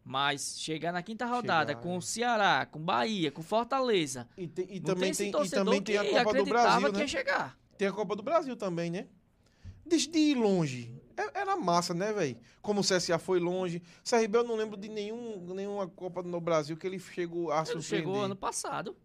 Mas 0.05 0.59
chegar 0.59 0.93
na 0.93 1.03
quinta 1.03 1.27
rodada 1.27 1.73
Chegar, 1.73 1.83
com 1.83 1.95
é. 1.95 1.99
o 1.99 2.01
Ceará, 2.01 2.67
com 2.67 2.79
Bahia, 2.81 3.31
com 3.31 3.43
Fortaleza. 3.43 4.29
E, 4.37 4.49
te- 4.49 4.67
e 4.69 4.81
também 4.81 5.13
tem, 5.13 5.29
e 5.29 5.51
também 5.51 5.83
tem 5.83 5.99
a 5.99 6.05
que 6.05 6.11
Copa 6.25 6.35
do 6.35 6.45
Brasil, 6.47 6.87
que 6.87 6.93
né? 6.97 7.01
ia 7.01 7.09
chegar. 7.09 7.59
Tem 7.77 7.89
a 7.89 7.93
Copa 7.93 8.17
do 8.17 8.23
Brasil 8.23 8.57
também, 8.57 8.91
né? 8.91 9.09
De, 9.97 10.07
de 10.09 10.19
ir 10.19 10.35
longe. 10.37 10.95
É- 11.17 11.41
Era 11.41 11.57
massa, 11.57 11.93
né, 11.93 12.13
velho? 12.13 12.37
Como 12.63 12.81
o 12.81 12.85
CSA 12.85 13.19
foi 13.19 13.39
longe. 13.41 13.83
CRB 14.09 14.39
eu 14.39 14.45
não 14.45 14.57
lembro 14.57 14.77
de 14.77 14.89
nenhum, 14.89 15.45
nenhuma 15.55 15.87
Copa 15.89 16.23
no 16.23 16.41
Brasil 16.41 16.77
que 16.77 16.87
ele 16.87 16.99
chegou 16.99 17.51
a 17.51 17.57
Ele 17.59 17.67
surpreender. 17.67 17.99
chegou 17.99 18.21
ano 18.23 18.37
passado. 18.37 18.97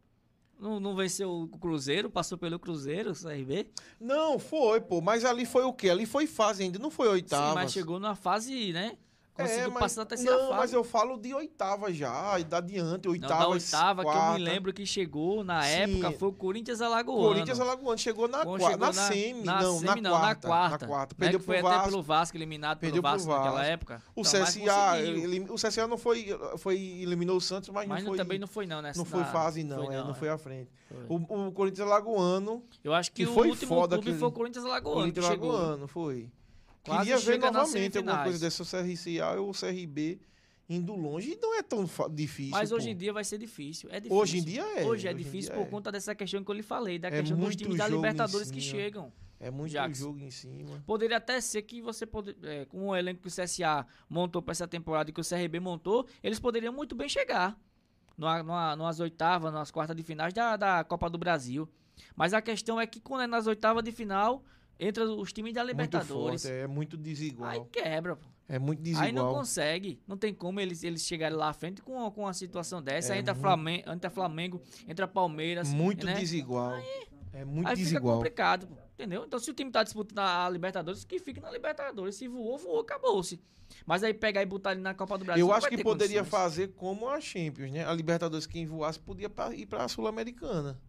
Não, 0.57 0.79
não 0.79 0.95
venceu 0.95 1.29
o 1.29 1.47
Cruzeiro, 1.57 2.09
passou 2.09 2.37
pelo 2.37 2.57
Cruzeiro, 2.57 3.11
o 3.11 3.13
CRB. 3.15 3.67
Não, 3.99 4.39
foi, 4.39 4.79
pô. 4.79 5.01
Mas 5.01 5.25
ali 5.25 5.45
foi 5.45 5.63
o 5.65 5.73
quê? 5.73 5.89
Ali 5.89 6.05
foi 6.05 6.25
fase 6.27 6.63
ainda, 6.63 6.79
não 6.79 6.89
foi 6.89 7.09
oitava. 7.09 7.49
Sim, 7.49 7.55
mas 7.55 7.71
chegou 7.73 7.99
numa 7.99 8.15
fase, 8.15 8.71
né? 8.71 8.97
Conseguiu 9.35 9.65
é, 9.65 9.67
mas, 9.67 9.95
passar 9.95 10.07
Não, 10.23 10.53
mas 10.53 10.71
eu 10.71 10.81
falo 10.81 11.17
de 11.17 11.33
oitava 11.33 11.91
já, 11.91 12.39
e 12.39 12.45
da 12.45 12.61
diante, 12.61 13.05
Não, 13.05 13.11
oitava, 13.11 13.39
da 13.43 13.47
oitava, 13.49 14.01
que 14.01 14.07
eu 14.07 14.11
quarta. 14.13 14.33
me 14.39 14.45
lembro 14.45 14.71
que 14.73 14.85
chegou 14.85 15.43
na 15.43 15.61
Sim. 15.63 15.69
época, 15.99 16.11
foi 16.13 16.29
o 16.29 16.31
Corinthians 16.31 16.79
Alagoano. 16.79 17.27
Corinthians 17.27 17.59
Alagoano 17.59 17.97
chegou 17.97 18.29
na, 18.29 18.45
Quando 18.45 18.61
qua- 18.61 18.71
chegou 18.71 18.87
na, 18.87 18.93
semi, 18.93 19.43
na 19.43 19.61
não, 19.61 19.73
semi, 19.79 20.01
na, 20.01 20.09
não, 20.09 20.17
quarta, 20.17 20.47
na 20.47 20.53
quarta. 20.53 20.85
Na 20.85 20.87
quarta. 20.89 21.15
né, 21.15 21.19
Perdeu 21.19 21.39
foi 21.41 21.57
pro 21.57 21.67
até 21.67 21.75
Vasco. 21.75 21.89
pelo 21.91 22.03
Vasco, 22.03 22.37
eliminado 22.37 22.79
Perdeu 22.79 23.03
pelo 23.03 23.13
pro 23.13 23.23
Vasco, 23.25 23.33
naquela 23.43 23.57
Vasco. 23.57 23.71
época. 23.73 24.01
O 24.15 24.21
Então, 24.21 24.31
CSA, 24.45 24.99
ele- 25.01 25.39
o 25.51 25.55
CSA 25.55 25.85
não 25.87 25.97
foi, 25.97 26.27
foi 26.57 26.79
eliminou 26.79 27.35
o 27.35 27.41
Santos, 27.41 27.67
mas, 27.71 27.85
Mas 27.89 28.03
não 28.05 28.11
foi, 28.11 28.17
também 28.17 28.39
não 28.39 28.47
foi 28.47 28.65
não 28.65 28.81
nessa 28.81 28.97
não 28.97 29.05
foi 29.05 29.19
na- 29.19 29.25
fase 29.25 29.63
não, 29.65 29.83
foi 29.85 29.95
é, 29.95 29.97
não, 30.01 30.11
é. 30.11 30.13
foi 30.13 30.29
à 30.29 30.37
frente. 30.37 30.71
Foi. 30.87 31.05
O, 31.09 31.47
o 31.47 31.51
Corinthians 31.51 31.85
Alagoano, 31.85 32.63
Eu 32.81 32.93
acho 32.93 33.11
que, 33.11 33.25
que 33.25 33.29
o 33.29 33.33
foi 33.33 33.49
último 33.49 33.67
foda 33.67 33.95
clube 33.97 34.07
aquele- 34.11 34.17
foi 34.19 34.27
o 34.29 34.31
Corinthians 34.31 34.63
Alagoano, 34.63 34.99
Corinthians. 35.01 35.25
Alagoano, 35.25 35.87
foi. 35.89 36.31
Quase 36.85 37.09
Queria 37.09 37.17
ver 37.17 37.39
nas 37.39 37.51
novamente 37.51 37.97
alguma 37.97 38.23
coisa 38.23 38.39
dessa, 38.39 38.61
o 38.61 38.65
CRCA 38.65 39.39
ou 39.39 39.49
o 39.49 39.53
CRB 39.53 40.19
indo 40.69 40.95
longe, 40.95 41.33
e 41.33 41.35
não 41.35 41.57
é 41.57 41.61
tão 41.61 41.87
difícil, 42.11 42.51
Mas 42.51 42.71
hoje 42.71 42.87
pô. 42.87 42.91
em 42.91 42.97
dia 42.97 43.13
vai 43.13 43.23
ser 43.23 43.37
difícil. 43.37 43.89
É 43.91 43.99
difícil. 43.99 44.17
Hoje 44.17 44.37
em 44.39 44.43
dia 44.43 44.61
é. 44.79 44.83
Hoje 44.83 45.07
é 45.07 45.11
em 45.11 45.15
difícil 45.15 45.53
por 45.53 45.61
é. 45.61 45.65
conta 45.65 45.91
dessa 45.91 46.15
questão 46.15 46.43
que 46.43 46.49
eu 46.49 46.55
lhe 46.55 46.63
falei, 46.63 46.97
da 46.97 47.07
É 47.09 47.11
questão 47.11 47.37
dos 47.37 47.55
times 47.55 47.77
da 47.77 47.87
Libertadores 47.87 48.49
que 48.49 48.61
chegam. 48.61 49.11
É 49.39 49.51
muito 49.51 49.71
Jackson. 49.71 50.05
jogo 50.05 50.19
em 50.19 50.31
cima. 50.31 50.83
Poderia 50.85 51.17
até 51.17 51.39
ser 51.41 51.61
que 51.63 51.81
você 51.81 52.05
pode, 52.05 52.35
é, 52.41 52.65
com 52.65 52.87
o 52.87 52.95
elenco 52.95 53.21
que 53.21 53.27
o 53.27 53.31
CSA 53.31 53.85
montou 54.09 54.41
para 54.41 54.53
essa 54.53 54.67
temporada 54.67 55.09
e 55.09 55.13
que 55.13 55.19
o 55.19 55.23
CRB 55.23 55.59
montou, 55.59 56.07
eles 56.23 56.39
poderiam 56.39 56.73
muito 56.73 56.95
bem 56.95 57.09
chegar 57.09 57.59
numa, 58.17 58.41
numa, 58.41 58.75
numas 58.75 58.99
oitavas, 58.99 59.53
nas 59.53 59.69
quartas 59.71 59.95
de 59.95 60.03
finais 60.03 60.33
da, 60.33 60.55
da 60.55 60.83
Copa 60.83 61.09
do 61.09 61.17
Brasil. 61.17 61.69
Mas 62.15 62.33
a 62.33 62.41
questão 62.41 62.79
é 62.79 62.87
que 62.87 62.99
quando 62.99 63.21
é 63.21 63.27
nas 63.27 63.45
oitavas 63.45 63.83
de 63.83 63.91
final, 63.91 64.43
entra 64.79 65.05
os 65.09 65.31
times 65.33 65.53
da 65.53 65.63
Libertadores. 65.63 66.09
Muito 66.11 66.41
forte, 66.41 66.51
é 66.51 66.67
muito 66.67 66.97
desigual. 66.97 67.49
Aí 67.49 67.61
quebra, 67.71 68.15
pô. 68.15 68.27
é 68.47 68.59
muito 68.59 68.79
Aí 68.79 68.93
não 68.93 69.01
desigual. 69.01 69.33
consegue. 69.35 69.99
Não 70.07 70.17
tem 70.17 70.33
como 70.33 70.59
eles, 70.59 70.83
eles 70.83 71.01
chegarem 71.03 71.37
lá 71.37 71.49
à 71.49 71.53
frente 71.53 71.81
com, 71.81 72.09
com 72.11 72.21
uma 72.21 72.33
situação 72.33 72.81
dessa. 72.81 73.11
É 73.11 73.15
aí 73.15 73.19
entra 73.21 73.33
muito- 73.33 73.41
Flamengo, 73.43 73.91
entra 73.91 74.09
Flamengo, 74.09 74.61
entra 74.87 75.07
Palmeiras. 75.07 75.69
Muito 75.73 76.05
né? 76.05 76.13
desigual. 76.15 76.77
É 77.33 77.43
muito 77.43 77.67
Aí 77.67 77.75
fica 77.75 77.85
desigual. 77.89 78.15
complicado, 78.15 78.65
pô, 78.67 78.75
entendeu? 78.93 79.25
Então 79.25 79.37
se 79.39 79.51
o 79.51 79.53
time 79.53 79.69
tá 79.69 79.83
disputando 79.83 80.19
a 80.19 80.49
Libertadores, 80.49 81.03
que 81.03 81.19
fique 81.19 81.39
na 81.41 81.51
Libertadores. 81.51 82.15
Se 82.15 82.27
voou, 82.27 82.57
voou, 82.57 82.79
acabou-se. 82.79 83.41
Mas 83.85 84.03
aí 84.03 84.13
pegar 84.13 84.41
e 84.41 84.45
botar 84.45 84.71
ele 84.73 84.79
na 84.81 84.93
Copa 84.93 85.17
do 85.17 85.25
Brasil. 85.25 85.45
Eu 85.45 85.51
acho 85.51 85.67
que 85.67 85.83
poderia 85.83 86.19
condições. 86.19 86.41
fazer 86.41 86.67
como 86.75 87.09
a 87.09 87.19
Champions, 87.19 87.71
né? 87.71 87.83
A 87.85 87.91
Libertadores, 87.93 88.45
quem 88.45 88.65
voasse, 88.65 88.99
podia 88.99 89.29
pra- 89.29 89.53
ir 89.55 89.65
pra 89.65 89.87
Sul-Americana. 89.87 90.79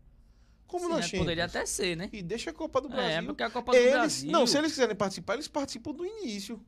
Como 0.66 0.84
Sim, 0.86 0.90
na 0.90 0.96
né? 0.96 1.02
Champions. 1.02 1.20
Poderia 1.22 1.44
até 1.44 1.64
ser, 1.66 1.96
né? 1.96 2.08
E 2.12 2.22
deixa 2.22 2.50
a 2.50 2.52
Copa 2.52 2.80
do 2.80 2.88
É, 2.88 2.90
Brasil. 2.92 3.26
porque 3.26 3.42
a 3.42 3.50
Copa 3.50 3.72
do 3.72 3.78
eles, 3.78 3.92
Brasil. 3.92 4.30
Não, 4.32 4.46
se 4.46 4.58
eles 4.58 4.72
quiserem 4.72 4.96
participar, 4.96 5.34
eles 5.34 5.48
participam 5.48 5.92
do 5.92 6.04
início. 6.04 6.60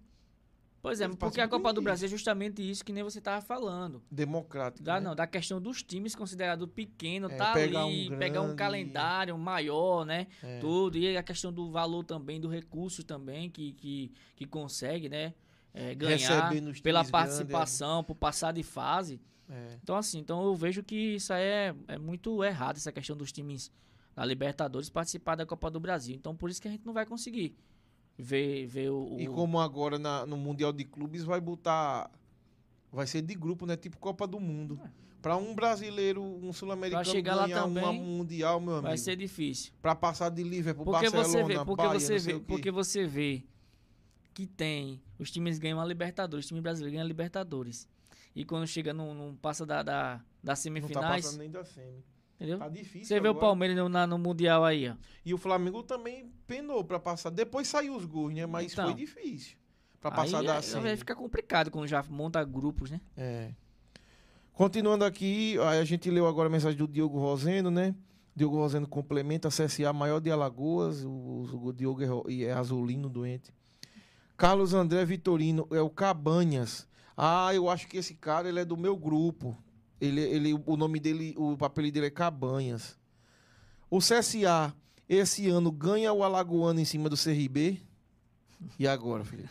Pois 0.80 1.00
é, 1.00 1.04
eles 1.04 1.16
porque 1.16 1.40
a 1.40 1.48
Copa 1.48 1.72
do 1.72 1.76
disso. 1.80 1.84
Brasil 1.84 2.06
é 2.06 2.08
justamente 2.08 2.62
isso 2.70 2.84
que 2.84 2.92
nem 2.92 3.02
você 3.02 3.20
tava 3.20 3.44
falando. 3.44 4.00
Democrático. 4.08 4.84
Da, 4.84 4.94
né? 5.00 5.08
não, 5.08 5.16
da 5.16 5.26
questão 5.26 5.60
dos 5.60 5.82
times 5.82 6.14
considerados 6.14 6.68
pequenos, 6.72 7.32
É, 7.32 7.36
tá 7.36 7.52
pegar 7.52 7.82
ali, 7.82 8.08
um 8.12 8.16
pegar 8.18 8.40
um 8.40 8.44
grande- 8.44 8.56
calendário 8.58 9.36
maior, 9.36 10.06
né? 10.06 10.28
É. 10.42 10.60
Tudo. 10.60 10.96
E 10.96 11.16
a 11.16 11.22
questão 11.22 11.52
do 11.52 11.70
valor 11.72 12.04
também, 12.04 12.40
do 12.40 12.46
recurso 12.48 13.02
também 13.02 13.50
que, 13.50 13.72
que, 13.72 14.12
que 14.36 14.44
consegue, 14.46 15.08
né? 15.08 15.34
é, 15.74 15.94
ganhar 15.94 16.50
pela 16.82 17.00
times 17.00 17.10
participação, 17.10 18.02
por 18.02 18.14
passar 18.14 18.52
de 18.52 18.62
fase. 18.62 19.20
É. 19.50 19.78
Então, 19.82 19.96
assim, 19.96 20.18
então 20.18 20.42
eu 20.44 20.54
vejo 20.54 20.82
que 20.82 21.14
isso 21.16 21.32
aí 21.32 21.42
é, 21.42 21.74
é 21.88 21.98
muito 21.98 22.42
errado, 22.44 22.76
essa 22.76 22.92
questão 22.92 23.16
dos 23.16 23.32
times 23.32 23.70
da 24.14 24.24
Libertadores 24.24 24.90
participar 24.90 25.36
da 25.36 25.46
Copa 25.46 25.70
do 25.70 25.78
Brasil. 25.80 26.14
Então, 26.14 26.34
por 26.36 26.50
isso 26.50 26.60
que 26.60 26.68
a 26.68 26.70
gente 26.70 26.84
não 26.84 26.92
vai 26.92 27.06
conseguir 27.06 27.54
ver, 28.16 28.66
ver 28.66 28.90
o. 28.90 29.16
E 29.18 29.28
o- 29.28 29.32
como 29.32 29.60
agora 29.60 29.98
na- 29.98 30.26
no 30.26 30.36
Mundial 30.36 30.72
de 30.72 30.84
Clubes 30.84 31.22
vai 31.24 31.40
botar. 31.40 32.10
Vai 32.92 33.06
ser 33.06 33.22
de 33.22 33.34
grupo, 33.34 33.64
né? 33.66 33.76
Tipo 33.76 33.98
Copa 33.98 34.26
do 34.26 34.40
Mundo. 34.40 34.80
Pra 35.20 35.36
um 35.36 35.54
brasileiro, 35.54 36.22
um 36.22 36.52
sul-americano 36.52 37.04
chegar 37.04 37.34
lá 37.34 37.46
ganhar 37.46 37.64
uma 37.66 37.80
também, 37.82 38.00
Mundial, 38.02 38.60
meu 38.60 38.74
amigo. 38.74 38.86
vai 38.88 38.96
ser 38.96 39.16
difícil. 39.16 39.72
Pra 39.82 39.94
passar 39.94 40.30
de 40.30 40.42
Liverpool, 40.44 40.84
Porque 40.84 41.10
Barcelona, 41.10 41.28
você 41.28 41.42
vê, 41.44 41.64
porque 41.64 41.82
Bahia, 41.86 42.00
você 42.00 42.18
vê, 42.18 42.38
porque 42.40 42.70
você 42.70 43.06
vê 43.06 43.42
que 44.32 44.46
tem 44.46 45.02
os 45.18 45.30
times 45.30 45.58
ganham 45.58 45.80
a 45.80 45.84
Libertadores, 45.84 46.44
o 46.46 46.48
time 46.48 46.60
brasileiro 46.60 46.92
ganha 46.92 47.02
a 47.04 47.06
Libertadores. 47.06 47.88
E 48.38 48.44
quando 48.44 48.66
chega 48.68 48.92
num 48.94 49.34
passa 49.34 49.66
da, 49.66 49.82
da, 49.82 50.12
das 50.14 50.20
Não 50.20 50.44
tá 50.44 50.56
semifinais, 50.56 51.24
passando 51.24 51.40
nem 51.40 51.50
da 51.50 51.64
semi. 51.64 52.04
entendeu? 52.36 52.58
Tá 52.58 52.68
difícil 52.68 53.04
Você 53.06 53.18
vê 53.20 53.26
o 53.26 53.32
agora. 53.32 53.46
Palmeiras 53.46 53.76
no, 53.76 53.88
na- 53.88 54.06
no 54.06 54.16
mundial 54.16 54.64
aí, 54.64 54.88
ó. 54.88 54.94
E 55.24 55.34
o 55.34 55.38
Flamengo 55.38 55.82
também 55.82 56.30
penou 56.46 56.84
pra 56.84 57.00
passar. 57.00 57.30
Depois 57.30 57.66
saiu 57.66 57.96
os 57.96 58.04
gols, 58.04 58.32
né? 58.32 58.46
Mas 58.46 58.72
Então. 58.72 58.84
foi 58.86 58.94
difícil. 58.94 59.56
Pra 60.00 60.12
passar 60.12 60.38
aí, 60.38 60.46
da 60.46 60.56
aí 60.58 60.62
semi. 60.62 60.96
fica 60.96 61.16
complicado 61.16 61.68
quando 61.72 61.88
já 61.88 62.00
monta 62.08 62.44
grupos, 62.44 62.90
né? 62.92 63.00
É. 63.16 63.50
Continuando 64.52 65.04
aqui, 65.04 65.56
a 65.58 65.84
gente 65.84 66.08
leu 66.10 66.26
agora 66.28 66.48
a 66.48 66.50
mensagem 66.52 66.78
do 66.78 66.86
Diogo 66.86 67.18
Rosendo, 67.18 67.70
né? 67.72 67.94
Diogo 68.36 68.56
Rosendo 68.56 68.86
complementa 68.86 69.48
CSA 69.48 69.92
maior 69.92 70.20
de 70.20 70.30
Alagoas. 70.30 71.04
O, 71.04 71.44
o 71.64 71.72
Diogo 71.72 72.02
é, 72.30 72.42
é 72.44 72.52
azulino 72.52 73.08
doente. 73.08 73.52
Carlos 74.36 74.74
André 74.74 75.04
Vitorino 75.04 75.66
é 75.72 75.80
o 75.80 75.90
Cabanhas. 75.90 76.86
Ah, 77.20 77.52
eu 77.52 77.68
acho 77.68 77.88
que 77.88 77.96
esse 77.96 78.14
cara 78.14 78.48
ele 78.48 78.60
é 78.60 78.64
do 78.64 78.76
meu 78.76 78.96
grupo. 78.96 79.58
Ele, 80.00 80.20
ele, 80.20 80.54
o 80.64 80.76
nome 80.76 81.00
dele, 81.00 81.34
o 81.36 81.56
papel 81.56 81.90
dele 81.90 82.06
é 82.06 82.10
Cabanhas. 82.10 82.96
O 83.90 83.98
CSA 83.98 84.72
esse 85.08 85.48
ano 85.48 85.72
ganha 85.72 86.12
o 86.12 86.22
Alagoano 86.22 86.78
em 86.78 86.84
cima 86.84 87.08
do 87.08 87.16
CRB. 87.16 87.82
E 88.78 88.88
agora, 88.88 89.24
Felipe? 89.24 89.48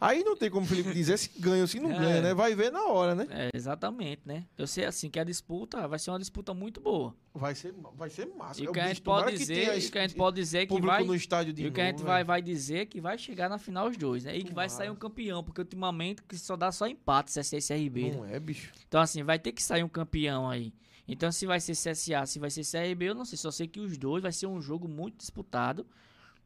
Aí 0.00 0.24
não 0.24 0.36
tem 0.36 0.50
como 0.50 0.66
o 0.66 0.68
Felipe 0.68 0.92
dizer 0.92 1.16
se 1.16 1.30
ganha 1.38 1.62
ou 1.62 1.68
se 1.68 1.78
não 1.78 1.92
É. 1.92 1.98
ganha, 1.98 2.20
né? 2.22 2.34
Vai 2.34 2.54
ver 2.54 2.72
na 2.72 2.84
hora, 2.86 3.14
né? 3.14 3.26
É, 3.30 3.50
exatamente, 3.54 4.22
né? 4.24 4.46
Eu 4.56 4.66
sei 4.66 4.84
assim 4.84 5.08
que 5.08 5.18
a 5.20 5.24
disputa 5.24 5.86
vai 5.86 5.98
ser 5.98 6.10
uma 6.10 6.18
disputa 6.18 6.52
muito 6.52 6.80
boa. 6.80 7.14
Vai 7.34 7.54
ser, 7.54 7.72
vai 7.94 8.10
ser 8.10 8.26
massa. 8.26 8.60
E 8.60 8.66
É 8.66 8.70
o 8.70 8.72
que 8.72 8.80
a 8.80 8.88
gente 8.88 9.00
pode 9.02 9.32
que 9.32 9.38
dizer, 9.38 9.74
e 9.74 9.78
esse 9.78 9.88
o 9.88 9.92
que 9.92 9.98
a 9.98 10.02
gente 10.02 10.16
pode 10.16 10.36
dizer 10.36 10.58
é 10.58 10.66
que 10.66 10.80
vai 10.80 11.04
no 11.04 11.14
estádio 11.14 11.52
de 11.52 11.62
E 11.62 11.66
o 11.68 11.72
que 11.72 11.80
a 11.80 11.86
gente 11.86 11.96
novo, 11.98 12.06
vai, 12.06 12.24
vai 12.24 12.42
dizer 12.42 12.78
é 12.78 12.86
que 12.86 13.00
vai 13.00 13.16
chegar 13.16 13.48
na 13.48 13.58
final 13.58 13.88
os 13.88 13.96
dois, 13.96 14.24
né? 14.24 14.36
E 14.36 14.40
que 14.42 14.52
vai 14.52 14.66
Tomara. 14.66 14.68
sair 14.70 14.90
um 14.90 14.96
campeão, 14.96 15.44
porque 15.44 15.60
ultimamente 15.60 16.22
que 16.24 16.36
só 16.36 16.56
dá 16.56 16.72
só 16.72 16.86
empate, 16.88 17.30
CSA 17.32 17.56
e 17.58 17.62
CRB, 17.62 18.10
né? 18.10 18.16
Não 18.16 18.24
é, 18.24 18.40
bicho. 18.40 18.72
Então, 18.88 19.00
assim, 19.00 19.22
vai 19.22 19.38
ter 19.38 19.52
que 19.52 19.62
sair 19.62 19.84
um 19.84 19.88
campeão 19.88 20.48
aí. 20.50 20.72
Então, 21.06 21.30
se 21.32 21.46
vai 21.46 21.60
ser 21.60 21.72
CSA, 21.72 22.26
se 22.26 22.38
vai 22.38 22.50
ser 22.50 22.62
CRB, 22.64 23.06
eu 23.10 23.14
não 23.14 23.24
sei. 23.24 23.38
Só 23.38 23.50
sei 23.50 23.66
que 23.68 23.78
os 23.80 23.96
dois 23.96 24.22
vai 24.22 24.32
ser 24.32 24.46
um 24.46 24.60
jogo 24.60 24.86
muito 24.88 25.16
disputado, 25.18 25.86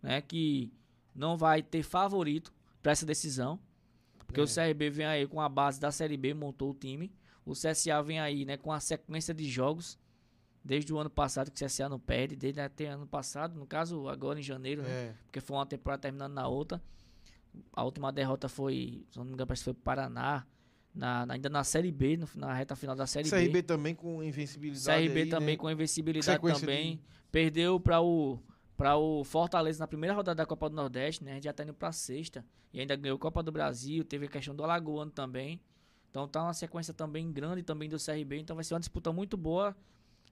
né? 0.03 0.21
Que 0.21 0.71
não 1.15 1.37
vai 1.37 1.63
ter 1.63 1.83
favorito 1.83 2.53
para 2.83 2.93
essa 2.93 3.07
decisão. 3.07 3.59
Porque 4.27 4.41
É. 4.41 4.45
o 4.45 4.47
CRB 4.47 4.91
vem 4.91 5.07
aí 5.07 5.27
com 5.27 5.41
a 5.41 5.49
base 5.49 5.79
da 5.81 5.91
Série 5.91 6.17
B, 6.17 6.33
montou 6.35 6.71
o 6.71 6.75
time. 6.75 7.13
O 7.45 7.53
CSA 7.53 8.03
vem 8.03 8.19
aí, 8.21 8.45
né, 8.45 8.57
com 8.57 8.73
a 8.73 8.81
sequência 8.81 9.35
de 9.35 9.45
jogos 9.49 9.99
desde 10.65 10.93
o 10.93 10.99
ano 10.99 11.11
passado, 11.11 11.51
que 11.51 11.63
o 11.63 11.67
CSA 11.67 11.89
não 11.89 11.99
perde, 11.99 12.37
desde 12.37 12.61
até 12.61 12.87
ano 12.87 13.07
passado, 13.07 13.59
no 13.59 13.67
caso, 13.67 14.09
agora 14.09 14.39
em 14.39 14.43
janeiro, 14.43 14.83
né? 14.83 14.89
É. 14.89 15.15
Porque 15.25 15.41
foi 15.41 15.57
uma 15.57 15.67
temporada 15.67 16.03
terminando 16.03 16.33
na 16.33 16.47
outra. 16.47 16.81
A 17.73 17.83
última 17.85 18.11
derrota 18.13 18.49
foi, 18.49 19.05
se 19.11 19.19
não 19.19 19.25
me 19.25 19.33
engano, 19.33 19.47
parece 19.49 19.63
que 19.63 19.65
foi 19.65 19.75
Paraná, 19.75 20.47
na, 20.95 21.27
na- 21.27 21.35
ainda 21.35 21.49
na 21.51 21.65
Série 21.65 21.91
B, 21.91 22.17
no- 22.17 22.29
na 22.37 22.55
reta 22.55 22.77
final 22.77 22.95
da 22.95 23.07
Série 23.07 23.29
CRB 23.29 23.49
B. 23.55 23.63
também 23.63 23.95
com 23.95 24.23
invencibilidade. 24.23 24.85
CRB 25.09 25.23
aí, 25.23 25.29
também 25.29 25.55
né? 25.55 25.57
com 25.57 25.71
invencibilidade 25.71 26.41
também. 26.41 26.97
de- 26.97 27.03
Perdeu 27.31 27.81
para 27.81 28.01
o 28.01 28.39
para 28.83 28.97
o 28.97 29.23
Fortaleza 29.23 29.79
na 29.79 29.87
primeira 29.87 30.13
rodada 30.13 30.35
da 30.35 30.45
Copa 30.45 30.69
do 30.69 30.75
Nordeste, 30.75 31.23
né? 31.23 31.31
A 31.31 31.35
gente 31.35 31.45
já 31.45 31.53
tá 31.53 31.63
indo 31.63 31.73
pra 31.73 31.93
sexta. 31.93 32.45
E 32.73 32.81
ainda 32.81 32.97
ganhou 32.97 33.17
Copa 33.17 33.41
do 33.41 33.53
Brasil, 33.53 34.03
teve 34.03 34.27
a 34.27 34.29
questão 34.29 34.57
do 34.57 34.65
Alagoano 34.65 35.09
também. 35.09 35.61
Então 36.11 36.27
tá 36.27 36.43
uma 36.43 36.53
sequência 36.53 36.93
também 36.93 37.31
grande 37.31 37.63
também 37.63 37.89
do 37.89 37.97
CRB, 37.97 38.39
então 38.39 38.57
vai 38.57 38.65
ser 38.65 38.75
uma 38.75 38.81
disputa 38.81 39.13
muito 39.13 39.37
boa 39.37 39.77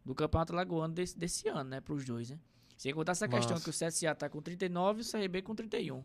do 0.05 0.16
Campeonato 0.16 0.53
Alagoano 0.53 0.92
desse, 0.92 1.16
desse 1.16 1.48
ano, 1.48 1.70
né, 1.70 1.80
pros 1.80 2.05
dois, 2.05 2.28
né? 2.28 2.40
Sem 2.76 2.92
contar 2.92 3.12
essa 3.12 3.28
questão 3.28 3.57
que 3.61 3.70
o 3.70 3.72
CSA 3.72 4.16
tá 4.16 4.28
com 4.28 4.42
39 4.42 5.01
e 5.01 5.05
o 5.05 5.09
CRB 5.09 5.42
com 5.42 5.55
31. 5.55 6.03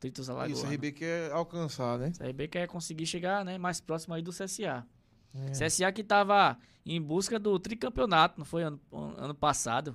Tritos 0.00 0.28
E 0.28 0.30
o 0.30 0.34
Alagoano. 0.34 0.68
CRB 0.70 0.92
quer 0.92 1.30
alcançar, 1.30 1.98
né? 1.98 2.12
O 2.14 2.18
CRB 2.18 2.48
quer 2.48 2.66
conseguir 2.68 3.04
chegar, 3.04 3.44
né, 3.44 3.58
mais 3.58 3.82
próximo 3.82 4.14
aí 4.14 4.22
do 4.22 4.30
CSA. 4.30 4.86
É. 5.34 5.50
CSA 5.50 5.92
que 5.92 6.02
tava 6.02 6.56
em 6.86 7.00
busca 7.02 7.38
do 7.38 7.58
tricampeonato, 7.58 8.38
não 8.38 8.46
foi 8.46 8.62
ano, 8.62 8.80
ano 8.90 9.34
passado? 9.34 9.94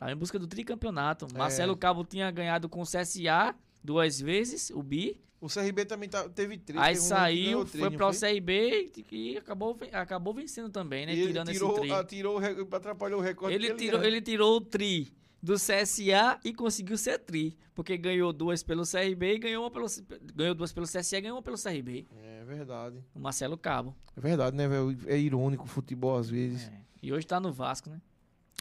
Tava 0.00 0.12
em 0.12 0.16
busca 0.16 0.38
do 0.38 0.46
tricampeonato. 0.46 1.26
É. 1.34 1.36
Marcelo 1.38 1.76
Cabo 1.76 2.02
tinha 2.06 2.30
ganhado 2.30 2.70
com 2.70 2.80
o 2.80 2.84
CSA 2.86 3.54
duas 3.84 4.18
vezes, 4.18 4.70
o 4.70 4.82
bi. 4.82 5.20
O 5.38 5.46
CRB 5.46 5.84
também 5.84 6.08
tá- 6.08 6.26
teve 6.26 6.56
três. 6.56 6.82
aí 6.82 6.94
teve 6.94 7.06
saiu, 7.06 7.64
três, 7.66 7.86
foi 7.86 7.90
para 7.96 8.08
o 8.08 8.10
CRB 8.10 8.90
e, 8.96 9.32
e 9.32 9.36
acabou, 9.36 9.78
acabou 9.92 10.32
vencendo 10.32 10.70
também, 10.70 11.04
né? 11.04 11.12
E 11.14 11.26
tirando 11.26 11.50
tirou, 11.52 11.72
esse 11.72 11.80
tri. 11.82 11.92
ah, 11.92 12.02
tirou 12.04 12.36
o 12.36 12.38
re- 12.38 12.66
atrapalhou 12.72 13.20
o 13.20 13.22
recorde. 13.22 13.54
Ele 13.54 13.74
tirou, 13.74 14.02
ele 14.02 14.22
tirou 14.22 14.56
o 14.56 14.60
tri 14.62 15.12
do 15.42 15.54
CSA 15.56 16.40
e 16.42 16.54
conseguiu 16.54 16.96
ser 16.96 17.18
tri. 17.18 17.58
Porque 17.74 17.96
ganhou 17.98 18.32
duas 18.32 18.62
pelo 18.62 18.84
CRB 18.84 19.34
e 19.34 19.38
ganhou, 19.38 19.64
uma 19.64 19.70
pelo, 19.70 19.86
ganhou 20.34 20.54
duas 20.54 20.72
pelo 20.72 20.86
CSA 20.86 21.18
e 21.18 21.20
ganhou 21.20 21.36
uma 21.36 21.42
pelo 21.42 21.56
CRB. 21.56 22.06
É 22.22 22.44
verdade. 22.44 23.04
O 23.14 23.20
Marcelo 23.20 23.56
Cabo. 23.58 23.94
É 24.16 24.20
verdade, 24.20 24.56
né, 24.56 24.66
velho? 24.66 24.96
É 25.06 25.18
irônico 25.18 25.64
o 25.64 25.68
futebol 25.68 26.16
às 26.18 26.28
vezes. 26.30 26.68
É. 26.68 26.72
E 27.02 27.12
hoje 27.12 27.26
tá 27.26 27.38
no 27.38 27.50
Vasco, 27.52 27.88
né? 27.88 28.00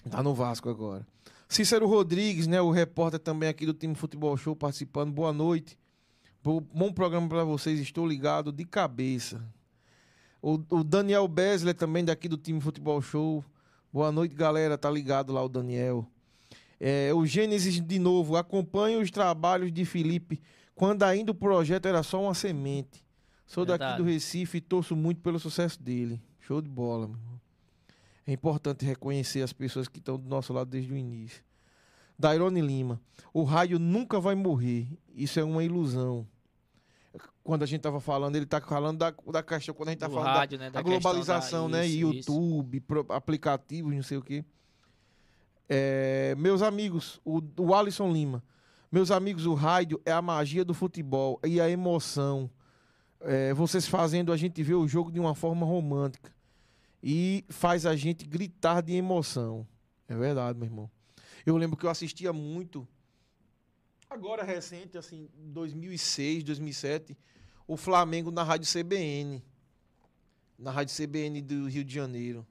Tá 0.09 0.21
no 0.23 0.33
Vasco 0.33 0.69
agora. 0.69 1.05
Cícero 1.47 1.87
Rodrigues, 1.87 2.45
né, 2.47 2.61
o 2.61 2.69
repórter 2.71 3.19
também 3.19 3.49
aqui 3.49 3.65
do 3.65 3.73
time 3.73 3.95
Futebol 3.95 4.37
Show 4.37 4.55
participando. 4.55 5.11
Boa 5.11 5.33
noite. 5.33 5.77
Bo- 6.43 6.61
Bom 6.61 6.91
programa 6.93 7.27
pra 7.27 7.43
vocês, 7.43 7.79
estou 7.79 8.07
ligado 8.07 8.51
de 8.51 8.63
cabeça. 8.65 9.43
O, 10.41 10.53
o 10.69 10.83
Daniel 10.83 11.27
Besler 11.27 11.73
também 11.75 12.05
daqui 12.05 12.29
do 12.29 12.37
time 12.37 12.61
Futebol 12.61 13.01
Show. 13.01 13.43
Boa 13.91 14.11
noite, 14.11 14.35
galera. 14.35 14.77
Tá 14.77 14.89
ligado 14.89 15.33
lá 15.33 15.43
o 15.43 15.49
Daniel. 15.49 16.05
É, 16.79 17.11
o 17.13 17.25
Gênesis 17.25 17.81
de 17.81 17.99
novo. 17.99 18.37
Acompanhe 18.37 18.95
os 18.97 19.11
trabalhos 19.11 19.71
de 19.73 19.83
Felipe 19.83 20.39
quando 20.75 21.03
ainda 21.03 21.31
o 21.31 21.35
projeto 21.35 21.87
era 21.87 22.03
só 22.03 22.21
uma 22.23 22.33
semente. 22.33 23.03
Sou 23.45 23.65
daqui 23.65 23.79
Verdade. 23.83 24.03
do 24.03 24.07
Recife 24.07 24.59
e 24.59 24.61
torço 24.61 24.95
muito 24.95 25.19
pelo 25.21 25.39
sucesso 25.39 25.81
dele. 25.81 26.21
Show 26.39 26.61
de 26.61 26.69
bola, 26.69 27.07
meu 27.07 27.17
irmão. 27.17 27.41
É 28.29 28.33
importante 28.33 28.85
reconhecer 28.85 29.41
as 29.41 29.51
pessoas 29.51 29.87
que 29.87 29.97
estão 29.97 30.15
do 30.15 30.29
nosso 30.29 30.53
lado 30.53 30.69
desde 30.69 30.93
o 30.93 30.95
início. 30.95 31.41
Dairone 32.17 32.61
Lima. 32.61 33.01
O 33.33 33.43
raio 33.43 33.79
nunca 33.79 34.19
vai 34.19 34.35
morrer. 34.35 34.87
Isso 35.15 35.39
é 35.39 35.43
uma 35.43 35.63
ilusão. 35.63 36.27
Quando 37.43 37.63
a 37.63 37.65
gente 37.65 37.77
estava 37.79 37.99
falando, 37.99 38.35
ele 38.35 38.45
está 38.45 38.61
falando 38.61 38.99
da, 38.99 39.11
da 39.31 39.41
questão, 39.41 39.73
quando 39.73 39.89
a 39.89 39.91
gente 39.93 39.97
está 39.97 40.07
Do 40.07 40.13
falando 40.13 40.27
da, 40.33 40.39
rádio, 40.39 40.59
né? 40.59 40.67
a 40.67 40.69
da 40.69 40.81
globalização, 40.83 41.71
da- 41.71 41.79
né? 41.79 41.87
isso, 41.87 42.11
isso. 42.13 42.31
YouTube, 42.31 42.79
pro- 42.81 43.05
aplicativos, 43.09 43.95
não 43.95 44.03
sei 44.03 44.17
o 44.19 44.21
quê. 44.21 44.45
É, 45.67 46.35
meus 46.37 46.61
amigos, 46.61 47.19
o, 47.25 47.41
o 47.57 47.73
Alisson 47.73 48.11
Lima. 48.11 48.43
Meus 48.91 49.09
amigos, 49.09 49.47
o 49.47 49.55
rádio 49.55 49.99
é 50.05 50.11
a 50.11 50.21
magia 50.21 50.63
do 50.63 50.75
futebol 50.75 51.39
e 51.43 51.59
a 51.59 51.67
emoção. 51.67 52.47
É, 53.21 53.55
vocês 53.55 53.87
fazendo 53.87 54.31
a 54.31 54.37
gente 54.37 54.61
ver 54.61 54.75
o 54.75 54.87
jogo 54.87 55.11
de 55.11 55.19
uma 55.19 55.33
forma 55.33 55.65
romântica. 55.65 56.31
E 57.01 57.45
faz 57.49 57.85
a 57.85 57.95
gente 57.95 58.25
gritar 58.25 58.81
de 58.81 58.93
emoção. 58.93 59.67
É 60.07 60.15
verdade, 60.15 60.57
meu 60.57 60.67
irmão. 60.67 60.91
Eu 61.45 61.55
lembro 61.55 61.77
que 61.77 61.85
eu 61.85 61.89
assistia 61.89 62.33
muito. 62.33 62.87
Agora 64.09 64.43
recente, 64.43 64.97
assim, 64.97 65.29
2006, 65.35 66.43
2007, 66.43 67.17
o 67.67 67.77
Flamengo 67.77 68.31
na 68.31 68.43
Rádio 68.43 68.67
CBN. 68.67 69.43
Na 70.57 70.71
Rádio 70.71 70.95
CBN 70.95 71.41
do 71.41 71.67
Rio 71.67 71.83
de 71.83 71.93
Janeiro. 71.93 72.45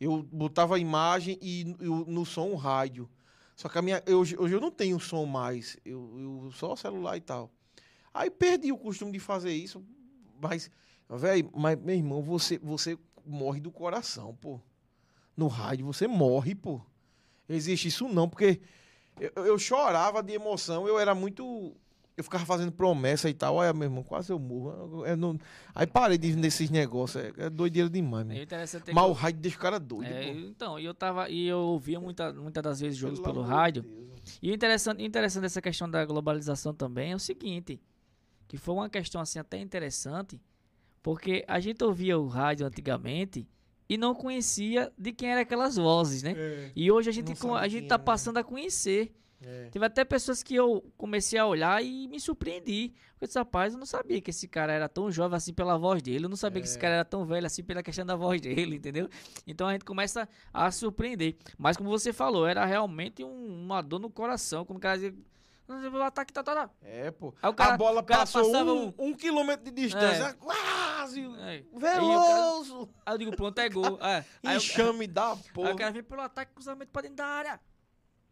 Eu 0.00 0.22
botava 0.22 0.76
a 0.76 0.78
imagem 0.78 1.38
e 1.42 1.64
no, 1.64 2.04
no 2.04 2.24
som 2.24 2.50
o 2.50 2.56
rádio. 2.56 3.08
Só 3.56 3.68
que 3.68 3.76
a 3.76 3.82
minha, 3.82 4.00
eu, 4.06 4.20
hoje 4.20 4.36
hoje 4.38 4.54
eu 4.54 4.60
não 4.60 4.70
tenho 4.70 5.00
som 5.00 5.26
mais. 5.26 5.76
Eu, 5.84 6.44
eu 6.44 6.52
só 6.52 6.76
celular 6.76 7.16
e 7.16 7.20
tal. 7.20 7.50
Aí 8.14 8.30
perdi 8.30 8.70
o 8.70 8.78
costume 8.78 9.10
de 9.10 9.18
fazer 9.18 9.52
isso. 9.52 9.84
Mas, 10.40 10.70
velho, 11.08 11.50
mas, 11.56 11.76
meu 11.80 11.96
irmão, 11.96 12.22
você, 12.22 12.58
você 12.58 12.96
morre 13.28 13.60
do 13.60 13.70
coração, 13.70 14.34
pô. 14.40 14.60
No 15.36 15.46
rádio, 15.46 15.86
você 15.86 16.06
morre, 16.08 16.54
pô. 16.54 16.80
Existe 17.48 17.88
isso 17.88 18.08
não, 18.08 18.28
porque 18.28 18.60
eu, 19.20 19.46
eu 19.46 19.58
chorava 19.58 20.22
de 20.22 20.32
emoção. 20.32 20.86
Eu 20.88 20.98
era 20.98 21.14
muito. 21.14 21.76
Eu 22.16 22.24
ficava 22.24 22.44
fazendo 22.44 22.72
promessa 22.72 23.30
e 23.30 23.34
tal. 23.34 23.54
Olha, 23.56 23.72
meu 23.72 23.84
irmão, 23.84 24.02
quase 24.02 24.32
eu 24.32 24.38
morro. 24.40 25.06
Eu- 25.06 25.16
não- 25.16 25.38
Aí 25.72 25.86
parei 25.86 26.18
de 26.18 26.34
nesses 26.34 26.68
negócios. 26.68 27.22
É, 27.22 27.32
é 27.46 27.50
doideira 27.50 27.88
demais, 27.88 28.26
meu. 28.26 28.36
Mas 28.92 29.04
o 29.06 29.12
rádio 29.12 29.40
deixa 29.40 29.56
o 29.56 29.60
cara 29.60 29.78
doido, 29.78 30.08
É, 30.10 30.28
então, 30.28 30.78
e 30.80 30.84
eu 30.84 30.92
tava. 30.92 31.30
E 31.30 31.46
eu 31.46 31.58
ouvia 31.58 32.00
muita, 32.00 32.32
muitas 32.32 32.62
das 32.62 32.80
vezes 32.80 32.98
jogos 32.98 33.20
Pelo 33.20 33.34
pelo 33.34 33.46
rádio. 33.46 33.82
Deus. 33.82 34.38
E 34.42 34.50
o 34.50 34.54
interessante, 34.54 35.02
interessante 35.04 35.42
dessa 35.42 35.62
questão 35.62 35.88
da 35.88 36.04
globalização 36.04 36.74
também 36.74 37.12
é 37.12 37.14
o 37.16 37.20
seguinte, 37.20 37.80
que 38.48 38.56
foi 38.58 38.74
uma 38.74 38.90
questão 38.90 39.20
assim 39.20 39.38
até 39.38 39.58
interessante, 39.58 40.40
porque 41.02 41.44
a 41.48 41.60
gente 41.60 41.82
ouvia 41.84 42.18
o 42.18 42.26
rádio 42.26 42.66
antigamente 42.66 43.46
e 43.88 43.96
não 43.96 44.14
conhecia 44.14 44.92
de 44.98 45.12
quem 45.12 45.30
eram 45.30 45.42
aquelas 45.42 45.76
vozes, 45.76 46.22
né? 46.22 46.34
É, 46.36 46.70
E 46.76 46.90
hoje 46.92 47.08
a 47.08 47.12
gente, 47.12 47.32
a 47.32 47.68
gente 47.68 47.80
quem 47.80 47.88
tá 47.88 47.94
é, 47.94 47.98
né? 47.98 48.04
passando 48.04 48.36
a 48.38 48.44
conhecer. 48.44 49.14
é. 49.40 49.68
Teve 49.70 49.86
até 49.86 50.04
pessoas 50.04 50.42
que 50.42 50.54
eu 50.54 50.84
comecei 50.96 51.38
a 51.38 51.46
olhar 51.46 51.82
e 51.82 52.06
me 52.08 52.18
surpreendi. 52.20 52.92
Porque 53.12 53.24
eu 53.24 53.26
disse, 53.28 53.38
rapaz, 53.38 53.72
eu 53.72 53.78
não 53.78 53.86
sabia 53.86 54.20
que 54.20 54.30
esse 54.30 54.46
cara 54.46 54.72
era 54.72 54.88
tão 54.88 55.10
jovem 55.10 55.36
assim 55.36 55.52
pela 55.54 55.76
voz 55.78 56.02
dele. 56.02 56.26
Eu 56.26 56.28
não 56.28 56.36
sabia 56.36 56.60
que 56.60 56.68
esse 56.68 56.76
É. 56.76 56.80
cara 56.80 56.94
era 56.96 57.04
tão 57.04 57.24
velho 57.24 57.46
assim 57.46 57.62
pela 57.64 57.82
questão 57.82 58.04
da 58.04 58.14
voz 58.14 58.40
dele, 58.40 58.76
entendeu? 58.76 59.08
Então 59.46 59.66
a 59.68 59.72
gente 59.72 59.84
começa 59.84 60.28
a 60.52 60.70
surpreender. 60.70 61.36
Mas 61.56 61.76
como 61.76 61.88
você 61.88 62.12
falou, 62.12 62.46
era 62.46 62.64
realmente 62.64 63.24
um- 63.24 63.62
uma 63.64 63.80
dor 63.80 63.98
no 64.00 64.10
coração. 64.10 64.64
Quando 64.64 64.76
o 64.78 64.80
cara 64.80 64.96
dizia. 64.96 65.14
"Não, 65.68 65.92
O 65.98 66.02
ataque 66.02 66.32
tá, 66.32 66.42
tá, 66.42 66.54
tá. 66.54 66.70
É, 66.82 67.10
pô. 67.10 67.34
Aí 67.42 67.50
o 67.50 67.54
cara, 67.54 67.74
a 67.74 67.76
bola 67.76 68.02
cara 68.02 68.20
passou 68.20 68.54
um, 68.56 68.94
um- 68.98 69.14
quilômetro 69.14 69.64
de 69.66 69.70
distância. 69.70 70.24
É. 70.24 70.32
Quase! 70.32 71.20
É. 71.40 71.62
Veloso! 71.72 72.88
Aí 73.04 73.14
eu 73.14 73.18
digo, 73.18 73.36
pronto, 73.36 73.58
é 73.58 73.68
gol. 73.68 73.98
É. 74.00 74.24
Aí, 74.44 74.56
Enxame 74.56 75.06
da 75.08 75.32
aí 75.32 75.38
porra. 75.52 75.72
o 75.72 75.76
cara 75.76 75.90
vinha 75.90 76.02
pelo 76.02 76.22
ataque 76.22 76.52
cruzamento 76.54 76.90
pra 76.90 77.02
dentro 77.02 77.16
da 77.16 77.26
área. 77.26 77.60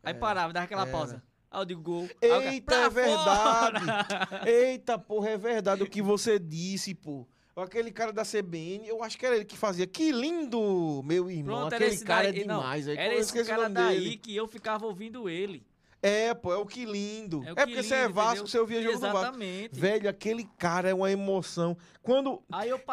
Aí 0.03 0.13
É, 0.13 0.15
parava, 0.15 0.53
dava 0.53 0.65
aquela 0.65 0.83
era. 0.83 0.91
pausa. 0.91 1.23
Aí 1.51 1.61
eu 1.61 1.65
digo, 1.65 1.81
gol. 1.83 2.09
Aí 2.23 2.29
cara, 2.29 2.45
Eita, 2.53 2.67
"Pra 2.67 2.85
é 2.85 2.89
verdade. 2.91 3.85
fora!" 3.85 4.41
Eita, 4.51 4.99
porra, 4.99 5.31
é 5.31 5.37
verdade 5.39 5.83
o 5.83 5.89
que 5.89 6.03
você 6.03 6.39
disse, 6.39 6.95
pô. 6.95 7.27
Aquele 7.57 7.91
cara 7.91 8.13
da 8.13 8.23
CBN, 8.23 8.87
eu 8.87 9.03
acho 9.03 9.17
que 9.17 9.25
era 9.25 9.35
ele 9.35 9.45
que 9.47 9.57
fazia. 9.57 9.87
Que 9.87 10.13
lindo, 10.13 11.01
meu 11.03 11.31
irmão. 11.31 11.61
Pronto, 11.61 11.75
Aquele 11.75 11.91
esse 11.95 12.05
cara 12.05 12.31
daí. 12.31 12.43
é 12.43 12.45
não, 12.45 12.59
demais. 12.59 12.87
aí, 12.87 12.97
era 12.99 13.15
eu 13.15 13.21
esse 13.21 13.45
cara 13.45 13.63
nome 13.63 13.75
daí 13.75 13.99
dele. 13.99 14.17
que 14.19 14.37
eu 14.37 14.47
ficava 14.47 14.85
ouvindo 14.85 15.27
ele. 15.27 15.67
É, 16.07 16.35
pô, 16.35 16.53
é 16.53 16.57
o 16.57 16.67
que 16.67 16.85
lindo. 16.85 17.43
É 17.45 17.49
É, 17.49 17.53
o 17.53 17.55
porque 17.57 17.75
que 17.75 17.83
você 17.83 17.95
é 17.95 18.03
lindo, 18.03 18.15
Vasco, 18.15 18.31
entendeu? 18.33 18.47
você 18.49 18.59
ouvia 18.59 18.83
jogo 18.83 18.95
do 18.95 19.01
Vasco. 19.01 19.19
Exatamente. 19.19 19.81
Velho, 19.81 20.09
aquele 20.09 20.45
cara 20.59 20.89
é 20.89 20.95
uma 20.95 21.11
emoção. 21.11 21.77
Quando, 22.03 22.43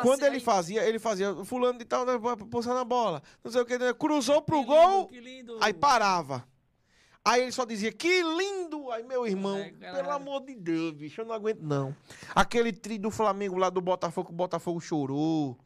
quando 0.02 0.24
ele 0.24 0.36
aí, 0.36 0.42
fazia, 0.42 0.84
ele 0.88 1.00
fazia 1.00 1.34
fulano 1.46 1.78
de 1.78 1.86
tal, 1.86 2.06
né, 2.06 2.14
pulsando 2.50 2.80
a 2.80 2.86
bola. 2.86 3.22
Não 3.44 3.52
sei 3.52 3.62
o 3.62 3.66
que, 3.66 3.78
cruzou 3.94 4.42
pro 4.42 4.62
que 4.62 4.66
gol, 4.66 4.98
lindo, 5.02 5.08
que 5.10 5.20
lindo. 5.20 5.58
aí 5.62 5.74
parava. 5.74 6.48
Aí 7.26 7.42
ele 7.42 7.52
só 7.54 7.64
dizia, 7.64 7.90
que 7.92 8.22
lindo! 8.22 8.92
Aí, 8.92 9.02
meu 9.04 9.26
irmão, 9.26 9.58
É, 9.58 9.70
pelo 9.94 10.12
amor 10.12 10.42
de 10.46 10.56
Deus, 10.56 10.92
bicho, 10.92 11.22
eu 11.22 11.26
não 11.26 11.34
aguento 11.34 11.62
não. 11.62 11.96
Aquele 12.36 12.74
tri 12.74 12.98
do 12.98 13.10
Flamengo 13.10 13.58
lá 13.58 13.70
do 13.70 13.80
Botafogo, 13.80 14.28
que 14.28 14.34
o 14.34 14.36
Botafogo 14.36 14.82
chorou. 14.82 15.58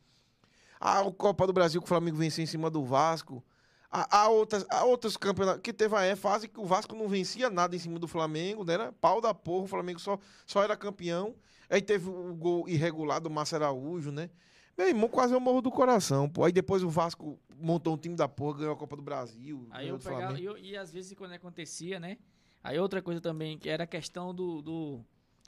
A 0.79 1.03
Copa 1.11 1.47
do 1.47 1.53
Brasil 1.53 1.81
que 1.81 1.85
o 1.85 1.89
Flamengo 1.89 2.17
venceu 2.17 2.43
em 2.43 2.47
cima 2.47 2.69
do 2.69 2.83
Vasco. 2.85 3.43
Há, 3.89 4.19
há 4.23 4.29
outras, 4.29 4.65
há 4.69 4.83
outros 4.83 5.15
campeonatos 5.15 5.61
que 5.61 5.71
teve 5.71 5.95
a 5.95 6.03
é, 6.03 6.15
fase 6.15 6.47
que 6.47 6.59
o 6.59 6.65
Vasco 6.65 6.93
não 6.95 7.07
vencia 7.07 7.49
nada 7.49 7.75
em 7.75 7.79
cima 7.79 7.97
do 7.97 8.07
Flamengo, 8.07 8.63
né? 8.65 8.73
Era 8.73 8.91
pau 8.91 9.21
da 9.21 9.33
porra, 9.33 9.63
o 9.63 9.67
Flamengo 9.67 9.99
só, 9.99 10.19
só 10.45 10.61
era 10.63 10.75
campeão. 10.75 11.35
Aí 11.69 11.81
teve 11.81 12.09
o 12.09 12.33
gol 12.35 12.67
irregular 12.67 13.19
do 13.21 13.29
Márcio 13.29 13.55
Araújo, 13.57 14.11
né? 14.11 14.29
Meu 14.77 14.87
irmão, 14.87 15.09
quase 15.09 15.33
eu 15.33 15.39
morro 15.39 15.61
do 15.61 15.71
coração, 15.71 16.29
pô. 16.29 16.43
Aí 16.43 16.51
depois 16.51 16.83
o 16.83 16.89
Vasco 16.89 17.39
montou 17.57 17.93
um 17.93 17.97
time 17.97 18.15
da 18.15 18.27
porra, 18.27 18.59
ganhou 18.59 18.73
a 18.73 18.77
Copa 18.77 18.95
do 18.95 19.01
Brasil. 19.01 19.65
Aí 19.71 19.87
eu 19.87 19.97
pegava. 19.97 20.39
E, 20.39 20.45
eu- 20.45 20.57
e 20.57 20.77
às 20.77 20.91
vezes 20.91 21.17
quando 21.17 21.31
acontecia, 21.33 21.99
né? 21.99 22.17
Aí 22.63 22.77
outra 22.77 23.01
coisa 23.01 23.19
também, 23.21 23.57
que 23.57 23.69
era 23.69 23.85
a 23.85 23.87
questão 23.87 24.33
do. 24.35 24.61
do- 24.61 25.05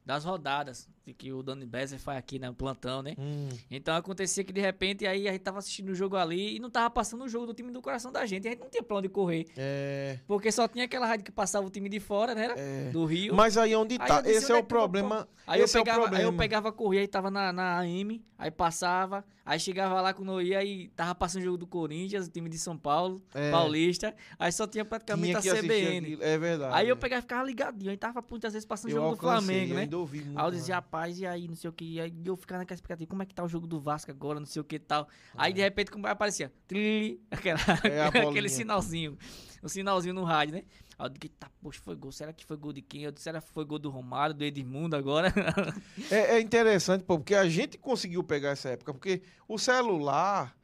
das 0.09 0.25
rodadas. 0.25 0.89
Que 1.17 1.33
o 1.33 1.41
Dani 1.41 1.65
Bezer 1.65 1.97
faz 1.97 2.19
aqui 2.19 2.37
no 2.37 2.53
plantão, 2.53 3.01
né? 3.01 3.15
Hum, 3.17 3.49
Então 3.71 3.95
acontecia 3.95 4.43
que 4.43 4.53
de 4.53 4.61
repente 4.61 5.07
aí 5.07 5.27
a 5.27 5.31
gente 5.31 5.41
tava 5.41 5.57
assistindo 5.57 5.89
o 5.89 5.95
jogo 5.95 6.15
ali 6.15 6.55
e 6.57 6.59
não 6.59 6.69
tava 6.69 6.87
passando 6.91 7.23
o 7.23 7.27
jogo 7.27 7.47
do 7.47 7.53
time 7.55 7.71
do 7.71 7.81
coração 7.81 8.11
da 8.11 8.27
gente. 8.27 8.47
A 8.47 8.51
gente 8.51 8.59
não 8.59 8.69
tinha 8.69 8.83
pra 8.83 8.97
onde 8.97 9.09
correr. 9.09 9.47
é, 9.57 10.19
Porque 10.27 10.51
só 10.51 10.67
tinha 10.67 10.85
aquela 10.85 11.07
rádio 11.07 11.25
que 11.25 11.31
passava 11.31 11.65
o 11.65 11.69
time 11.71 11.89
de 11.89 11.99
fora, 11.99 12.35
né? 12.35 12.53
é. 12.55 12.89
Do 12.91 13.05
Rio. 13.05 13.33
Mas 13.33 13.57
aí 13.57 13.73
é 13.73 13.77
onde 13.77 13.97
Aí 13.99 14.07
tá. 14.07 14.21
Esse 14.23 14.51
é 14.51 14.55
é 14.55 14.59
o 14.59 14.63
que 14.63 14.71
eu 14.75 14.79
vou 14.79 14.87
problema. 14.87 15.27
Aí 15.47 15.59
eu, 15.61 15.65
Esse 15.65 15.77
é 15.77 15.81
o 15.81 15.83
pegava, 15.83 16.01
aí 16.01 16.05
eu 16.05 16.09
problema. 16.11 16.37
pegava, 16.37 16.71
corria 16.71 17.01
e 17.01 17.07
tava 17.07 17.31
na, 17.31 17.51
na 17.51 17.79
AM, 17.79 18.23
aí 18.37 18.51
passava, 18.51 19.25
aí 19.43 19.59
chegava 19.59 19.99
lá 20.01 20.13
quando 20.13 20.33
eu 20.33 20.41
ia 20.43 20.63
e 20.63 20.89
tava 20.89 21.15
passando 21.15 21.41
o 21.41 21.45
jogo 21.45 21.57
do 21.57 21.65
Corinthians, 21.65 22.27
o 22.27 22.29
time 22.29 22.47
de 22.49 22.59
São 22.59 22.77
Paulo, 22.77 23.19
É. 23.33 23.49
Paulista, 23.49 24.13
aí 24.37 24.51
só 24.51 24.67
tinha 24.67 24.85
praticamente 24.85 25.39
Tinha 25.41 25.53
a 25.53 25.55
assistir 25.55 25.67
CBN. 25.67 25.97
aquilo, 26.05 26.23
É 26.23 26.37
verdade. 26.37 26.75
Aí 26.75 26.87
eu 26.87 26.93
é. 26.93 26.99
pegava 26.99 27.19
e 27.19 27.23
ficava 27.23 27.43
ligadinho, 27.47 27.89
aí 27.89 27.97
tava 27.97 28.23
muitas 28.29 28.53
vezes 28.53 28.63
passando 28.67 28.91
o 28.91 28.93
jogo 28.93 29.15
do 29.15 29.17
Flamengo, 29.17 29.73
né? 29.73 29.87
Ainda 29.99 30.01
ouvi 30.01 30.21
muito, 30.23 30.39
Aí 30.39 30.45
eu 30.45 30.51
dizia, 30.51 30.75
rapaz, 30.75 31.19
e 31.19 31.25
aí, 31.25 31.47
não 31.47 31.55
sei 31.55 31.69
o 31.69 31.73
que, 31.73 31.99
aí 31.99 32.13
eu 32.25 32.35
ficava 32.35 32.59
naquela 32.59 32.75
expectativa, 32.75 33.09
como 33.09 33.23
é 33.23 33.25
que 33.25 33.33
tá 33.33 33.43
o 33.43 33.47
jogo 33.47 33.67
do 33.67 33.79
Vasco 33.79 34.11
agora, 34.11 34.39
não 34.39 34.45
sei 34.45 34.61
o 34.61 34.65
que 34.65 34.75
e 34.75 34.79
tal. 34.79 35.07
Aí 35.35 35.53
de 35.53 35.61
repente 35.61 35.91
como 35.91 36.07
aparecia, 36.07 36.51
trilili, 36.67 37.21
aquela, 37.31 37.59
É 37.83 38.01
aquele 38.05 38.49
sinalzinho, 38.49 39.17
o 39.61 39.69
sinalzinho 39.69 40.13
no 40.13 40.23
rádio, 40.23 40.55
né? 40.55 40.63
Aí 40.97 41.05
eu 41.05 41.09
digo, 41.09 41.33
tá, 41.39 41.49
poxa, 41.61 41.79
foi 41.83 41.95
gol, 41.95 42.11
será 42.11 42.33
que 42.33 42.45
foi 42.45 42.57
gol 42.57 42.73
de 42.73 42.81
quem? 42.81 43.03
Eu 43.03 43.11
disse, 43.11 43.23
será 43.23 43.41
que 43.41 43.49
foi 43.49 43.65
gol 43.65 43.79
do 43.79 43.89
Romário, 43.89 44.35
do 44.35 44.43
Edmundo 44.43 44.95
agora? 44.95 45.33
É, 46.11 46.35
é 46.35 46.39
interessante, 46.41 47.03
pô, 47.03 47.17
porque 47.17 47.35
a 47.35 47.47
gente 47.47 47.77
conseguiu 47.77 48.23
pegar 48.23 48.49
essa 48.49 48.69
época, 48.69 48.93
porque 48.93 49.21
o 49.47 49.57
celular, 49.57 50.57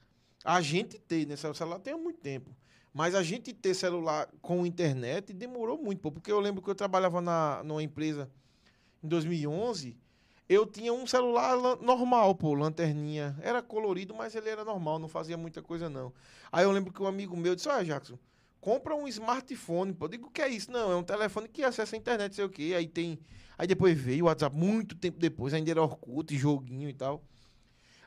a 0.43 0.61
gente 0.61 0.99
tem, 0.99 1.25
né? 1.25 1.35
O 1.35 1.53
celular 1.53 1.79
tem 1.79 1.93
há 1.93 1.97
muito 1.97 2.19
tempo. 2.19 2.55
Mas 2.95 3.13
a 3.13 3.21
gente 3.21 3.53
ter 3.53 3.73
celular 3.73 4.29
com 4.41 4.65
internet 4.65 5.33
demorou 5.33 5.77
muito, 5.77 5.99
pô, 5.99 6.09
porque 6.09 6.31
eu 6.31 6.39
lembro 6.39 6.61
que 6.61 6.69
eu 6.69 6.75
trabalhava 6.75 7.19
na, 7.19 7.61
numa 7.61 7.83
empresa 7.83 8.31
em 9.05 9.09
2011, 9.09 9.97
eu 10.47 10.65
tinha 10.65 10.93
um 10.93 11.07
celular 11.07 11.57
normal, 11.81 12.35
pô, 12.35 12.53
lanterninha. 12.53 13.35
Era 13.41 13.61
colorido, 13.61 14.13
mas 14.13 14.35
ele 14.35 14.49
era 14.49 14.63
normal, 14.63 14.99
não 14.99 15.07
fazia 15.07 15.37
muita 15.37 15.61
coisa, 15.61 15.89
não. 15.89 16.13
Aí 16.51 16.63
eu 16.63 16.71
lembro 16.71 16.93
que 16.93 17.01
um 17.01 17.07
amigo 17.07 17.35
meu 17.35 17.55
disse, 17.55 17.69
olha, 17.69 17.83
Jackson, 17.83 18.17
compra 18.59 18.95
um 18.95 19.07
smartphone, 19.07 19.93
pô. 19.93 20.05
Eu 20.05 20.09
digo, 20.09 20.27
o 20.27 20.31
que 20.31 20.41
é 20.41 20.49
isso? 20.49 20.71
Não, 20.71 20.91
é 20.91 20.95
um 20.95 21.03
telefone 21.03 21.47
que 21.47 21.63
acessa 21.63 21.95
a 21.95 21.99
internet, 21.99 22.35
sei 22.35 22.45
o 22.45 22.49
quê. 22.49 22.73
Aí 22.77 22.87
tem... 22.87 23.19
Aí 23.57 23.65
depois 23.65 23.97
veio 23.97 24.25
o 24.25 24.27
WhatsApp, 24.27 24.55
muito 24.55 24.95
tempo 24.95 25.17
depois, 25.17 25.53
ainda 25.53 25.71
era 25.71 25.81
Orkut, 25.81 26.35
joguinho 26.37 26.89
e 26.89 26.93
tal. 26.93 27.23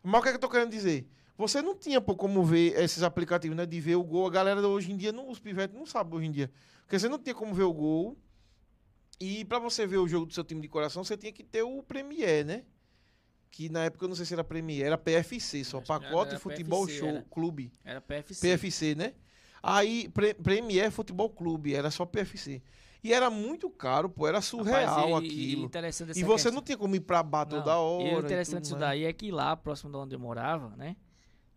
Mas 0.03 0.21
o 0.21 0.23
que, 0.23 0.29
é 0.29 0.33
que 0.33 0.37
eu 0.37 0.41
tô 0.41 0.49
querendo 0.49 0.71
dizer? 0.71 1.09
Você 1.39 1.63
não 1.63 1.75
tinha, 1.75 2.01
pô, 2.01 2.17
como 2.17 2.45
ver 2.45 2.79
esses 2.79 3.03
aplicativos, 3.03 3.57
né? 3.57 3.65
De 3.65 3.81
ver 3.81 3.95
o 3.95 4.03
gol. 4.03 4.27
A 4.27 4.31
galera 4.31 4.61
hoje 4.67 4.91
em 4.91 4.97
dia, 4.97 5.13
não, 5.13 5.31
os 5.31 5.39
pivetes 5.39 5.77
não 5.77 5.87
sabem 5.87 6.19
hoje 6.19 6.27
em 6.27 6.33
dia. 6.33 6.51
Porque 6.83 6.99
você 6.99 7.09
não 7.09 7.19
tinha 7.19 7.35
como 7.35 7.55
ver 7.55 7.63
o 7.63 7.73
gol. 7.73 8.17
E 9.21 9.45
pra 9.45 9.59
você 9.59 9.87
ver 9.87 9.99
o 9.99 10.07
jogo 10.09 10.27
do 10.27 10.33
seu 10.35 10.45
time 10.45 10.61
de 10.61 10.69
coração, 10.69 11.03
você 11.03 11.17
tinha 11.17 11.33
que 11.33 11.43
ter 11.43 11.63
o 11.63 11.83
Premier, 11.83 12.45
né? 12.45 12.65
Que 13.51 13.69
na 13.69 13.85
época 13.85 14.05
eu 14.05 14.09
não 14.09 14.15
sei 14.17 14.25
se 14.27 14.35
era 14.35 14.45
Premier, 14.45 14.87
era 14.87 14.99
PFC, 14.99 15.65
só 15.65 15.81
Pacote 15.81 16.31
era 16.33 16.39
Futebol 16.39 16.85
PFC, 16.87 16.99
Show 17.01 17.09
era. 17.09 17.23
Clube. 17.31 17.73
Era 17.85 18.01
PFC. 18.01 18.41
PFC, 18.57 18.95
né? 18.95 19.15
Aí, 19.63 20.09
Pre 20.11 20.35
Premier 20.35 20.91
Futebol 20.93 21.31
Clube, 21.31 21.75
era 21.75 21.91
só 21.91 22.05
PFC. 22.07 22.63
E 23.03 23.13
era 23.13 23.31
muito 23.31 23.71
caro, 23.71 24.09
pô, 24.09 24.27
era 24.29 24.41
surreal 24.41 25.09
Rapaz, 25.09 25.11
e- 25.25 25.27
aquilo. 25.27 25.63
E, 25.63 25.65
interessante 25.65 26.11
E 26.11 26.23
você 26.25 26.33
questão- 26.45 26.53
não 26.53 26.63
tinha 26.63 26.77
como 26.77 26.95
ir 26.95 27.01
pra 27.01 27.23
bar 27.23 27.47
toda 27.47 27.77
hora. 27.77 28.09
E 28.09 28.15
o 28.15 28.19
interessante 28.21 28.71
mais. 28.71 28.81
daí 28.81 29.05
é 29.05 29.13
que 29.13 29.31
lá, 29.31 29.57
próximo 29.57 29.91
de 29.91 29.97
onde 29.97 30.15
eu 30.15 30.19
morava, 30.21 30.77
né? 30.77 30.97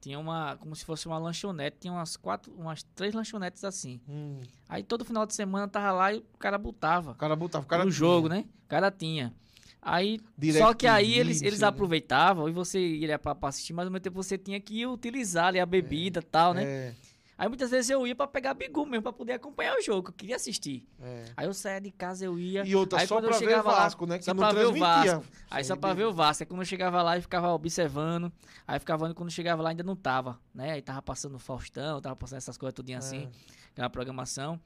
Tinha 0.02 0.20
uma, 0.20 0.58
como 0.58 0.76
se 0.76 0.84
fosse 0.84 1.06
uma 1.08 1.20
lanchonete, 1.20 1.78
tinha 1.80 1.94
umas 1.94 2.18
quatro, 2.18 2.52
umas 2.58 2.82
três 2.96 3.14
lanchonetes 3.14 3.64
assim. 3.64 4.02
Hum, 4.10 4.42
Aí 4.68 4.82
todo 4.84 5.06
final 5.06 5.28
de 5.28 5.36
semana 5.36 5.68
tava 5.68 5.92
lá 5.92 6.14
e 6.14 6.18
o 6.18 6.38
cara 6.40 6.58
botava 6.58 7.12
o 7.12 7.16
cara 7.16 7.36
botava, 7.36 7.64
o 7.64 7.68
cara 7.68 7.86
no 7.86 7.92
jogo, 7.92 8.28
né? 8.28 8.46
O 8.66 8.68
cara 8.68 8.90
tinha. 8.90 9.32
Aí, 9.82 10.20
DirecTV, 10.38 10.60
só 10.68 10.74
que 10.74 10.88
aí 10.88 11.14
eles, 11.14 11.42
eles 11.42 11.62
né? 11.62 11.68
aproveitavam 11.68 12.48
e 12.50 12.52
você 12.52 12.80
ia 12.80 13.18
pra, 13.18 13.34
pra 13.34 13.50
assistir, 13.50 13.74
mas 13.74 13.86
ao 13.86 13.92
mesmo 13.92 14.04
tempo 14.04 14.22
você 14.22 14.38
tinha 14.38 14.60
que 14.60 14.86
utilizar 14.86 15.48
ali 15.48 15.60
a 15.60 15.66
bebida 15.66 16.20
e 16.20 16.24
tal, 16.24 16.54
né? 16.54 16.64
É, 16.64 16.94
Aí 17.42 17.48
muitas 17.48 17.72
vezes 17.72 17.90
eu 17.90 18.06
ia 18.06 18.14
pra 18.14 18.28
pegar 18.28 18.54
bigu 18.54 18.86
mesmo, 18.86 19.02
pra 19.02 19.12
poder 19.12 19.34
acompanhar 19.34 19.76
o 19.76 19.82
jogo, 19.82 20.10
eu 20.10 20.14
queria 20.14 20.36
assistir. 20.36 20.88
é. 21.02 21.26
Aí 21.36 21.48
eu 21.48 21.54
saía 21.56 21.82
de 21.82 21.90
casa, 21.90 22.24
eu 22.24 22.38
ia. 22.38 22.64
E 22.64 22.76
outra, 22.76 23.00
Aí 23.00 23.08
só 23.08 23.18
eu 23.18 23.28
pra 23.28 23.38
ver 23.40 23.56
lá, 23.56 23.62
Vasco, 23.64 24.06
né? 24.06 24.20
Que 24.20 24.26
só 24.26 24.32
não 24.32 24.42
pra 24.44 24.52
ver 24.54 24.66
o. 24.68 24.74
Vasco. 24.74 25.26
Aí 25.50 25.64
só 25.64 25.76
pra 25.76 25.94
ver 25.96 26.04
o 26.06 26.14
Vasco. 26.14 26.44
Aí 26.44 26.48
quando 26.48 26.62
eu 26.62 26.66
chegava 26.66 27.02
lá, 27.02 27.18
eu 27.18 27.22
ficava 27.24 27.50
observando. 27.52 28.32
Aí 28.68 28.78
ficava 28.78 29.06
vendo 29.08 29.16
quando 29.16 29.32
chegava 29.32 29.64
lá 29.64 29.72
ainda 29.72 29.82
não 29.82 29.96
tava, 29.96 30.40
né? 30.54 30.74
Aí 30.74 30.84
tava 30.84 31.02
passando 31.02 31.34
o 31.34 31.40
Faustão, 31.40 32.00
tava 32.00 32.16
passando 32.16 32.38
essas 32.38 32.60
coisas 32.60 32.76
tudinho 32.76 33.00
assim, 33.00 33.28
aquela 33.72 33.90
programação. 33.90 34.62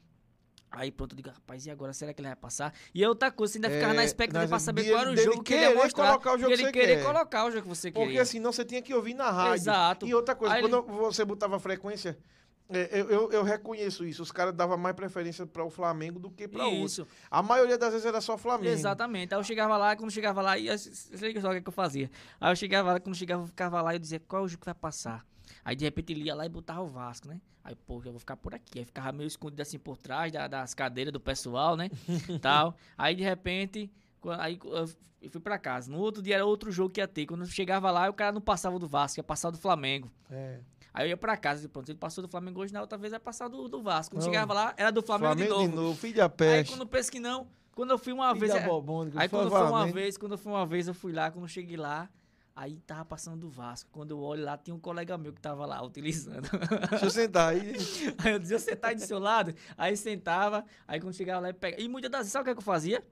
Aí 0.70 0.92
pronto, 0.92 1.14
eu 1.14 1.16
digo, 1.16 1.30
rapaz, 1.30 1.66
e 1.66 1.72
agora? 1.72 1.94
Será 1.94 2.14
que 2.14 2.20
ele 2.20 2.28
vai 2.28 2.36
passar? 2.36 2.74
E 2.94 3.06
outra 3.06 3.32
coisa, 3.32 3.54
você 3.54 3.58
ainda 3.60 3.70
ficava 3.70 3.94
É, 3.94 3.96
na 3.96 4.04
expectativa 4.04 4.50
pra 4.50 4.60
saber 4.60 4.84
de- 4.84 4.90
qual 4.90 5.02
era 5.04 5.12
o 5.12 5.16
jogo 5.16 5.42
que 5.44 5.54
ele 5.54 5.62
ia 5.64 5.74
mostrar. 5.76 6.08
colocar 6.08 6.34
o 6.34 6.38
jogo 6.38 6.52
ele 6.52 6.58
que 6.58 6.64
você 6.68 6.72
querer 6.74 6.96
quer. 6.98 7.06
colocar 7.06 7.46
o 7.46 7.52
jogo 7.52 7.62
que 7.64 7.70
você 7.70 7.90
queria. 7.92 8.06
Porque 8.08 8.26
senão 8.26 8.52
você 8.52 8.66
tinha 8.66 8.82
que 8.82 8.94
ouvir 8.94 9.14
na 9.14 9.32
rádio. 9.32 9.56
Exato. 9.56 10.06
E 10.06 10.14
outra 10.14 10.36
coisa, 10.36 10.54
Aí 10.56 10.62
quando 10.62 10.82
você 10.84 11.24
botava 11.24 11.56
a 11.56 11.60
frequência, 11.60 12.18
É, 12.68 13.00
eu, 13.00 13.32
eu, 13.32 13.44
reconheço 13.44 14.04
isso. 14.06 14.24
Os 14.24 14.32
caras 14.32 14.54
davam 14.54 14.78
mais 14.78 14.96
preferência 14.96 15.46
para 15.46 15.64
o 15.64 15.70
Flamengo 15.70 16.20
do 16.20 16.32
que 16.32 16.48
para 16.48 16.66
outro. 16.68 17.08
A 17.30 17.44
maioria 17.44 17.78
das 17.78 17.92
vezes 17.92 18.06
era 18.06 18.20
só 18.20 18.38
Flamengo. 18.38 18.72
exatamente. 18.74 19.34
Aí 19.34 19.40
eu 19.40 19.44
chegava 19.44 19.78
lá, 19.78 19.96
quando 19.96 20.10
chegava 20.12 20.42
lá, 20.42 20.58
e 20.58 20.76
sei 20.78 21.40
só 21.40 21.50
o 21.52 21.54
que, 21.54 21.62
que 21.62 21.70
eu 21.70 21.74
fazia. 21.74 22.10
Aí 22.42 22.52
eu 22.52 22.56
chegava 22.56 22.94
lá, 22.94 23.00
quando 23.00 23.16
chegava, 23.16 23.44
eu 23.44 23.48
ficava 23.48 23.82
lá 23.82 23.96
e 23.96 24.00
dizia 24.00 24.20
qual 24.20 24.42
é 24.42 24.46
o 24.46 24.48
jogo 24.48 24.62
que 24.62 24.66
vai 24.66 24.74
passar. 24.74 25.24
Aí 25.64 25.76
de 25.76 25.86
repente 25.86 26.12
ele 26.14 26.24
ia 26.24 26.34
lá 26.34 26.46
e 26.46 26.50
botava 26.50 26.82
o 26.82 26.88
Vasco, 26.88 27.28
né? 27.28 27.40
Aí, 27.64 27.76
pô, 27.76 28.02
eu 28.06 28.12
vou 28.12 28.20
ficar 28.20 28.38
por 28.38 28.54
aqui. 28.54 28.80
Aí 28.80 28.86
ficava 28.86 29.12
meio 29.12 29.28
escondido 29.28 29.62
assim 29.62 29.78
por 29.80 29.98
trás 29.98 30.32
da- 30.32 30.48
das 30.48 30.74
cadeiras 30.74 31.12
do 31.14 31.20
pessoal, 31.20 31.76
né? 31.76 31.90
Tal. 32.42 32.76
Aí 32.98 33.16
de 33.16 33.24
repente, 33.24 33.92
aí 34.40 34.60
eu 34.64 34.90
eu 35.26 35.32
fui 35.32 35.42
pra 35.42 35.58
casa. 35.58 35.92
No 35.92 35.98
outro 35.98 36.22
dia 36.22 36.36
era 36.36 36.46
outro 36.46 36.72
jogo 36.72 36.92
que 36.92 37.00
ia 37.02 37.08
ter. 37.08 37.26
Quando 37.26 37.42
eu 37.42 37.48
chegava 37.48 37.90
lá, 37.90 38.08
o 38.08 38.14
cara 38.14 38.32
não 38.32 38.42
passava 38.42 38.78
do 38.78 38.88
Vasco, 38.88 39.20
ia 39.20 39.24
passar 39.24 39.50
do 39.50 39.58
Flamengo. 39.58 40.12
É. 40.30 40.60
Aí 40.96 41.06
eu 41.06 41.10
ia 41.10 41.18
pra 41.18 41.36
casa 41.36 41.68
pronto, 41.68 41.90
ele 41.90 41.98
passou 41.98 42.22
do 42.22 42.28
Flamengo 42.30 42.62
hoje, 42.62 42.72
na 42.74 42.80
outra 42.80 42.98
vez 42.98 43.12
vai 43.12 43.20
passar 43.20 43.50
do, 43.50 43.68
do 43.68 43.82
Vasco. 43.84 44.16
Quando 44.16 44.24
Não. 44.24 44.32
chegava 44.32 44.54
lá, 44.54 44.74
era 44.78 44.92
do 44.92 45.02
Flamengo, 45.04 45.36
Flamengo 45.36 45.70
de 45.70 45.76
novo. 45.76 45.96
filho 46.00 46.16
da 46.16 46.24
Aí 46.24 46.30
peste. 46.30 46.72
quando 46.72 46.82
eu 46.82 46.88
penso 46.88 47.12
que 47.12 47.20
não, 47.20 47.48
quando 47.76 47.92
eu 47.92 47.98
fui 47.98 48.14
uma 48.14 48.30
Filho 48.30 48.40
vez. 48.40 48.54
da 48.54 48.60
é- 48.60 48.66
bobônica, 48.66 49.22
Aí 49.22 49.28
quando 49.28 49.50
foi 49.50 49.60
uma 49.60 49.68
Flamengo. 49.70 49.94
vez, 49.94 50.18
quando 50.18 50.38
foi 50.38 50.52
uma 50.54 50.66
vez, 50.66 50.88
eu 50.88 50.94
fui 50.94 51.12
lá, 51.12 51.30
quando 51.30 51.44
eu 51.44 51.50
cheguei 51.50 51.76
lá, 51.76 52.10
aí 52.56 52.80
tava 52.88 53.04
passando 53.04 53.42
do 53.42 53.50
Vasco. 53.50 53.90
Quando 53.92 54.12
eu 54.12 54.20
olho 54.22 54.46
lá, 54.46 54.58
tinha 54.58 54.74
um 54.74 54.80
colega 54.80 55.18
meu 55.18 55.34
que 55.34 55.42
tava 55.42 55.66
lá 55.66 55.82
utilizando. 55.84 56.48
Deixa 56.90 57.06
eu 57.06 57.10
sentar 57.10 57.50
aí. 57.50 57.74
aí 58.24 58.32
eu 58.32 58.40
dizia, 58.40 58.76
tá 58.78 58.88
aí 58.88 58.96
do 58.96 59.02
seu 59.02 59.20
lado? 59.20 59.54
Aí 59.78 59.98
sentava, 59.98 60.64
aí 60.88 61.02
quando 61.02 61.14
chegava 61.14 61.46
lá, 61.46 61.54
pegava. 61.54 61.82
E 61.82 61.90
muitas 61.90 62.10
das 62.10 62.20
vezes, 62.22 62.32
sabe 62.32 62.44
o 62.44 62.46
que, 62.46 62.52
é 62.52 62.54
que 62.54 62.60
eu 62.60 62.64
fazia? 62.64 63.06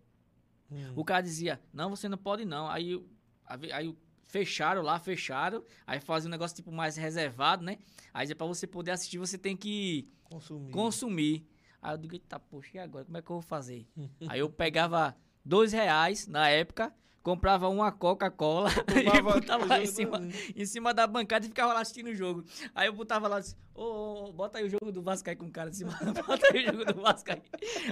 Hum. 0.71 0.93
O 0.95 1.03
cara 1.03 1.19
dizia, 1.21 1.59
não, 1.73 1.89
você 1.89 2.07
não 2.07 2.17
pode 2.17 2.45
não. 2.45 2.69
Aí, 2.69 2.91
eu- 2.91 3.05
aí, 3.45 3.71
aí 3.73 3.97
fecharam 4.33 4.81
lá, 4.81 4.97
fecharam. 4.97 5.63
Aí 5.85 5.99
fazia 5.99 6.27
um 6.27 6.31
negócio 6.31 6.55
tipo 6.55 6.71
mais 6.71 6.97
reservado, 6.97 7.63
né? 7.63 7.77
Aí 8.11 8.23
dizia, 8.23 8.35
pra 8.35 8.47
você 8.47 8.65
poder 8.65 8.89
assistir, 8.89 9.19
você 9.19 9.37
tem 9.37 9.55
que 9.55 10.09
Consumir. 10.23 10.71
consumir. 10.71 11.47
Aí 11.79 11.93
eu 11.93 11.97
digo, 11.99 12.15
eita, 12.15 12.39
poxa, 12.39 12.71
e 12.73 12.79
agora? 12.79 13.05
Como 13.05 13.15
é 13.15 13.21
que 13.21 13.29
eu 13.29 13.35
vou 13.35 13.41
fazer? 13.43 13.85
Aí 14.27 14.39
eu 14.39 14.49
pegava 14.49 15.15
dois 15.45 15.71
reais 15.71 16.25
na 16.27 16.49
época, 16.49 16.91
comprava 17.23 17.69
uma 17.69 17.89
Coca-Cola 17.91 18.69
e 19.17 19.21
botava 19.21 19.65
lá 19.65 19.81
em 19.81 19.85
cima, 19.85 20.19
em 20.55 20.65
cima 20.65 20.93
da 20.93 21.07
bancada 21.07 21.45
e 21.45 21.49
ficava 21.49 21.73
lá 21.73 21.79
assistindo 21.79 22.07
o 22.09 22.13
jogo. 22.15 22.43
Aí 22.75 22.87
eu 22.87 22.93
botava 22.93 23.29
lá, 23.29 23.39
disse, 23.39 23.55
ô, 23.73 24.25
ô, 24.27 24.33
bota 24.33 24.59
aí 24.59 24.65
o 24.65 24.69
jogo 24.69 24.91
do 24.91 25.01
Vasco 25.01 25.29
aí 25.29 25.35
com 25.35 25.45
o 25.45 25.51
cara 25.51 25.69
de 25.69 25.77
cima, 25.77 25.97
bota 26.27 26.47
aí 26.53 26.63
o 26.67 26.71
jogo 26.73 26.85
do 26.93 27.01
Vasco 27.01 27.31
aí. 27.31 27.41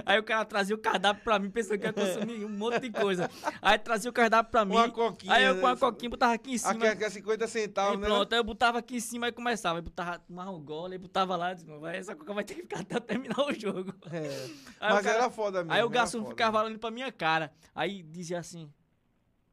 Aí 0.04 0.18
o 0.18 0.22
cara 0.22 0.44
trazia 0.44 0.76
o 0.76 0.78
cardápio 0.78 1.24
pra 1.24 1.38
mim, 1.38 1.50
pensando 1.50 1.78
que 1.78 1.86
ia 1.86 1.92
consumir 1.94 2.44
um 2.44 2.48
monte 2.50 2.80
de 2.80 2.90
coisa. 2.92 3.30
Aí 3.62 3.78
trazia 3.78 4.10
o 4.10 4.12
cardápio 4.12 4.50
pra 4.52 4.66
mim, 4.66 4.74
Uma 4.74 4.90
coquinha. 4.90 5.32
aí 5.32 5.44
eu 5.44 5.58
com 5.60 5.66
a 5.66 5.70
né? 5.72 5.76
coquinha 5.80 6.10
botava 6.10 6.34
aqui 6.34 6.52
em 6.52 6.58
cima. 6.58 6.72
Aqui, 6.72 6.86
aqui 6.88 7.04
é 7.04 7.10
50 7.10 7.44
Aí 7.44 7.50
centavos, 7.50 7.98
né? 7.98 8.06
pronto, 8.06 8.32
aí 8.34 8.38
eu 8.38 8.44
botava 8.44 8.78
aqui 8.80 8.96
em 8.96 9.00
cima 9.00 9.28
e 9.28 9.32
começava. 9.32 9.78
Aí 9.78 9.82
botava, 9.82 10.18
tomava 10.18 10.50
um 10.50 10.62
gole, 10.62 10.92
aí 10.92 10.98
botava 10.98 11.36
lá, 11.36 11.54
disse, 11.54 11.66
"Vai, 11.80 11.96
essa 11.96 12.14
coca 12.14 12.34
vai 12.34 12.44
ter 12.44 12.54
que 12.54 12.62
ficar 12.62 12.80
até 12.80 13.00
terminar 13.00 13.40
o 13.40 13.52
jogo. 13.54 13.94
É. 14.12 14.46
Mas 14.78 15.02
cara- 15.02 15.16
era 15.18 15.30
foda 15.30 15.60
mesmo. 15.60 15.72
Aí 15.72 15.82
o 15.82 15.88
garçom 15.88 16.22
ficava 16.26 16.62
olhando 16.62 16.78
pra 16.78 16.90
minha 16.90 17.10
cara. 17.10 17.50
Aí 17.74 18.02
dizia 18.02 18.38
assim: 18.38 18.70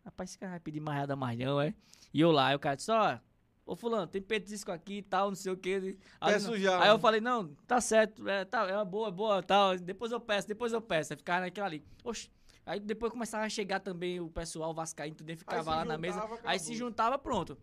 Rapaz, 0.04 0.30
esse 0.32 0.38
cara 0.40 0.52
vai 0.52 0.60
pedir 0.60 0.80
mais 0.80 1.00
nada 1.00 1.16
mais 1.16 1.38
não, 1.38 1.60
é? 1.62 1.74
E 2.14 2.22
eu 2.22 2.32
lá, 2.32 2.48
aí 2.48 2.56
o 2.56 2.60
cara 2.60 2.76
disse: 2.76 2.92
Ó, 2.92 3.18
ô 3.66 3.76
Fulano, 3.76 4.08
tem 4.08 4.22
petisco 4.22 4.72
aqui 4.72 4.98
e 5.00 5.02
tal, 5.04 5.30
não 5.30 5.36
sei 5.36 5.52
o 5.52 5.58
que. 5.58 5.98
Aí, 6.20 6.34
Peço 6.34 6.58
já, 6.58 6.82
aí 6.82 6.90
eu 6.90 6.96
né? 6.96 7.00
falei: 7.00 7.22
Não, 7.22 7.54
tá 7.68 7.80
certo, 7.82 8.28
é, 8.28 8.46
tá, 8.46 8.68
é 8.68 8.76
uma 8.76 8.86
boa, 8.86 9.12
boa, 9.12 9.44
tal. 9.44 9.78
Depois 9.78 10.12
eu 10.12 10.20
peço, 10.20 10.48
depois 10.48 10.74
eu 10.74 10.82
peço. 10.82 11.14
Aí 11.14 11.18
ficava 11.18 11.42
naquela 11.42 11.68
ali. 11.68 11.84
Oxe. 12.04 12.30
Aí 12.66 12.80
depois 12.80 13.12
começava 13.12 13.44
a 13.46 13.50
chegar 13.50 13.80
também 13.80 14.20
o 14.20 14.30
pessoal 14.30 14.74
vascaíno, 14.74 15.16
tudo 15.16 15.36
ficava 15.36 15.76
lá 15.78 15.86
na 15.86 15.98
mesa. 15.98 16.20
juntava, 16.22 16.40
Aí 16.44 16.60
se 16.60 16.66
acabou. 16.72 16.78
juntava, 16.88 17.18
pronto. 17.18 17.58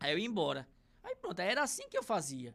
Aí 0.00 0.12
eu 0.12 0.18
ia 0.18 0.26
embora. 0.26 0.66
Aí 1.04 1.14
pronto, 1.16 1.40
aí 1.40 1.48
era 1.48 1.62
assim 1.62 1.88
que 1.88 1.98
eu 1.98 2.02
fazia. 2.02 2.54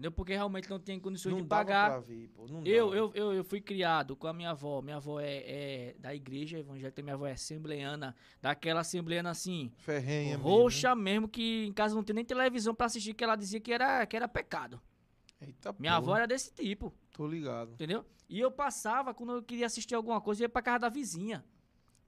Entendeu? 0.00 0.12
Porque 0.12 0.32
realmente 0.32 0.70
não 0.70 0.78
tinha 0.80 0.98
condições 0.98 1.32
Não 1.32 1.42
de 1.42 1.46
pagar. 1.46 2.00
ver, 2.00 2.28
pô. 2.28 2.46
Eu, 2.64 2.94
eu, 2.94 3.12
eu, 3.14 3.34
eu 3.34 3.44
fui 3.44 3.60
criado 3.60 4.16
com 4.16 4.26
a 4.26 4.32
minha 4.32 4.48
avó. 4.52 4.80
Minha 4.80 4.96
avó 4.96 5.20
é, 5.20 5.44
é 5.46 5.94
da 5.98 6.14
igreja 6.14 6.58
evangélica, 6.58 7.02
minha 7.02 7.14
avó 7.14 7.26
é 7.26 7.32
assembleana, 7.32 8.16
daquela 8.40 8.80
assembleana 8.80 9.28
assim, 9.28 9.70
Ferrenha 9.76 10.38
mesmo, 10.38 10.42
roxa 10.42 10.94
mesmo, 10.94 11.28
que 11.28 11.66
em 11.66 11.72
casa 11.74 11.94
não 11.94 12.02
tem 12.02 12.14
nem 12.16 12.24
televisão 12.24 12.74
pra 12.74 12.86
assistir, 12.86 13.12
que 13.12 13.22
ela 13.22 13.36
dizia 13.36 13.60
que 13.60 13.70
era, 13.70 14.06
que 14.06 14.16
era 14.16 14.26
pecado. 14.26 14.80
né? 15.38 15.48
Eita, 15.48 15.74
Minha 15.78 15.92
porra, 15.92 16.02
avó 16.02 16.16
era 16.16 16.26
desse 16.26 16.50
tipo, 16.54 16.94
Tô 17.12 17.26
ligado. 17.26 17.72
entendeu? 17.74 18.02
E 18.26 18.40
eu 18.40 18.50
passava, 18.50 19.12
quando 19.12 19.34
eu 19.34 19.42
queria 19.42 19.66
assistir 19.66 19.94
alguma 19.94 20.18
coisa, 20.18 20.40
eu 20.40 20.44
ia 20.46 20.48
pra 20.48 20.62
casa 20.62 20.78
da 20.78 20.88
vizinha. 20.88 21.44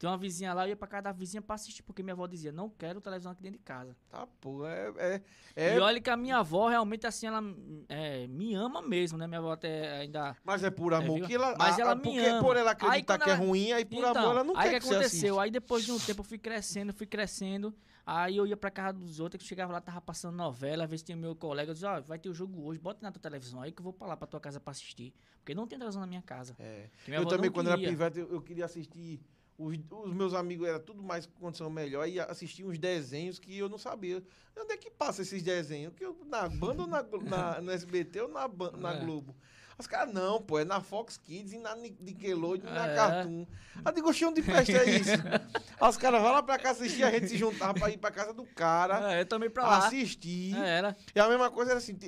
Tem 0.02 0.10
uma 0.10 0.18
vizinha 0.18 0.52
lá, 0.52 0.64
eu 0.66 0.70
ia 0.70 0.76
pra 0.76 0.88
casa 0.88 1.02
da 1.04 1.12
vizinha 1.12 1.40
pra 1.40 1.54
assistir, 1.54 1.80
porque 1.84 2.02
minha 2.02 2.12
avó 2.12 2.26
dizia, 2.26 2.50
não 2.50 2.68
quero 2.68 3.00
televisão 3.00 3.30
aqui 3.30 3.40
dentro 3.40 3.58
de 3.58 3.64
casa. 3.64 3.96
Tá, 4.08 4.26
pô. 4.40 4.66
É, 4.66 4.92
é, 4.96 5.22
é- 5.54 5.76
E 5.76 5.78
olha 5.78 6.00
que 6.00 6.10
a 6.10 6.16
minha 6.16 6.38
avó 6.38 6.66
realmente, 6.68 7.06
assim, 7.06 7.28
ela 7.28 7.40
é, 7.88 8.26
me 8.26 8.52
ama 8.52 8.82
mesmo, 8.82 9.16
né? 9.16 9.28
Minha 9.28 9.38
avó 9.38 9.52
até 9.52 9.98
ainda... 10.00 10.36
Mas 10.42 10.64
é 10.64 10.72
por 10.72 10.92
amor 10.92 11.18
viu? 11.18 11.26
que 11.28 11.36
ela. 11.36 11.54
Mas 11.56 11.78
a- 11.78 11.82
ela 11.82 11.92
a- 11.92 11.94
me 11.94 12.02
porque 12.02 12.18
ama. 12.18 12.40
por 12.40 12.56
ela 12.56 12.70
acreditar 12.72 13.16
que 13.16 13.30
é 13.30 13.32
ela- 13.32 13.44
ruim, 13.44 13.70
aí 13.70 13.84
por 13.84 13.98
Então, 13.98 14.10
amor 14.10 14.30
ela 14.32 14.42
não 14.42 14.56
aí 14.56 14.70
quer 14.70 14.80
que 14.80 14.88
aconteceu? 14.88 15.38
Aí 15.38 15.52
depois 15.52 15.84
de 15.84 15.92
um 15.92 16.00
tempo 16.00 16.18
eu 16.22 16.24
fui 16.24 16.36
crescendo, 16.38 16.92
fui 16.92 17.06
crescendo. 17.06 17.72
Aí 18.04 18.36
eu 18.36 18.44
ia 18.44 18.56
pra 18.56 18.72
casa 18.72 18.98
dos 18.98 19.20
outros, 19.20 19.40
que 19.40 19.48
chegava 19.48 19.72
lá, 19.72 19.80
tava 19.80 20.00
passando 20.00 20.34
novela, 20.34 20.82
às 20.82 20.90
vezes 20.90 21.04
tinha 21.04 21.14
meu 21.16 21.36
colega, 21.36 21.70
eu 21.70 21.74
dizia, 21.74 21.88
ó, 21.92 22.00
vai 22.00 22.18
ter 22.18 22.28
o 22.28 22.34
jogo 22.34 22.60
hoje, 22.66 22.80
bota 22.80 22.98
na 23.02 23.12
tua 23.12 23.22
televisão 23.22 23.62
aí 23.62 23.70
que 23.70 23.78
eu 23.80 23.84
vou 23.84 23.92
pra 23.92 24.08
lá 24.08 24.16
pra 24.16 24.26
tua 24.26 24.40
casa 24.40 24.58
pra 24.58 24.72
assistir. 24.72 25.14
Porque 25.38 25.54
não 25.54 25.64
tem 25.68 25.78
televisão 25.78 26.00
na 26.00 26.08
minha 26.08 26.22
casa. 26.22 26.56
É. 26.58 26.88
Porque 27.04 27.12
Eu 27.12 27.24
também, 27.26 27.52
quando 27.52 27.68
era 27.68 27.76
queria. 27.76 27.90
pivete, 27.92 28.18
eu, 28.18 28.28
eu 28.32 28.42
queria 28.42 28.64
assistir. 28.64 29.20
Os, 29.58 29.76
os 29.90 30.12
meus 30.14 30.34
amigos 30.34 30.66
era 30.66 30.80
tudo 30.80 31.02
mais 31.02 31.26
com 31.26 31.32
condição 31.38 31.68
melhor 31.70 32.08
e 32.08 32.18
assistir 32.18 32.64
uns 32.64 32.78
desenhos 32.78 33.38
que 33.38 33.56
eu 33.58 33.68
não 33.68 33.78
sabia. 33.78 34.22
Onde 34.58 34.72
é 34.72 34.76
que 34.76 34.90
passa 34.90 35.22
esses 35.22 35.42
desenhos? 35.42 35.92
Que 35.94 36.04
eu, 36.04 36.16
na 36.26 36.48
banda 36.48 36.82
ou 36.82 36.88
na, 36.88 37.02
na- 37.02 37.60
no 37.60 37.70
SBT 37.70 38.22
ou 38.22 38.28
na, 38.28 38.48
na 38.78 38.94
É. 38.94 39.00
Globo? 39.04 39.36
Os 39.78 39.86
caras, 39.86 40.12
não, 40.12 40.40
pô, 40.40 40.58
é 40.58 40.64
na 40.64 40.80
Fox 40.80 41.16
Kids 41.16 41.52
e 41.54 41.58
na 41.58 41.74
Ni- 41.74 41.96
Nickelodeon 41.98 42.68
e 42.70 42.74
na 42.74 42.86
É. 42.88 42.94
Cartoon. 42.94 43.46
Eu 43.84 43.92
digo, 43.92 44.08
"Oxe, 44.10 44.24
onde 44.24 44.42
peste 44.42 44.76
é 44.76 44.84
isso? 44.98 45.10
Aí 45.80 45.88
os 45.88 45.96
caras 45.96 46.20
vão 46.22 46.30
lá 46.32 46.42
pra 46.42 46.58
cá 46.58 46.70
assistir, 46.70 47.02
a 47.02 47.10
gente 47.10 47.28
se 47.28 47.36
juntava 47.38 47.74
pra 47.74 47.90
ir 47.90 47.96
pra 47.98 48.10
casa 48.10 48.32
do 48.32 48.44
cara, 48.44 49.14
É, 49.14 49.22
eu 49.22 49.26
também 49.26 49.50
pra 49.50 49.66
lá. 49.66 49.78
assistir. 49.86 50.54
É, 50.56 50.68
era. 50.78 50.96
E 51.14 51.18
a 51.18 51.28
mesma 51.28 51.50
coisa 51.50 51.72
era 51.72 51.78
assim, 51.78 51.98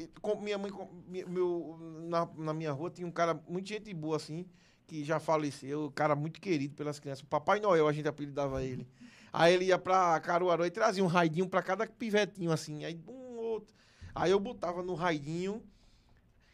minha 0.42 0.58
mãe, 0.58 0.70
meu, 1.26 1.76
na, 2.08 2.28
na 2.36 2.52
minha 2.54 2.70
rua 2.70 2.90
tinha 2.90 3.06
um 3.06 3.10
cara, 3.12 3.34
muito 3.48 3.66
gente 3.68 3.92
boa 3.94 4.16
assim, 4.16 4.46
que 4.86 5.04
já 5.04 5.18
faleceu, 5.18 5.90
cara 5.94 6.14
muito 6.14 6.40
querido 6.40 6.74
pelas 6.74 6.98
crianças. 7.00 7.22
O 7.22 7.26
Papai 7.26 7.60
Noel, 7.60 7.88
a 7.88 7.92
gente 7.92 8.08
apelidava 8.08 8.62
ele. 8.62 8.86
Aí 9.32 9.54
ele 9.54 9.64
ia 9.66 9.78
pra 9.78 10.18
Caruaru 10.20 10.64
e 10.64 10.70
trazia 10.70 11.02
um 11.02 11.08
raidinho 11.08 11.48
pra 11.48 11.62
cada 11.62 11.86
pivetinho 11.86 12.52
assim, 12.52 12.84
aí 12.84 12.98
um 13.08 13.36
outro. 13.36 13.74
Aí 14.14 14.30
eu 14.30 14.38
botava 14.38 14.82
no 14.82 14.94
raidinho, 14.94 15.62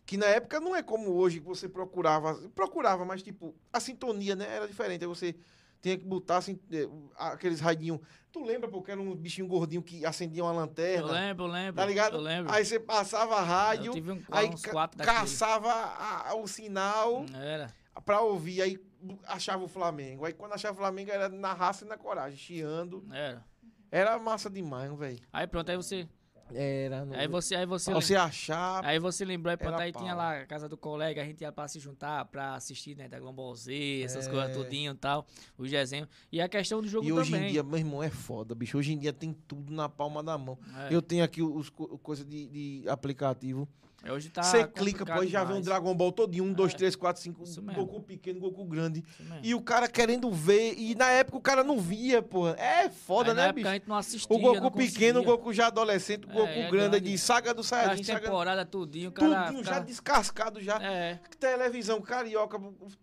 que 0.06 0.16
na 0.16 0.26
época 0.26 0.58
não 0.60 0.74
é 0.74 0.82
como 0.82 1.10
hoje, 1.12 1.40
que 1.40 1.46
você 1.46 1.68
procurava, 1.68 2.34
procurava, 2.54 3.04
mas 3.04 3.22
tipo, 3.22 3.54
a 3.72 3.78
sintonia, 3.80 4.34
né, 4.34 4.56
era 4.56 4.66
diferente. 4.66 5.02
Aí 5.02 5.08
você 5.08 5.34
tinha 5.82 5.96
que 5.98 6.04
botar 6.04 6.38
assim, 6.38 6.58
eh, 6.72 6.88
aqueles 7.16 7.60
raidinhos. 7.60 8.00
Tu 8.32 8.42
lembra, 8.44 8.68
porque 8.68 8.90
era 8.92 9.00
um 9.00 9.14
bichinho 9.14 9.46
gordinho 9.46 9.82
que 9.82 10.04
acendia 10.06 10.42
uma 10.44 10.52
Eu 10.52 10.56
lanterna? 10.56 11.12
lembro, 11.12 11.44
eu 11.44 11.50
lembro. 11.50 11.74
Tá 11.74 11.84
ligado? 11.86 12.14
Eu 12.16 12.20
lembro. 12.20 12.52
Aí 12.52 12.64
você 12.64 12.78
passava 12.80 13.36
a 13.36 13.40
eu 13.40 13.44
rádio, 13.44 13.92
um, 13.92 14.22
aí 14.30 14.50
ca- 14.62 14.88
caçava 15.04 15.70
a- 15.72 16.34
o 16.34 16.46
sinal 16.46 17.24
Era. 17.34 17.74
Pra 18.04 18.20
ouvir, 18.20 18.62
aí 18.62 18.78
achava 19.26 19.64
o 19.64 19.68
Flamengo. 19.68 20.24
Aí 20.24 20.32
quando 20.32 20.52
achava 20.52 20.74
o 20.74 20.76
Flamengo 20.76 21.10
era 21.10 21.28
na 21.28 21.52
raça 21.52 21.84
e 21.84 21.88
na 21.88 21.96
coragem, 21.96 22.38
chiando. 22.38 23.04
Era. 23.12 23.44
Era 23.90 24.18
massa 24.18 24.48
demais, 24.48 24.92
velho. 24.96 25.18
Aí 25.32 25.46
pronto, 25.46 25.70
aí 25.70 25.76
você. 25.76 26.08
Era. 26.52 27.04
Não... 27.04 27.16
Aí 27.16 27.28
você, 27.28 27.54
aí 27.54 27.64
você. 27.66 27.92
Pra 27.92 28.00
você 28.00 28.16
achar. 28.16 28.84
Aí 28.84 28.98
você 28.98 29.24
lembrou, 29.24 29.50
aí 29.52 29.56
pronto, 29.56 29.78
aí 29.80 29.92
tinha 29.92 30.08
pau. 30.14 30.16
lá 30.16 30.40
a 30.40 30.46
casa 30.46 30.68
do 30.68 30.76
colega, 30.76 31.22
a 31.22 31.24
gente 31.24 31.40
ia 31.42 31.52
pra 31.52 31.68
se 31.68 31.78
juntar 31.78 32.24
pra 32.24 32.54
assistir, 32.54 32.96
né, 32.96 33.08
Dragon 33.08 33.32
Ball 33.32 33.54
Z, 33.54 34.02
essas 34.04 34.26
É. 34.26 34.30
coisas 34.30 34.56
tudinho 34.56 34.92
e 34.92 34.96
tal, 34.96 35.24
os 35.56 35.70
desenhos. 35.70 36.08
E 36.32 36.40
a 36.40 36.48
questão 36.48 36.82
do 36.82 36.88
jogo 36.88 37.06
E 37.06 37.12
hoje 37.12 37.30
também. 37.30 37.48
em 37.48 37.52
dia, 37.52 37.62
meu 37.62 37.78
irmão, 37.78 38.02
é 38.02 38.10
foda, 38.10 38.52
bicho. 38.54 38.76
Hoje 38.78 38.92
em 38.92 38.98
dia 38.98 39.12
tem 39.12 39.32
tudo 39.32 39.72
na 39.72 39.88
palma 39.88 40.24
da 40.24 40.36
mão. 40.36 40.58
É. 40.88 40.94
Eu 40.94 41.00
tenho 41.00 41.22
aqui 41.22 41.40
os 41.40 41.70
co- 41.70 41.96
coisa 41.98 42.24
de, 42.24 42.48
de 42.82 42.88
aplicativo. 42.88 43.68
Hoje 44.08 44.30
tá 44.30 44.42
Você 44.42 44.66
clica, 44.66 45.04
pô, 45.04 45.22
e 45.22 45.28
já 45.28 45.44
vê 45.44 45.52
um. 45.52 45.60
Dragon 45.60 45.94
Ball 45.94 46.10
todinho. 46.12 46.44
Um, 46.44 46.52
dois, 46.52 46.72
É. 46.72 46.76
três, 46.76 46.96
quatro, 46.96 47.20
cinco. 47.22 47.40
Mesmo. 47.42 47.72
Goku 47.72 48.00
pequeno, 48.02 48.40
Goku 48.40 48.64
grande. 48.64 49.04
E 49.42 49.54
o 49.54 49.60
cara 49.60 49.88
querendo 49.88 50.30
ver. 50.30 50.74
E 50.78 50.94
na 50.94 51.10
época 51.10 51.36
o 51.36 51.40
cara 51.40 51.62
não 51.62 51.78
via, 51.78 52.22
pô. 52.22 52.48
É 52.48 52.88
foda, 52.88 53.30
Aí 53.30 53.36
na 53.36 53.42
né, 53.42 53.48
época 53.48 53.54
bicho? 53.56 53.68
a 53.68 53.72
gente 53.74 53.88
não 53.88 53.96
assistia, 53.96 54.34
O 54.36 54.38
Goku 54.38 54.70
pequeno, 54.70 55.20
o. 55.20 55.24
Goku 55.24 55.52
já 55.52 55.66
adolescente, 55.66 56.26
o 56.26 56.30
É, 56.30 56.34
Goku 56.34 56.46
é 56.48 56.70
grande, 56.70 56.90
grande. 56.90 57.00
de 57.10 57.18
saga 57.18 57.52
do 57.52 57.62
Saiyajin, 57.62 58.02
saga... 58.04 58.20
temporadas 58.20 58.66
tudinho, 58.70 59.12
cara... 59.12 59.44
tudinho 59.44 59.58
já 59.62 59.70
ficava- 59.70 59.84
descascado 59.86 60.60
já. 60.62 60.82
É. 60.82 61.20
Televisão 61.38 62.00
carioca, 62.00 62.58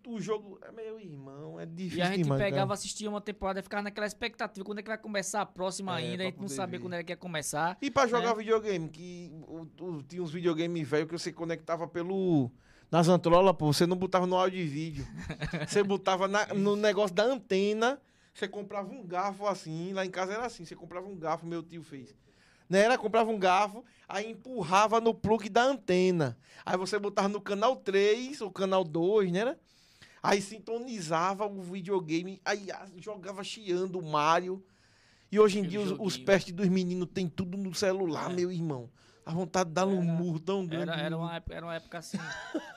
o, 0.06 0.20
jogo... 0.20 0.58
É 0.62 0.72
meu 0.72 0.98
irmão, 0.98 1.60
é 1.60 1.66
difícil 1.66 1.98
E 1.98 2.02
a 2.02 2.06
gente 2.06 2.22
demais, 2.24 2.42
pegava, 2.42 2.62
cara. 2.68 2.74
assistia 2.74 3.08
uma 3.08 3.20
temporada 3.20 3.60
e 3.60 3.62
ficava 3.62 3.82
naquela 3.82 4.06
expectativa. 4.06 4.64
Quando 4.64 4.78
é 4.78 4.82
que 4.82 4.88
vai 4.88 4.98
começar 4.98 5.42
a 5.42 5.46
próxima 5.46 5.92
É, 6.00 6.02
ainda? 6.04 6.22
A 6.24 6.26
gente 6.26 6.40
não 6.40 6.48
sabia 6.48 6.80
quando 6.80 6.94
era 6.94 7.04
que 7.04 7.12
ia 7.12 7.16
começar. 7.16 7.76
E 7.80 7.90
pra 7.90 8.06
jogar 8.06 8.30
É. 8.32 8.34
videogame, 8.34 8.88
que 8.88 9.32
tinha 10.08 10.22
uns 10.22 10.30
videogames 10.32 10.87
velhos 10.88 11.08
que 11.08 11.18
você 11.18 11.32
conectava 11.32 11.86
pelo... 11.86 12.50
Nas 12.90 13.06
antrolas, 13.08 13.54
pô, 13.54 13.70
você 13.72 13.86
não 13.86 13.96
botava 13.96 14.26
no 14.26 14.34
áudio 14.36 14.58
e 14.60 14.66
vídeo. 14.66 15.06
você 15.68 15.82
botava 15.82 16.26
na- 16.26 16.46
no 16.54 16.74
negócio 16.74 17.14
da 17.14 17.24
antena, 17.24 18.00
você 18.32 18.48
comprava 18.48 18.90
um 18.90 19.06
garfo 19.06 19.46
assim, 19.46 19.92
lá 19.92 20.06
em 20.06 20.10
casa 20.10 20.32
era 20.32 20.46
assim, 20.46 20.64
você 20.64 20.74
comprava 20.74 21.06
um 21.06 21.14
garfo, 21.14 21.44
meu 21.46 21.62
tio 21.62 21.82
fez. 21.82 22.14
Né? 22.68 22.80
Era, 22.80 22.96
comprava 22.96 23.30
um 23.30 23.38
garfo, 23.38 23.84
aí 24.08 24.30
empurrava 24.30 25.00
no 25.02 25.12
plug 25.12 25.48
da 25.50 25.64
antena. 25.64 26.38
Aí 26.64 26.76
você 26.78 26.98
botava 26.98 27.28
no 27.28 27.40
canal 27.42 27.76
3, 27.76 28.40
ou 28.40 28.50
canal 28.50 28.82
2, 28.84 29.32
né? 29.32 29.56
Aí 30.22 30.40
sintonizava 30.40 31.46
o 31.46 31.60
videogame, 31.62 32.40
aí 32.44 32.68
jogava 32.96 33.44
chiando 33.44 33.98
o 33.98 34.02
Mario. 34.02 34.64
E 35.30 35.38
hoje 35.38 35.58
em 35.58 35.62
dia 35.62 35.80
os, 35.80 35.94
os 35.98 36.16
pestes 36.16 36.54
dos 36.54 36.68
meninos 36.68 37.08
tem 37.12 37.28
tudo 37.28 37.56
no 37.58 37.74
celular, 37.74 38.30
É. 38.30 38.34
meu 38.34 38.50
irmão. 38.50 38.88
A 39.28 39.32
vontade 39.32 39.68
de 39.68 39.74
dar 39.74 39.86
um 39.86 40.00
murro 40.02 40.40
tão 40.40 40.66
grande. 40.66 40.90
Era, 40.90 41.00
era, 41.02 41.16
uma, 41.18 41.36
época- 41.36 41.54
era 41.54 41.66
uma 41.66 41.74
época 41.74 41.98
assim. 41.98 42.16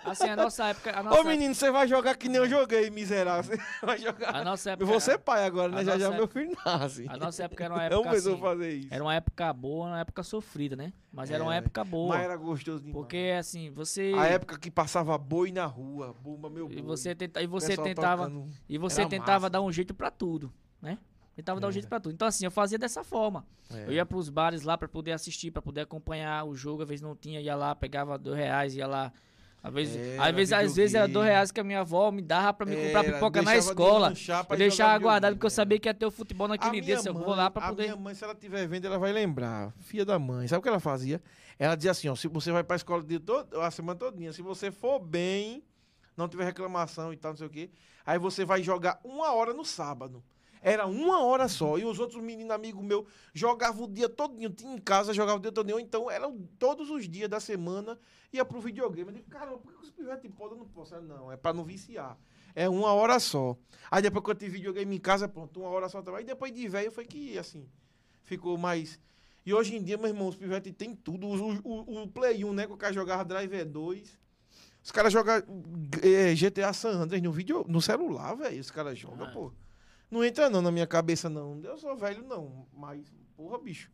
Assim, 0.03 0.27
a 0.27 0.35
nossa 0.35 0.65
época. 0.65 0.91
A 0.91 0.99
Ô 0.99 1.03
nossa, 1.03 1.23
menino, 1.23 1.55
você 1.55 1.71
vai 1.71 1.87
jogar 1.87 2.13
que 2.17 2.27
nem 2.27 2.37
eu 2.39 2.49
joguei, 2.49 2.89
miserável. 2.89 3.55
Você 3.57 3.85
vai 3.85 3.97
jogar. 3.97 4.35
a 4.35 4.43
nossa 4.43 4.71
época. 4.71 4.83
Eu 4.83 4.87
vou 4.87 4.99
ser 4.99 5.17
pai 5.19 5.45
agora, 5.45 5.71
né? 5.71 5.85
Já 5.85 5.97
já 5.97 6.07
nossa 6.07 6.17
meu 6.17 6.27
filho 6.27 6.51
nasce. 6.65 7.05
A 7.07 7.15
nossa 7.15 7.43
época 7.45 7.63
era 7.63 7.73
uma 7.73 7.79
Não 7.89 7.99
época 7.99 8.09
pensou 8.11 8.33
assim. 8.33 8.41
fazer 8.41 8.69
isso. 8.73 8.87
Era 8.93 9.01
uma 9.03 9.15
época 9.15 9.53
boa, 9.53 9.87
uma 9.87 9.99
época 10.01 10.23
sofrida, 10.23 10.75
né? 10.75 10.91
Mas 11.09 11.31
era 11.31 11.41
uma 11.41 11.55
Era. 11.55 11.63
época 11.65 11.83
boa. 11.85 12.15
Mas 12.15 12.25
era 12.25 12.35
gostoso 12.35 12.79
demais. 12.79 12.93
Porque 12.93 13.33
assim, 13.39 13.69
você. 13.71 14.11
A 14.17 14.25
época 14.25 14.59
que 14.59 14.69
passava 14.69 15.17
boi 15.17 15.53
na 15.53 15.65
rua, 15.65 16.13
bomba 16.21 16.49
meu 16.49 16.67
boi. 16.67 16.79
E 16.79 16.81
você, 16.81 17.15
tenta, 17.15 17.41
e 17.41 17.47
você 17.47 17.77
tentava. 17.77 18.29
E 18.67 18.77
você 18.77 19.01
Era 19.01 19.09
tentava 19.09 19.39
massa. 19.43 19.49
dar 19.51 19.61
um 19.61 19.71
jeito 19.71 19.93
pra 19.93 20.11
tudo, 20.11 20.51
né? 20.81 20.97
Tentava 21.35 21.59
dar 21.59 21.67
um 21.67 21.71
jeito 21.71 21.87
pra 21.87 21.99
tudo. 21.99 22.13
Então, 22.13 22.27
assim, 22.27 22.45
eu 22.45 22.51
fazia 22.51 22.77
dessa 22.77 23.03
forma. 23.03 23.45
É. 23.73 23.85
Eu 23.87 23.93
ia 23.93 24.05
pros 24.05 24.29
bares 24.29 24.63
lá 24.63 24.77
pra 24.77 24.87
poder 24.87 25.13
assistir, 25.13 25.49
pra 25.51 25.61
poder 25.61 25.81
acompanhar 25.81 26.43
o 26.45 26.55
jogo. 26.55 26.83
Às 26.83 26.89
vezes 26.89 27.01
não 27.01 27.15
tinha, 27.15 27.39
ia 27.39 27.55
lá, 27.55 27.73
pegava 27.73 28.17
dois 28.17 28.37
reais, 28.37 28.75
ia 28.75 28.85
lá. 28.85 29.11
Às 29.63 29.73
vezes, 29.73 29.95
Era 29.95 30.25
às 30.25 30.35
vezes, 30.35 30.53
às 30.53 30.75
vezes 30.75 30.95
era 30.95 31.07
dois 31.07 31.27
reais 31.27 31.51
que 31.51 31.59
a 31.59 31.63
minha 31.63 31.81
avó 31.81 32.09
me 32.11 32.21
dava 32.21 32.51
pra 32.51 32.65
me 32.65 32.75
comprar 32.75 33.03
Era, 33.05 33.13
pipoca 33.13 33.41
na 33.43 33.51
de 33.53 33.57
escola. 33.59 34.11
pra 34.47 34.55
Eu 34.55 34.57
deixava 34.57 34.97
guardado 34.97 35.33
porque 35.35 35.45
eu 35.45 35.49
é. 35.49 35.51
sabia 35.51 35.79
que 35.79 35.87
ia 35.87 35.93
ter 35.93 36.05
o 36.05 36.09
futebol 36.11 36.45
A 36.45 36.49
naquele 36.49 36.81
dia. 36.81 36.97
Se 36.99 37.07
eu 37.07 37.13
vou 37.13 37.27
mãe- 37.27 37.37
lá 37.37 37.51
pra 37.51 37.65
A 37.65 37.69
poder. 37.69 37.83
minha 37.83 37.95
mãe, 37.95 38.15
se 38.15 38.23
ela 38.23 38.33
estiver 38.33 38.67
vendo, 38.67 38.85
ela 38.85 38.97
vai 38.97 39.11
lembrar. 39.13 39.71
Filha 39.79 40.03
da 40.03 40.17
mãe. 40.17 40.47
Sabe 40.47 40.59
o 40.59 40.63
que 40.63 40.67
ela 40.69 40.79
fazia? 40.79 41.21
Ela 41.59 41.75
dizia 41.75 41.91
assim, 41.91 42.09
ó, 42.09 42.15
se 42.15 42.27
você 42.27 42.51
vai 42.51 42.63
pra 42.63 42.75
escola 42.75 43.03
dia 43.03 43.19
todo, 43.19 43.61
a 43.61 43.69
semana 43.69 43.97
todinha, 43.99 44.33
se 44.33 44.41
você 44.41 44.71
for 44.71 44.97
bem, 44.99 45.63
não 46.17 46.27
tiver 46.27 46.43
reclamação 46.43 47.13
e 47.13 47.17
tal, 47.17 47.31
não 47.33 47.37
sei 47.37 47.45
o 47.45 47.49
quê, 47.51 47.69
aí 48.03 48.17
você 48.17 48.43
vai 48.43 48.63
jogar 48.63 48.99
uma 49.03 49.31
hora 49.31 49.53
no 49.53 49.63
sábado. 49.63 50.23
Era 50.61 50.85
uma 50.85 51.23
hora 51.23 51.47
só. 51.47 51.77
E 51.77 51.83
os 51.85 51.97
outros 51.99 52.21
meninos 52.21 52.51
amigos 52.51 52.83
meus 52.83 53.05
jogavam 53.33 53.85
o 53.85 53.87
dia 53.87 54.07
todinho. 54.07 54.49
Tinha 54.51 54.75
em 54.75 54.77
casa, 54.77 55.13
jogava 55.13 55.39
o 55.39 55.41
dia 55.41 55.51
todinho. 55.51 55.79
Então, 55.79 56.09
eram 56.09 56.37
todos 56.59 56.89
os 56.91 57.09
dias 57.09 57.27
da 57.27 57.39
semana, 57.39 57.97
ia 58.31 58.45
pro 58.45 58.61
videogame. 58.61 59.09
Eu 59.09 59.15
digo, 59.15 59.29
caramba, 59.29 59.57
por 59.57 59.73
que 59.73 59.81
os 59.83 59.89
pivetes 59.89 60.29
podem? 60.31 60.53
Eu 60.57 60.59
não 60.59 60.67
posso. 60.69 60.99
Não, 61.01 61.31
é 61.31 61.35
pra 61.35 61.51
não 61.51 61.63
viciar. 61.63 62.15
É 62.53 62.69
uma 62.69 62.93
hora 62.93 63.19
só. 63.19 63.57
Aí 63.89 64.01
depois 64.03 64.23
que 64.23 64.31
eu 64.31 64.35
tive 64.35 64.51
videogame 64.57 64.95
em 64.95 64.99
casa, 64.99 65.27
pronto, 65.27 65.61
uma 65.61 65.69
hora 65.69 65.89
só 65.89 66.01
também. 66.01 66.19
Aí 66.19 66.25
depois 66.25 66.51
de 66.53 66.67
velho 66.67 66.91
foi 66.91 67.05
que, 67.05 67.37
assim, 67.39 67.67
ficou 68.23 68.57
mais... 68.57 68.99
E 69.43 69.53
hoje 69.55 69.75
em 69.75 69.81
dia, 69.83 69.97
meu 69.97 70.07
irmão, 70.07 70.27
os 70.27 70.35
pivetes 70.35 70.71
tem 70.77 70.93
tudo. 70.95 71.25
O, 71.25 71.53
o, 71.63 72.03
o 72.03 72.07
Play 72.07 72.45
1, 72.45 72.53
né, 72.53 72.67
que 72.67 72.73
o 72.73 72.77
cara 72.77 72.93
jogava 72.93 73.25
Driver 73.25 73.65
2. 73.65 74.19
Os 74.83 74.91
caras 74.91 75.11
jogam 75.11 75.35
é, 76.03 76.35
GTA 76.35 76.71
San 76.73 76.91
Andreas 76.91 77.23
no, 77.23 77.31
vídeo, 77.31 77.65
no 77.67 77.81
celular, 77.81 78.35
velho. 78.35 78.59
Os 78.61 78.69
caras 78.69 78.97
jogam, 78.99 79.25
Ah. 79.25 79.31
pô. 79.31 79.51
Não 80.11 80.23
entra 80.23 80.49
não 80.49 80.61
na 80.61 80.71
minha 80.71 80.85
cabeça, 80.85 81.29
não. 81.29 81.59
Eu 81.63 81.77
sou 81.77 81.95
velho, 81.95 82.21
não. 82.27 82.67
Mas, 82.75 83.11
porra, 83.35 83.57
bicho. 83.57 83.89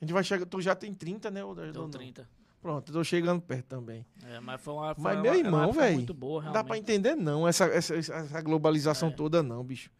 A 0.00 0.04
gente 0.04 0.12
vai 0.12 0.22
chegar... 0.22 0.44
Tu 0.46 0.60
já 0.60 0.74
tem 0.74 0.92
30, 0.94 1.30
né? 1.30 1.40
Não? 1.74 1.88
30. 1.90 2.28
Pronto, 2.60 2.92
tô 2.92 3.02
chegando 3.02 3.40
perto 3.40 3.64
também. 3.66 4.04
É, 4.22 4.38
mas 4.38 4.60
foi 4.60 4.74
uma, 4.74 4.94
foi 4.94 5.02
Mas, 5.02 5.16
uma- 5.16 5.22
meu 5.22 5.34
irmão, 5.34 5.72
velho, 5.72 5.94
muito 5.94 6.12
boa, 6.12 6.42
Não 6.42 6.52
dá 6.52 6.62
pra 6.62 6.74
realmente. 6.74 6.92
entender, 6.92 7.14
não, 7.16 7.48
essa, 7.48 7.64
essa, 7.64 7.94
essa 7.94 8.42
globalização 8.42 9.08
É. 9.08 9.12
toda, 9.12 9.42
não, 9.42 9.64
bicho. 9.64 9.90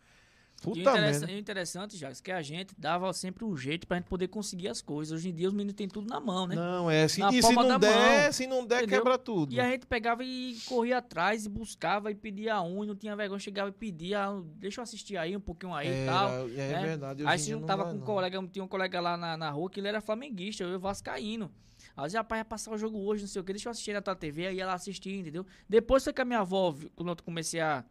E 0.60 0.68
o 0.68 0.72
Puta 0.74 0.80
interessa- 0.80 1.30
e 1.30 1.34
o 1.34 1.38
interessante, 1.38 1.96
Jacques, 1.96 2.20
é 2.20 2.22
que 2.22 2.30
a 2.32 2.42
gente 2.42 2.74
dava 2.76 3.10
sempre 3.14 3.44
um 3.46 3.56
jeito 3.56 3.86
pra 3.86 3.96
gente 3.96 4.06
poder 4.06 4.28
conseguir 4.28 4.68
as 4.68 4.82
coisas. 4.82 5.18
Hoje 5.18 5.30
em 5.30 5.34
dia 5.34 5.48
os 5.48 5.54
meninos 5.54 5.74
têm 5.74 5.88
tudo 5.88 6.06
na 6.06 6.20
mão, 6.20 6.46
né? 6.46 6.54
Não, 6.54 6.90
é. 6.90 7.08
Se, 7.08 7.18
Na 7.20 7.30
e 7.32 7.42
se 7.42 7.52
não 7.54 7.78
der, 7.78 8.22
mão, 8.24 8.32
se 8.32 8.46
não 8.46 8.66
der, 8.66 8.76
entendeu? 8.82 8.98
quebra 8.98 9.16
tudo. 9.18 9.54
E 9.54 9.58
a 9.60 9.64
gente 9.70 9.86
pegava 9.86 10.22
e 10.22 10.58
corria 10.66 10.98
atrás 10.98 11.46
e 11.46 11.48
buscava 11.48 12.10
e 12.10 12.14
pedia 12.14 12.60
um, 12.60 12.84
e 12.84 12.86
não 12.86 12.94
tinha 12.94 13.16
vergonha, 13.16 13.38
chegava 13.38 13.70
e 13.70 13.72
pedia, 13.72 14.26
ah, 14.26 14.42
deixa 14.56 14.80
eu 14.80 14.82
assistir 14.82 15.16
aí 15.16 15.34
um 15.34 15.40
pouquinho 15.40 15.72
aí 15.72 15.88
e 15.88 15.90
Era, 15.92 16.12
tal. 16.12 16.30
é 16.30 16.46
né? 16.52 16.82
verdade. 16.82 17.24
Aí 17.26 17.38
se 17.38 17.50
juntava 17.50 17.84
com 17.84 17.92
um 17.92 17.94
não. 17.94 18.04
colega, 18.04 18.46
tinha 18.52 18.64
um 18.64 18.68
colega 18.68 19.00
lá 19.00 19.16
na, 19.16 19.36
na 19.38 19.50
rua 19.50 19.70
que 19.70 19.80
ele 19.80 19.88
era 19.88 20.00
flamenguista, 20.02 20.62
eu 20.62 20.78
vascaíno. 20.78 21.50
Aí 21.96 22.04
dizia, 22.04 22.20
rapaz, 22.20 22.38
ia 22.40 22.44
passar 22.44 22.72
o 22.72 22.76
jogo 22.78 22.98
hoje, 22.98 23.22
não 23.22 23.28
sei 23.28 23.40
o 23.40 23.44
que, 23.44 23.52
deixa 23.54 23.68
eu 23.68 23.70
assistir 23.70 23.94
na 23.94 24.02
tua 24.02 24.14
TV, 24.14 24.46
aí 24.46 24.56
ia 24.56 24.66
lá 24.66 24.74
assistir, 24.74 25.14
entendeu? 25.18 25.46
Depois 25.66 26.04
foi 26.04 26.12
que 26.12 26.20
a 26.20 26.24
minha 26.26 26.40
avó, 26.40 26.74
quando 26.94 27.08
eu 27.08 27.16
comecei 27.24 27.60
a, 27.60 27.82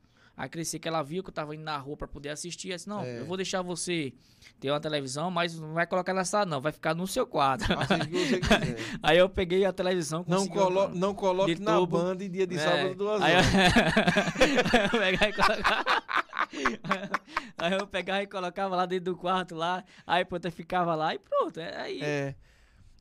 a 0.42 0.48
crescer, 0.48 0.80
que 0.80 0.88
ela 0.88 1.04
viu 1.04 1.22
que 1.22 1.30
eu 1.30 1.34
tava 1.34 1.54
indo 1.54 1.64
na 1.66 1.78
rua 1.78 1.98
pra 1.98 2.08
poder 2.08 2.30
assistir, 2.30 2.70
ela 2.70 2.78
disse, 2.78 2.88
não, 2.88 3.02
É. 3.04 3.20
eu 3.20 3.26
vou 3.26 3.36
deixar 3.36 3.62
você 3.62 4.14
ter 4.58 4.72
uma 4.72 4.80
televisão, 4.80 5.30
mas 5.30 5.60
não 5.60 5.74
vai 5.74 5.86
colocar 5.86 6.14
na 6.14 6.24
sala 6.24 6.46
não, 6.46 6.62
vai 6.62 6.72
ficar 6.72 6.96
no 6.96 7.06
seu 7.06 7.28
quadro. 7.28 7.68
Aí 9.04 9.18
eu 9.18 9.28
peguei 9.30 9.66
a 9.66 9.74
televisão, 9.74 10.24
não, 10.26 10.48
colo 10.48 10.86
uma- 10.86 10.96
não 10.96 11.14
coloque 11.14 11.60
na 11.60 11.76
tubo. 11.76 11.98
banda 11.98 12.24
em 12.24 12.30
dia 12.32 12.48
de 12.48 12.56
É, 12.56 12.60
sábado 12.60 12.96
duas 12.96 13.22
aí 13.22 13.34
eu- 13.34 13.40
horas. 13.40 14.94
eu 14.94 15.00
pegava 15.00 15.30
e 15.30 15.34
colocava- 15.34 16.04
aí 17.58 17.74
eu 17.74 17.88
pegava 17.88 18.24
e 18.24 18.28
colocava 18.28 18.76
lá 18.76 18.86
dentro 18.86 19.06
do 19.14 19.18
quarto 19.18 19.56
lá, 19.56 19.84
aí 20.08 20.24
pronto, 20.24 20.46
eu 20.46 20.52
ficava 20.52 20.96
lá 20.96 21.14
e 21.14 21.20
pronto, 21.20 21.60
é 21.60 21.76
aí. 21.82 22.00
É. 22.02 22.36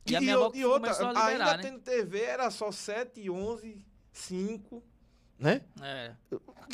E 0.05 0.13
E, 0.13 0.23
e 0.25 0.35
outra, 0.65 0.91
liberar, 0.91 1.25
ainda 1.27 1.57
né? 1.57 1.63
tendo 1.63 1.79
TV, 1.79 2.19
era 2.21 2.49
só 2.49 2.71
7, 2.71 3.29
11, 3.29 3.85
5, 4.11 4.83
né? 5.39 5.61
É. 5.81 6.11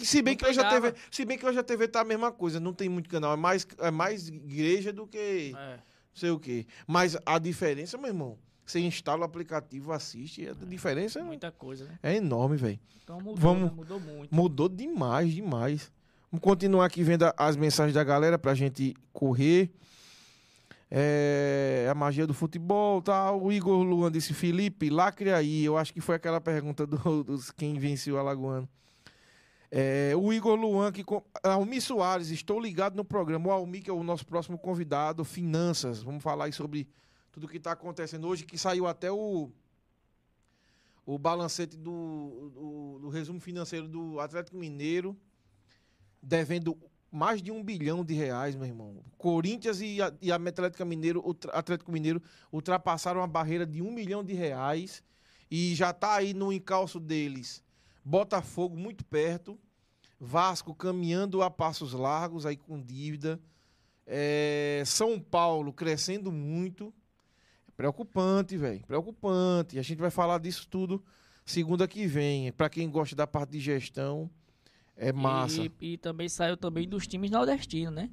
Se 0.04 0.22
bem, 0.22 0.34
Não 0.34 0.38
que 0.40 0.46
hoje 0.46 0.60
a. 0.60 0.70
TV, 0.70 0.94
se 1.12 1.24
bem 1.26 1.38
que 1.38 1.46
hoje 1.46 1.60
a 1.60 1.64
TV 1.64 1.88
tá 1.88 2.02
a 2.02 2.06
mesma 2.06 2.32
coisa, 2.32 2.60
não 2.60 2.74
tem 2.74 2.90
muito 2.90 3.10
canal, 3.10 3.34
é 3.34 3.38
mais, 3.38 3.66
é 3.80 3.92
mais 3.92 4.28
igreja 4.28 4.92
do 4.92 5.08
que 5.08 5.54
É. 5.58 5.76
não 5.76 5.80
sei 6.16 6.30
o 6.32 6.40
quê. 6.40 6.66
Mas 6.88 7.16
a 7.26 7.38
diferença, 7.40 7.98
meu 7.98 8.08
irmão, 8.08 8.38
você 8.66 8.80
instala 8.80 9.22
o 9.22 9.24
aplicativo, 9.24 9.92
assiste, 9.94 10.48
a 10.50 10.54
diferença 10.66 11.20
é, 11.20 11.24
Muita 11.24 11.52
coisa, 11.52 11.86
né? 11.86 12.00
é 12.04 12.16
enorme, 12.16 12.58
velho. 12.58 12.80
Então 13.04 13.18
mudou, 13.18 13.36
Vamos- 13.38 13.70
né? 13.70 13.76
mudou 13.76 14.00
muito. 14.00 14.34
Mudou 14.36 14.68
demais, 14.68 15.32
demais. 15.34 15.92
Vamos 16.32 16.44
continuar 16.44 16.86
aqui 16.86 17.04
vendo 17.04 17.32
as 17.38 17.56
mensagens 17.56 17.94
da 17.94 18.04
galera 18.04 18.38
pra 18.38 18.54
gente 18.56 18.96
correr. 19.14 19.72
É, 20.98 21.90
a 21.92 21.94
magia 21.94 22.26
do 22.26 22.34
futebol, 22.34 23.02
tal. 23.02 23.44
O 23.44 23.52
Igor 23.52 23.84
Luan 23.84 24.10
disse, 24.10 24.34
Felipe, 24.34 24.90
lacre 24.90 25.30
aí. 25.30 25.66
Eu 25.66 25.78
acho 25.78 25.92
que 25.94 26.00
foi 26.00 26.16
aquela 26.16 26.40
pergunta 26.40 26.88
do, 26.88 26.98
dos 27.22 27.52
quem 27.52 27.78
venceu 27.78 28.16
o 28.16 28.18
Alagoano. 28.18 28.70
É, 29.70 30.14
o 30.16 30.32
Igor 30.32 30.56
Luan, 30.56 30.94
que 30.94 31.04
Almi 31.44 31.82
Soares, 31.82 32.30
estou 32.30 32.62
ligado 32.62 32.96
no 32.96 33.04
programa. 33.04 33.50
O 33.50 33.52
Almi, 33.52 33.82
que 33.82 33.90
é 33.90 33.94
o 33.94 34.04
nosso 34.04 34.26
próximo 34.26 34.58
convidado, 34.58 35.26
finanças. 35.26 36.02
Vamos 36.02 36.24
falar 36.24 36.46
aí 36.46 36.54
sobre 36.54 36.88
tudo 37.30 37.46
que 37.46 37.58
está 37.58 37.74
acontecendo 37.74 38.26
hoje, 38.26 38.46
que 38.46 38.58
saiu 38.58 38.88
até 38.88 39.12
o 39.12 39.52
o 41.06 41.20
balancete 41.20 41.78
do, 41.78 42.50
do, 42.52 43.00
do 43.02 43.10
resumo 43.10 43.40
financeiro 43.40 43.88
do 43.88 44.20
Atlético 44.20 44.58
Mineiro, 44.58 45.16
devendo 46.20 46.76
mais 47.16 47.42
de 47.42 47.50
um 47.50 47.64
bilhão 47.64 48.04
de 48.04 48.14
reais, 48.14 48.56
meu 48.56 48.66
irmão. 48.66 48.98
Corinthians 49.18 49.80
e 49.80 50.02
a, 50.02 50.14
e 50.22 50.32
a 50.32 50.36
Atlético 50.36 50.86
Mineiro, 50.86 51.24
Atlético 51.54 51.92
Mineiro 51.92 52.22
ultrapassaram 52.52 53.24
a 53.24 53.28
barreira 53.28 53.66
de 53.66 53.82
um 53.82 53.90
milhão 53.90 54.22
de 54.22 54.34
reais 54.34 55.02
e 55.50 55.74
já 55.74 55.92
está 55.92 56.16
aí 56.16 56.34
no 56.34 56.52
encalço 56.52 57.00
deles. 57.00 57.64
Botafogo 58.04 58.78
muito 58.78 59.06
perto, 59.06 59.58
Vasco 60.20 60.76
caminhando 60.76 61.42
a 61.42 61.50
passos 61.50 61.94
largos 61.94 62.46
aí 62.46 62.58
com 62.58 62.82
dívida, 62.82 63.40
É, 64.06 64.84
São 64.86 65.20
Paulo 65.20 65.74
crescendo 65.74 66.32
muito. 66.32 66.94
Preocupante, 67.76 68.56
velho. 68.56 68.86
Preocupante. 68.86 69.80
A 69.80 69.82
gente 69.82 69.98
vai 69.98 70.12
falar 70.12 70.38
disso 70.40 70.68
tudo 70.70 71.04
segunda 71.44 71.88
que 71.88 72.06
vem. 72.06 72.52
Para 72.52 72.70
quem 72.70 72.90
gosta 72.90 73.16
da 73.16 73.26
parte 73.26 73.52
de 73.52 73.60
gestão, 73.60 74.30
é 74.96 75.12
massa. 75.12 75.62
E, 75.64 75.72
e 75.94 75.98
também 75.98 76.30
saiu 76.30 76.58
também 76.58 76.88
dos 76.88 77.08
times 77.08 77.32
nordestinos, 77.32 77.94
né? 77.94 78.10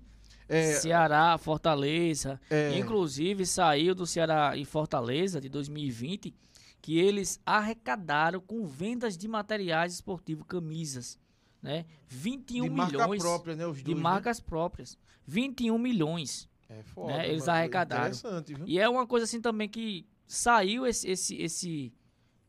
É, 0.48 0.74
Ceará, 0.74 1.38
Fortaleza. 1.38 2.40
é, 2.50 2.78
Inclusive 2.78 3.46
saiu 3.46 3.94
do 3.94 4.06
Ceará 4.06 4.56
e 4.56 4.64
Fortaleza 4.64 5.40
de 5.40 5.48
2020 5.48 6.34
que 6.82 6.98
eles 6.98 7.40
arrecadaram 7.46 8.40
com 8.40 8.66
vendas 8.66 9.16
de 9.16 9.28
materiais 9.28 9.94
esportivos, 9.94 10.44
camisas, 10.48 11.16
né? 11.62 11.86
21 12.08 12.64
de 12.64 12.70
marca 12.70 12.98
milhões 12.98 13.22
própria, 13.22 13.54
né? 13.54 13.66
Os 13.66 13.78
de 13.78 13.84
dois, 13.84 13.96
né? 13.96 14.02
marcas 14.02 14.40
próprias. 14.40 14.98
21 15.24 15.78
milhões. 15.78 16.48
É 16.68 16.82
foda. 16.82 17.16
né? 17.16 17.28
Eles 17.28 17.46
arrecadaram. 17.48 18.06
Interessante, 18.06 18.54
viu? 18.54 18.66
E 18.66 18.80
é 18.80 18.88
uma 18.88 19.06
coisa 19.06 19.24
assim 19.24 19.40
também 19.40 19.68
que 19.68 20.04
saiu 20.26 20.84
esse 20.84 21.08
esse 21.08 21.36
esse, 21.40 21.92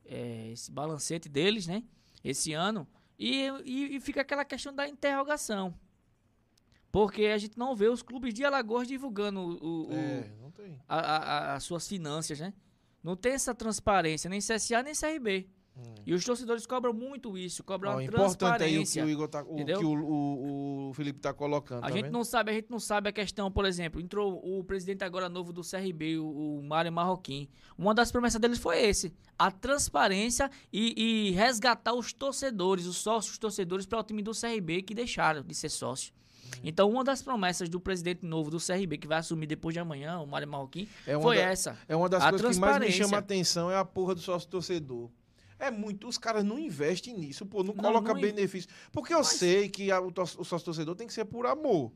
é, 0.03 0.51
esse 0.51 0.71
balancete 0.71 1.29
deles, 1.29 1.67
né? 1.67 1.83
Esse 2.23 2.53
ano. 2.53 2.87
E, 3.17 3.47
e, 3.63 3.95
e 3.95 3.99
fica 3.99 4.21
aquela 4.21 4.43
questão 4.45 4.73
da 4.73 4.87
interrogação. 4.87 5.73
Porque 6.91 7.25
a 7.25 7.37
gente 7.37 7.57
não 7.57 7.75
vê 7.75 7.87
os 7.87 8.01
clubes 8.03 8.33
de 8.33 8.43
Alagoas 8.45 8.87
divulgando 8.87 9.39
o, 9.39 9.87
o- 9.89 9.93
É, 9.93 10.29
a- 10.87 10.99
a- 10.99 11.17
a- 11.17 11.53
as 11.55 11.63
suas 11.63 11.87
finanças, 11.87 12.39
né? 12.39 12.53
Não 13.03 13.15
tem 13.15 13.33
essa 13.33 13.53
transparência, 13.55 14.29
nem 14.29 14.39
CSA 14.39 14.83
nem 14.83 14.93
CRB. 14.93 15.49
E 16.05 16.13
os 16.13 16.23
torcedores 16.23 16.65
cobram 16.67 16.93
muito 16.93 17.37
isso, 17.37 17.63
cobram 17.63 17.91
Ó, 17.91 17.93
uma 17.95 18.03
importante 18.03 18.63
aí 18.63 18.77
o 18.77 18.83
que 18.83 18.91
transparência. 18.91 19.05
o 19.05 19.09
Igor 19.09 19.27
tá, 19.27 19.41
o, 19.41 19.55
que 19.65 19.85
o, 19.85 20.89
o, 20.89 20.93
Felipe 20.93 21.19
tá 21.19 21.33
colocando. 21.33 21.79
A 21.79 21.87
tá 21.87 21.91
gente 21.91 22.03
vendo? 22.05 22.13
não 22.13 22.23
sabe, 22.23 22.51
a 22.51 22.53
gente 22.53 22.69
não 22.69 22.79
sabe 22.79 23.09
a 23.09 23.11
questão, 23.11 23.49
por 23.51 23.65
exemplo, 23.65 23.99
entrou 23.99 24.39
o 24.43 24.63
presidente 24.63 25.03
agora 25.03 25.27
novo 25.29 25.51
do 25.51 25.61
CRB, 25.61 26.19
o, 26.19 26.61
Mário 26.63 26.91
Marroquim. 26.91 27.49
Uma 27.77 27.93
das 27.93 28.11
promessas 28.11 28.39
deles 28.39 28.59
foi 28.59 28.83
esse: 28.83 29.13
a 29.39 29.49
transparência 29.49 30.51
e, 30.71 31.29
e 31.29 31.31
resgatar 31.31 31.93
os 31.93 32.13
torcedores, 32.13 32.85
os 32.85 32.97
sócios 32.97 33.37
torcedores 33.37 33.85
para 33.85 33.99
o 33.99 34.03
time 34.03 34.21
do 34.21 34.31
CRB 34.31 34.83
que 34.83 34.93
deixaram 34.93 35.41
de 35.41 35.55
ser 35.55 35.69
sócio. 35.69 36.13
Uhum. 36.43 36.61
Então, 36.65 36.89
uma 36.89 37.03
das 37.03 37.21
promessas 37.23 37.67
do 37.67 37.79
presidente 37.79 38.23
novo 38.25 38.51
do 38.51 38.57
CRB, 38.59 38.97
que 38.97 39.07
vai 39.07 39.17
assumir 39.17 39.47
depois 39.47 39.73
de 39.73 39.79
amanhã, 39.79 40.19
o 40.19 40.27
Mário 40.27 40.47
Marroquim, 40.47 40.87
É 41.07 41.19
foi 41.19 41.37
da- 41.37 41.41
essa. 41.43 41.77
É 41.87 41.95
uma 41.95 42.07
das 42.09 42.21
A 42.23 42.29
coisas 42.29 42.55
que 42.55 42.59
mais 42.59 42.73
me 42.73 42.79
transparência. 42.81 43.05
chama 43.05 43.17
a 43.17 43.19
atenção 43.19 43.71
é 43.71 43.77
a 43.77 43.85
porra 43.85 44.13
do 44.13 44.21
sócio 44.21 44.47
torcedor. 44.47 45.09
É 45.67 45.71
muito, 45.71 46.07
os 46.07 46.17
caras 46.17 46.43
não 46.43 46.59
investem 46.59 47.13
nisso, 47.17 47.45
pô, 47.45 47.63
não, 47.63 47.73
Não, 47.73 47.83
coloca 47.83 48.13
não 48.13 48.19
benefício. 48.19 48.69
Porque 48.91 49.13
eu 49.13 49.23
sei 49.23 49.69
que 49.69 49.91
a- 49.91 50.01
o, 50.01 50.07
o 50.07 50.25
sócio 50.43 50.59
torcedor 50.65 50.95
tem 50.95 51.07
que 51.07 51.13
ser 51.13 51.25
por 51.25 51.45
amor. 51.45 51.91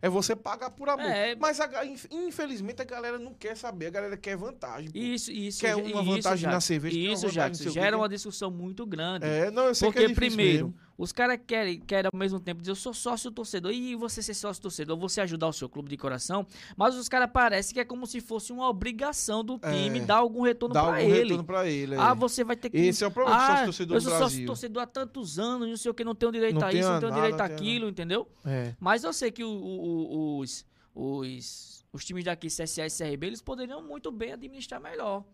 É 0.00 0.08
você 0.08 0.34
pagar 0.34 0.70
por 0.70 0.88
amor. 0.88 1.06
É. 1.06 1.36
Mas 1.36 1.60
a 1.60 1.68
infelizmente 2.10 2.82
a 2.82 2.84
galera 2.84 3.20
não 3.20 3.32
quer 3.32 3.56
saber, 3.56 3.86
a 3.86 3.90
galera 3.90 4.16
quer 4.16 4.36
vantagem. 4.36 4.90
pô. 4.90 4.98
Isso, 4.98 5.30
isso. 5.30 5.60
Quer 5.60 5.78
isso, 5.78 5.92
uma 5.92 6.02
vantagem 6.02 6.48
na 6.50 6.60
cerveja, 6.60 6.98
Isso, 6.98 7.28
já 7.28 7.52
gera 7.52 7.96
uma 7.96 8.08
discussão 8.08 8.50
muito 8.50 8.84
grande. 8.84 9.24
É, 9.24 9.48
não, 9.50 9.66
eu 9.66 9.74
sei 9.76 9.86
Porque, 9.88 10.06
que 10.06 10.10
é 10.10 10.14
primeiro, 10.14 10.66
mesmo. 10.68 10.74
Os 11.02 11.10
caras 11.12 11.38
querem, 11.46 11.80
querem 11.80 12.08
ao 12.12 12.18
mesmo 12.18 12.38
tempo 12.38 12.60
dizer, 12.60 12.70
eu 12.70 12.76
sou 12.76 12.94
sócio 12.94 13.30
torcedor, 13.30 13.72
e 13.72 13.96
você 13.96 14.22
ser 14.22 14.34
sócio 14.34 14.62
torcedor, 14.62 14.96
você 14.96 15.20
ajudar 15.20 15.48
o 15.48 15.52
seu 15.52 15.68
clube 15.68 15.88
de 15.90 15.96
coração, 15.96 16.46
mas 16.76 16.94
os 16.94 17.08
caras 17.08 17.28
parecem 17.32 17.74
que 17.74 17.80
é 17.80 17.84
como 17.84 18.06
se 18.06 18.20
fosse 18.20 18.52
uma 18.52 18.68
obrigação 18.68 19.44
do 19.44 19.58
time 19.58 19.98
É. 19.98 20.04
dar 20.04 20.16
algum 20.18 20.42
retorno 20.42 20.78
algum 20.78 20.96
ele. 20.96 21.22
retorno 21.22 21.44
pra 21.44 21.66
ele. 21.68 21.94
é. 21.94 21.98
Ah, 21.98 22.14
você 22.14 22.44
vai 22.44 22.54
ter 22.56 22.70
que. 22.70 22.76
Esse 22.76 23.02
é 23.02 23.06
o 23.06 23.10
problema 23.10 23.36
ah, 23.36 23.46
sócio 23.48 23.64
torcedor 23.66 23.96
eu 23.96 24.00
sou 24.00 24.18
sócio 24.18 24.46
torcedor 24.46 24.82
há 24.82 24.86
tantos 24.86 25.38
anos, 25.38 25.68
não 25.68 25.76
sei 25.76 25.90
o 25.90 25.94
que, 25.94 26.04
não 26.04 26.14
tenho 26.14 26.30
direito 26.30 26.60
Não 26.60 26.66
a 26.68 26.72
isso, 26.72 26.88
não 26.88 27.00
tenho 27.00 27.10
nada, 27.10 27.22
direito 27.22 27.36
tenho 27.44 27.52
àquilo, 27.58 27.88
entendeu? 27.88 28.28
É. 28.44 28.74
Mas 28.78 29.02
eu 29.02 29.12
sei 29.12 29.30
que 29.32 29.42
o- 29.42 29.48
o- 29.48 30.14
o- 30.14 30.38
os, 30.38 30.64
os, 30.94 31.84
os 31.92 32.04
times 32.04 32.24
daqui, 32.24 32.46
CSA 32.48 32.86
e 32.86 32.90
CRB, 32.90 33.26
eles 33.26 33.42
poderiam 33.42 33.82
muito 33.82 34.10
bem 34.12 34.32
administrar 34.32 34.80
melhor 34.80 35.24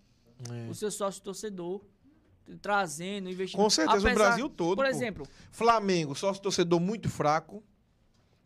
é. 0.51 0.71
o 0.71 0.75
seu 0.75 0.91
sócio 0.91 1.23
torcedor, 1.23 1.81
trazendo, 2.57 3.29
investindo. 3.29 3.61
Com 3.61 3.69
certeza, 3.71 4.07
o 4.07 4.11
Apesar- 4.11 4.15
Brasil 4.29 4.49
todo. 4.49 4.77
Por 4.77 4.85
pô. 4.85 4.91
exemplo, 4.91 5.27
Flamengo, 5.51 6.15
sócio 6.15 6.43
torcedor 6.43 6.81
muito 6.81 7.09
fraco. 7.09 7.63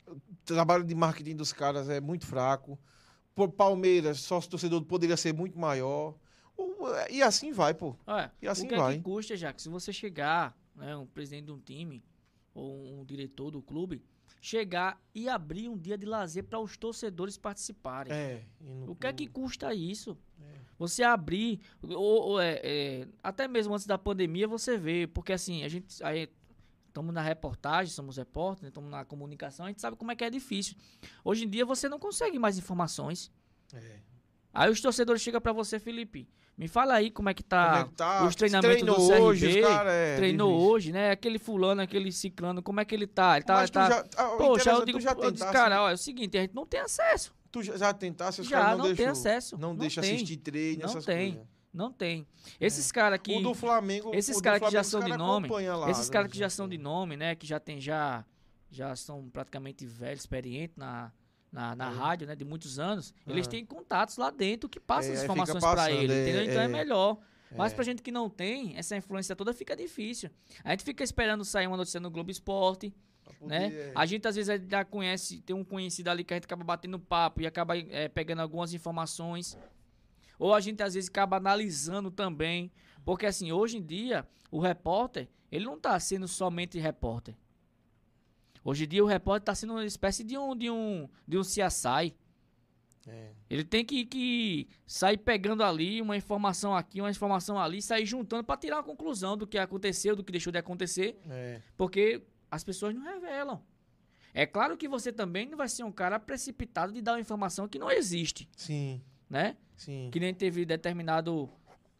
O 0.06 0.16
trabalho 0.44 0.84
de 0.84 0.94
marketing 0.94 1.36
dos 1.36 1.52
caras 1.52 1.88
é 1.88 2.00
muito 2.00 2.26
fraco. 2.26 2.78
Pô, 3.34 3.48
Palmeiras, 3.48 4.20
sócio 4.20 4.50
torcedor 4.50 4.82
poderia 4.84 5.16
ser 5.16 5.32
muito 5.32 5.58
maior. 5.58 6.14
O- 6.56 6.86
E 7.10 7.22
assim 7.22 7.52
vai, 7.52 7.72
pô. 7.72 7.96
Olha, 8.06 8.30
E 8.42 8.46
assim 8.48 8.66
o 8.66 8.68
que 8.68 8.74
é 8.74 8.78
vai. 8.78 8.96
que 8.96 9.02
custa, 9.02 9.36
já 9.36 9.52
que 9.52 9.62
se 9.62 9.68
você 9.68 9.92
chegar, 9.92 10.56
né, 10.76 10.94
um 10.96 11.06
presidente 11.06 11.46
de 11.46 11.52
um 11.52 11.58
time 11.58 12.02
ou 12.54 13.00
um 13.00 13.04
diretor 13.04 13.50
do 13.50 13.62
clube, 13.62 14.02
chegar 14.44 15.00
e 15.14 15.28
abrir 15.28 15.68
um 15.68 15.78
dia 15.78 15.96
de 15.96 16.04
lazer 16.04 16.42
para 16.42 16.58
os 16.58 16.76
torcedores 16.76 17.38
participarem. 17.38 18.12
É. 18.12 18.42
no- 18.60 18.90
O 18.90 18.96
que 18.96 19.06
é 19.06 19.12
que 19.12 19.28
custa 19.28 19.72
isso? 19.72 20.18
É. 20.40 20.44
Você 20.76 21.04
abrir, 21.04 21.60
ou, 21.80 21.96
ou 21.96 22.40
é, 22.40 22.60
é, 22.64 23.08
até 23.22 23.46
mesmo 23.46 23.72
antes 23.72 23.86
da 23.86 23.96
pandemia 23.96 24.48
você 24.48 24.76
vê, 24.76 25.06
porque 25.06 25.32
assim, 25.32 25.62
a 25.62 25.68
gente 25.68 25.94
estamos 26.88 27.14
na 27.14 27.22
reportagem, 27.22 27.92
somos 27.94 28.16
repórteres, 28.16 28.68
estamos 28.70 28.90
na 28.90 29.04
comunicação, 29.04 29.64
a 29.66 29.68
gente 29.68 29.80
sabe 29.80 29.96
como 29.96 30.10
é 30.10 30.16
que 30.16 30.24
é 30.24 30.28
difícil. 30.30 30.76
Hoje 31.24 31.44
em 31.44 31.48
dia 31.48 31.64
você 31.64 31.88
não 31.88 32.00
consegue 32.00 32.36
mais 32.36 32.58
informações. 32.58 33.30
É. 33.72 34.00
Aí 34.52 34.70
os 34.72 34.80
torcedores 34.80 35.22
chegam 35.22 35.40
para 35.40 35.52
você, 35.52 35.78
Felipe, 35.78 36.28
me 36.56 36.68
fala 36.68 36.94
aí 36.94 37.10
como 37.10 37.28
é 37.28 37.34
que 37.34 37.42
tá, 37.42 37.80
é 37.80 37.84
que 37.88 37.94
tá? 37.94 38.24
os 38.24 38.36
treinamentos 38.36 38.76
Treinou 38.82 38.96
do 38.96 39.08
CRB, 39.08 39.20
hoje, 39.22 39.60
cara, 39.62 39.92
é, 39.92 40.16
treinou 40.16 40.50
difícil. 40.50 40.70
hoje, 40.70 40.92
né? 40.92 41.10
Aquele 41.10 41.38
fulano, 41.38 41.80
aquele 41.82 42.12
ciclano, 42.12 42.62
como 42.62 42.80
é 42.80 42.84
que 42.84 42.94
ele 42.94 43.06
tá? 43.06 43.36
Ele 43.36 43.44
tá, 43.44 43.54
Mas 43.54 43.70
tá... 43.70 43.88
já, 43.88 44.04
ah, 44.16 44.36
Poxa, 44.36 44.70
eu 44.70 44.84
digo, 44.84 45.00
já 45.00 45.10
eu 45.12 45.16
tentasse, 45.16 45.52
cara, 45.52 45.82
olha, 45.82 45.92
é 45.92 45.94
o 45.94 45.98
seguinte, 45.98 46.36
a 46.36 46.42
gente 46.42 46.54
não 46.54 46.66
tem 46.66 46.80
acesso. 46.80 47.34
tu 47.50 47.62
já, 47.62 47.92
tentasse, 47.92 48.40
os 48.40 48.46
Já, 48.46 48.76
não, 48.76 48.88
não 48.88 48.94
tem 48.94 49.06
acesso, 49.06 49.56
Não, 49.58 49.70
não 49.70 49.76
deixa 49.76 50.00
tem. 50.00 50.14
assistir 50.14 50.36
treino, 50.36 50.82
Não 50.82 50.88
essas 50.88 51.04
tem. 51.04 51.32
coisas. 51.32 51.52
Não 51.72 51.90
tem. 51.90 52.26
Esses 52.60 52.92
caras 52.92 53.18
que. 53.22 53.34
O 53.34 53.40
do 53.40 53.54
Flamengo, 53.54 54.14
esses 54.14 54.38
caras 54.40 54.60
que 54.60 54.70
já 54.70 54.84
são 54.84 55.00
os 55.00 55.06
de 55.06 55.12
cara 55.12 55.22
nome, 55.22 55.48
lá, 55.48 55.90
esses 55.90 56.08
né, 56.08 56.12
caras 56.12 56.30
que 56.30 56.38
já 56.38 56.50
são 56.50 56.68
de 56.68 56.76
nome, 56.76 57.16
né? 57.16 57.34
Que 57.34 57.46
já 57.46 57.58
tem 57.58 57.80
já. 57.80 58.24
Já 58.70 58.96
são 58.96 59.28
praticamente 59.28 59.84
velhos, 59.84 60.20
experientes 60.20 60.76
na, 60.78 61.12
na, 61.52 61.76
na 61.76 61.90
É. 61.90 61.94
rádio, 61.94 62.26
né? 62.26 62.34
De 62.34 62.44
muitos 62.44 62.78
anos. 62.78 63.12
Eles 63.26 63.46
Ah. 63.46 63.50
têm 63.50 63.64
contatos 63.64 64.16
lá 64.16 64.30
dentro 64.30 64.68
que 64.68 64.80
passam 64.80 65.10
É, 65.12 65.14
as 65.14 65.20
aí 65.20 65.24
informações 65.26 65.62
passando, 65.62 65.90
ele, 65.90 66.12
é, 66.12 66.22
entendeu? 66.22 66.44
Então 66.44 66.62
é, 66.62 66.64
é. 66.64 66.68
melhor. 66.68 67.18
Mas 67.54 67.72
É. 67.72 67.74
pra 67.74 67.84
gente 67.84 68.02
que 68.02 68.10
não 68.10 68.30
tem, 68.30 68.74
essa 68.78 68.96
influência 68.96 69.36
toda 69.36 69.52
fica 69.52 69.76
difícil. 69.76 70.30
A 70.64 70.70
gente 70.70 70.84
fica 70.84 71.04
esperando 71.04 71.44
sair 71.44 71.66
uma 71.66 71.76
notícia 71.76 72.00
no 72.00 72.10
Globo 72.10 72.30
Esporte, 72.30 72.94
poder, 73.38 73.46
né? 73.46 73.66
é. 73.74 73.92
A 73.94 74.06
gente 74.06 74.26
às 74.26 74.34
vezes 74.36 74.62
já 74.66 74.82
conhece, 74.86 75.42
tem 75.42 75.54
um 75.54 75.62
conhecido 75.62 76.08
ali 76.08 76.24
que 76.24 76.32
a 76.32 76.36
gente 76.38 76.44
acaba 76.46 76.64
batendo 76.64 76.98
papo 76.98 77.42
e 77.42 77.46
acaba 77.46 77.76
eh, 77.76 78.08
pegando 78.08 78.40
algumas 78.40 78.72
informações. 78.72 79.58
Ou 80.38 80.54
a 80.54 80.60
gente 80.60 80.82
às 80.82 80.94
vezes 80.94 81.10
acaba 81.10 81.36
analisando 81.36 82.10
também. 82.10 82.72
Porque 83.04 83.26
assim, 83.26 83.52
hoje 83.52 83.76
em 83.76 83.82
dia, 83.84 84.26
o 84.50 84.58
repórter, 84.58 85.28
ele 85.50 85.66
não 85.66 85.78
tá 85.78 85.98
sendo 86.00 86.26
somente 86.26 86.78
repórter. 86.78 87.34
Hoje 88.64 88.84
em 88.84 88.88
dia 88.88 89.02
o 89.02 89.06
repórter 89.06 89.44
tá 89.44 89.54
sendo 89.54 89.72
uma 89.72 89.84
espécie 89.84 90.22
de 90.22 90.38
um, 90.38 90.54
de 90.56 90.70
um, 90.70 91.08
de 91.26 91.38
um 91.38 91.42
CSI. 91.42 92.14
É. 93.06 93.30
Ele 93.50 93.64
tem 93.64 93.84
que, 93.84 94.04
que 94.04 94.68
sair 94.86 95.16
pegando 95.18 95.62
ali 95.64 96.00
uma 96.00 96.16
informação 96.16 96.74
aqui, 96.74 97.00
uma 97.00 97.10
informação 97.10 97.58
ali, 97.58 97.82
sair 97.82 98.06
juntando 98.06 98.44
para 98.44 98.56
tirar 98.56 98.76
uma 98.76 98.84
conclusão 98.84 99.36
do 99.36 99.46
que 99.46 99.58
aconteceu, 99.58 100.14
do 100.14 100.22
que 100.22 100.30
deixou 100.30 100.52
de 100.52 100.58
acontecer. 100.58 101.18
É. 101.28 101.60
Porque 101.76 102.22
as 102.50 102.62
pessoas 102.62 102.94
não 102.94 103.02
revelam. 103.02 103.60
É 104.32 104.46
claro 104.46 104.76
que 104.76 104.88
você 104.88 105.12
também 105.12 105.46
não 105.48 105.58
vai 105.58 105.68
ser 105.68 105.82
um 105.82 105.92
cara 105.92 106.18
precipitado 106.18 106.92
de 106.92 107.02
dar 107.02 107.12
uma 107.12 107.20
informação 107.20 107.68
que 107.68 107.78
não 107.78 107.90
existe, 107.90 108.48
Sim, 108.56 109.02
né? 109.28 109.56
sim. 109.76 110.08
Que 110.10 110.18
nem 110.18 110.32
teve 110.32 110.64
determinado 110.64 111.50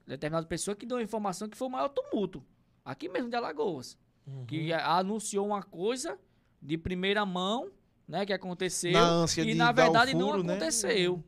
determinada 0.06 0.46
pessoa 0.46 0.74
que 0.74 0.86
deu 0.86 0.96
uma 0.96 1.02
informação 1.02 1.48
que 1.48 1.56
foi 1.56 1.68
o 1.68 1.70
maior 1.70 1.88
tumulto. 1.88 2.44
Aqui 2.84 3.08
mesmo 3.08 3.28
de 3.28 3.36
Alagoas. 3.36 3.98
Uhum. 4.26 4.46
Que 4.46 4.72
anunciou 4.72 5.46
uma 5.46 5.62
coisa 5.62 6.18
de 6.62 6.78
primeira 6.78 7.26
mão, 7.26 7.70
né? 8.06 8.24
Que 8.24 8.32
aconteceu. 8.32 8.92
Na 8.92 9.04
ânsia 9.04 9.42
e 9.42 9.54
na 9.54 9.72
verdade 9.72 10.14
não 10.14 10.28
furo, 10.28 10.42
né? 10.44 10.54
aconteceu. 10.54 11.22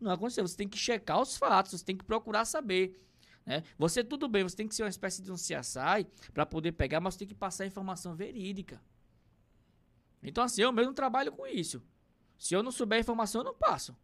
Não 0.00 0.12
aconteceu. 0.12 0.46
Você 0.46 0.56
tem 0.56 0.68
que 0.68 0.78
checar 0.78 1.20
os 1.20 1.36
fatos, 1.36 1.72
você 1.72 1.84
tem 1.84 1.96
que 1.96 2.04
procurar 2.04 2.44
saber. 2.44 2.96
Né? 3.44 3.64
Você, 3.76 4.04
tudo 4.04 4.28
bem, 4.28 4.44
você 4.44 4.54
tem 4.54 4.68
que 4.68 4.74
ser 4.74 4.84
uma 4.84 4.88
espécie 4.88 5.22
de 5.22 5.32
um 5.32 5.34
CSI 5.34 6.06
para 6.32 6.46
poder 6.46 6.72
pegar, 6.72 7.00
mas 7.00 7.14
você 7.14 7.20
tem 7.20 7.28
que 7.28 7.34
passar 7.34 7.64
a 7.64 7.66
informação 7.66 8.14
verídica. 8.14 8.80
Então, 10.22 10.44
assim, 10.44 10.62
eu 10.62 10.72
mesmo 10.72 10.92
trabalho 10.92 11.32
com 11.32 11.46
isso. 11.46 11.82
Se 12.36 12.54
eu 12.54 12.62
não 12.62 12.70
souber 12.70 12.98
a 12.98 13.00
informação, 13.00 13.40
eu 13.40 13.44
não 13.46 13.54
passo. 13.54 13.96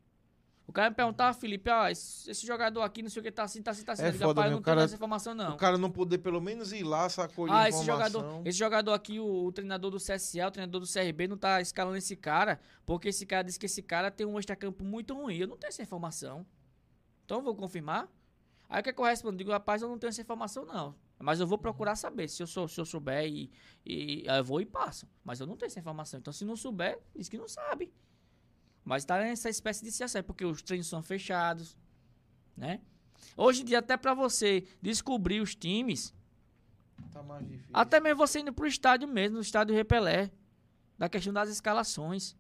O 0.66 0.72
cara 0.72 0.88
me 0.88 0.96
perguntar, 0.96 1.28
ah, 1.28 1.34
Felipe, 1.34 1.68
ah, 1.68 1.90
esse, 1.90 2.30
esse 2.30 2.46
jogador 2.46 2.80
aqui, 2.82 3.02
não 3.02 3.10
sei 3.10 3.20
o 3.20 3.22
que, 3.22 3.30
tá 3.30 3.42
assim, 3.42 3.60
tá 3.62 3.70
assim, 3.72 3.84
tá 3.84 3.92
assim. 3.92 4.02
É 4.02 4.08
Eu 4.08 4.12
digo, 4.12 4.24
foda, 4.24 4.40
"Rapaz, 4.40 4.46
eu 4.46 4.50
né? 4.50 4.56
não 4.56 4.62
cara- 4.62 4.82
essa 4.82 4.94
informação, 4.94 5.34
não. 5.34 5.54
O 5.54 5.56
cara 5.58 5.76
não 5.76 5.90
poder 5.90 6.18
pelo 6.18 6.40
menos 6.40 6.72
ir 6.72 6.82
lá, 6.84 7.06
sacolher 7.10 7.54
Ah, 7.54 7.68
esse 7.68 7.84
jogador, 7.84 8.42
esse 8.46 8.58
jogador 8.58 8.92
aqui, 8.94 9.20
o, 9.20 9.44
o 9.44 9.52
treinador 9.52 9.90
do 9.90 9.98
CSA, 9.98 10.46
o 10.48 10.50
treinador 10.50 10.80
do 10.80 10.86
CRB, 10.86 11.28
não 11.28 11.36
tá 11.36 11.60
escalando 11.60 11.98
esse 11.98 12.16
cara, 12.16 12.58
porque 12.86 13.08
esse 13.08 13.26
cara 13.26 13.42
disse 13.44 13.58
que 13.58 13.66
esse 13.66 13.82
cara 13.82 14.10
tem 14.10 14.26
um 14.26 14.38
extracampo 14.38 14.82
muito 14.82 15.12
ruim. 15.14 15.36
Eu 15.36 15.48
não 15.48 15.56
tenho 15.58 15.68
essa 15.68 15.82
informação. 15.82 16.46
Então 17.26 17.38
eu 17.38 17.42
vou 17.44 17.54
confirmar. 17.54 18.08
Aí 18.66 18.80
o 18.80 18.82
que, 18.82 18.88
é 18.88 18.92
que 18.92 19.00
eu 19.00 19.04
respondo? 19.04 19.36
Digo, 19.36 19.50
rapaz, 19.50 19.82
eu 19.82 19.88
não 19.88 19.98
tenho 19.98 20.08
essa 20.08 20.22
informação, 20.22 20.64
não. 20.64 20.94
Mas 21.18 21.40
eu 21.40 21.46
vou 21.46 21.58
procurar 21.58 21.94
saber. 21.94 22.26
Se 22.28 22.42
eu, 22.42 22.46
sou, 22.46 22.66
se 22.66 22.80
eu 22.80 22.84
souber 22.86 23.26
e, 23.26 23.50
e 23.84 24.24
eu 24.26 24.42
vou 24.44 24.60
e 24.60 24.66
passo. 24.66 25.06
Mas 25.22 25.40
eu 25.40 25.46
não 25.46 25.56
tenho 25.56 25.68
essa 25.68 25.78
informação. 25.78 26.18
Então, 26.18 26.32
se 26.32 26.44
não 26.44 26.56
souber, 26.56 26.98
diz 27.14 27.28
que 27.28 27.36
não 27.38 27.46
sabe. 27.48 27.92
Mas 28.85 29.05
tá 29.05 29.19
nessa 29.19 29.48
espécie 29.48 29.82
de 29.85 29.90
CSI, 29.90 30.23
porque 30.23 30.44
os 30.44 30.61
treinos 30.62 30.86
são 30.86 31.02
fechados, 31.02 31.77
né? 32.56 32.81
Hoje 33.36 33.62
em 33.62 33.65
dia, 33.65 33.78
até 33.78 33.97
pra 33.97 34.12
você 34.15 34.65
descobrir 34.82 35.40
os 35.40 35.55
times, 35.55 36.15
Tá 37.12 37.23
mais 37.23 37.47
difícil. 37.47 37.70
até 37.73 37.98
mesmo 38.01 38.19
você 38.19 38.40
indo 38.40 38.52
pro 38.52 38.66
estádio 38.66 39.09
mesmo, 39.09 39.36
no 39.36 39.43
estádio 39.43 39.74
Repelé. 39.74 40.31
Da 40.97 41.09
questão 41.09 41.32
das 41.32 41.48
escalações. 41.48 42.36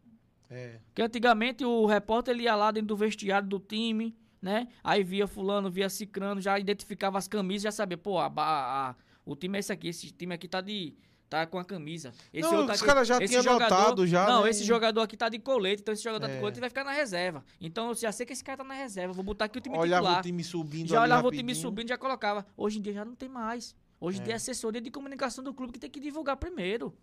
É. 0.48 0.78
Porque 0.86 1.02
antigamente 1.02 1.64
o 1.64 1.86
repórter 1.86 2.34
ele 2.34 2.44
ia 2.44 2.54
lá 2.54 2.70
dentro 2.70 2.88
do 2.88 2.96
vestiário 2.96 3.48
do 3.48 3.58
time, 3.58 4.16
né? 4.40 4.68
Aí 4.84 5.02
via 5.02 5.26
fulano, 5.26 5.68
via 5.70 5.88
cicrano, 5.88 6.40
já 6.40 6.56
identificava 6.58 7.18
as 7.18 7.26
camisas, 7.26 7.62
já 7.64 7.72
sabia, 7.72 7.98
pô, 7.98 8.18
a, 8.18 8.26
a- 8.26 8.90
a- 8.90 8.94
o 9.26 9.34
time 9.34 9.56
é 9.56 9.60
esse 9.60 9.72
aqui, 9.72 9.88
esse 9.88 10.12
time 10.12 10.34
aqui 10.34 10.46
tá 10.46 10.60
de 10.60 10.94
tá 11.28 11.46
com 11.46 11.58
a 11.58 11.64
camisa. 11.64 12.12
Esse 12.32 12.48
Não, 12.48 12.58
outro 12.58 12.74
os 12.74 12.80
aqui- 12.80 12.86
caras 12.88 13.08
já 13.08 13.18
tinham 13.18 13.42
jogador- 13.42 13.76
notado 13.76 14.06
já, 14.06 14.26
Não, 14.26 14.44
né? 14.44 14.50
esse 14.50 14.62
jogador 14.64 15.00
aqui 15.00 15.16
tá 15.16 15.28
de 15.28 15.38
colete, 15.38 15.82
então 15.82 15.92
esse 15.92 16.02
jogador 16.04 16.26
tá 16.26 16.32
É. 16.32 16.34
de 16.36 16.40
colete 16.40 16.60
vai 16.60 16.68
ficar 16.68 16.84
na 16.84 16.92
reserva. 16.92 17.44
Então 17.60 17.88
eu 17.88 17.94
já 17.94 18.12
sei 18.12 18.24
que 18.24 18.32
esse 18.32 18.44
cara 18.44 18.58
tá 18.58 18.64
na 18.64 18.74
reserva, 18.74 19.12
vou 19.12 19.24
botar 19.24 19.46
aqui 19.46 19.58
o 19.58 19.60
time 19.60 19.76
Olhava 19.76 20.02
titular. 20.02 20.20
o 20.20 20.22
time 20.22 20.44
subindo 20.44 20.88
Já 20.88 21.02
olhava 21.02 21.26
o 21.26 21.30
time 21.30 21.42
rapidinho. 21.42 21.62
subindo, 21.62 21.88
já 21.88 21.98
colocava. 21.98 22.46
Hoje 22.56 22.78
em 22.78 22.82
dia 22.82 22.92
já 22.92 23.04
não 23.04 23.14
tem 23.16 23.28
mais. 23.28 23.74
Hoje 24.00 24.18
em 24.18 24.20
É. 24.20 24.24
dia 24.24 24.32
é 24.34 24.36
assessoria 24.36 24.80
de 24.80 24.90
comunicação 24.90 25.42
do 25.42 25.52
clube 25.54 25.72
que 25.72 25.78
tem 25.78 25.90
que 25.90 25.98
divulgar 25.98 26.36
primeiro. 26.36 26.96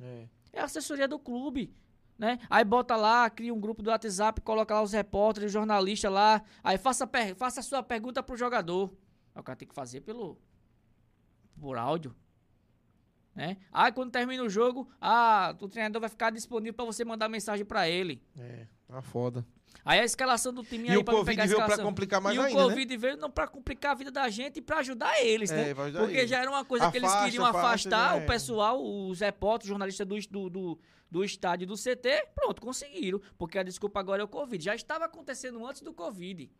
É. 0.00 0.26
É 0.52 0.60
a 0.60 0.64
assessoria 0.64 1.06
do 1.06 1.18
clube. 1.18 1.72
Né? 2.18 2.38
Aí 2.50 2.62
bota 2.64 2.96
lá, 2.96 3.30
cria 3.30 3.52
um 3.54 3.58
grupo 3.60 3.82
do 3.82 3.88
WhatsApp, 3.88 4.42
coloca 4.42 4.74
lá 4.74 4.82
os 4.82 4.92
repórteres, 4.92 5.46
os 5.46 5.52
jornalistas 5.54 6.12
lá. 6.12 6.42
Aí 6.62 6.76
faça, 6.76 7.06
per- 7.06 7.34
faça 7.34 7.60
a 7.60 7.62
sua 7.62 7.82
pergunta 7.82 8.22
pro 8.22 8.36
jogador. 8.36 8.92
O 9.34 9.42
cara 9.42 9.56
tem 9.56 9.66
que 9.66 9.74
fazer 9.74 10.02
pelo, 10.02 10.36
por 11.58 11.78
áudio. 11.78 12.14
Né? 13.34 13.56
Ah, 13.72 13.90
quando 13.92 14.10
termina 14.10 14.42
o 14.42 14.48
jogo, 14.50 14.88
ah, 15.00 15.54
o 15.60 15.68
treinador 15.68 16.00
vai 16.00 16.10
ficar 16.10 16.30
disponível 16.30 16.74
para 16.74 16.84
você 16.84 17.04
mandar 17.04 17.28
mensagem 17.28 17.64
para 17.64 17.88
ele. 17.88 18.22
É, 18.38 18.66
tá 18.86 19.00
foda. 19.00 19.46
Aí 19.84 20.00
a 20.00 20.04
escalação 20.04 20.52
do 20.52 20.64
time 20.64 20.88
E 20.88 20.90
aí 20.90 20.96
o 20.96 21.04
pra 21.04 21.14
Covid 21.14 21.30
pegar 21.30 21.44
a 21.44 21.46
veio 21.46 21.56
pra 21.56 21.64
escalação. 21.66 21.84
complicar 21.90 22.20
mais 22.20 22.36
e 22.36 22.40
ainda, 22.40 22.52
o 22.52 22.62
né? 22.66 22.68
Covid 22.74 22.96
veio 22.96 23.16
não 23.16 23.30
pra 23.30 23.46
complicar 23.46 23.92
a 23.92 23.94
vida 23.94 24.10
da 24.10 24.28
gente 24.28 24.58
e 24.58 24.60
pra 24.62 24.78
ajudar 24.80 25.22
eles, 25.22 25.50
né? 25.50 25.70
É, 25.70 25.74
vai 25.74 25.86
ajudar 25.86 26.00
Porque 26.00 26.16
eles. 26.18 26.28
já 26.30 26.38
era 26.40 26.50
uma 26.50 26.64
coisa 26.64 26.90
que 26.90 26.96
eles 26.98 27.08
Afasta, 27.08 27.24
queriam 27.24 27.44
afasta, 27.46 27.66
afastar 27.68 28.16
né? 28.18 28.24
o 28.24 28.26
pessoal, 28.26 28.82
os 28.84 29.20
repórteres, 29.20 29.66
os 29.66 29.68
jornalistas 29.68 30.06
do, 30.06 30.18
do, 30.28 30.50
do, 30.50 30.78
do 31.10 31.24
estádio 31.24 31.66
do 31.68 31.76
CT. 31.76 32.26
Pronto, 32.34 32.60
conseguiram. 32.60 33.20
Porque 33.38 33.58
a 33.58 33.62
desculpa 33.62 34.00
agora 34.00 34.20
é 34.20 34.24
o 34.24 34.28
Covid. 34.28 34.62
Já 34.62 34.74
estava 34.74 35.04
acontecendo 35.06 35.64
antes 35.64 35.80
do 35.82 35.94
Covid. 35.94 36.50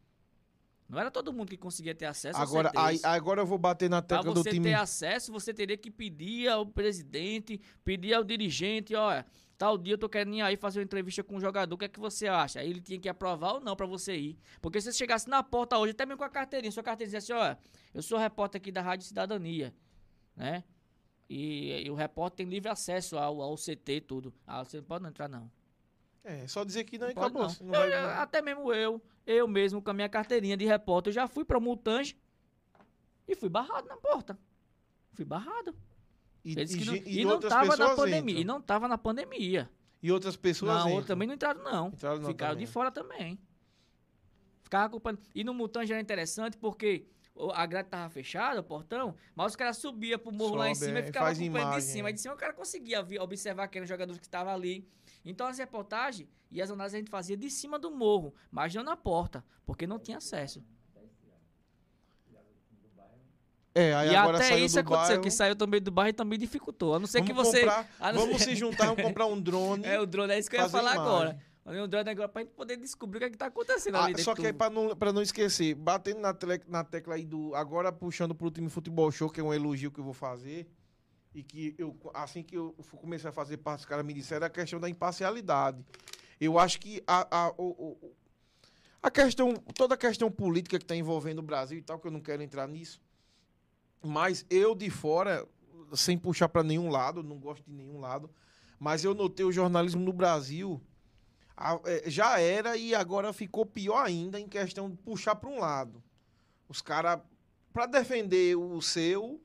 Não 0.91 0.99
era 0.99 1.09
todo 1.09 1.33
mundo 1.33 1.51
que 1.51 1.57
conseguia 1.57 1.95
ter 1.95 2.07
acesso 2.07 2.37
Agora, 2.37 2.73
aí, 2.75 2.97
CTs. 2.97 3.05
agora 3.05 3.41
eu 3.43 3.47
vou 3.47 3.57
bater 3.57 3.89
na 3.89 4.03
tecla 4.03 4.35
do 4.35 4.43
você 4.43 4.51
time. 4.51 4.71
ter 4.71 4.75
acesso, 4.75 5.31
você 5.31 5.55
teria 5.55 5.77
que 5.77 5.89
pedir 5.89 6.49
ao 6.49 6.67
presidente, 6.67 7.61
pedir 7.85 8.13
ao 8.13 8.25
dirigente, 8.25 8.93
olha, 8.97 9.25
tal 9.57 9.79
dia 9.79 9.95
eu 9.95 9.99
tô 9.99 10.09
querendo 10.09 10.35
ir 10.35 10.43
aí 10.43 10.57
fazer 10.57 10.81
uma 10.81 10.85
entrevista 10.85 11.23
com 11.23 11.37
o 11.37 11.41
jogador, 11.41 11.73
o 11.73 11.79
que 11.79 11.85
é 11.85 11.89
que 11.89 12.01
você 12.01 12.27
acha? 12.27 12.59
Aí 12.59 12.69
ele 12.69 12.81
tinha 12.81 12.99
que 12.99 13.09
aprovar 13.09 13.53
ou 13.53 13.61
não 13.61 13.77
pra 13.77 13.87
você 13.87 14.17
ir. 14.17 14.39
Porque 14.61 14.81
se 14.81 14.91
você 14.91 14.99
chegasse 14.99 15.29
na 15.29 15.45
porta 15.45 15.79
hoje, 15.79 15.93
até 15.93 16.05
mesmo 16.05 16.19
com 16.19 16.25
a 16.25 16.29
carteirinha, 16.29 16.73
sua 16.73 16.83
carteirinha 16.83 17.21
dizia 17.21 17.37
assim, 17.37 17.41
olha, 17.41 17.57
eu 17.95 18.03
sou 18.03 18.19
repórter 18.19 18.61
aqui 18.61 18.73
da 18.73 18.83
Rádio 18.83 19.07
Cidadania, 19.07 19.73
né? 20.35 20.65
E, 21.29 21.85
e 21.87 21.89
o 21.89 21.95
repórter 21.95 22.39
tem 22.39 22.53
livre 22.53 22.69
acesso 22.69 23.17
ao, 23.17 23.41
ao 23.41 23.55
CT 23.55 23.93
e 23.93 24.01
tudo. 24.01 24.35
Ah, 24.45 24.65
você 24.65 24.79
não 24.79 24.85
pode 24.85 25.05
não 25.05 25.11
entrar 25.11 25.29
não. 25.29 25.49
É, 26.25 26.47
só 26.47 26.65
dizer 26.65 26.85
que 26.85 26.99
não, 26.99 27.07
Pode 27.13 27.19
acabou. 27.19 27.43
não. 27.43 27.57
Não 27.63 27.71
vai- 27.71 27.93
eu- 27.93 28.11
até 28.11 28.43
mesmo 28.43 28.73
eu, 28.73 29.03
eu 29.27 29.49
mesmo 29.49 29.81
com 29.81 29.91
a 29.91 29.95
minha 29.95 30.09
carteirinha 30.09 30.57
de 30.57 30.65
repórter, 30.67 31.11
eu 31.11 31.15
já 31.15 31.27
fui 31.27 31.45
pra 31.45 31.59
Multange 31.59 32.17
e 33.27 33.35
fui 33.35 33.49
barrado 33.49 33.89
na 33.89 33.97
porta. 33.97 34.39
Fui 35.13 35.25
barrado. 35.25 35.75
E, 36.45 36.53
Eles 36.53 36.73
e 36.75 36.79
que 36.79 36.85
não, 36.85 36.95
e 36.95 37.21
e 37.21 37.25
não 37.25 37.39
tava 37.41 37.77
na 37.77 37.95
pandemia. 37.95 38.33
entram. 38.33 38.41
E 38.41 38.45
não 38.45 38.61
tava 38.61 38.89
na 38.89 38.97
pandemia. 38.99 39.71
E 40.03 40.11
outras 40.11 40.37
pessoas 40.37 40.85
Não, 40.85 41.03
também 41.03 41.29
não 41.29 41.35
entraram, 41.35 41.63
não. 41.63 41.89
Entraram 41.89 42.19
não 42.21 42.29
Ficaram 42.31 42.53
também. 42.55 42.67
de 42.67 42.73
fora 42.73 42.91
também. 42.91 43.39
Ficava 44.63 44.87
acompanhando. 44.87 45.21
E 45.35 45.45
no 45.45 45.53
Mutange 45.53 45.93
era 45.93 46.01
interessante 46.01 46.57
porque 46.57 47.07
a 47.55 47.67
grade 47.67 47.89
tava 47.89 48.09
fechada, 48.11 48.61
o 48.61 48.65
portão, 48.65 49.15
mas 49.35 49.53
os 49.53 49.57
caras 49.57 49.77
subiam 49.79 50.19
pro 50.19 50.33
morro 50.33 50.55
lá 50.57 50.69
em 50.71 50.75
Sobe, 50.75 50.87
cima 50.87 50.99
é, 50.99 51.03
e 51.03 51.07
ficavam 51.07 51.27
faz 51.29 51.39
acompanhando 51.39 51.65
de 51.69 51.71
imagem, 51.73 51.89
cima. 51.93 52.09
é. 52.09 52.11
Aí 52.11 52.13
de 52.15 52.21
cima 52.21 52.35
o 52.35 52.37
cara 52.37 52.53
conseguia 52.53 53.01
observar 53.23 53.71
os 53.83 53.89
jogadores 53.89 54.19
que 54.19 54.27
estavam 54.27 54.53
ali. 54.53 54.87
Então 55.25 55.47
as 55.47 55.59
reportagens 55.59 56.29
e 56.51 56.61
as 56.63 56.71
análises 56.71 56.95
a 56.95 56.99
gente 56.99 57.11
fazia 57.11 57.37
de 57.37 57.51
cima 57.51 57.79
do 57.79 57.91
morro, 57.91 58.35
mas 58.51 58.75
não 58.75 58.83
na 58.83 58.97
porta, 58.97 59.45
porque 59.67 59.87
não 59.87 59.99
tinha 59.99 60.17
acesso. 60.19 60.63
É, 63.73 63.95
aí 63.95 64.11
e 64.11 64.17
agora 64.17 64.39
até 64.39 64.49
saiu 64.49 64.65
isso 64.67 64.81
aconteceu, 64.81 65.07
bairro. 65.09 65.23
que 65.23 65.31
saiu 65.31 65.55
também 65.55 65.81
do 65.81 65.93
bairro 65.93 66.11
e 66.11 66.13
também 66.13 66.37
dificultou. 66.37 66.95
A 66.95 66.99
não 66.99 67.07
ser 67.07 67.23
que 67.23 67.33
Vamos 67.33 67.49
você. 67.51 67.61
comprar- 67.61 67.87
não 68.13 68.27
vamos 68.27 68.43
se 68.43 68.57
juntar, 68.57 68.87
vamos 68.87 69.03
comprar 69.03 69.27
um 69.27 69.41
drone. 69.41 69.85
É, 69.87 70.01
o 70.01 70.07
drone 70.07 70.33
é 70.33 70.39
isso 70.41 70.51
que 70.51 70.57
eu 70.57 70.61
ia 70.63 70.69
falar 70.69 70.95
imagem. 70.95 71.03
agora. 71.65 71.85
O 71.85 71.87
drone 71.87 72.11
agora 72.11 72.29
pra 72.29 72.43
gente 72.43 72.51
poder 72.53 72.77
descobrir 72.77 73.19
o 73.19 73.21
que, 73.21 73.27
é 73.27 73.31
que 73.31 73.37
tá 73.39 73.47
acontecendo 73.47 73.95
Ah, 73.95 74.07
ali 74.07 74.21
só 74.21 74.35
que 74.35 74.45
aí, 74.45 74.53
pra 74.53 74.69
não, 74.69 74.97
pra 74.97 75.13
não 75.13 75.23
esquecer, 75.23 75.75
batendo 75.77 76.19
na, 76.21 76.35
tele- 76.35 76.63
na 76.67 76.83
tecla 76.83 77.15
aí 77.15 77.25
do. 77.25 77.55
Agora 77.55 77.93
puxando 77.93 78.35
pro 78.35 78.51
time 78.51 78.69
Futebol 78.69 79.09
Show, 79.13 79.31
que 79.31 79.39
é 79.41 79.43
um 79.45 79.55
elogio 79.55 79.93
que 79.93 80.01
eu 80.01 80.05
vou 80.05 80.15
fazer. 80.15 80.67
E 81.35 81.43
que 81.43 81.75
eu, 81.79 81.97
assim 82.13 82.43
que 82.43 82.57
eu 82.57 82.75
comecei 83.01 83.31
a 83.31 83.33
fazer 83.33 83.59
parte, 83.59 83.81
os 83.81 83.87
caras 83.87 84.05
me 84.05 84.13
disseram 84.13 84.47
a 84.47 84.51
questão 84.51 84.81
da 84.81 84.89
imparcialidade. 84.89 85.85
Eu 86.41 86.59
acho 86.59 86.81
que 86.81 87.03
a, 87.07 87.45
a, 87.47 87.55
o- 87.57 87.97
a 89.03 89.11
questão, 89.11 89.55
toda 89.75 89.95
a 89.95 89.99
questão 89.99 90.31
política 90.31 90.79
que 90.79 90.85
está 90.85 90.97
envolvendo 90.97 91.39
o 91.39 91.43
Brasil 91.43 91.79
e 91.79 91.83
tal, 91.83 91.99
que 91.99 92.07
eu 92.07 92.11
não 92.11 92.21
quero 92.21 92.43
entrar 92.43 92.67
nisso. 92.67 93.01
Mas 94.03 94.45
eu 94.51 94.75
de 94.75 94.91
fora, 94.91 95.47
sem 95.95 96.19
puxar 96.19 96.49
para 96.49 96.63
nenhum 96.63 96.91
lado, 96.91 97.23
não 97.23 97.39
gosto 97.39 97.65
de 97.65 97.73
nenhum 97.73 98.01
lado, 98.01 98.31
mas 98.79 99.05
eu 99.05 99.15
notei 99.15 99.45
o 99.45 99.53
jornalismo 99.53 100.03
no 100.03 100.13
Brasil 100.13 100.81
é, 101.85 102.09
já 102.11 102.41
era 102.41 102.77
e 102.77 102.95
agora 102.95 103.33
ficou 103.33 103.67
pior 103.67 104.03
ainda 104.05 104.41
em 104.41 104.49
questão 104.49 104.91
de 104.91 104.97
puxar 104.97 105.35
para 105.37 105.51
um 105.51 105.59
lado. 105.61 106.03
Os 106.69 106.81
caras, 106.81 107.21
para 107.73 107.87
defender 107.87 108.57
o 108.57 108.81
seu, 108.81 109.41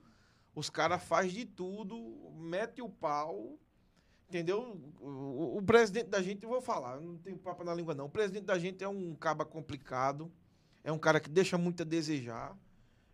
os 0.55 0.69
caras 0.69 1.03
faz 1.03 1.31
de 1.33 1.45
tudo, 1.45 2.31
mete 2.37 2.81
o 2.81 2.89
pau, 2.89 3.59
entendeu? 4.29 4.79
O, 4.99 5.57
o- 5.57 5.61
presidente 5.63 6.07
da 6.07 6.21
gente, 6.21 6.43
eu 6.43 6.49
vou 6.49 6.61
falar, 6.61 6.99
não 7.01 7.17
tenho 7.17 7.37
papo 7.37 7.63
na 7.63 7.73
língua 7.73 7.93
não. 7.93 8.05
O 8.05 8.09
presidente 8.09 8.45
da 8.45 8.57
gente 8.57 8.83
é 8.83 8.87
um 8.87 9.13
caba 9.15 9.45
complicado, 9.45 10.31
é 10.83 10.91
um 10.91 10.97
cara 10.99 11.19
que 11.19 11.29
deixa 11.29 11.57
muito 11.57 11.81
a 11.81 11.85
desejar, 11.85 12.57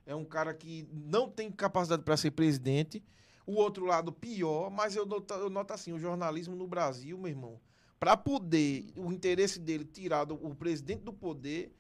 é 0.06 0.16
um 0.16 0.26
cara 0.26 0.54
que 0.54 0.88
não 0.92 1.30
tem 1.30 1.52
capacidade 1.52 2.04
para 2.04 2.16
ser 2.18 2.32
presidente. 2.32 3.04
O 3.46 3.54
outro 3.56 3.86
lado 3.86 4.12
pior, 4.12 4.70
mas 4.70 4.96
eu 4.96 5.06
noto, 5.06 5.34
eu 5.34 5.50
noto 5.50 5.74
assim, 5.74 5.92
o 5.92 6.00
jornalismo 6.00 6.56
no 6.56 6.68
Brasil, 6.68 7.18
meu 7.18 7.28
irmão, 7.30 7.60
para 8.00 8.16
poder 8.16 8.92
o 8.96 9.12
interesse 9.12 9.60
dele 9.60 9.84
tirar 9.86 10.26
do- 10.26 10.36
o 10.36 10.56
presidente 10.56 11.02
do 11.04 11.12
poder 11.14 11.74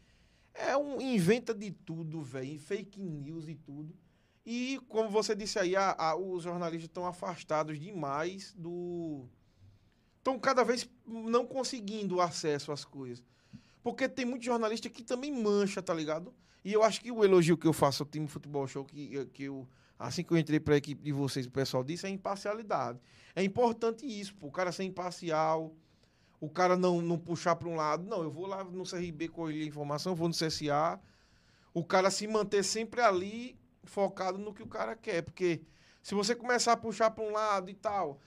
é 0.53 0.75
um 0.75 0.99
inventa 0.99 1.53
de 1.53 1.71
tudo, 1.71 2.21
velho, 2.21 2.59
fake 2.59 2.99
news 2.99 3.47
e 3.47 3.55
tudo. 3.55 3.95
E 4.45 4.79
como 4.87 5.09
você 5.09 5.35
disse 5.35 5.59
aí, 5.59 5.75
a- 5.75 5.95
a- 5.97 6.15
os 6.15 6.43
jornalistas 6.43 6.87
estão 6.89 7.05
afastados 7.05 7.79
demais 7.79 8.53
do 8.57 9.25
estão 10.17 10.37
cada 10.39 10.63
vez 10.63 10.87
não 11.05 11.45
conseguindo 11.45 12.21
acesso 12.21 12.71
às 12.71 12.85
coisas. 12.85 13.23
Porque 13.83 14.07
tem 14.07 14.25
muito 14.25 14.45
jornalista 14.45 14.89
que 14.89 15.03
também 15.03 15.31
mancha, 15.31 15.81
tá 15.81 15.93
ligado? 15.93 16.33
E 16.63 16.71
eu 16.71 16.83
acho 16.83 17.01
que 17.01 17.11
o 17.11 17.23
elogio 17.23 17.57
que 17.57 17.65
eu 17.67 17.73
faço 17.73 18.03
ao 18.03 18.09
time 18.09 18.27
futebol 18.27 18.67
show, 18.67 18.85
que, 18.85 19.25
que 19.33 19.43
eu, 19.43 19.67
assim 19.97 20.23
que 20.23 20.31
eu 20.31 20.37
entrei 20.37 20.59
para 20.59 20.75
a 20.75 20.77
equipe 20.77 21.01
de 21.03 21.11
vocês, 21.11 21.47
o 21.47 21.51
pessoal 21.51 21.83
disse, 21.83 22.05
é 22.05 22.09
imparcialidade. 22.09 22.99
É 23.35 23.43
importante 23.43 24.05
isso, 24.05 24.35
pô, 24.35 24.47
o 24.47 24.51
cara 24.51 24.71
ser 24.71 24.83
imparcial, 24.83 25.73
o 26.39 26.47
cara 26.49 26.77
não, 26.77 27.01
não 27.01 27.17
puxar 27.17 27.55
para 27.55 27.67
um 27.67 27.75
lado. 27.75 28.03
Não, 28.07 28.21
eu 28.21 28.29
vou 28.29 28.45
lá 28.45 28.63
no 28.63 28.85
CRB 28.85 29.27
colher 29.29 29.65
informação, 29.65 30.13
vou 30.13 30.27
no 30.27 30.33
CSA. 30.35 30.99
O 31.73 31.83
cara 31.83 32.11
se 32.11 32.27
manter 32.27 32.63
sempre 32.63 33.01
ali, 33.01 33.57
focado 33.83 34.37
no 34.37 34.53
que 34.53 34.63
o 34.63 34.67
cara 34.67 34.95
quer. 34.95 35.21
Porque 35.21 35.61
se 36.01 36.15
você 36.15 36.35
começar 36.35 36.73
a 36.73 36.77
puxar 36.77 37.11
para 37.11 37.23
um 37.23 37.31
lado 37.31 37.69
e 37.69 37.73
tal. 37.73 38.19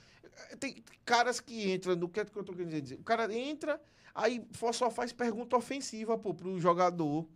Tem 0.59 0.83
caras 1.05 1.41
que 1.41 1.73
entram, 1.73 1.97
do 1.97 2.09
que 2.09 2.21
é 2.21 2.25
que 2.25 2.37
eu 2.37 2.43
tô 2.43 2.53
querendo 2.53 2.81
dizer? 2.81 2.97
O 2.97 3.05
cara 3.05 3.33
entra, 3.33 3.81
aí 4.15 4.45
só 4.73 4.91
faz 4.91 5.13
pergunta 5.13 5.57
ofensiva, 5.57 6.19
pô, 6.19 6.35
pro 6.35 6.61
jogador. 6.61 7.29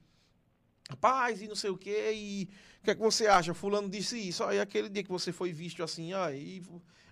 Rapaz, 0.90 1.43
e 1.43 1.47
não 1.47 1.55
sei 1.55 1.70
o 1.70 1.77
quê, 1.77 2.12
e 2.15 2.49
o 2.81 2.85
que 2.85 2.90
é 2.90 2.95
que 2.95 3.01
você 3.01 3.27
acha? 3.27 3.53
Fulano 3.53 3.89
disse 3.89 4.19
isso. 4.19 4.43
Aí 4.43 4.59
aquele 4.59 4.89
dia 4.89 5.05
que 5.05 5.11
você 5.11 5.31
foi 5.31 5.53
visto 5.53 5.82
assim, 5.82 6.15
aí 6.15 6.62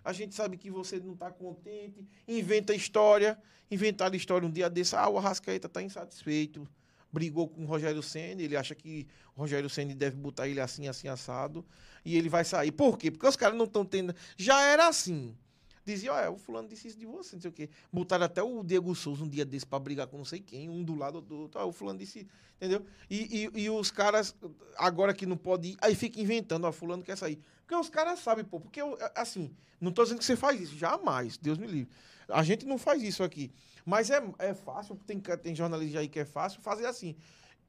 a 0.03 0.13
gente 0.13 0.35
sabe 0.35 0.57
que 0.57 0.71
você 0.71 0.99
não 0.99 1.15
tá 1.15 1.31
contente, 1.31 2.09
inventa 2.27 2.75
história, 2.75 3.39
inventaram 3.71 4.17
história 4.17 4.49
um 4.49 4.51
dia 4.51 4.71
desse, 4.71 4.97
ah, 4.97 5.09
o 5.09 5.19
Arrascaeta 5.19 5.69
tá 5.69 5.83
insatisfeito, 5.83 6.67
brigou 7.13 7.49
com 7.49 7.63
o 7.63 7.67
Rogério 7.67 8.03
Senna, 8.03 8.43
ele 8.43 8.57
acha 8.57 8.75
que 8.75 9.07
o 9.35 9.41
Rogério 9.41 9.69
Senna 9.71 9.95
deve 9.95 10.17
botar 10.17 10.49
ele 10.49 10.61
assim, 10.61 10.89
assim, 10.89 11.09
assado, 11.09 11.65
e 12.05 12.17
ele 12.17 12.29
vai 12.29 12.45
sair. 12.45 12.73
Por 12.73 12.99
quê? 12.99 13.11
Porque 13.11 13.27
os 13.27 13.37
caras 13.37 13.57
não 13.57 13.65
estão 13.65 13.85
tendo... 13.85 14.15
Já 14.37 14.63
era 14.63 14.89
assim. 14.89 15.37
Dizia, 15.87 16.13
olha, 16.13 16.33
o 16.33 16.37
fulano 16.37 16.67
disse 16.67 16.89
isso 16.89 16.99
de 16.99 17.07
você, 17.07 17.37
não 17.37 17.41
sei 17.41 17.49
o 17.49 17.53
quê. 17.53 17.71
Botaram 17.93 18.25
até 18.25 18.43
o 18.43 18.65
Diego 18.65 18.93
Souza 18.93 19.23
um 19.23 19.29
dia 19.29 19.45
desse 19.45 19.65
pra 19.65 19.79
brigar 19.79 20.09
com 20.09 20.19
não 20.19 20.25
sei 20.25 20.41
quem, 20.41 20.69
um 20.69 20.83
do 20.83 20.97
lado 20.97 21.21
do 21.21 21.43
outro. 21.43 21.61
Ah, 21.61 21.65
o 21.65 21.71
fulano 21.71 22.01
disse, 22.01 22.27
entendeu? 22.57 22.85
E, 23.09 23.51
e, 23.55 23.63
e 23.63 23.71
os 23.71 23.93
caras, 23.93 24.35
agora 24.77 25.15
que 25.15 25.25
não 25.25 25.37
pode 25.37 25.69
ir, 25.69 25.77
aí 25.81 25.95
fica 25.95 26.21
inventando, 26.21 26.65
ó, 26.65 26.73
fulano 26.73 27.05
quer 27.05 27.17
sair. 27.17 27.41
Porque 27.61 27.77
os 27.77 27.89
caras 27.89 28.19
sabem, 28.19 28.45
pô, 28.45 28.59
porque, 28.59 28.81
assim, 29.15 29.55
não 29.81 29.93
tô 29.93 30.03
dizendo 30.03 30.19
que 30.19 30.25
você 30.25 30.35
faz 30.35 30.61
isso, 30.61 30.77
jamais, 30.77 31.37
Deus 31.37 31.57
me 31.57 31.69
livre. 31.69 31.89
A 32.29 32.43
gente 32.43 32.67
não 32.67 32.79
faz 32.79 33.01
isso 33.05 33.23
aqui. 33.23 33.53
Mas 33.87 34.11
é, 34.11 34.21
é 34.41 34.53
fácil, 34.53 34.99
tem, 35.07 35.21
tem 35.21 35.55
jornalista 35.55 36.01
aí 36.01 36.09
que 36.09 36.19
é 36.19 36.25
fácil 36.25 36.61
fazer 36.61 36.87
assim. 36.87 37.15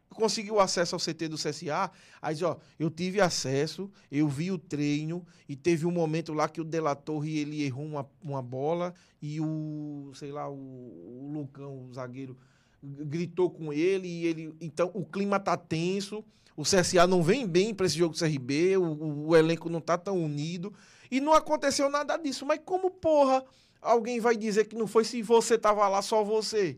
Conseguiu 0.10 0.60
acesso 0.60 0.96
ao 0.96 1.00
CT 1.00 1.28
do 1.28 1.36
CSA, 1.36 1.92
aí 2.20 2.34
diz, 2.34 2.42
ó, 2.42 2.58
eu 2.80 2.90
tive 2.90 3.22
acesso, 3.22 3.92
eu 4.12 4.28
vi 4.28 4.52
o 4.52 4.58
treino, 4.58 5.24
e 5.48 5.56
teve 5.56 5.86
um 5.86 5.92
momento 5.92 6.34
lá 6.34 6.50
que 6.50 6.60
o 6.60 6.64
De 6.64 6.80
La 6.80 6.96
Torre, 6.96 7.38
ele 7.38 7.64
errou 7.64 7.86
uma, 7.86 8.10
uma 8.24 8.42
bola, 8.42 8.96
e 9.22 9.40
o, 9.40 10.12
sei 10.16 10.32
lá, 10.32 10.50
o, 10.50 10.56
o 10.56 11.30
Lucão, 11.32 11.86
o 11.86 11.94
zagueiro, 11.94 12.36
gritou 12.82 13.52
com 13.52 13.72
ele, 13.72 14.08
e 14.08 14.26
ele, 14.26 14.56
então 14.60 14.90
o 14.96 15.06
clima 15.06 15.40
tá 15.40 15.56
tenso, 15.56 16.24
o 16.56 16.64
CSA 16.64 17.06
não 17.06 17.22
vem 17.22 17.46
bem 17.46 17.76
para 17.76 17.86
esse 17.86 17.98
jogo 17.98 18.16
do 18.16 18.20
CRB, 18.20 18.78
o, 18.78 18.84
o, 18.84 19.28
o 19.28 19.36
elenco 19.36 19.70
não 19.70 19.82
tá 19.82 19.98
tão 19.98 20.18
unido, 20.18 20.74
e 21.12 21.22
não 21.22 21.34
aconteceu 21.34 21.90
nada 21.90 22.18
disso. 22.18 22.46
Mas 22.46 22.60
como, 22.66 22.90
porra, 22.90 23.44
alguém 23.82 24.20
vai 24.20 24.36
dizer 24.36 24.66
que 24.66 24.76
não 24.76 24.88
foi 24.88 25.04
se 25.04 25.22
você 25.22 25.58
tava 25.58 25.88
lá, 25.88 26.02
só 26.02 26.24
você? 26.24 26.78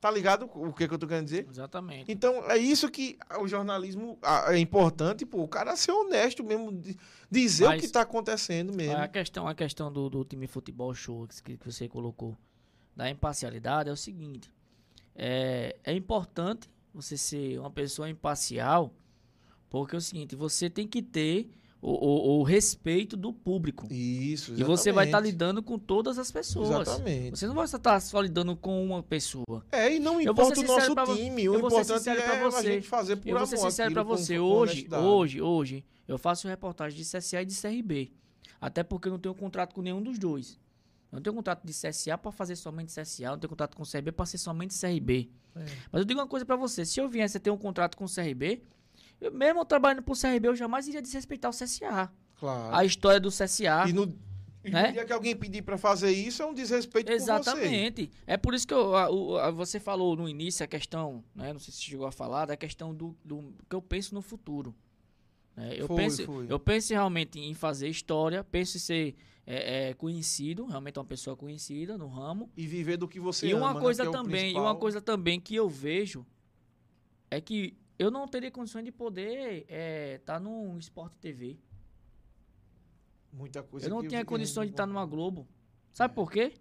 Tá 0.00 0.10
ligado 0.10 0.50
o 0.54 0.70
que, 0.72 0.86
que 0.86 0.92
eu 0.92 0.98
tô 0.98 1.06
querendo 1.06 1.24
dizer? 1.24 1.46
Exatamente. 1.48 2.12
Então, 2.12 2.44
é 2.50 2.58
isso 2.58 2.90
que 2.90 3.16
o 3.40 3.48
jornalismo 3.48 4.18
é 4.48 4.58
importante, 4.58 5.24
pô, 5.24 5.42
o 5.42 5.48
cara 5.48 5.74
ser 5.76 5.92
honesto 5.92 6.44
mesmo, 6.44 6.70
di- 6.72 6.94
dizer 7.30 7.66
Mas- 7.68 7.78
o 7.78 7.86
que 7.86 7.88
tá 7.90 8.02
acontecendo 8.02 8.70
mesmo. 8.76 8.98
A 8.98 9.08
questão, 9.08 9.48
a 9.48 9.54
questão 9.54 9.90
do, 9.90 10.10
do 10.10 10.22
time 10.22 10.46
futebol 10.46 10.94
show 10.94 11.26
que, 11.42 11.56
que 11.56 11.72
você 11.72 11.88
colocou 11.88 12.36
da 12.94 13.08
imparcialidade 13.08 13.88
é 13.88 13.92
o 13.92 13.96
seguinte: 13.96 14.52
é, 15.14 15.74
é 15.82 15.94
importante 15.94 16.68
você 16.92 17.16
ser 17.16 17.58
uma 17.58 17.70
pessoa 17.70 18.08
imparcial, 18.08 18.92
porque 19.70 19.94
é 19.94 19.98
o 19.98 20.02
seguinte, 20.02 20.36
você 20.36 20.68
tem 20.68 20.86
que 20.86 21.02
ter 21.02 21.48
o, 21.86 22.36
o, 22.36 22.38
o 22.40 22.42
respeito 22.42 23.16
do 23.16 23.32
público. 23.32 23.86
Isso, 23.92 24.54
E 24.56 24.64
você 24.64 24.90
vai 24.90 25.04
estar 25.06 25.18
exatamente. 25.18 25.32
lidando 25.32 25.62
com 25.62 25.78
todas 25.78 26.18
as 26.18 26.30
pessoas. 26.30 26.70
Exatamente. 26.70 27.38
Você 27.38 27.46
não 27.46 27.54
vai 27.54 27.64
estar 27.66 28.00
só 28.00 28.20
lidando 28.20 28.56
com 28.56 28.82
uma 28.84 29.02
pessoa. 29.02 29.64
É, 29.70 29.94
e 29.94 29.98
não 30.00 30.20
importa 30.20 30.42
o 30.60 30.62
nosso 30.62 30.80
sincero 30.80 30.94
pra 30.94 31.06
time. 31.14 31.44
eu 31.44 31.54
O 31.54 31.60
vou 31.60 31.70
ser 31.70 31.76
importante 31.76 31.98
sincero 31.98 32.20
é 32.20 32.22
pra 32.24 32.46
a 32.46 32.50
você. 32.50 32.62
gente 32.72 32.88
fazer 32.88 33.16
por 33.16 33.28
Eu 33.28 33.32
vou 33.34 33.36
amor 33.42 33.46
ser 33.48 33.56
sincero 33.58 33.88
aquilo 33.90 33.94
pra 33.94 34.04
com- 34.16 34.22
você. 34.22 34.38
com 34.38 34.42
Hoje, 34.44 34.70
honestidade. 34.72 35.04
hoje, 35.06 35.42
hoje, 35.42 35.84
eu 36.08 36.18
faço 36.18 36.48
reportagem 36.48 36.96
de 36.98 37.04
CSA 37.04 37.42
e 37.42 37.44
de 37.44 37.54
CRB. 37.54 38.12
Até 38.60 38.82
porque 38.82 39.08
eu 39.08 39.12
não 39.12 39.18
tenho 39.18 39.34
contrato 39.34 39.74
com 39.74 39.82
nenhum 39.82 40.02
dos 40.02 40.18
dois. 40.18 40.58
Eu 41.12 41.16
não 41.16 41.22
tenho 41.22 41.36
contrato 41.36 41.64
de 41.64 41.72
CSA 41.72 42.16
pra 42.18 42.32
fazer 42.32 42.56
somente 42.56 42.92
CSA, 42.92 43.30
não 43.30 43.38
tenho 43.38 43.48
contrato 43.50 43.76
com 43.76 43.84
CRB 43.84 44.10
pra 44.10 44.24
ser 44.26 44.38
somente 44.38 44.74
CRB. 44.74 45.30
É. 45.54 45.60
Mas 45.92 46.00
eu 46.00 46.04
digo 46.04 46.18
uma 46.18 46.26
coisa 46.26 46.44
pra 46.46 46.56
você, 46.56 46.84
se 46.84 46.98
eu 46.98 47.08
viesse 47.08 47.36
a 47.36 47.40
ter 47.40 47.50
um 47.50 47.56
contrato 47.58 47.96
com 47.96 48.06
CRB, 48.06 48.62
eu, 49.24 49.32
mesmo 49.32 49.64
trabalhando 49.64 50.02
pro 50.02 50.14
CRB, 50.14 50.48
eu 50.48 50.56
jamais 50.56 50.86
iria 50.88 51.02
desrespeitar 51.02 51.50
o 51.50 51.54
CSA. 51.54 52.10
Claro. 52.38 52.74
A 52.74 52.84
história 52.84 53.20
do 53.20 53.28
CSA. 53.30 53.88
E 53.88 53.92
no, 53.92 54.04
e 54.64 54.70
né? 54.70 54.88
no 54.88 54.92
dia 54.92 55.04
que 55.04 55.12
alguém 55.12 55.34
pedir 55.36 55.62
pra 55.62 55.76
fazer 55.78 56.10
isso, 56.10 56.42
é 56.42 56.46
um 56.46 56.54
desrespeito. 56.54 57.10
Exatamente. 57.12 58.10
É 58.26 58.36
por 58.36 58.54
isso 58.54 58.66
que 58.66 58.74
eu- 58.74 58.94
a- 58.94 59.46
a- 59.46 59.50
você 59.50 59.78
falou 59.80 60.16
no 60.16 60.28
início 60.28 60.64
a 60.64 60.66
questão, 60.66 61.22
né? 61.34 61.52
Não 61.52 61.60
sei 61.60 61.72
se 61.72 61.80
chegou 61.82 62.06
a 62.06 62.12
falar, 62.12 62.46
da 62.46 62.56
questão 62.56 62.94
do, 62.94 63.16
do 63.24 63.52
que 63.68 63.74
eu 63.76 63.82
penso 63.82 64.14
no 64.14 64.22
futuro. 64.22 64.74
né? 65.56 65.74
eu, 65.78 65.86
Foi, 65.86 65.96
penso, 65.96 66.24
foi. 66.26 66.46
eu 66.48 66.58
penso 66.58 66.92
realmente 66.92 67.38
em 67.38 67.54
fazer 67.54 67.88
história, 67.88 68.42
penso 68.42 68.76
em 68.76 68.80
ser 68.80 69.14
é, 69.46 69.90
é, 69.90 69.94
conhecido, 69.94 70.64
realmente 70.66 70.98
uma 70.98 71.04
pessoa 71.04 71.36
conhecida 71.36 71.96
no 71.96 72.08
ramo. 72.08 72.50
E 72.56 72.66
viver 72.66 72.96
do 72.96 73.06
que 73.06 73.20
você 73.20 73.46
e 73.48 73.54
uma 73.54 73.72
né, 73.74 73.80
coisa 73.80 74.02
é 74.02 74.08
o 74.08 74.10
também, 74.10 74.52
e 74.54 74.58
uma 74.58 74.74
coisa 74.74 75.00
também 75.00 75.38
que 75.38 75.54
eu 75.54 75.68
vejo 75.68 76.26
é 77.30 77.40
que 77.40 77.76
eu 77.98 78.10
não 78.10 78.26
teria 78.26 78.50
condições 78.50 78.84
de 78.84 78.92
poder 78.92 79.66
estar 80.18 80.38
num 80.40 80.78
Sport 80.78 81.12
TV. 81.20 81.58
Muita 83.32 83.62
coisa 83.62 83.86
Eu 83.86 83.90
não 83.90 84.06
tinha 84.06 84.24
condições 84.24 84.66
de 84.66 84.72
estar 84.72 84.86
numa 84.86 85.04
Globo. 85.04 85.48
Sabe 85.92 86.12
É. 86.12 86.14
por 86.14 86.30
quê? 86.30 86.54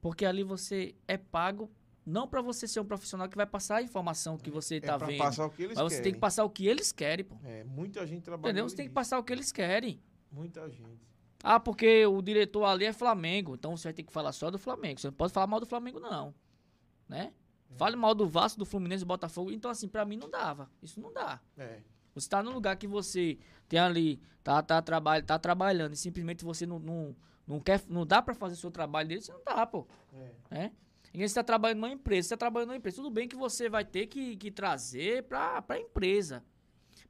Porque 0.00 0.24
ali 0.26 0.42
você 0.42 0.94
é 1.08 1.16
pago 1.16 1.70
não 2.04 2.28
pra 2.28 2.42
você 2.42 2.68
ser 2.68 2.80
um 2.80 2.84
profissional 2.84 3.26
que 3.28 3.36
vai 3.36 3.46
passar 3.46 3.76
a 3.76 3.82
informação 3.82 4.36
que 4.36 4.50
você 4.50 4.76
é 4.76 4.80
tá 4.80 4.98
vendo, 4.98 5.16
passar 5.16 5.46
o 5.46 5.50
que 5.50 5.62
eles 5.62 5.74
mas 5.76 5.84
você 5.84 5.94
querem. 5.96 6.02
tem 6.02 6.12
que 6.12 6.20
passar 6.20 6.44
o 6.44 6.50
que 6.50 6.66
eles 6.66 6.92
querem, 6.92 7.24
pô. 7.24 7.36
É, 7.42 7.64
muita 7.64 8.06
gente 8.06 8.22
trabalha 8.22 8.50
Entendeu? 8.50 8.68
Você 8.68 8.76
tem 8.76 8.86
que 8.86 8.92
passar 8.92 9.18
o 9.18 9.24
que 9.24 9.32
eles 9.32 9.50
querem. 9.50 10.02
Muita 10.30 10.68
gente. 10.68 11.00
Ah, 11.42 11.58
porque 11.58 12.04
o 12.06 12.20
diretor 12.20 12.64
ali 12.64 12.84
é 12.84 12.92
Flamengo, 12.92 13.54
então 13.54 13.74
você 13.76 13.84
vai 13.84 13.94
ter 13.94 14.02
que 14.02 14.12
falar 14.12 14.32
só 14.32 14.50
do 14.50 14.58
Flamengo. 14.58 15.00
Você 15.00 15.06
não 15.06 15.14
pode 15.14 15.32
falar 15.32 15.46
mal 15.46 15.60
do 15.60 15.66
Flamengo 15.66 15.98
não, 15.98 16.34
né? 17.08 17.32
É. 17.70 17.76
Fale 17.76 17.96
mal 17.96 18.14
do 18.14 18.26
Vasco, 18.28 18.58
do 18.58 18.64
Fluminense, 18.66 19.04
do 19.04 19.08
Botafogo. 19.08 19.50
Então 19.50 19.70
assim, 19.70 19.88
pra 19.88 20.04
mim 20.04 20.16
não 20.16 20.30
dava. 20.30 20.70
Isso 20.82 21.00
não 21.00 21.12
dá. 21.12 21.40
É. 21.56 21.80
Você 22.14 22.28
tá 22.28 22.42
num 22.42 22.52
lugar 22.52 22.76
que 22.76 22.86
você 22.86 23.38
tem 23.68 23.78
ali, 23.78 24.20
tá, 24.42 24.62
tá, 24.62 24.80
trabalha, 24.80 25.22
tá 25.22 25.38
trabalhando 25.38 25.94
e 25.94 25.96
simplesmente 25.96 26.44
você 26.44 26.64
não, 26.64 26.78
não, 26.78 27.16
não 27.46 27.58
quer, 27.58 27.82
não 27.88 28.06
dá 28.06 28.22
pra 28.22 28.34
fazer 28.34 28.54
o 28.54 28.58
seu 28.58 28.70
trabalho 28.70 29.08
dele, 29.08 29.20
você 29.20 29.32
não 29.32 29.42
dá, 29.44 29.66
pô. 29.66 29.86
É. 30.12 30.30
né? 30.54 30.72
E 31.12 31.18
você 31.18 31.24
está 31.24 31.44
trabalhando 31.44 31.78
numa 31.78 31.90
empresa, 31.90 32.28
você 32.28 32.34
está 32.34 32.36
trabalhando 32.36 32.68
numa 32.68 32.76
empresa, 32.76 32.96
tudo 32.96 33.10
bem 33.10 33.28
que 33.28 33.36
você 33.36 33.68
vai 33.68 33.84
ter 33.84 34.06
que, 34.06 34.36
que 34.36 34.50
trazer 34.50 35.22
para 35.24 35.62
a 35.68 35.78
empresa. 35.78 36.44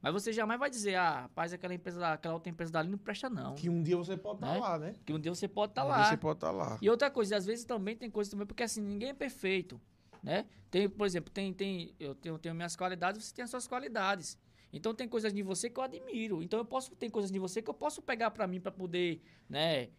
Mas 0.01 0.13
você 0.13 0.31
jamais 0.31 0.59
vai 0.59 0.69
dizer, 0.69 0.93
ah, 0.95 1.21
rapaz, 1.21 1.51
aquela 1.51 1.73
empresa, 1.73 2.13
aquela 2.13 2.35
outra 2.35 2.49
empresa 2.51 2.71
dali 2.71 2.89
não 2.89 2.97
presta 2.97 3.27
não. 3.29 3.55
Que 3.55 3.67
um 3.69 3.81
dia 3.81 3.97
você 3.97 4.15
pode 4.15 4.37
estar 4.37 4.53
Né? 4.53 4.59
lá, 4.59 4.77
né? 4.77 4.93
Que 5.03 5.11
um 5.11 5.19
dia 5.19 5.33
você 5.33 5.47
pode 5.47 5.71
estar 5.71 5.81
dia 5.81 5.91
lá. 5.91 6.09
Você 6.09 6.17
pode 6.17 6.37
estar 6.37 6.51
lá. 6.51 6.77
E 6.79 6.87
outra 6.89 7.09
coisa, 7.09 7.35
às 7.37 7.45
vezes 7.45 7.65
também 7.65 7.95
tem 7.95 8.09
coisa 8.11 8.29
também, 8.29 8.45
porque 8.45 8.61
assim, 8.61 8.81
ninguém 8.81 9.09
é 9.09 9.13
perfeito, 9.13 9.81
né? 10.25 10.45
Tem, 10.71 10.89
por 10.89 11.05
exemplo, 11.05 11.31
tem, 11.31 11.53
tem, 11.53 11.93
eu 11.99 12.15
tenho, 12.15 12.37
tenho 12.39 12.55
minhas 12.55 12.75
qualidades, 12.75 13.23
você 13.23 13.33
tem 13.33 13.43
as 13.43 13.49
suas 13.51 13.67
qualidades. 13.67 14.37
Então 14.73 14.93
tem 14.93 15.07
coisas 15.07 15.31
de 15.31 15.41
você 15.43 15.69
que 15.69 15.79
eu 15.79 15.83
admiro. 15.83 16.41
Então 16.43 16.59
eu 16.59 16.65
posso 16.65 16.93
tem 16.95 17.09
coisas 17.09 17.31
de 17.31 17.39
você 17.39 17.61
que 17.61 17.69
eu 17.69 17.73
posso 17.73 18.01
pegar 18.01 18.31
pra 18.31 18.45
mim 18.47 18.59
pra 18.59 18.71
poder, 18.71 19.21
né, 19.47 19.89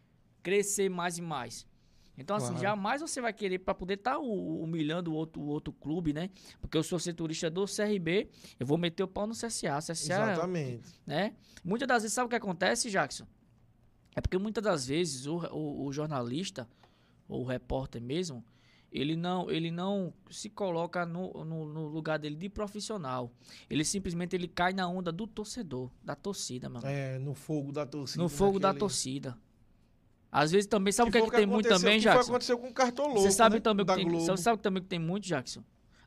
crescer 0.42 0.90
mais 0.90 1.16
e 1.16 1.22
mais. 1.22 1.66
Então 2.18 2.36
assim, 2.36 2.46
Claro. 2.48 2.60
jamais 2.62 3.00
você 3.02 3.20
vai 3.20 3.32
querer 3.32 3.58
pra 3.60 3.74
poder 3.74 3.94
estar 3.94 4.18
humilhando 4.18 5.12
o 5.12 5.14
outro, 5.14 5.40
o 5.40 5.46
outro 5.46 5.72
clube, 5.72 6.12
né? 6.12 6.30
Porque 6.60 6.76
eu 6.76 6.82
sou 6.82 6.98
setorista 6.98 7.48
do 7.50 7.64
CRB, 7.66 8.28
eu 8.58 8.66
vou 8.66 8.76
meter 8.78 9.02
o 9.02 9.08
pau 9.08 9.26
no 9.26 9.34
CSA, 9.34 9.78
CSA, 9.80 9.92
Exatamente. 9.92 11.00
né? 11.06 11.34
Muitas 11.62 11.86
das 11.86 12.02
vezes, 12.02 12.14
sabe 12.14 12.26
o 12.26 12.30
que 12.30 12.36
acontece, 12.36 12.90
Jackson? 12.90 13.26
É 14.14 14.20
porque 14.20 14.38
muitas 14.38 14.64
das 14.64 14.86
vezes 14.86 15.26
o, 15.26 15.36
o, 15.54 15.84
o 15.86 15.92
jornalista, 15.92 16.66
ou 17.28 17.42
o 17.42 17.44
repórter 17.44 18.00
mesmo, 18.00 18.42
ele 18.90 19.16
não, 19.16 19.50
ele 19.50 19.70
não 19.70 20.12
se 20.30 20.48
coloca 20.48 21.04
no, 21.04 21.44
no, 21.44 21.66
no 21.66 21.86
lugar 21.88 22.18
dele 22.18 22.36
de 22.36 22.48
profissional. 22.48 23.30
Ele 23.68 23.84
simplesmente 23.84 24.34
ele 24.34 24.48
cai 24.48 24.72
na 24.72 24.88
onda 24.88 25.12
do 25.12 25.26
torcedor, 25.26 25.90
da 26.02 26.14
torcida, 26.14 26.68
mano. 26.68 26.86
É, 26.86 27.18
no 27.18 27.34
fogo 27.34 27.72
da 27.72 27.84
torcida. 27.84 28.22
no 28.22 28.28
fogo 28.28 28.58
da 28.58 28.72
torcida. 28.72 29.36
Às 30.30 30.50
vezes 30.50 30.66
também, 30.66 30.92
sabe 30.92 31.08
o 31.08 31.12
que, 31.12 31.18
é 31.18 31.20
foi 31.20 31.30
que 31.30 31.36
tem 31.36 31.46
muito 31.46 31.68
também, 31.68 31.98
que 31.98 32.04
foi 32.04 32.12
Jackson? 32.12 32.30
aconteceu 32.30 32.58
com 32.58 32.68
o 32.68 32.72
Cartoloco, 32.72 33.20
Você 33.20 33.30
sabe 33.30 33.56
né? 33.56 33.60
também 33.60 33.82
o 33.82 33.86
da 33.86 33.94
que 33.94 34.00
tem, 34.00 34.08
Globo. 34.08 34.24
você 34.24 34.42
sabe 34.42 34.60
também 34.60 34.82
que 34.82 34.88
tem 34.88 34.98
muito, 34.98 35.26
Jackson? 35.26 35.62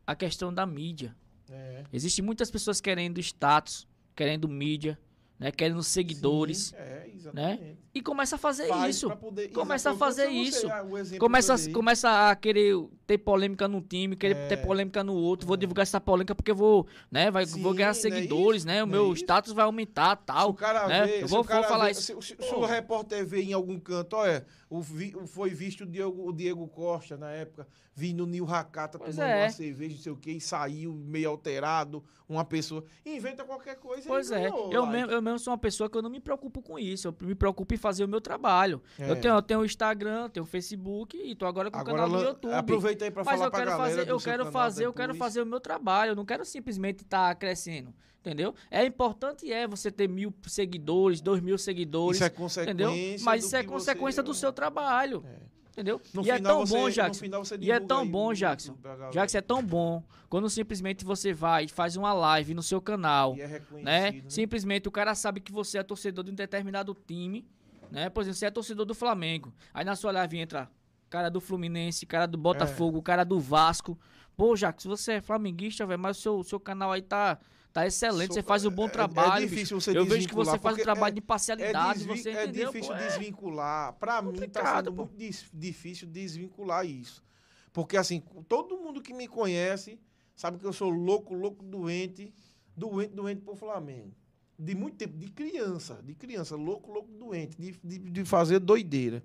A 0.06 0.16
questão 0.16 0.54
da 0.54 0.66
mídia. 0.66 1.16
É. 1.50 1.84
Existem 1.92 2.24
muitas 2.24 2.52
pessoas 2.52 2.80
querendo 2.80 3.20
status, 3.20 3.88
querendo 4.16 4.48
mídia, 4.48 5.00
né, 5.40 5.52
querendo 5.52 5.82
seguidores. 5.82 6.68
Sim, 6.68 6.76
é, 6.78 7.10
exatamente. 7.16 7.80
E 7.94 8.02
começa 8.02 8.36
a 8.36 8.40
fazer 8.40 8.68
Faz 8.68 8.96
isso. 8.96 9.10
poder- 9.16 9.48
Começa 9.50 9.92
a 9.92 9.96
fazer 9.96 10.28
isso. 10.28 10.68
ah, 10.70 10.86
Começa, 11.18 11.56
dei. 11.58 11.74
começa 11.74 12.30
a 12.30 12.36
querer 12.36 12.76
ter 13.08 13.18
polêmica 13.18 13.68
num 13.68 13.82
time, 13.82 14.16
querer 14.16 14.36
É. 14.36 14.48
ter 14.48 14.58
polêmica 14.58 15.04
no 15.04 15.14
outro. 15.16 15.48
Vou 15.48 15.58
divulgar 15.58 15.84
essa 15.84 16.00
polêmica 16.00 16.36
porque 16.36 16.54
vou, 16.54 16.86
né, 17.12 17.32
vai, 17.32 17.46
Sim, 17.46 17.62
vou 17.62 17.74
ganhar 17.74 17.88
não 17.88 17.92
é 17.92 17.94
seguidores, 17.96 18.60
isso? 18.62 18.68
né? 18.68 18.84
O 18.84 18.86
Não 18.86 18.94
é 18.94 18.98
meu 18.98 19.14
status 19.16 19.54
vai 19.54 19.66
aumentar, 19.66 20.18
Se 20.20 20.26
tal. 20.26 20.50
o 20.50 20.54
cara 20.54 20.88
né? 20.88 21.06
vê, 21.06 21.24
Eu 21.24 21.28
se 21.28 21.34
vou- 21.34 21.44
vou 21.44 21.64
falar 21.64 21.86
vê- 21.86 21.92
isso. 21.92 22.02
Se, 22.22 22.22
se- 22.22 22.54
o 22.54 22.66
repórter 22.66 23.26
vê 23.26 23.42
em 23.42 23.54
algum 23.54 23.80
canto, 23.80 24.16
olha, 24.18 24.46
o 24.70 24.82
vi- 24.82 25.16
o- 25.16 25.26
foi 25.26 25.50
visto 25.50 25.82
o 25.82 25.88
Diego, 25.88 26.28
o 26.28 26.32
Diego 26.32 26.68
Costa 26.68 27.18
na 27.18 27.32
época, 27.32 27.68
vindo 28.00 28.26
no 28.26 28.32
Nil 28.32 28.46
Hakata 28.50 28.98
Pois 28.98 29.16
tomando 29.16 29.30
é. 29.32 29.44
uma 29.44 29.50
cerveja, 29.50 29.96
não 29.96 30.02
sei 30.02 30.12
o 30.14 30.16
que, 30.16 30.32
e 30.32 30.40
saiu 30.40 30.94
meio 30.94 31.30
alterado, 31.30 32.02
uma 32.30 32.46
pessoa. 32.46 32.84
Inventa 33.06 33.44
qualquer 33.44 33.76
coisa 33.76 34.08
Pois 34.08 34.32
é, 34.32 34.44
ganhou 34.50 34.72
eu 34.72 34.82
like. 34.84 34.94
mesmo, 34.94 35.12
eu 35.12 35.22
mesmo 35.22 35.40
sou 35.40 35.52
uma 35.52 35.58
pessoa 35.58 35.90
que 35.90 35.98
eu 35.98 36.02
não 36.02 36.10
me 36.10 36.20
preocupo 36.22 36.62
com 36.62 36.80
isso. 36.80 37.08
Eu 37.10 37.16
me 37.28 37.36
preocupo 37.36 37.74
em 37.74 37.78
fazer 37.78 38.06
o 38.06 38.08
meu 38.08 38.22
trabalho. 38.22 38.82
É. 38.98 39.10
Eu 39.12 39.16
tenho, 39.20 39.34
eu 39.36 39.42
tenho 39.42 39.60
o 39.60 39.66
Instagram, 39.66 40.30
tenho 40.30 40.44
o 40.46 40.48
Facebook 40.48 41.18
e 41.18 41.36
tô 41.36 41.46
agora 41.46 41.70
com 41.70 41.78
o 41.78 41.82
Agora, 41.82 42.04
canal 42.04 42.10
do 42.22 42.26
YouTube. 42.26 42.54
aproveita 42.54 43.04
aí 43.06 43.12
pra 43.12 43.24
Mas 43.24 43.34
falar 43.34 43.48
eu 43.48 43.52
quero 43.52 43.72
fazer, 43.72 44.10
eu 44.10 44.20
quero 44.20 44.52
fazer, 44.52 44.86
eu 44.86 44.94
quero 44.94 45.16
fazer 45.16 45.42
o 45.42 45.46
meu 45.46 45.60
trabalho. 45.60 46.12
Eu 46.12 46.16
não 46.16 46.26
quero 46.26 46.46
simplesmente 46.46 47.02
estar 47.04 47.34
crescendo, 47.36 47.94
entendeu? 48.22 48.54
É 48.72 48.86
importante 48.86 49.52
é 49.52 49.68
você 49.68 49.92
ter 49.92 50.08
mil 50.08 50.34
seguidores, 50.48 51.20
dois 51.22 51.42
mil 51.42 51.58
seguidores, 51.58 52.18
Isso 52.18 52.24
é 52.24 52.30
consequência 52.30 52.72
entendeu? 52.72 53.20
Mas 53.24 53.44
isso 53.46 53.56
é 53.56 53.64
consequência 53.64 54.22
você- 54.22 54.28
do 54.28 54.34
seu 54.34 54.54
trabalho, 54.54 55.24
É. 55.28 55.59
entendeu? 55.80 56.02
No 56.14 56.26
e 56.26 56.30
é 56.30 56.40
tão 56.40 56.66
você- 56.66 56.74
bom, 56.76 56.90
Jackson. 56.90 57.26
E 57.60 57.72
é 57.72 57.80
tão 57.80 58.08
bom, 58.08 58.34
Jackson. 58.34 58.78
Jackson 59.12 59.38
é 59.38 59.42
tão 59.42 59.64
bom 59.64 60.04
quando 60.30 60.50
simplesmente 60.50 61.06
você 61.06 61.34
vai 61.34 61.66
e 61.66 61.68
faz 61.70 61.96
uma 61.96 62.12
live 62.14 62.54
no 62.54 62.62
seu 62.62 62.82
canal, 62.82 63.36
é 63.36 63.62
né? 63.82 64.12
né? 64.12 64.24
Simplesmente 64.28 64.88
o 64.88 64.92
cara 64.92 65.16
sabe 65.16 65.40
que 65.40 65.52
você 65.52 65.78
é 65.78 65.84
torcedor 65.84 66.24
de 66.24 66.32
um 66.32 66.36
determinado 66.36 66.96
time, 67.08 67.48
né? 67.90 68.10
Por 68.10 68.22
exemplo, 68.22 68.38
você 68.38 68.46
é 68.46 68.52
torcedor 68.52 68.86
do 68.86 68.94
Flamengo. 68.94 69.54
Aí 69.74 69.86
na 69.86 69.96
sua 69.96 70.12
live 70.12 70.38
entra 70.38 70.70
cara 71.10 71.30
do 71.30 71.42
Fluminense, 71.42 72.06
cara 72.06 72.28
do 72.28 72.38
Botafogo, 72.38 73.02
cara 73.02 73.24
do 73.24 73.40
Vasco. 73.40 73.98
Pô, 74.38 74.56
Jack, 74.56 74.82
se 74.82 74.88
você 74.88 75.14
é 75.14 75.22
flamenguista, 75.22 75.86
velho, 75.86 76.00
mas 76.00 76.18
o 76.18 76.22
seu, 76.22 76.44
seu 76.44 76.60
canal 76.60 76.92
aí 76.92 77.02
tá, 77.02 77.40
tá 77.74 77.86
excelente, 77.88 78.34
você 78.34 78.42
Sou- 78.42 78.48
faz 78.48 78.66
um 78.66 78.72
bom 78.72 78.84
é- 78.84 78.88
é 78.88 78.90
trabalho. 78.90 79.48
difícil 79.48 79.78
bicho. 79.78 79.82
você 79.82 79.98
Eu 79.98 80.06
vejo 80.06 80.28
que 80.28 80.36
você 80.36 80.58
faz 80.60 80.78
um 80.78 80.82
trabalho 80.82 81.12
é- 81.12 81.16
de 81.16 81.22
parcialidade, 81.22 82.04
você 82.06 82.30
é 82.30 82.44
entendeu? 82.44 82.72
difícil 82.72 82.94
pô, 82.94 83.00
é. 83.00 83.08
desvincular. 83.08 83.94
Pra 83.94 84.22
mim 84.22 84.50
tá 84.50 84.78
sendo 84.78 84.94
pô. 84.94 85.06
muito 85.06 85.46
difícil 85.54 86.08
desvincular 86.08 86.86
isso. 86.86 87.24
Porque 87.72 87.96
assim, 87.98 88.22
todo 88.48 88.78
mundo 88.78 89.02
que 89.02 89.14
me 89.14 89.28
conhece 89.28 90.00
sabe 90.36 90.58
que 90.58 90.66
eu 90.66 90.74
sou 90.74 90.90
louco, 90.90 91.34
louco, 91.34 91.64
doente, 91.64 92.34
doente, 92.76 93.14
doente 93.14 93.42
por 93.42 93.56
Flamengo. 93.56 94.12
De 94.58 94.76
muito 94.76 94.98
tempo, 94.98 95.18
de 95.18 95.30
criança, 95.30 96.02
de 96.04 96.14
criança, 96.16 96.56
louco, 96.56 96.92
louco, 96.92 97.10
doente, 97.14 97.56
de, 97.58 97.72
de, 97.84 97.98
de 97.98 98.26
fazer 98.26 98.60
doideira. 98.60 99.24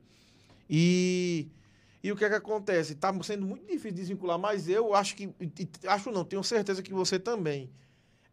E, 0.70 1.48
e 2.02 2.12
o 2.12 2.16
que 2.16 2.24
é 2.24 2.28
que 2.28 2.34
acontece? 2.34 2.94
Tá 2.94 3.12
sendo 3.22 3.44
muito 3.46 3.66
difícil 3.66 3.92
desvincular, 3.92 4.38
mas 4.38 4.68
eu 4.68 4.94
acho 4.94 5.16
que, 5.16 5.34
acho 5.88 6.10
não, 6.10 6.24
tenho 6.24 6.42
certeza 6.44 6.82
que 6.82 6.92
você 6.92 7.18
também. 7.18 7.70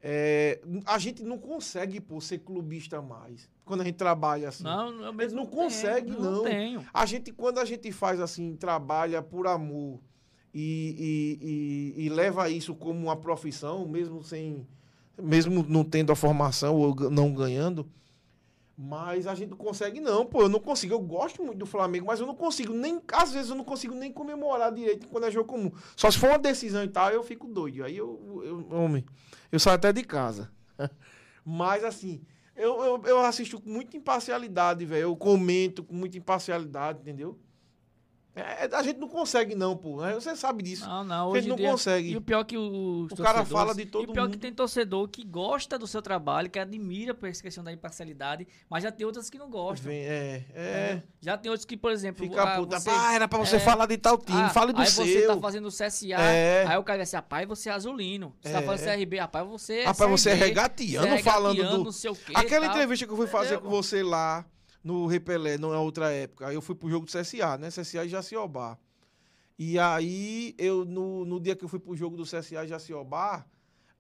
É, 0.03 0.60
a 0.86 0.98
gente 0.98 1.23
não 1.23 1.38
consegue, 1.38 2.03
ser 2.22 2.40
clubista 2.40 3.02
mais. 3.02 3.48
Quando 3.64 3.82
a 3.82 3.84
gente 3.84 3.95
trabalha 3.95 4.49
assim. 4.49 4.64
Não, 4.64 5.06
eu 5.06 5.14
mesmo 5.14 5.38
não 5.38 5.45
tenho, 5.45 5.64
consegue, 5.64 6.11
não. 6.11 6.32
Não 6.32 6.44
tenho. 6.44 6.86
A 6.91 7.06
gente, 7.06 7.32
quando 7.32 7.60
a 7.60 7.65
gente 7.65 7.91
faz 7.91 8.19
assim, 8.19 8.56
trabalha 8.56 9.22
por 9.22 9.45
amor 9.45 9.99
e, 10.53 11.38
e, 11.99 12.02
e, 12.02 12.06
e 12.06 12.10
leva 12.10 12.49
isso 12.49 12.73
como 12.73 12.99
uma 12.99 13.15
profissão, 13.15 13.88
mesmo 13.88 14.23
sem. 14.23 14.68
Mesmo 15.22 15.64
não 15.68 15.84
tendo 15.84 16.11
a 16.11 16.15
formação 16.15 16.76
ou 16.76 16.95
não 17.11 17.32
ganhando. 17.34 17.88
Mas 18.84 19.28
a 19.28 19.36
gente 19.36 19.52
não 19.52 19.58
consegue, 19.58 19.99
não, 19.99 20.26
pô. 20.26 20.41
Eu 20.41 20.49
não 20.49 20.60
consigo. 20.60 20.95
Eu 20.95 20.99
gosto 20.99 21.44
muito 21.44 21.60
do 21.60 21.68
Flamengo, 21.68 22.08
mas 22.08 22.20
eu 22.20 22.26
não 22.26 22.34
consigo 22.34 22.74
nem. 22.74 22.99
Às 23.14 23.32
vezes 23.32 23.52
eu 23.52 23.56
não 23.56 23.64
consigo 23.64 23.94
nem 23.94 24.12
comemorar 24.12 24.74
direito 24.74 25.08
quando 25.08 25.28
é 25.28 25.32
jogo 25.32 25.48
comum. 25.48 25.72
Só 25.95 26.10
se 26.10 26.18
for 26.18 26.30
uma 26.30 26.40
decisão 26.40 26.84
e 26.84 26.88
tal, 26.88 27.12
eu 27.12 27.22
fico 27.24 27.45
doido. 27.48 27.84
Aí 27.84 27.95
eu, 27.95 28.41
eu 28.44 28.76
homem, 28.76 29.06
eu 29.52 29.60
saio 29.60 29.76
até 29.76 29.94
de 29.94 30.03
casa. 30.03 30.52
Mas 31.45 31.84
assim, 31.84 32.22
Eu, 32.56 32.84
eu, 32.84 33.02
eu 33.06 33.20
assisto 33.22 33.62
com 33.62 33.70
muita 33.70 33.95
imparcialidade, 33.95 34.84
velho. 34.86 35.03
Eu 35.03 35.16
comento 35.16 35.84
com 35.84 35.94
muita 35.95 36.18
imparcialidade, 36.18 36.99
entendeu? 37.02 37.40
É, 38.34 38.70
a 38.74 38.82
gente 38.82 38.98
não 38.98 39.10
consegue, 39.10 39.56
não, 39.56 39.76
pô. 39.76 39.99
né? 40.02 40.14
Você 40.14 40.34
sabe 40.38 40.64
disso. 40.64 40.88
Não, 40.88 41.03
não, 41.03 41.16
a 41.16 41.28
hoje 41.28 41.41
gente 41.41 41.45
em 41.48 41.49
não 41.49 41.56
dia- 41.58 41.70
consegue. 41.72 42.12
E 42.12 42.16
o 42.16 42.22
pior 42.22 42.40
é 42.40 42.44
que 42.45 42.58
os 42.58 43.12
O 43.12 43.16
cara 43.18 43.44
fala 43.44 43.76
de 43.76 43.86
todo 43.86 44.03
E 44.08 44.10
o 44.10 44.14
pior 44.14 44.24
é 44.24 44.28
que 44.28 44.32
mundo. 44.36 44.41
tem 44.41 44.53
torcedor 44.53 45.06
que 45.10 45.22
gosta 45.26 45.78
do 45.78 45.86
seu 45.86 46.02
trabalho, 46.02 46.49
que 46.49 46.58
admira 46.58 47.14
por 47.14 47.28
essa 47.28 47.41
questão 47.44 47.62
da 47.62 47.74
imparcialidade, 47.74 48.48
mas 48.70 48.84
já 48.84 48.91
tem 48.91 49.06
outras 49.06 49.30
que 49.30 49.38
não 49.38 49.49
gostam. 49.49 49.91
É, 49.91 50.45
é. 50.56 50.86
entendeu? 50.94 51.03
Já 51.20 51.38
tem 51.38 51.52
outros 51.52 51.66
que, 51.66 51.76
por 51.76 51.91
exemplo, 51.91 52.26
Fica 52.26 52.41
ah, 52.41 52.56
puta. 52.56 52.80
você- 52.80 52.90
Pá, 52.90 53.14
era 53.14 53.28
pra 53.28 53.38
você 53.40 53.58
é, 53.58 53.60
falar 53.60 53.86
de 53.86 53.98
tal 53.98 54.18
time. 54.18 54.40
ah, 54.41 54.49
Fale 54.49 54.72
do 54.72 54.80
aí 54.80 54.88
seu. 54.88 55.06
você 55.06 55.28
tá 55.28 55.38
fazendo 55.38 55.66
o 55.68 55.72
CSA, 55.72 56.16
É. 56.22 56.66
aí 56.68 56.78
o 56.78 56.84
cara 56.84 56.99
diz 56.99 57.10
assim, 57.10 57.18
rapaz, 57.18 57.45
você 57.45 57.70
é 57.70 57.74
azulino. 57.74 58.34
Você 58.41 58.53
tá 58.53 58.60
É. 58.60 58.62
falando 58.62 58.80
CRB, 58.80 59.18
rapaz, 59.20 59.45
você 59.45 59.74
é 59.80 59.86
Rapaz, 59.88 60.10
você 60.10 60.30
é 60.30 60.34
CRB, 60.36 60.45
regatiano 60.45 61.08
você 61.08 61.14
é 61.16 61.22
falando 61.24 61.64
do- 61.64 61.84
não 61.84 61.91
sei 61.91 62.10
o 62.12 62.16
quê, 62.16 62.32
Aquela 62.34 62.68
tal. 62.68 62.76
entrevista 62.76 63.06
que 63.06 63.12
eu 63.12 63.18
fui 63.18 63.28
fazer 63.28 63.56
Entendeu? 63.56 63.70
com 63.70 63.76
você 63.76 64.02
lá 64.02 64.45
no 64.84 65.06
Repelé, 65.06 65.58
numa 65.58 65.80
outra 65.80 66.12
época, 66.12 66.48
aí 66.48 66.56
eu 66.56 66.62
fui 66.62 66.76
pro 66.76 66.90
jogo 66.90 67.06
do 67.06 67.12
CSA, 67.12 67.58
né? 67.58 67.70
CSA 67.70 68.06
e 68.06 68.10
Jaciobá. 68.10 68.78
E 69.58 69.78
aí, 69.78 70.56
eu, 70.58 70.84
no, 70.86 71.24
no 71.24 71.40
dia 71.40 71.56
que 71.56 71.64
eu 71.64 71.70
fui 71.70 71.80
pro 71.80 71.95
jogo 71.95 72.18
do 72.18 72.24
CSA 72.24 72.64
e 72.66 72.68
Jaciobá, 72.68 73.45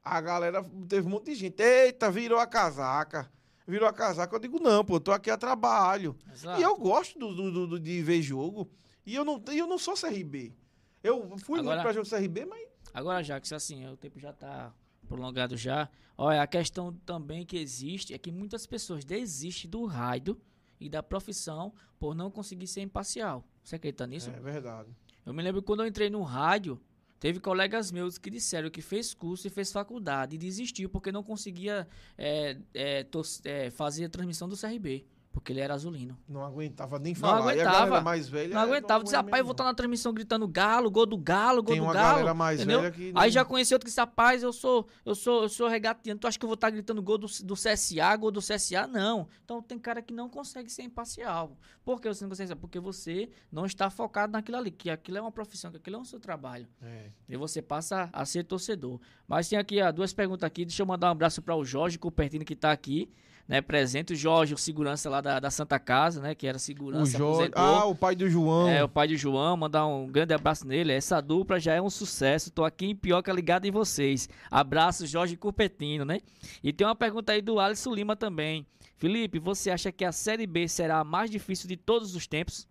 a 0.03 0.19
galera, 0.19 0.63
teve 0.89 1.05
um 1.05 1.11
monte 1.11 1.25
de 1.25 1.35
gente. 1.35 1.61
Eita, 1.61 2.09
virou 2.09 2.39
a 2.39 2.47
casaca. 2.47 3.31
Virou 3.67 3.87
a 3.87 3.93
casaca. 3.93 4.35
Eu 4.35 4.39
digo, 4.39 4.59
não, 4.59 4.83
pô, 4.83 4.95
eu 4.95 4.99
tô 4.99 5.11
aqui 5.11 5.29
a 5.29 5.37
trabalho. 5.37 6.17
Exato. 6.33 6.59
E 6.59 6.63
eu 6.63 6.75
gosto 6.75 7.19
do, 7.19 7.33
do- 7.51 7.67
do- 7.67 7.79
de 7.79 8.01
ver 8.01 8.21
jogo. 8.23 8.67
E 9.05 9.13
eu 9.13 9.23
não, 9.23 9.39
eu 9.53 9.67
não 9.67 9.77
sou 9.77 9.93
CRB. 9.95 10.51
Eu 11.03 11.37
fui 11.37 11.59
Agora- 11.59 11.75
muito 11.75 11.83
pra 11.83 11.93
jogo 11.93 12.07
do 12.07 12.09
CRB, 12.09 12.45
mas 12.45 12.67
Agora, 12.93 13.23
Jacques, 13.23 13.53
assim, 13.53 13.87
o 13.87 13.95
tempo 13.95 14.19
já 14.19 14.33
tá 14.33 14.73
prolongado 15.07 15.55
já. 15.55 15.87
Olha, 16.17 16.41
a 16.41 16.47
questão 16.47 16.91
também 17.05 17.45
que 17.45 17.57
existe 17.57 18.13
é 18.13 18.17
que 18.17 18.31
muitas 18.31 18.65
pessoas 18.65 19.05
desistem 19.05 19.69
do 19.69 19.85
raio 19.85 20.37
e 20.81 20.89
da 20.89 21.01
profissão 21.03 21.71
por 21.99 22.15
não 22.15 22.31
conseguir 22.31 22.67
ser 22.67 22.81
imparcial. 22.81 23.45
Você 23.63 23.75
acredita 23.75 24.07
nisso? 24.07 24.29
é 24.31 24.39
verdade. 24.39 24.89
Eu 25.25 25.33
me 25.33 25.43
lembro 25.43 25.61
quando 25.61 25.81
eu 25.81 25.87
entrei 25.87 26.09
no 26.09 26.23
rádio, 26.23 26.81
teve 27.19 27.39
colegas 27.39 27.91
meus 27.91 28.17
que 28.17 28.31
disseram 28.31 28.71
que 28.71 28.81
fez 28.81 29.13
curso 29.13 29.45
e 29.45 29.49
fez 29.49 29.71
faculdade 29.71 30.35
e 30.35 30.39
desistiu 30.39 30.89
porque 30.89 31.11
não 31.11 31.21
conseguia 31.21 31.87
é, 32.17 32.57
é, 32.73 33.05
é, 33.45 33.69
fazer 33.69 34.05
a 34.05 34.09
transmissão 34.09 34.49
do 34.49 34.57
CRB, 34.57 35.05
porque 35.31 35.53
ele 35.53 35.59
era 35.61 35.73
azulino. 35.73 36.17
Não 36.27 36.43
aguentava 36.43 36.99
nem 36.99 37.13
Não 37.13 37.19
falar. 37.19 37.37
A 37.39 37.51
aguentava. 37.51 38.01
mais 38.01 38.27
velha. 38.27 38.53
Não 38.53 38.61
aguentava, 38.61 39.03
dizia, 39.03 39.19
rapaz, 39.19 39.39
eu 39.39 39.45
vou 39.45 39.51
estar 39.53 39.63
não. 39.63 39.71
na 39.71 39.75
transmissão 39.75 40.13
gritando 40.13 40.47
galo, 40.47 40.91
gol 40.91 41.05
do 41.05 41.17
galo, 41.17 41.63
gol 41.63 41.73
Tem 41.73 41.81
do 41.81 41.87
uma 41.87 41.93
galo. 41.93 42.07
galera 42.17 42.33
mais 42.33 42.59
entendeu? 42.59 42.81
velha 42.81 42.91
que. 42.91 43.07
Aí 43.15 43.27
não- 43.27 43.29
já 43.29 43.45
conheci 43.45 43.73
outro 43.73 43.85
que 43.85 43.89
disse, 43.89 43.99
rapaz, 44.01 44.43
eu 44.43 44.51
sou, 44.51 44.87
eu 45.05 45.15
sou, 45.15 45.43
eu 45.43 45.49
sou 45.49 45.67
regatiano. 45.67 46.19
Tu 46.19 46.27
acha 46.27 46.37
que 46.37 46.43
eu 46.45 46.49
vou 46.49 46.55
estar 46.55 46.69
gritando 46.69 47.01
gol 47.01 47.17
do, 47.17 47.27
do 47.43 47.53
CSA, 47.55 48.15
gol 48.17 48.31
do 48.31 48.41
CSA? 48.41 48.85
Não. 48.87 49.27
Então 49.45 49.61
tem 49.61 49.79
cara 49.79 50.01
que 50.01 50.13
não 50.13 50.27
consegue 50.29 50.69
ser 50.69 50.83
imparcial. 50.83 51.57
Por 51.83 51.99
que 52.01 52.07
você 52.07 52.23
não 52.23 52.29
consegue 52.29 52.49
ser? 52.49 52.55
Porque 52.55 52.79
você 52.79 53.29
não 53.51 53.65
está 53.65 53.89
focado 53.89 54.33
naquilo 54.33 54.57
ali, 54.57 54.69
que 54.71 54.89
aquilo 54.89 55.17
é 55.17 55.21
uma 55.21 55.31
profissão, 55.31 55.71
que 55.71 55.77
aquilo 55.77 55.95
é 55.95 55.99
um 55.99 56.05
seu 56.05 56.19
trabalho. 56.19 56.67
É. 56.81 57.09
E 57.29 57.37
você 57.37 57.61
passa 57.61 58.09
a 58.11 58.25
ser 58.25 58.43
torcedor. 58.43 58.99
Mas 59.27 59.47
tem 59.47 59.57
aqui 59.57 59.81
ó, 59.81 59.91
duas 59.91 60.13
perguntas 60.13 60.43
aqui. 60.45 60.65
Deixa 60.65 60.81
eu 60.81 60.85
mandar 60.85 61.07
um 61.07 61.11
abraço 61.11 61.41
para 61.41 61.55
o 61.55 61.63
Jorge 61.63 61.97
Cupertino 61.97 62.43
que 62.45 62.53
está 62.53 62.71
aqui, 62.71 63.09
né, 63.51 63.61
presente. 63.61 64.13
O 64.13 64.15
Jorge, 64.15 64.53
o 64.53 64.57
segurança 64.57 65.09
lá 65.09 65.19
da, 65.19 65.39
da 65.39 65.51
Santa 65.51 65.77
Casa, 65.77 66.21
né, 66.21 66.33
que 66.33 66.47
era 66.47 66.55
O 66.55 66.59
segurança, 66.59 67.17
Jorge. 67.17 67.49
aposentou. 67.51 67.61
Ah, 67.63 67.85
o 67.85 67.93
pai 67.93 68.15
do 68.15 68.29
João. 68.29 68.69
É, 68.69 68.81
o 68.83 68.87
pai 68.87 69.07
de 69.09 69.17
João, 69.17 69.57
mandar 69.57 69.85
um 69.85 70.07
grande 70.07 70.33
abraço 70.33 70.65
nele. 70.65 70.93
Essa 70.93 71.19
dupla 71.21 71.59
já 71.59 71.73
é 71.73 71.81
um 71.81 71.89
sucesso. 71.89 72.49
Tô 72.49 72.63
aqui 72.63 72.85
em 72.85 72.95
Pioca 72.95 73.31
ligado 73.33 73.65
em 73.65 73.71
vocês. 73.71 74.29
Abraço, 74.49 75.05
Jorge 75.05 75.35
Curpetino, 75.35 76.05
né? 76.05 76.19
E 76.63 76.71
tem 76.71 76.87
uma 76.87 76.95
pergunta 76.95 77.33
aí 77.33 77.41
do 77.41 77.59
Alisson 77.59 77.93
Lima 77.93 78.15
também. 78.15 78.65
Felipe, 78.95 79.37
você 79.39 79.69
acha 79.69 79.91
que 79.91 80.05
a 80.05 80.11
Série 80.11 80.47
B 80.47 80.67
será 80.67 80.99
a 80.99 81.03
mais 81.03 81.29
difícil 81.29 81.67
de 81.67 81.75
todos 81.75 82.15
os 82.15 82.25
tempos? 82.27 82.67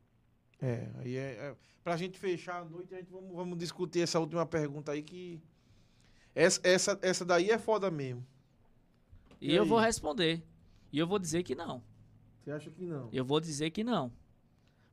É, 0.62 0.88
aí 1.00 1.16
é, 1.16 1.20
é. 1.20 1.54
Pra 1.84 1.96
gente 1.96 2.18
fechar 2.18 2.60
a 2.60 2.64
noite, 2.64 2.94
a 2.94 2.98
gente 2.98 3.10
vamos, 3.10 3.34
vamos 3.34 3.58
discutir 3.58 4.00
essa 4.00 4.18
última 4.20 4.46
pergunta 4.46 4.92
aí 4.92 5.02
que. 5.02 5.40
Essa, 6.34 6.60
essa, 6.62 6.98
essa 7.02 7.24
daí 7.24 7.50
é 7.50 7.58
foda 7.58 7.90
mesmo. 7.90 8.24
E, 9.40 9.52
E 9.52 9.56
eu 9.56 9.62
aí? 9.64 9.68
vou 9.68 9.78
responder. 9.78 10.42
E 10.92 10.98
eu 10.98 11.06
vou 11.06 11.18
dizer 11.18 11.42
que 11.42 11.54
não. 11.54 11.82
Você 12.40 12.50
acha 12.50 12.70
que 12.70 12.84
não? 12.84 13.08
Eu 13.12 13.24
vou 13.24 13.40
dizer 13.40 13.70
que 13.70 13.84
não. 13.84 14.12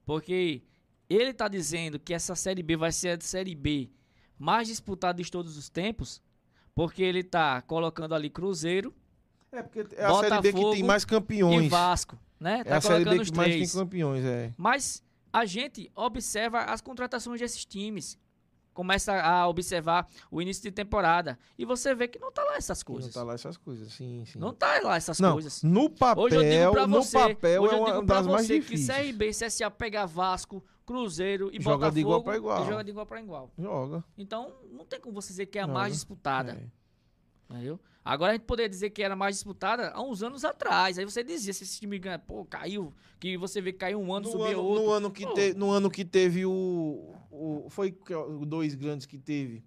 Porque 0.06 0.62
ele 1.10 1.34
tá 1.34 1.48
dizendo 1.48 2.00
que 2.00 2.14
essa 2.14 2.36
Série 2.36 2.62
B 2.64 2.76
vai 2.78 2.92
ser 2.92 3.18
a 3.18 3.22
Série 3.22 3.56
B 3.56 3.90
mais 4.38 4.68
disputada 4.68 5.22
de 5.22 5.32
todos 5.32 5.58
os 5.58 5.70
tempos. 5.70 6.22
Porque 6.76 7.02
ele 7.02 7.24
tá 7.24 7.62
colocando 7.62 8.14
ali 8.14 8.30
Cruzeiro 8.30 8.94
É 9.52 9.64
porque 9.64 9.80
é 9.96 10.06
a 10.06 10.14
Série 10.14 10.42
B 10.42 10.50
que 10.50 10.52
Botafogo 10.52 10.74
tem 10.76 10.84
mais 10.84 11.04
e 11.04 11.08
campeões. 11.08 11.70
Vasco, 11.70 12.20
né? 12.40 12.60
É 12.60 12.64
Tá 12.64 12.78
a 12.78 12.82
Série 12.82 13.06
B 13.06 13.20
que 13.26 13.36
mais 13.36 13.56
tem 13.56 13.82
campeões, 13.82 14.24
é. 14.24 14.54
Mas 14.56 15.04
a 15.34 15.46
gente 15.46 15.92
observa 15.96 16.62
as 16.64 16.82
contratações 16.82 17.40
desses 17.40 17.66
times. 17.66 18.18
Começa 18.78 19.12
a 19.20 19.48
observar 19.48 20.08
o 20.30 20.40
início 20.40 20.62
de 20.62 20.70
temporada. 20.72 21.40
E 21.58 21.66
você 21.66 21.96
vê 21.96 22.08
que 22.08 22.20
não 22.20 22.32
tá 22.32 22.44
lá 22.44 22.58
essas 22.58 22.84
Que 22.84 22.92
Não 22.92 22.96
coisas. 22.98 23.12
tá 23.12 23.24
lá 23.24 23.34
essas 23.34 23.58
coisas, 23.58 23.92
sim, 23.92 24.24
sim. 24.24 24.38
Não 24.38 24.54
tá 24.54 24.80
lá 24.84 24.96
essas 24.98 25.20
Não, 25.20 25.34
coisas. 25.34 25.64
no 25.64 25.90
papel, 25.90 26.24
Hoje 26.26 26.36
eu 26.36 26.44
digo 26.44 26.72
pra 26.74 26.86
no 26.86 27.02
você, 27.02 27.18
papel 27.18 27.64
hoje 27.64 27.74
é 27.74 27.76
eu 27.76 27.82
uma 27.82 27.92
digo 27.92 28.06
pra 28.06 28.16
das 28.18 28.28
mais 28.28 28.46
você 28.46 28.60
difíceis. 28.60 28.98
que 29.00 29.04
CRB 29.14 29.30
CSA 29.32 29.72
pegar 29.72 30.06
Vasco, 30.06 30.64
Cruzeiro 30.86 31.50
e 31.52 31.60
Joga 31.60 31.76
Botafogo, 31.90 31.94
de 31.96 32.00
igual 32.02 32.22
pra 32.24 32.36
igual. 32.38 32.66
joga 32.68 32.84
de 32.84 32.90
igual 32.92 33.06
para 33.08 33.20
igual. 33.20 33.52
Joga. 33.58 34.04
Então, 34.16 34.54
não 34.72 34.86
tem 34.86 35.00
como 35.02 35.16
você 35.20 35.30
dizer 35.30 35.48
que 35.48 35.58
é 35.58 35.64
a 35.64 35.66
Joga. 35.66 35.74
mais 35.80 35.94
disputada. 35.94 36.52
É. 36.52 37.54
Entendeu? 37.56 37.80
Agora 38.08 38.32
a 38.32 38.36
gente 38.36 38.46
poderia 38.46 38.70
dizer 38.70 38.90
que 38.92 39.04
era 39.04 39.16
mais 39.16 39.36
disputada 39.36 39.90
há 39.94 40.02
uns 40.02 40.24
anos 40.24 40.46
atrás. 40.46 40.98
Aí 40.98 41.06
você 41.06 41.24
dizia, 41.24 41.52
se 41.54 41.64
esse 41.64 41.80
time 41.80 42.00
ganha, 42.00 42.18
pô, 42.18 42.46
caiu. 42.46 42.94
Que 43.20 43.38
você 43.38 43.60
vê 43.60 43.72
que 43.74 43.80
caiu 43.80 44.00
um 44.00 44.14
ano, 44.14 44.26
No 44.26 44.32
subiu 44.32 44.46
ano, 44.48 44.62
outro. 44.64 44.86
no, 44.86 44.92
ano 44.92 45.12
que 45.12 45.26
Pô. 45.26 45.34
te- 45.34 45.54
no 45.54 45.70
ano 45.72 45.90
que 45.90 46.06
teve 46.06 46.46
o. 46.46 47.14
o 47.32 47.66
foi 47.70 47.98
dois 48.46 48.76
grandes 48.76 49.06
que 49.06 49.18
teve. 49.18 49.64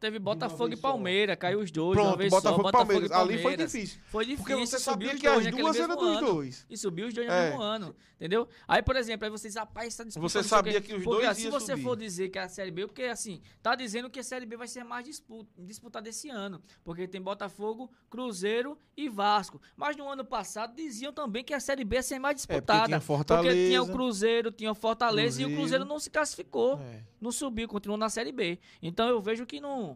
Teve 0.00 0.18
Botafogo 0.18 0.72
e. 0.72 0.76
Palmeiras, 0.78 1.36
caiu 1.38 1.60
os 1.60 1.70
dois. 1.70 1.94
Pronto, 1.98 2.16
vez 2.16 2.30
Botafogo 2.30 2.62
só, 2.62 2.68
e 2.68 2.72
Palmeiras. 2.72 3.10
e 3.10 3.12
Ali 3.12 3.42
foi 3.42 3.54
difícil. 3.56 4.00
Foi 4.06 4.24
difícil. 4.24 4.44
Porque 4.46 4.66
você 4.66 4.78
sabia 4.78 5.14
que 5.14 5.26
as 5.26 5.46
duas 5.50 5.76
eram 5.76 5.94
dos 5.96 6.16
ano. 6.16 6.26
dois. 6.26 6.66
E 6.70 6.76
subiu 6.78 7.06
os 7.06 7.12
dois 7.12 7.26
no 7.28 7.32
É. 7.34 7.48
mesmo 7.50 7.60
ano, 7.60 7.94
entendeu? 8.16 8.48
Aí, 8.66 8.82
por 8.82 8.96
exemplo, 8.96 9.26
aí 9.26 9.30
vocês, 9.30 9.54
rapaz, 9.56 9.88
disputa... 9.94 10.20
Você 10.20 10.42
sabia 10.42 10.80
que 10.80 10.94
os 10.94 11.04
Porque, 11.04 11.22
dois 11.26 11.36
se 11.36 11.42
iam 11.44 11.52
você 11.52 11.72
subir. 11.72 11.82
for 11.82 11.96
dizer 11.96 12.30
que 12.30 12.38
é 12.38 12.42
a 12.42 12.48
Série 12.48 12.70
B, 12.70 12.86
porque 12.86 13.02
assim, 13.02 13.42
tá 13.62 13.74
dizendo 13.74 14.08
que 14.08 14.18
a 14.18 14.22
Série 14.22 14.46
B 14.46 14.56
vai 14.56 14.66
ser 14.68 14.84
mais 14.84 15.04
disputa, 15.04 15.50
disputada 15.58 16.08
esse 16.08 16.30
ano, 16.30 16.62
porque 16.82 17.06
tem 17.06 17.20
Botafogo, 17.20 17.92
Cruzeiro 18.08 18.78
e 18.96 19.06
Vasco. 19.06 19.60
Mas 19.76 19.96
no 19.98 20.08
ano 20.08 20.24
passado 20.24 20.74
diziam 20.74 21.12
também 21.12 21.44
que 21.44 21.52
a 21.52 21.60
Série 21.60 21.84
B 21.84 21.96
ia 21.96 22.02
ser 22.02 22.18
mais 22.18 22.42
É, 22.42 22.46
porque 22.46 22.54
disputada. 22.54 22.86
tinha 22.86 23.00
Fortaleza. 23.00 23.48
Porque 23.54 23.66
tinha 23.68 23.82
o 23.82 23.86
Cruzeiro, 23.92 24.50
tinha 24.50 24.72
o 24.72 24.74
Fortaleza 24.74 25.42
e 25.42 25.44
o 25.44 25.48
Cruzeiro. 25.48 25.60
Cruzeiro 25.60 25.84
não 25.84 25.98
se 25.98 26.08
classificou, 26.08 26.78
É. 26.80 27.02
não 27.20 27.30
subiu, 27.30 27.68
continuou 27.68 27.98
na 27.98 28.08
Série 28.08 28.32
B. 28.32 28.58
Então 28.80 29.06
eu 29.06 29.20
vejo 29.20 29.44
que 29.44 29.60
não... 29.60 29.89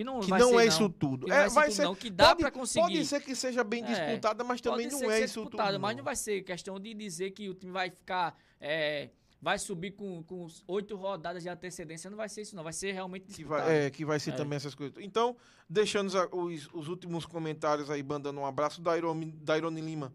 Que 0.00 0.04
não, 0.04 0.20
Que 0.20 0.30
não 0.30 0.58
é 0.58 0.64
isso 0.64 0.88
tudo. 0.88 1.26
Que 1.26 1.32
é, 1.32 1.44
não 1.44 1.50
vai 1.50 1.70
ser. 1.70 1.82
não, 1.84 1.94
que 1.94 2.08
dá 2.08 2.28
pode, 2.28 2.40
pra 2.40 2.50
conseguir. 2.50 2.80
Pode 2.86 3.04
ser 3.04 3.20
que 3.20 3.34
seja 3.34 3.62
bem 3.62 3.84
É, 3.84 3.86
disputada, 3.86 4.42
mas 4.42 4.58
também 4.62 4.88
não 4.88 5.10
é 5.10 5.18
que 5.18 5.24
isso 5.26 5.44
tudo. 5.44 5.78
mas 5.78 5.94
não 5.96 6.02
vai 6.02 6.16
ser 6.16 6.40
questão 6.42 6.80
de 6.80 6.94
dizer 6.94 7.32
que 7.32 7.50
o 7.50 7.54
time 7.54 7.70
vai 7.70 7.90
ficar. 7.90 8.34
é, 8.58 9.10
vai 9.42 9.58
subir 9.58 9.90
com, 9.92 10.22
com 10.22 10.46
oito 10.68 10.96
rodadas 10.96 11.42
de 11.42 11.50
antecedência. 11.50 12.08
Não 12.08 12.16
vai 12.16 12.30
ser 12.30 12.40
isso, 12.42 12.56
não. 12.56 12.62
Vai 12.64 12.72
ser 12.72 12.92
realmente 12.92 13.24
Que 13.26 13.32
disputado. 13.32 13.64
vai, 13.66 13.86
é, 13.86 13.90
que 13.90 14.04
vai 14.06 14.18
ser 14.18 14.30
É. 14.30 14.36
também 14.36 14.56
essas 14.56 14.74
coisas. 14.74 14.96
Então, 15.02 15.36
deixando 15.68 16.08
os, 16.08 16.14
os, 16.32 16.68
os 16.72 16.88
últimos 16.88 17.26
comentários 17.26 17.90
aí, 17.90 18.02
mandando 18.02 18.40
um 18.40 18.46
abraço 18.46 18.80
da 18.80 18.96
Irone, 18.96 19.80
Lima. 19.82 20.12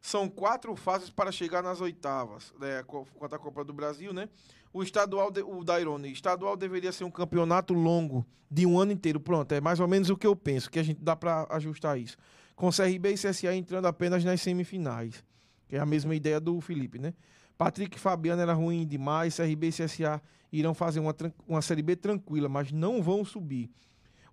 São 0.00 0.28
quatro 0.28 0.74
fases 0.76 1.08
para 1.10 1.30
chegar 1.32 1.62
nas 1.62 1.80
oitavas, 1.80 2.52
né, 2.60 2.82
contra 2.82 3.36
a 3.36 3.38
Copa 3.38 3.64
do 3.64 3.72
Brasil, 3.72 4.12
né? 4.12 4.28
O 4.74 4.82
estadual, 4.82 5.32
o 5.46 5.62
Dairone, 5.62 6.10
estadual 6.10 6.56
deveria 6.56 6.90
ser 6.90 7.04
um 7.04 7.10
campeonato 7.10 7.72
longo, 7.72 8.26
de 8.50 8.66
um 8.66 8.76
ano 8.76 8.90
inteiro. 8.90 9.20
Pronto, 9.20 9.52
é 9.52 9.60
mais 9.60 9.78
ou 9.78 9.86
menos 9.86 10.10
o 10.10 10.16
que 10.16 10.26
eu 10.26 10.34
penso, 10.34 10.68
que 10.68 10.80
a 10.80 10.82
gente 10.82 11.00
dá 11.00 11.14
para 11.14 11.46
ajustar 11.50 11.96
isso. 11.96 12.16
Com 12.56 12.70
CRB 12.70 13.12
e 13.12 13.14
CSA 13.14 13.54
entrando 13.54 13.86
apenas 13.86 14.24
nas 14.24 14.40
semifinais, 14.40 15.24
que 15.68 15.76
é 15.76 15.78
a 15.78 15.86
mesma 15.86 16.12
ideia 16.12 16.40
do 16.40 16.60
Felipe, 16.60 16.98
né? 16.98 17.14
Patrick 17.56 17.96
e 17.96 18.00
Fabiano 18.00 18.42
era 18.42 18.52
ruim 18.52 18.84
demais, 18.84 19.36
CRB 19.36 19.68
e 19.68 19.70
CSA 19.70 20.20
irão 20.52 20.74
fazer 20.74 20.98
uma, 20.98 21.14
uma 21.46 21.62
Série 21.62 21.82
B 21.82 21.94
tranquila, 21.94 22.48
mas 22.48 22.72
não 22.72 23.00
vão 23.00 23.24
subir. 23.24 23.70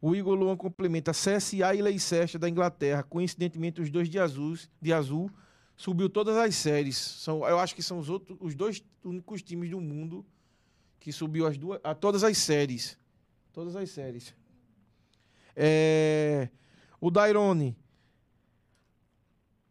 O 0.01 0.15
Igor 0.15 0.34
Luan 0.34 0.57
complementa 0.57 1.11
CSA 1.11 1.76
e 1.76 1.84
Leicester 1.84 2.39
da 2.39 2.49
Inglaterra, 2.49 3.03
coincidentemente 3.03 3.80
os 3.80 3.91
dois 3.91 4.09
de 4.09 4.18
azul, 4.18 4.55
de 4.81 4.91
azul 4.91 5.30
subiu 5.82 6.08
todas 6.08 6.38
as 6.38 6.56
séries. 6.56 6.95
São, 6.95 7.48
eu 7.48 7.58
acho 7.58 7.74
que 7.74 7.82
são 7.82 7.98
os, 7.98 8.08
outros, 8.08 8.38
os 8.40 8.53
dois 8.53 8.84
únicos 9.03 9.41
times 9.41 9.72
do 9.72 9.82
mundo 9.82 10.24
que 10.99 11.12
subiu 11.12 11.48
as 11.48 11.58
duas, 11.58 11.80
a 11.84 11.95
todas 11.95 12.24
as 12.24 12.38
séries. 12.38 12.95
Todas 13.52 13.76
as 13.76 13.90
séries. 13.90 14.36
É, 15.56 16.49
o 16.99 17.10
Dairone. 17.10 17.76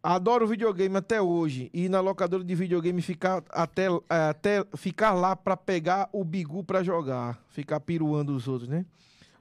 Adoro 0.02 0.48
videogame 0.48 0.96
até 0.96 1.22
hoje. 1.22 1.70
E 1.72 1.88
na 1.88 2.00
locadora 2.00 2.42
de 2.42 2.54
videogame 2.56 3.00
ficar 3.02 3.44
até, 3.48 3.86
até 4.08 4.66
ficar 4.76 5.12
lá 5.12 5.36
para 5.36 5.56
pegar 5.56 6.08
o 6.12 6.24
bigu 6.24 6.64
para 6.64 6.82
jogar. 6.82 7.40
Ficar 7.50 7.78
piruando 7.78 8.34
os 8.34 8.48
outros, 8.48 8.68
né? 8.68 8.84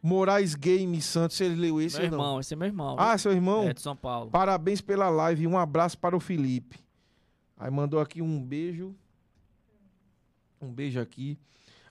Moraes 0.01 0.55
Games 0.55 1.05
Santos, 1.05 1.37
você 1.37 1.47
leu 1.49 1.81
esse 1.81 1.97
meu 1.97 2.05
ou 2.05 2.11
não? 2.11 2.17
irmão, 2.17 2.39
esse 2.39 2.53
é 2.53 2.57
meu 2.57 2.67
irmão. 2.67 2.95
Ah, 2.97 3.17
seu 3.17 3.31
irmão? 3.31 3.67
É 3.67 3.73
de 3.73 3.81
São 3.81 3.95
Paulo. 3.95 4.29
Parabéns 4.29 4.81
pela 4.81 5.09
live. 5.09 5.45
Um 5.47 5.57
abraço 5.57 5.97
para 5.97 6.15
o 6.15 6.19
Felipe. 6.19 6.79
Aí 7.57 7.69
mandou 7.69 7.99
aqui 7.99 8.21
um 8.21 8.41
beijo. 8.41 8.95
Um 10.61 10.71
beijo 10.71 10.99
aqui. 10.99 11.37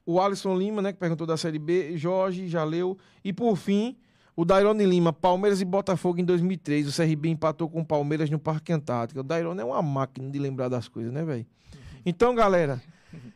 O 0.04 0.18
Alisson 0.20 0.56
Lima, 0.56 0.80
né, 0.80 0.92
que 0.92 0.98
perguntou 0.98 1.26
da 1.26 1.36
Série 1.36 1.58
B. 1.58 1.96
Jorge, 1.98 2.48
já 2.48 2.64
leu. 2.64 2.96
E 3.22 3.30
por 3.32 3.56
fim, 3.56 3.96
o 4.34 4.44
Dairone 4.44 4.86
Lima. 4.86 5.12
Palmeiras 5.12 5.60
e 5.60 5.64
Botafogo 5.66 6.18
em 6.18 6.24
2003. 6.24 6.88
O 6.88 6.96
CRB 6.96 7.28
empatou 7.28 7.68
com 7.68 7.80
o 7.80 7.84
Palmeiras 7.84 8.30
no 8.30 8.38
Parque 8.38 8.72
Antártico. 8.72 9.20
O 9.20 9.22
Dairone 9.22 9.60
é 9.60 9.64
uma 9.64 9.82
máquina 9.82 10.30
de 10.30 10.38
lembrar 10.38 10.68
das 10.68 10.88
coisas, 10.88 11.12
né, 11.12 11.22
velho? 11.24 11.46
Então, 12.06 12.34
galera, 12.34 12.80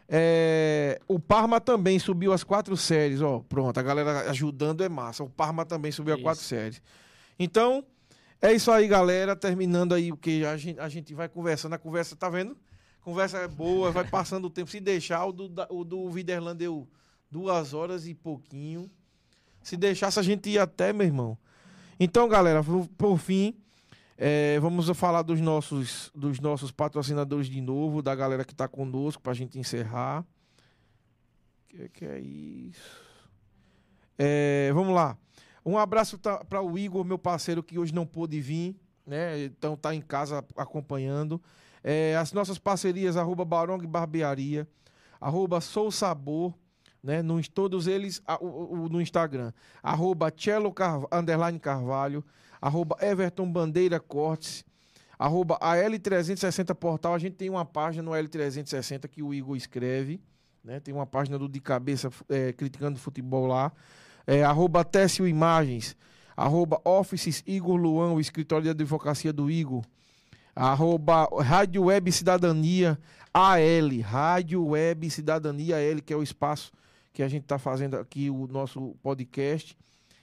é, 0.09 1.01
o 1.09 1.19
Parma 1.19 1.61
também 1.61 1.99
subiu 1.99 2.33
as 2.33 2.45
quatro 2.45 2.77
séries. 2.77 3.21
Ó, 3.21 3.41
pronto, 3.41 3.79
a 3.79 3.83
galera 3.83 4.31
ajudando 4.31 4.85
é 4.85 4.89
massa. 4.89 5.25
O 5.25 5.31
Parma 5.31 5.65
também 5.65 5.93
subiu 5.93 6.15
as 6.15 6.21
quatro 6.21 6.43
séries. 6.43 6.83
Então, 7.39 7.85
é 8.41 8.53
isso 8.53 8.71
aí, 8.71 8.87
galera. 8.87 9.35
Terminando 9.35 9.95
aí, 9.95 10.11
porque 10.11 10.43
a 10.47 10.57
gente, 10.57 10.81
a 10.81 10.89
gente 10.89 11.15
vai 11.15 11.29
conversando. 11.29 11.75
A 11.75 11.79
conversa, 11.79 12.15
tá 12.17 12.29
vendo? 12.29 12.57
Conversa 13.01 13.39
é 13.39 13.49
boa, 13.49 13.91
vai 13.91 14.05
passando 14.05 14.45
o 14.47 14.51
tempo. 14.51 14.71
Se 14.71 14.81
deixar, 14.81 15.25
o 15.25 15.33
do, 15.33 15.51
o 15.71 15.85
do 15.85 16.09
Viderland 16.11 16.59
deu 16.59 16.89
duas 17.31 17.75
horas 17.75 18.07
e 18.07 18.15
pouquinho. 18.15 18.91
Se 19.63 19.77
deixasse, 19.77 20.19
a 20.19 20.23
gente 20.23 20.51
ia 20.51 20.65
até, 20.65 20.93
meu 20.93 21.07
irmão. 21.07 21.39
Então, 21.99 22.29
galera, 22.29 22.63
por 22.97 23.19
fim, 23.19 23.55
é, 24.25 24.61
vamos 24.61 24.89
falar 24.91 25.23
dos 25.23 25.41
nossos, 25.41 26.09
dos 26.15 26.39
nossos 26.39 26.71
patrocinadores 26.71 27.49
de 27.49 27.61
novo, 27.61 28.01
da 28.01 28.15
galera 28.15 28.45
que 28.45 28.55
tá 28.55 28.69
conosco, 28.69 29.21
pra 29.21 29.35
gente 29.35 29.59
encerrar. 29.59 30.25
Que 31.69 31.89
que 31.89 32.05
é 32.05 32.21
isso? 32.21 33.03
É, 34.17 34.71
vamos 34.73 34.95
lá. 34.95 35.19
Um 35.67 35.77
abraço 35.77 36.21
para 36.49 36.63
o 36.63 36.79
Igor, 36.79 37.05
meu 37.05 37.19
parceiro, 37.19 37.65
que 37.65 37.81
hoje 37.81 37.93
não 37.93 38.07
pôde 38.07 38.41
vir, 38.41 38.77
né? 39.05 39.43
Então 39.43 39.77
tá 39.77 39.93
em 39.93 40.01
casa 40.01 40.45
acompanhando. 40.57 41.43
É, 41.83 42.15
as 42.17 42.33
nossas 42.33 42.59
parcerias, 42.59 43.17
arroba 43.17 43.45
Barong 43.45 43.85
Barbearia, 43.89 44.69
arroba 45.21 45.61
Sou 45.61 45.91
Sabor, 45.91 46.55
né? 47.03 47.23
No, 47.23 47.43
todos 47.49 47.87
eles 47.87 48.23
a- 48.27 48.39
o- 48.43 48.85
o- 48.85 48.89
no 48.89 49.01
Instagram. 49.01 49.53
Arroba 49.83 50.31
Cello 50.31 50.73
Carva- 50.73 51.09
underline 51.13 51.59
Carvalho, 51.59 52.25
arroba 52.61 52.97
Everton 53.01 53.51
Bandeira 53.51 53.99
Cortes, 53.99 54.65
arroba 55.19 55.59
a 55.61 55.75
L360 55.77 56.75
Portal. 56.75 57.15
A 57.15 57.19
gente 57.19 57.35
tem 57.37 57.51
uma 57.51 57.65
página 57.65 58.03
no 58.03 58.13
L360 58.13 59.09
que 59.09 59.23
o 59.23 59.35
Igor 59.35 59.57
escreve, 59.57 60.21
né? 60.65 60.79
Tem 60.81 60.95
uma 60.95 61.07
página 61.07 61.39
do 61.39 61.49
De 61.49 61.61
Cabeça 61.61 62.09
é, 62.29 62.53
criticando 62.53 62.99
futebol 62.99 63.47
lá. 63.47 63.73
É, 64.27 64.45
arroba 64.45 64.85
Técio 64.85 65.27
Imagens, 65.27 65.97
arroba 66.37 66.81
Offices 66.85 67.43
Igor 67.47 67.77
Luan, 67.77 68.13
o 68.13 68.21
escritório 68.21 68.63
de 68.65 68.71
advocacia 68.71 69.33
do 69.33 69.51
Igor, 69.51 69.83
arroba 70.55 71.29
Rádio 71.43 71.85
Web 71.85 72.13
Cidadania 72.13 72.97
AL, 73.35 74.01
Rádio 74.05 74.65
Web 74.67 75.11
Cidadania 75.11 75.77
AL, 75.77 76.01
que 76.05 76.13
é 76.13 76.17
o 76.17 76.23
espaço 76.23 76.71
que 77.13 77.23
a 77.23 77.29
gente 77.29 77.43
está 77.43 77.59
fazendo 77.59 77.97
aqui, 77.97 78.31
o 78.31 78.47
nosso 78.47 78.97
podcast, 79.03 79.77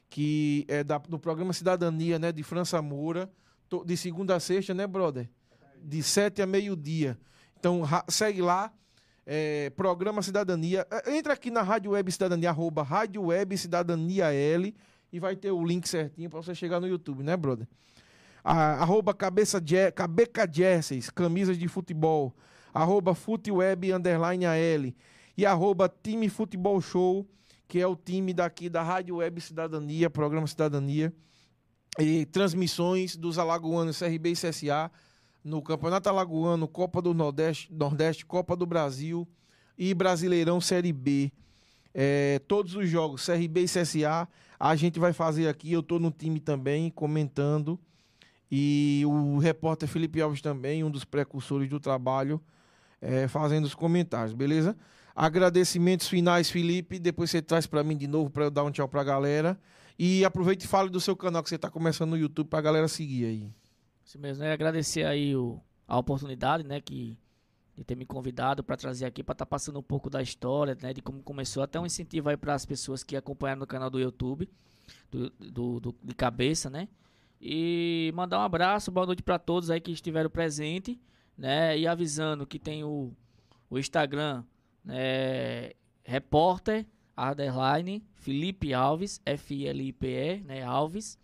que 0.10 0.66
é 0.68 0.84
da, 0.84 0.98
do 0.98 1.20
programa 1.20 1.54
Cidadania, 1.54 2.18
né, 2.18 2.32
de 2.32 2.42
França 2.44 2.82
Moura, 2.82 3.30
de 3.86 3.96
segunda 3.96 4.36
a 4.36 4.40
sexta, 4.40 4.74
né, 4.74 4.88
brother? 4.88 5.30
De 5.82 6.02
sete 6.02 6.42
a 6.42 6.48
meio-dia. 6.48 7.18
Então, 7.60 7.84
segue 8.08 8.42
lá, 8.42 8.74
é, 9.26 9.70
programa 9.72 10.22
Cidadania. 10.24 10.88
É, 10.90 11.16
Entra 11.16 11.34
aqui 11.34 11.52
na 11.52 11.62
Rádio 11.62 11.92
Web 11.92 12.12
Cidadania, 12.12 12.50
arroba 12.50 12.82
Rádio 12.82 13.26
Web 13.26 13.56
Cidadania 13.58 14.34
L, 14.34 14.76
e 15.12 15.20
vai 15.20 15.36
ter 15.36 15.52
o 15.52 15.64
link 15.64 15.88
certinho 15.88 16.30
para 16.30 16.42
você 16.42 16.56
chegar 16.56 16.80
no 16.80 16.88
YouTube, 16.88 17.22
né, 17.24 17.38
brother? 17.38 17.68
A- 18.44 18.82
arroba 18.82 19.14
cabeça 19.14 19.62
Cabeca 19.94 20.48
Jerseys, 20.52 21.10
camisas 21.10 21.58
de 21.58 21.68
futebol. 21.68 22.34
Arroba 22.74 23.14
Futeweb 23.14 23.92
underline 23.92 24.46
AL. 24.46 24.94
E 25.40 25.46
arroba 25.46 25.88
Time 25.88 26.28
Futebol 26.28 26.82
Show, 26.82 27.26
que 27.66 27.80
é 27.80 27.88
o 27.88 27.96
time 27.96 28.34
daqui 28.34 28.68
da 28.68 28.84
Rádio 28.84 29.16
Web 29.16 29.40
Cidadania, 29.40 30.10
programa 30.10 30.46
Cidadania. 30.46 31.14
E 31.98 32.26
transmissões 32.26 33.16
dos 33.16 33.40
alagoanos 33.40 33.98
CRB 33.98 34.32
e 34.32 34.34
CSA 34.34 34.92
no 35.42 35.62
Campeonato 35.62 36.10
Alagoano, 36.10 36.68
Copa 36.68 37.02
do 37.02 37.14
Nordeste, 37.14 37.74
Nordeste 37.74 38.26
Copa 38.26 38.54
do 38.54 38.66
Brasil 38.66 39.26
e 39.78 39.94
Brasileirão 39.94 40.60
Série 40.60 40.92
B. 40.92 41.32
É, 41.94 42.42
todos 42.46 42.76
os 42.76 42.90
jogos, 42.90 43.26
CRB 43.26 43.62
e 43.62 43.66
CSA, 43.66 44.28
a 44.60 44.76
gente 44.76 45.00
vai 45.00 45.14
fazer 45.14 45.48
aqui. 45.48 45.72
Eu 45.72 45.80
estou 45.80 46.02
no 46.02 46.12
time 46.12 46.42
também, 46.42 46.90
comentando. 46.90 47.80
E 48.52 49.04
o 49.06 49.38
repórter 49.38 49.88
Felipe 49.88 50.20
Alves 50.20 50.42
também, 50.42 50.84
um 50.84 50.92
dos 50.92 51.06
precursores 51.06 51.70
do 51.70 51.80
trabalho, 51.80 52.42
é, 53.02 53.26
fazendo 53.30 53.64
os 53.64 53.74
comentários, 53.74 54.34
beleza? 54.34 54.76
Agradecimentos 55.22 56.08
finais, 56.08 56.50
Felipe. 56.50 56.98
Depois 56.98 57.30
você 57.30 57.42
traz 57.42 57.68
para 57.68 57.84
mim 57.84 57.98
de 57.98 58.08
novo 58.08 58.30
para 58.30 58.46
eu 58.46 58.50
dar 58.50 58.64
um 58.64 58.72
tchau 58.72 58.88
pra 58.88 59.04
galera. 59.04 59.60
E 59.98 60.24
aproveite 60.24 60.64
e 60.64 60.68
fale 60.68 60.90
do 60.90 61.02
seu 61.02 61.14
canal 61.14 61.44
que 61.44 61.50
você 61.50 61.58
tá 61.58 61.70
começando 61.70 62.12
no 62.12 62.18
YouTube 62.18 62.48
pra 62.48 62.62
galera 62.62 62.88
seguir 62.88 63.26
aí. 63.26 63.54
Isso 64.06 64.18
mesmo, 64.18 64.46
né? 64.46 64.54
Agradecer 64.54 65.04
aí 65.06 65.36
o, 65.36 65.60
a 65.86 65.98
oportunidade, 65.98 66.64
né, 66.64 66.80
que 66.80 67.18
de 67.78 67.84
ter 67.84 67.96
me 67.96 68.06
convidado 68.06 68.64
para 68.64 68.78
trazer 68.78 69.06
aqui 69.06 69.22
para 69.22 69.34
estar 69.34 69.46
passando 69.46 69.78
um 69.78 69.84
pouco 69.84 70.10
da 70.10 70.22
história, 70.22 70.78
né, 70.82 70.94
de 70.94 71.02
como 71.02 71.22
começou, 71.22 71.64
até 71.64 71.78
um 71.80 71.86
incentivo 71.86 72.30
aí 72.30 72.38
para 72.38 72.54
as 72.54 72.66
pessoas 72.66 73.04
que 73.04 73.16
acompanharam 73.18 73.60
no 73.60 73.68
canal 73.68 73.90
do 73.90 74.00
YouTube, 74.00 74.50
do, 75.12 75.30
do, 75.32 75.80
do- 75.82 75.96
de 76.02 76.16
cabeça, 76.16 76.70
né? 76.70 76.88
E 77.42 78.10
mandar 78.16 78.40
um 78.40 78.44
abraço, 78.44 78.90
boa 78.92 79.06
noite 79.06 79.22
para 79.22 79.38
todos 79.38 79.70
aí 79.70 79.82
que 79.82 79.92
estiveram 79.92 80.30
presentes, 80.30 80.98
né? 81.38 81.78
E 81.78 81.86
avisando 81.88 82.48
que 82.48 82.58
tem 82.58 82.86
o, 82.86 83.12
o 83.70 83.78
Instagram, 83.78 84.44
né, 84.90 85.72
repórter 86.04 86.86
underline 87.18 88.04
Felipe 88.16 88.74
Alves, 88.74 89.22
F-I-L-I-P-E, 89.26 90.42
né, 90.42 90.64
Alves. 90.64 91.18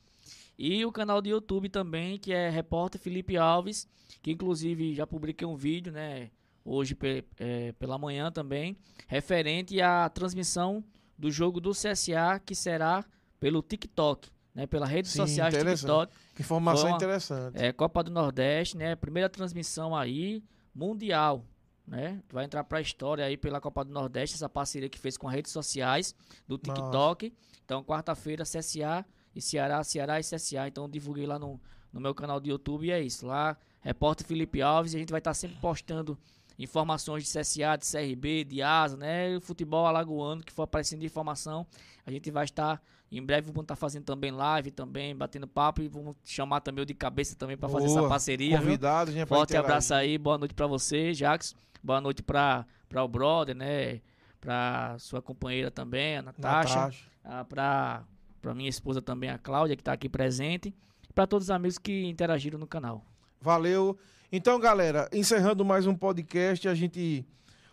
E 0.57 0.85
o 0.85 0.91
canal 0.91 1.21
do 1.21 1.27
YouTube 1.27 1.67
também, 1.69 2.17
que 2.17 2.31
é 2.31 2.49
Repórter 2.49 2.99
Felipe 2.99 3.35
Alves, 3.37 3.87
que 4.21 4.31
inclusive 4.31 4.93
já 4.95 5.05
publiquei 5.05 5.45
um 5.47 5.55
vídeo, 5.55 5.91
né? 5.91 6.29
Hoje 6.63 6.97
é, 7.39 7.73
pela 7.73 7.97
manhã 7.97 8.31
também, 8.31 8.75
referente 9.07 9.79
à 9.81 10.09
transmissão 10.09 10.83
do 11.17 11.29
jogo 11.29 11.59
do 11.59 11.71
CSA, 11.71 12.39
que 12.43 12.55
será 12.55 13.05
pelo 13.39 13.61
TikTok, 13.61 14.29
né? 14.53 14.65
Pela 14.65 14.85
redes 14.87 15.11
Sim, 15.11 15.19
sociais 15.19 15.53
interessante. 15.53 15.79
TikTok. 15.81 16.13
Informação 16.39 16.87
uma- 16.87 16.95
interessante. 16.95 17.55
É, 17.61 17.71
Copa 17.73 18.01
do 18.03 18.09
Nordeste, 18.09 18.77
né? 18.77 18.95
Primeira 18.95 19.29
transmissão 19.29 19.95
aí, 19.95 20.41
mundial, 20.73 21.45
né? 21.87 22.21
Vai 22.31 22.45
entrar 22.45 22.63
pra 22.63 22.81
história 22.81 23.25
aí 23.25 23.37
pela 23.37 23.61
Copa 23.61 23.83
do 23.83 23.91
Nordeste, 23.91 24.35
essa 24.35 24.49
parceria 24.49 24.89
que 24.89 24.99
fez 24.99 25.17
com 25.17 25.27
as 25.27 25.33
redes 25.33 25.51
sociais 25.51 26.15
do 26.47 26.57
TikTok. 26.57 27.33
Então, 27.63 27.83
quarta-feira, 27.83 28.43
CSA 28.43 29.05
e 29.35 29.41
Ceará, 29.41 29.83
Ceará 29.83 30.19
e 30.19 30.23
CSA. 30.23 30.67
Então, 30.67 30.89
divulguei 30.89 31.25
lá 31.25 31.37
no, 31.37 31.59
no 31.91 31.99
meu 31.99 32.13
canal 32.13 32.39
do 32.39 32.47
YouTube 32.47 32.87
e 32.87 32.91
é 32.91 33.01
isso. 33.01 33.25
Lá, 33.25 33.57
repórter 33.81 34.25
Felipe 34.25 34.61
Alves, 34.61 34.95
a 34.95 34.99
gente 34.99 35.11
vai 35.11 35.19
estar 35.19 35.33
sempre 35.33 35.57
postando 35.57 36.17
informações 36.57 37.23
de 37.23 37.29
CSA, 37.29 37.77
de 37.77 37.85
CRB, 37.85 38.43
de 38.45 38.61
ASA, 38.61 38.97
né? 38.97 39.35
O 39.35 39.41
futebol 39.41 39.85
alagoano 39.85 40.41
que 40.41 40.51
for 40.51 40.63
aparecendo 40.63 41.01
de 41.01 41.05
informação. 41.05 41.67
A 42.05 42.11
gente 42.11 42.31
vai 42.31 42.45
estar, 42.45 42.81
em 43.11 43.21
breve, 43.21 43.47
vamos 43.47 43.63
estar 43.63 43.75
fazendo 43.75 44.05
também 44.05 44.31
live, 44.31 44.71
também, 44.71 45.15
batendo 45.15 45.47
papo 45.47 45.81
e 45.81 45.87
vamos 45.87 46.15
chamar 46.23 46.61
também 46.61 46.83
o 46.83 46.85
de 46.85 46.93
cabeça 46.93 47.35
também 47.35 47.57
para 47.57 47.67
fazer 47.67 47.87
essa 47.87 48.07
parceria. 48.07 48.57
Convidados, 48.59 49.13
né? 49.13 49.25
pra 49.25 49.37
Forte 49.37 49.57
abraço 49.57 49.93
aí, 49.93 50.17
boa 50.17 50.37
noite 50.37 50.53
pra 50.53 50.67
você, 50.67 51.13
Jax. 51.13 51.55
Boa 51.85 52.01
noite 52.01 52.23
pra 52.23 52.65
o 52.95 53.07
brother, 53.07 53.55
né? 53.55 54.01
Pra 54.41 54.95
sua 54.97 55.21
companheira 55.21 55.69
também, 55.69 56.17
a 56.17 56.23
Natasha. 56.23 56.75
Natasha. 56.75 57.05
Ah, 57.23 57.45
pra, 57.45 58.03
pra 58.41 58.55
minha 58.55 58.69
esposa 58.69 59.03
também, 59.03 59.29
a 59.29 59.37
Cláudia, 59.37 59.75
que 59.75 59.83
tá 59.83 59.93
aqui 59.93 60.09
presente. 60.09 60.73
E 61.07 61.13
pra 61.13 61.27
todos 61.27 61.45
os 61.45 61.51
amigos 61.51 61.77
que 61.77 62.05
interagiram 62.05 62.57
no 62.57 62.65
canal. 62.65 63.05
Valeu. 63.39 63.95
Então, 64.31 64.59
galera, 64.59 65.07
encerrando 65.13 65.63
mais 65.63 65.85
um 65.85 65.93
podcast, 65.93 66.67
a 66.67 66.73
gente. 66.73 67.23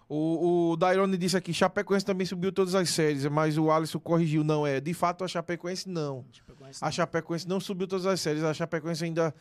O, 0.07 0.73
o 0.73 0.77
Dairone 0.77 1.17
disse 1.17 1.39
aqui, 1.39 1.55
Chapecoense 1.55 2.05
também 2.05 2.27
subiu 2.27 2.53
todas 2.53 2.75
as 2.75 2.91
séries, 2.91 3.25
mas 3.29 3.57
o 3.57 3.71
Alisson 3.71 3.99
corrigiu. 3.99 4.45
Não 4.45 4.67
é. 4.67 4.79
De 4.79 4.93
fato, 4.93 5.25
a 5.25 5.29
Chapecoense 5.29 5.89
não. 5.89 6.27
A 6.83 6.91
Chapecoense 6.91 7.49
não 7.49 7.59
subiu 7.59 7.89
todas 7.89 8.05
as 8.05 8.21
séries. 8.21 8.45
A 8.45 8.53
Chapecoense 8.53 9.05
ainda 9.05 9.35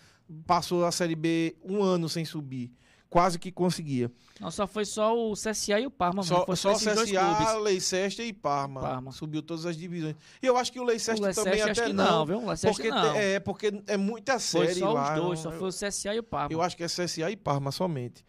passou 0.48 0.86
a 0.86 0.94
Série 0.94 1.16
B 1.16 1.58
um 1.62 1.84
ano 1.84 2.08
sem 2.08 2.24
subir. 2.24 2.72
Quase 3.12 3.38
que 3.38 3.52
conseguia. 3.52 4.10
Não, 4.40 4.50
só 4.50 4.66
foi 4.66 4.86
só 4.86 5.14
o 5.14 5.34
CSA 5.34 5.82
e 5.82 5.86
o 5.86 5.92
Parma, 5.92 6.24
Só. 6.24 6.46
Foi 6.46 6.56
só 6.56 6.70
dois 6.72 7.12
CSA. 7.12 7.58
Leicester 7.60 8.26
e 8.26 8.32
Parma. 8.32 8.80
Parma. 8.80 9.12
Subiu 9.12 9.44
todas 9.44 9.66
as 9.66 9.76
divisões. 9.76 10.16
E 10.42 10.46
eu 10.48 10.56
acho 10.56 10.72
que 10.72 10.80
o 10.80 10.84
Leicester, 10.84 11.18
O 11.18 11.22
Leicester 11.22 11.44
também 11.44 11.62
até 11.62 11.92
não. 11.92 12.06
não, 12.20 12.26
viu? 12.26 12.38
O 12.38 12.48
Leicester 12.48 12.72
porque 12.72 12.90
não. 12.90 13.14
é 13.14 13.40
porque 13.42 13.84
é 13.86 13.98
muita 13.98 14.40
Foi 14.40 14.66
série 14.68 14.80
só 14.80 14.94
lá. 14.94 15.14
os 15.16 15.22
dois, 15.22 15.40
só 15.40 15.52
foi 15.52 15.68
o 15.68 15.72
CSA 15.74 16.16
e 16.16 16.20
o 16.20 16.24
Parma. 16.24 16.54
Eu 16.54 16.62
acho 16.62 16.78
que 16.78 16.84
é 16.84 16.88
CSA 16.88 17.30
e 17.30 17.36
Parma 17.36 17.70
somente. 17.70 18.26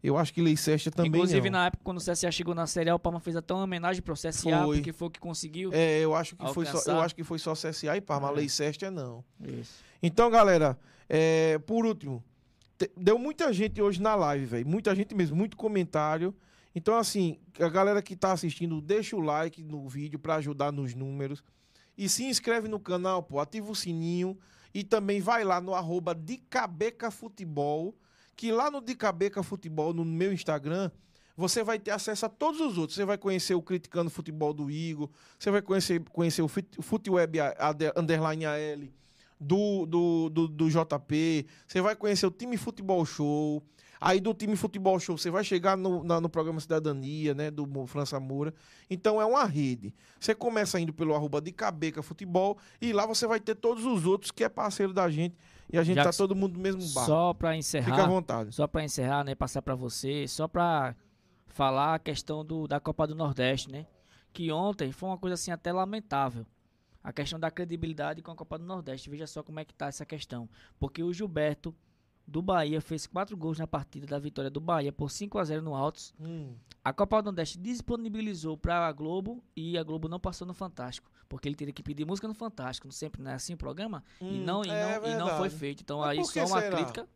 Eu 0.00 0.16
acho 0.16 0.32
que 0.32 0.40
Leicester 0.40 0.92
também 0.94 1.10
Inclusive, 1.10 1.50
não. 1.50 1.58
na 1.58 1.66
época, 1.66 1.82
quando 1.82 1.98
o 1.98 2.00
CSA 2.00 2.30
chegou 2.30 2.54
na 2.54 2.66
Série 2.68 2.90
A, 2.90 2.94
o 2.94 2.98
Palma 3.00 3.18
fez 3.18 3.34
até 3.34 3.52
uma 3.52 3.64
homenagem 3.64 4.02
pro 4.02 4.14
CSA, 4.14 4.32
Foi. 4.64 4.76
porque 4.76 4.92
foi 4.92 5.08
o 5.08 5.10
que 5.10 5.18
conseguiu. 5.18 5.70
É, 5.72 5.98
eu 5.98 6.14
acho 6.14 6.36
que 6.36 6.46
foi 6.52 6.64
só, 6.64 6.92
eu 6.92 7.00
acho 7.00 7.14
que 7.14 7.24
foi 7.24 7.40
só 7.40 7.54
CSA 7.54 7.96
e 7.96 8.00
Parma, 8.00 8.28
É. 8.28 8.32
Leicester 8.32 8.88
não. 8.90 9.24
Isso. 9.40 9.74
Então, 10.00 10.30
galera, 10.30 10.78
é, 11.08 11.58
por 11.66 11.84
último, 11.84 12.22
deu 12.96 13.18
muita 13.18 13.52
gente 13.52 13.80
hoje 13.82 14.00
na 14.00 14.14
live, 14.14 14.44
velho. 14.46 14.66
Muita 14.66 14.94
gente 14.94 15.14
mesmo, 15.14 15.36
muito 15.36 15.56
comentário. 15.56 16.34
Então, 16.74 16.96
assim, 16.96 17.38
a 17.60 17.68
galera 17.68 18.00
que 18.00 18.16
tá 18.16 18.32
assistindo, 18.32 18.80
deixa 18.80 19.14
o 19.14 19.20
like 19.20 19.62
no 19.62 19.86
vídeo 19.88 20.18
pra 20.18 20.36
ajudar 20.36 20.72
nos 20.72 20.94
números. 20.94 21.42
E 21.98 22.08
se 22.08 22.24
inscreve 22.24 22.66
no 22.68 22.80
canal, 22.80 23.22
pô, 23.22 23.38
ativa 23.38 23.70
o 23.70 23.74
sininho. 23.74 24.38
E 24.74 24.82
também 24.82 25.20
vai 25.20 25.44
lá 25.44 25.60
no 25.60 25.74
arroba 25.74 26.16
Futebol, 27.10 27.94
que 28.34 28.50
lá 28.50 28.70
no 28.70 28.80
de 28.80 28.94
Cabeca 28.94 29.42
Futebol, 29.42 29.92
no 29.92 30.02
meu 30.04 30.32
Instagram, 30.32 30.90
você 31.36 31.62
vai 31.62 31.78
ter 31.78 31.90
acesso 31.90 32.24
a 32.24 32.28
todos 32.30 32.60
os 32.60 32.78
outros. 32.78 32.94
Você 32.96 33.04
vai 33.04 33.18
conhecer 33.18 33.54
o 33.54 33.60
Criticando 33.62 34.08
Futebol 34.10 34.54
do 34.54 34.70
Igor, 34.70 35.10
você 35.38 35.50
vai 35.50 35.60
conhecer, 35.60 36.00
conhecer 36.10 36.40
o 36.40 36.48
Fut- 36.48 36.78
o 36.78 36.82
Futeweb 36.82 37.38
A- 37.38 37.54
AD- 37.58 37.92
Underline 37.96 38.46
AL 38.46 39.01
do, 39.42 39.86
do, 39.86 40.28
do, 40.30 40.48
do 40.48 40.68
JP, 40.70 41.46
você 41.66 41.80
vai 41.80 41.96
conhecer 41.96 42.26
o 42.26 42.30
Time 42.30 42.56
Futebol 42.56 43.04
Show. 43.04 43.62
Aí 44.00 44.18
do 44.20 44.34
Time 44.34 44.56
Futebol 44.56 44.98
Show 44.98 45.16
você 45.16 45.30
vai 45.30 45.44
chegar 45.44 45.76
no, 45.76 46.02
na- 46.02 46.20
no 46.20 46.28
programa 46.28 46.58
Cidadania, 46.58 47.34
né, 47.34 47.50
do 47.50 47.66
França 47.86 48.18
Moura. 48.18 48.52
Então 48.90 49.20
é 49.20 49.24
uma 49.24 49.44
rede. 49.44 49.94
Você 50.18 50.34
começa 50.34 50.80
indo 50.80 50.92
pelo 50.92 51.14
arroba 51.14 51.40
de 51.40 51.52
Cabeca 51.52 52.02
Futebol 52.02 52.58
e 52.80 52.92
lá 52.92 53.06
você 53.06 53.26
vai 53.28 53.38
ter 53.38 53.54
todos 53.54 53.84
os 53.84 54.04
outros 54.04 54.30
que 54.32 54.42
é 54.42 54.48
parceiro 54.48 54.92
da 54.92 55.08
gente. 55.08 55.36
E 55.72 55.78
a 55.78 55.84
gente 55.84 55.96
tá 55.96 56.02
Jackson, 56.04 56.24
todo 56.24 56.34
mundo 56.34 56.54
no 56.56 56.60
mesmo 56.60 56.80
barco. 56.92 57.06
Só 57.10 57.32
pra 57.32 57.50
Fica 57.50 57.54
à 57.54 57.58
encerrar, 57.58 58.06
vontade. 58.08 58.52
só 58.54 58.66
para 58.66 58.82
encerrar, 58.84 59.24
né, 59.24 59.34
passar 59.36 59.62
pra 59.62 59.74
você, 59.76 60.26
só 60.26 60.48
pra 60.48 60.94
falar 61.46 61.94
a 61.94 61.98
questão 61.98 62.44
do, 62.44 62.66
da 62.66 62.80
Copa 62.80 63.06
do 63.06 63.14
Nordeste, 63.14 63.70
né? 63.70 63.86
Que 64.32 64.50
ontem 64.50 64.90
foi 64.90 65.08
uma 65.10 65.18
coisa 65.18 65.34
assim 65.34 65.50
até 65.50 65.72
lamentável. 65.72 66.44
A 67.02 67.12
questão 67.12 67.38
da 67.38 67.50
credibilidade 67.50 68.22
com 68.22 68.30
a 68.30 68.36
Copa 68.36 68.58
do 68.58 68.64
Nordeste. 68.64 69.10
Veja 69.10 69.26
só 69.26 69.42
como 69.42 69.58
é 69.60 69.64
que 69.64 69.74
tá 69.74 69.86
essa 69.88 70.06
questão. 70.06 70.48
Porque 70.78 71.02
o 71.02 71.12
Gilberto 71.12 71.74
do 72.26 72.40
Bahia 72.40 72.80
fez 72.80 73.06
quatro 73.06 73.36
gols 73.36 73.58
na 73.58 73.66
partida 73.66 74.06
da 74.06 74.18
vitória 74.18 74.48
do 74.50 74.60
Bahia 74.60 74.92
por 74.92 75.10
5 75.10 75.38
a 75.38 75.44
0 75.44 75.62
no 75.62 75.74
Altos. 75.74 76.14
Hum. 76.20 76.54
A 76.84 76.92
Copa 76.92 77.20
do 77.20 77.26
Nordeste 77.26 77.58
disponibilizou 77.58 78.56
para 78.56 78.86
a 78.86 78.92
Globo 78.92 79.42
e 79.56 79.76
a 79.76 79.82
Globo 79.82 80.08
não 80.08 80.20
passou 80.20 80.46
no 80.46 80.54
Fantástico, 80.54 81.10
porque 81.28 81.48
ele 81.48 81.56
teria 81.56 81.74
que 81.74 81.82
pedir 81.82 82.04
música 82.06 82.28
no 82.28 82.34
Fantástico, 82.34 82.86
não 82.86 82.92
sempre 82.92 83.20
não 83.20 83.30
é 83.32 83.34
assim 83.34 83.54
o 83.54 83.56
programa 83.56 84.04
e 84.20 84.24
Hum, 84.24 84.44
não 84.44 84.64
e 84.64 84.70
é 84.70 85.00
não, 85.00 85.08
e 85.08 85.14
não 85.16 85.36
foi 85.36 85.50
feito. 85.50 85.82
Então 85.82 85.98
Mas 85.98 86.18
aí 86.18 86.24
só 86.24 86.46
uma 86.46 86.60
será? 86.60 86.76
crítica 86.76 87.08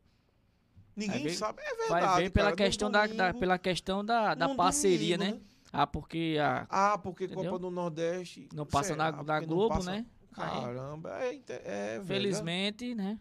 Ninguém 0.96 1.20
Vai 1.20 1.22
ver- 1.28 1.34
sabe. 1.36 1.60
É 1.62 1.76
verdade. 1.76 2.06
vai 2.06 2.22
ver 2.22 2.30
pela 2.30 2.44
cara, 2.46 2.56
questão 2.56 2.90
da, 2.90 3.34
pela 3.34 3.58
questão 3.58 4.04
da, 4.04 4.34
da 4.34 4.54
parceria, 4.54 5.18
domingo, 5.18 5.36
né? 5.36 5.42
Ah, 5.82 5.86
porque 5.86 6.36
a 6.40 6.66
Ah, 6.70 6.98
porque 6.98 7.24
Entendeu? 7.24 7.44
Copa 7.44 7.58
do 7.58 7.70
Nordeste. 7.70 8.48
não 8.54 8.64
passa 8.66 8.90
será? 8.94 9.12
na, 9.12 9.22
na 9.22 9.40
não 9.40 9.46
Globo, 9.46 9.74
passa- 9.74 9.90
né? 9.90 10.06
Caramba, 10.32 11.10
é, 11.22 11.40
é 11.48 12.02
felizmente, 12.04 12.94
né? 12.94 13.18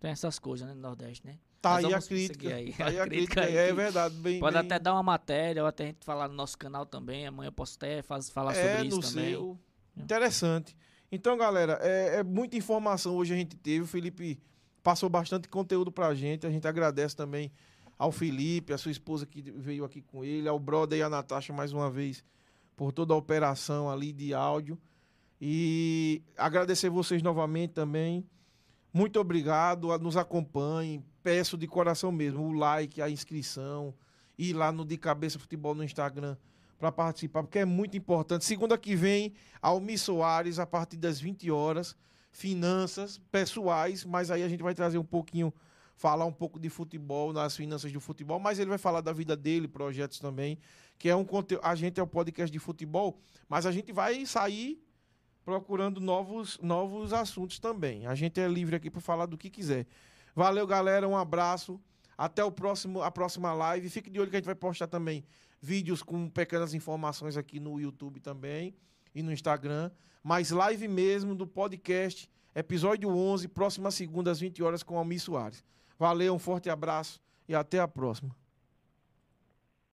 Tem 0.00 0.10
essas 0.10 0.38
coisas, 0.38 0.66
né, 0.68 0.74
no 0.74 0.80
Nordeste, 0.80 1.26
né? 1.26 1.38
Tá 1.60 1.80
Nós 1.80 1.84
aí 1.86 1.94
a 1.94 2.00
crítica. 2.02 2.54
aí. 2.54 2.72
Tá 2.72 2.86
aí 2.88 2.98
A 2.98 3.04
a 3.04 3.06
crítica 3.06 3.40
crítica. 3.42 3.62
aí 3.62 3.68
É 3.68 3.72
verdade. 3.72 4.14
Bem, 4.16 4.40
Pode 4.40 4.56
bem- 4.56 4.66
até 4.66 4.78
dar 4.78 4.92
uma 4.94 5.02
matéria, 5.02 5.62
ou 5.62 5.68
até 5.68 5.84
a 5.84 5.86
gente 5.86 6.04
falar 6.04 6.28
no 6.28 6.34
nosso 6.34 6.58
canal 6.58 6.84
também. 6.84 7.26
Amanhã 7.26 7.48
eu 7.48 7.52
posso 7.52 7.76
até 7.76 8.02
faz, 8.02 8.28
falar 8.28 8.54
é, 8.54 8.78
sobre 8.78 8.88
isso 8.88 9.00
também. 9.14 9.30
seu. 9.30 9.58
Interessante. 9.96 10.76
Então, 11.10 11.36
galera, 11.36 11.78
é, 11.82 12.16
é 12.18 12.22
muita 12.22 12.56
informação 12.56 13.14
hoje 13.16 13.32
a 13.32 13.36
gente 13.36 13.54
teve. 13.56 13.84
O 13.84 13.86
Felipe 13.86 14.40
passou 14.82 15.08
bastante 15.08 15.48
conteúdo 15.48 15.92
pra 15.92 16.14
gente. 16.14 16.46
A 16.46 16.50
gente 16.50 16.66
agradece 16.66 17.14
também 17.14 17.52
ao 18.02 18.10
Felipe, 18.10 18.72
a 18.72 18.78
sua 18.78 18.90
esposa 18.90 19.24
que 19.24 19.40
veio 19.40 19.84
aqui 19.84 20.02
com 20.02 20.24
ele, 20.24 20.48
ao 20.48 20.58
brother 20.58 20.98
e 20.98 21.02
a 21.04 21.08
Natasha 21.08 21.52
mais 21.52 21.72
uma 21.72 21.88
vez 21.88 22.24
por 22.74 22.90
toda 22.90 23.14
a 23.14 23.16
operação 23.16 23.88
ali 23.88 24.12
de 24.12 24.34
áudio. 24.34 24.76
E 25.40 26.20
agradecer 26.36 26.90
vocês 26.90 27.22
novamente 27.22 27.74
também. 27.74 28.26
Muito 28.92 29.20
obrigado, 29.20 29.96
nos 29.98 30.16
acompanhem. 30.16 31.04
Peço 31.22 31.56
de 31.56 31.68
coração 31.68 32.10
mesmo 32.10 32.42
o 32.42 32.52
like, 32.52 33.00
a 33.00 33.08
inscrição, 33.08 33.94
ir 34.36 34.52
lá 34.52 34.72
no 34.72 34.84
De 34.84 34.96
Cabeça 34.96 35.38
Futebol 35.38 35.72
no 35.72 35.84
Instagram 35.84 36.36
para 36.80 36.90
participar, 36.90 37.44
porque 37.44 37.60
é 37.60 37.64
muito 37.64 37.96
importante. 37.96 38.44
Segunda 38.44 38.76
que 38.76 38.96
vem, 38.96 39.32
Almi 39.62 39.96
Soares, 39.96 40.58
a 40.58 40.66
partir 40.66 40.96
das 40.96 41.20
20 41.20 41.48
horas, 41.52 41.96
finanças 42.32 43.20
pessoais, 43.30 44.04
mas 44.04 44.28
aí 44.28 44.42
a 44.42 44.48
gente 44.48 44.64
vai 44.64 44.74
trazer 44.74 44.98
um 44.98 45.04
pouquinho, 45.04 45.54
falar 46.02 46.24
um 46.24 46.32
pouco 46.32 46.58
de 46.58 46.68
futebol, 46.68 47.32
nas 47.32 47.56
finanças 47.56 47.92
do 47.92 48.00
futebol, 48.00 48.40
mas 48.40 48.58
ele 48.58 48.68
vai 48.68 48.76
falar 48.76 49.00
da 49.00 49.12
vida 49.12 49.36
dele, 49.36 49.68
projetos 49.68 50.18
também, 50.18 50.58
que 50.98 51.08
é 51.08 51.14
um 51.14 51.24
conteúdo. 51.24 51.64
A 51.64 51.76
gente 51.76 52.00
é 52.00 52.02
um 52.02 52.08
podcast 52.08 52.50
de 52.50 52.58
futebol, 52.58 53.20
mas 53.48 53.66
a 53.66 53.70
gente 53.70 53.92
vai 53.92 54.26
sair 54.26 54.84
procurando 55.44 56.00
novos, 56.00 56.58
novos 56.60 57.12
assuntos 57.12 57.60
também. 57.60 58.04
A 58.04 58.16
gente 58.16 58.40
é 58.40 58.48
livre 58.48 58.74
aqui 58.74 58.90
para 58.90 59.00
falar 59.00 59.26
do 59.26 59.38
que 59.38 59.48
quiser. 59.48 59.86
Valeu, 60.34 60.66
galera. 60.66 61.08
Um 61.08 61.16
abraço. 61.16 61.80
Até 62.18 62.42
o 62.42 62.50
próximo, 62.50 63.00
a 63.00 63.10
próxima 63.12 63.52
live. 63.52 63.88
Fique 63.88 64.10
de 64.10 64.18
olho 64.18 64.28
que 64.28 64.34
a 64.34 64.40
gente 64.40 64.46
vai 64.46 64.56
postar 64.56 64.88
também 64.88 65.24
vídeos 65.60 66.02
com 66.02 66.28
pequenas 66.28 66.74
informações 66.74 67.36
aqui 67.36 67.60
no 67.60 67.78
YouTube 67.78 68.18
também 68.18 68.74
e 69.14 69.22
no 69.22 69.32
Instagram. 69.32 69.88
Mas 70.20 70.50
live 70.50 70.88
mesmo 70.88 71.32
do 71.32 71.46
podcast, 71.46 72.28
episódio 72.56 73.08
11, 73.08 73.46
próxima 73.46 73.92
segunda 73.92 74.32
às 74.32 74.40
20 74.40 74.60
horas 74.64 74.82
com 74.82 74.98
Almir 74.98 75.20
Soares. 75.20 75.62
Valeu, 76.02 76.34
um 76.34 76.38
forte 76.40 76.68
abraço 76.68 77.20
e 77.48 77.54
até 77.54 77.78
a 77.78 77.86
próxima. 77.86 78.34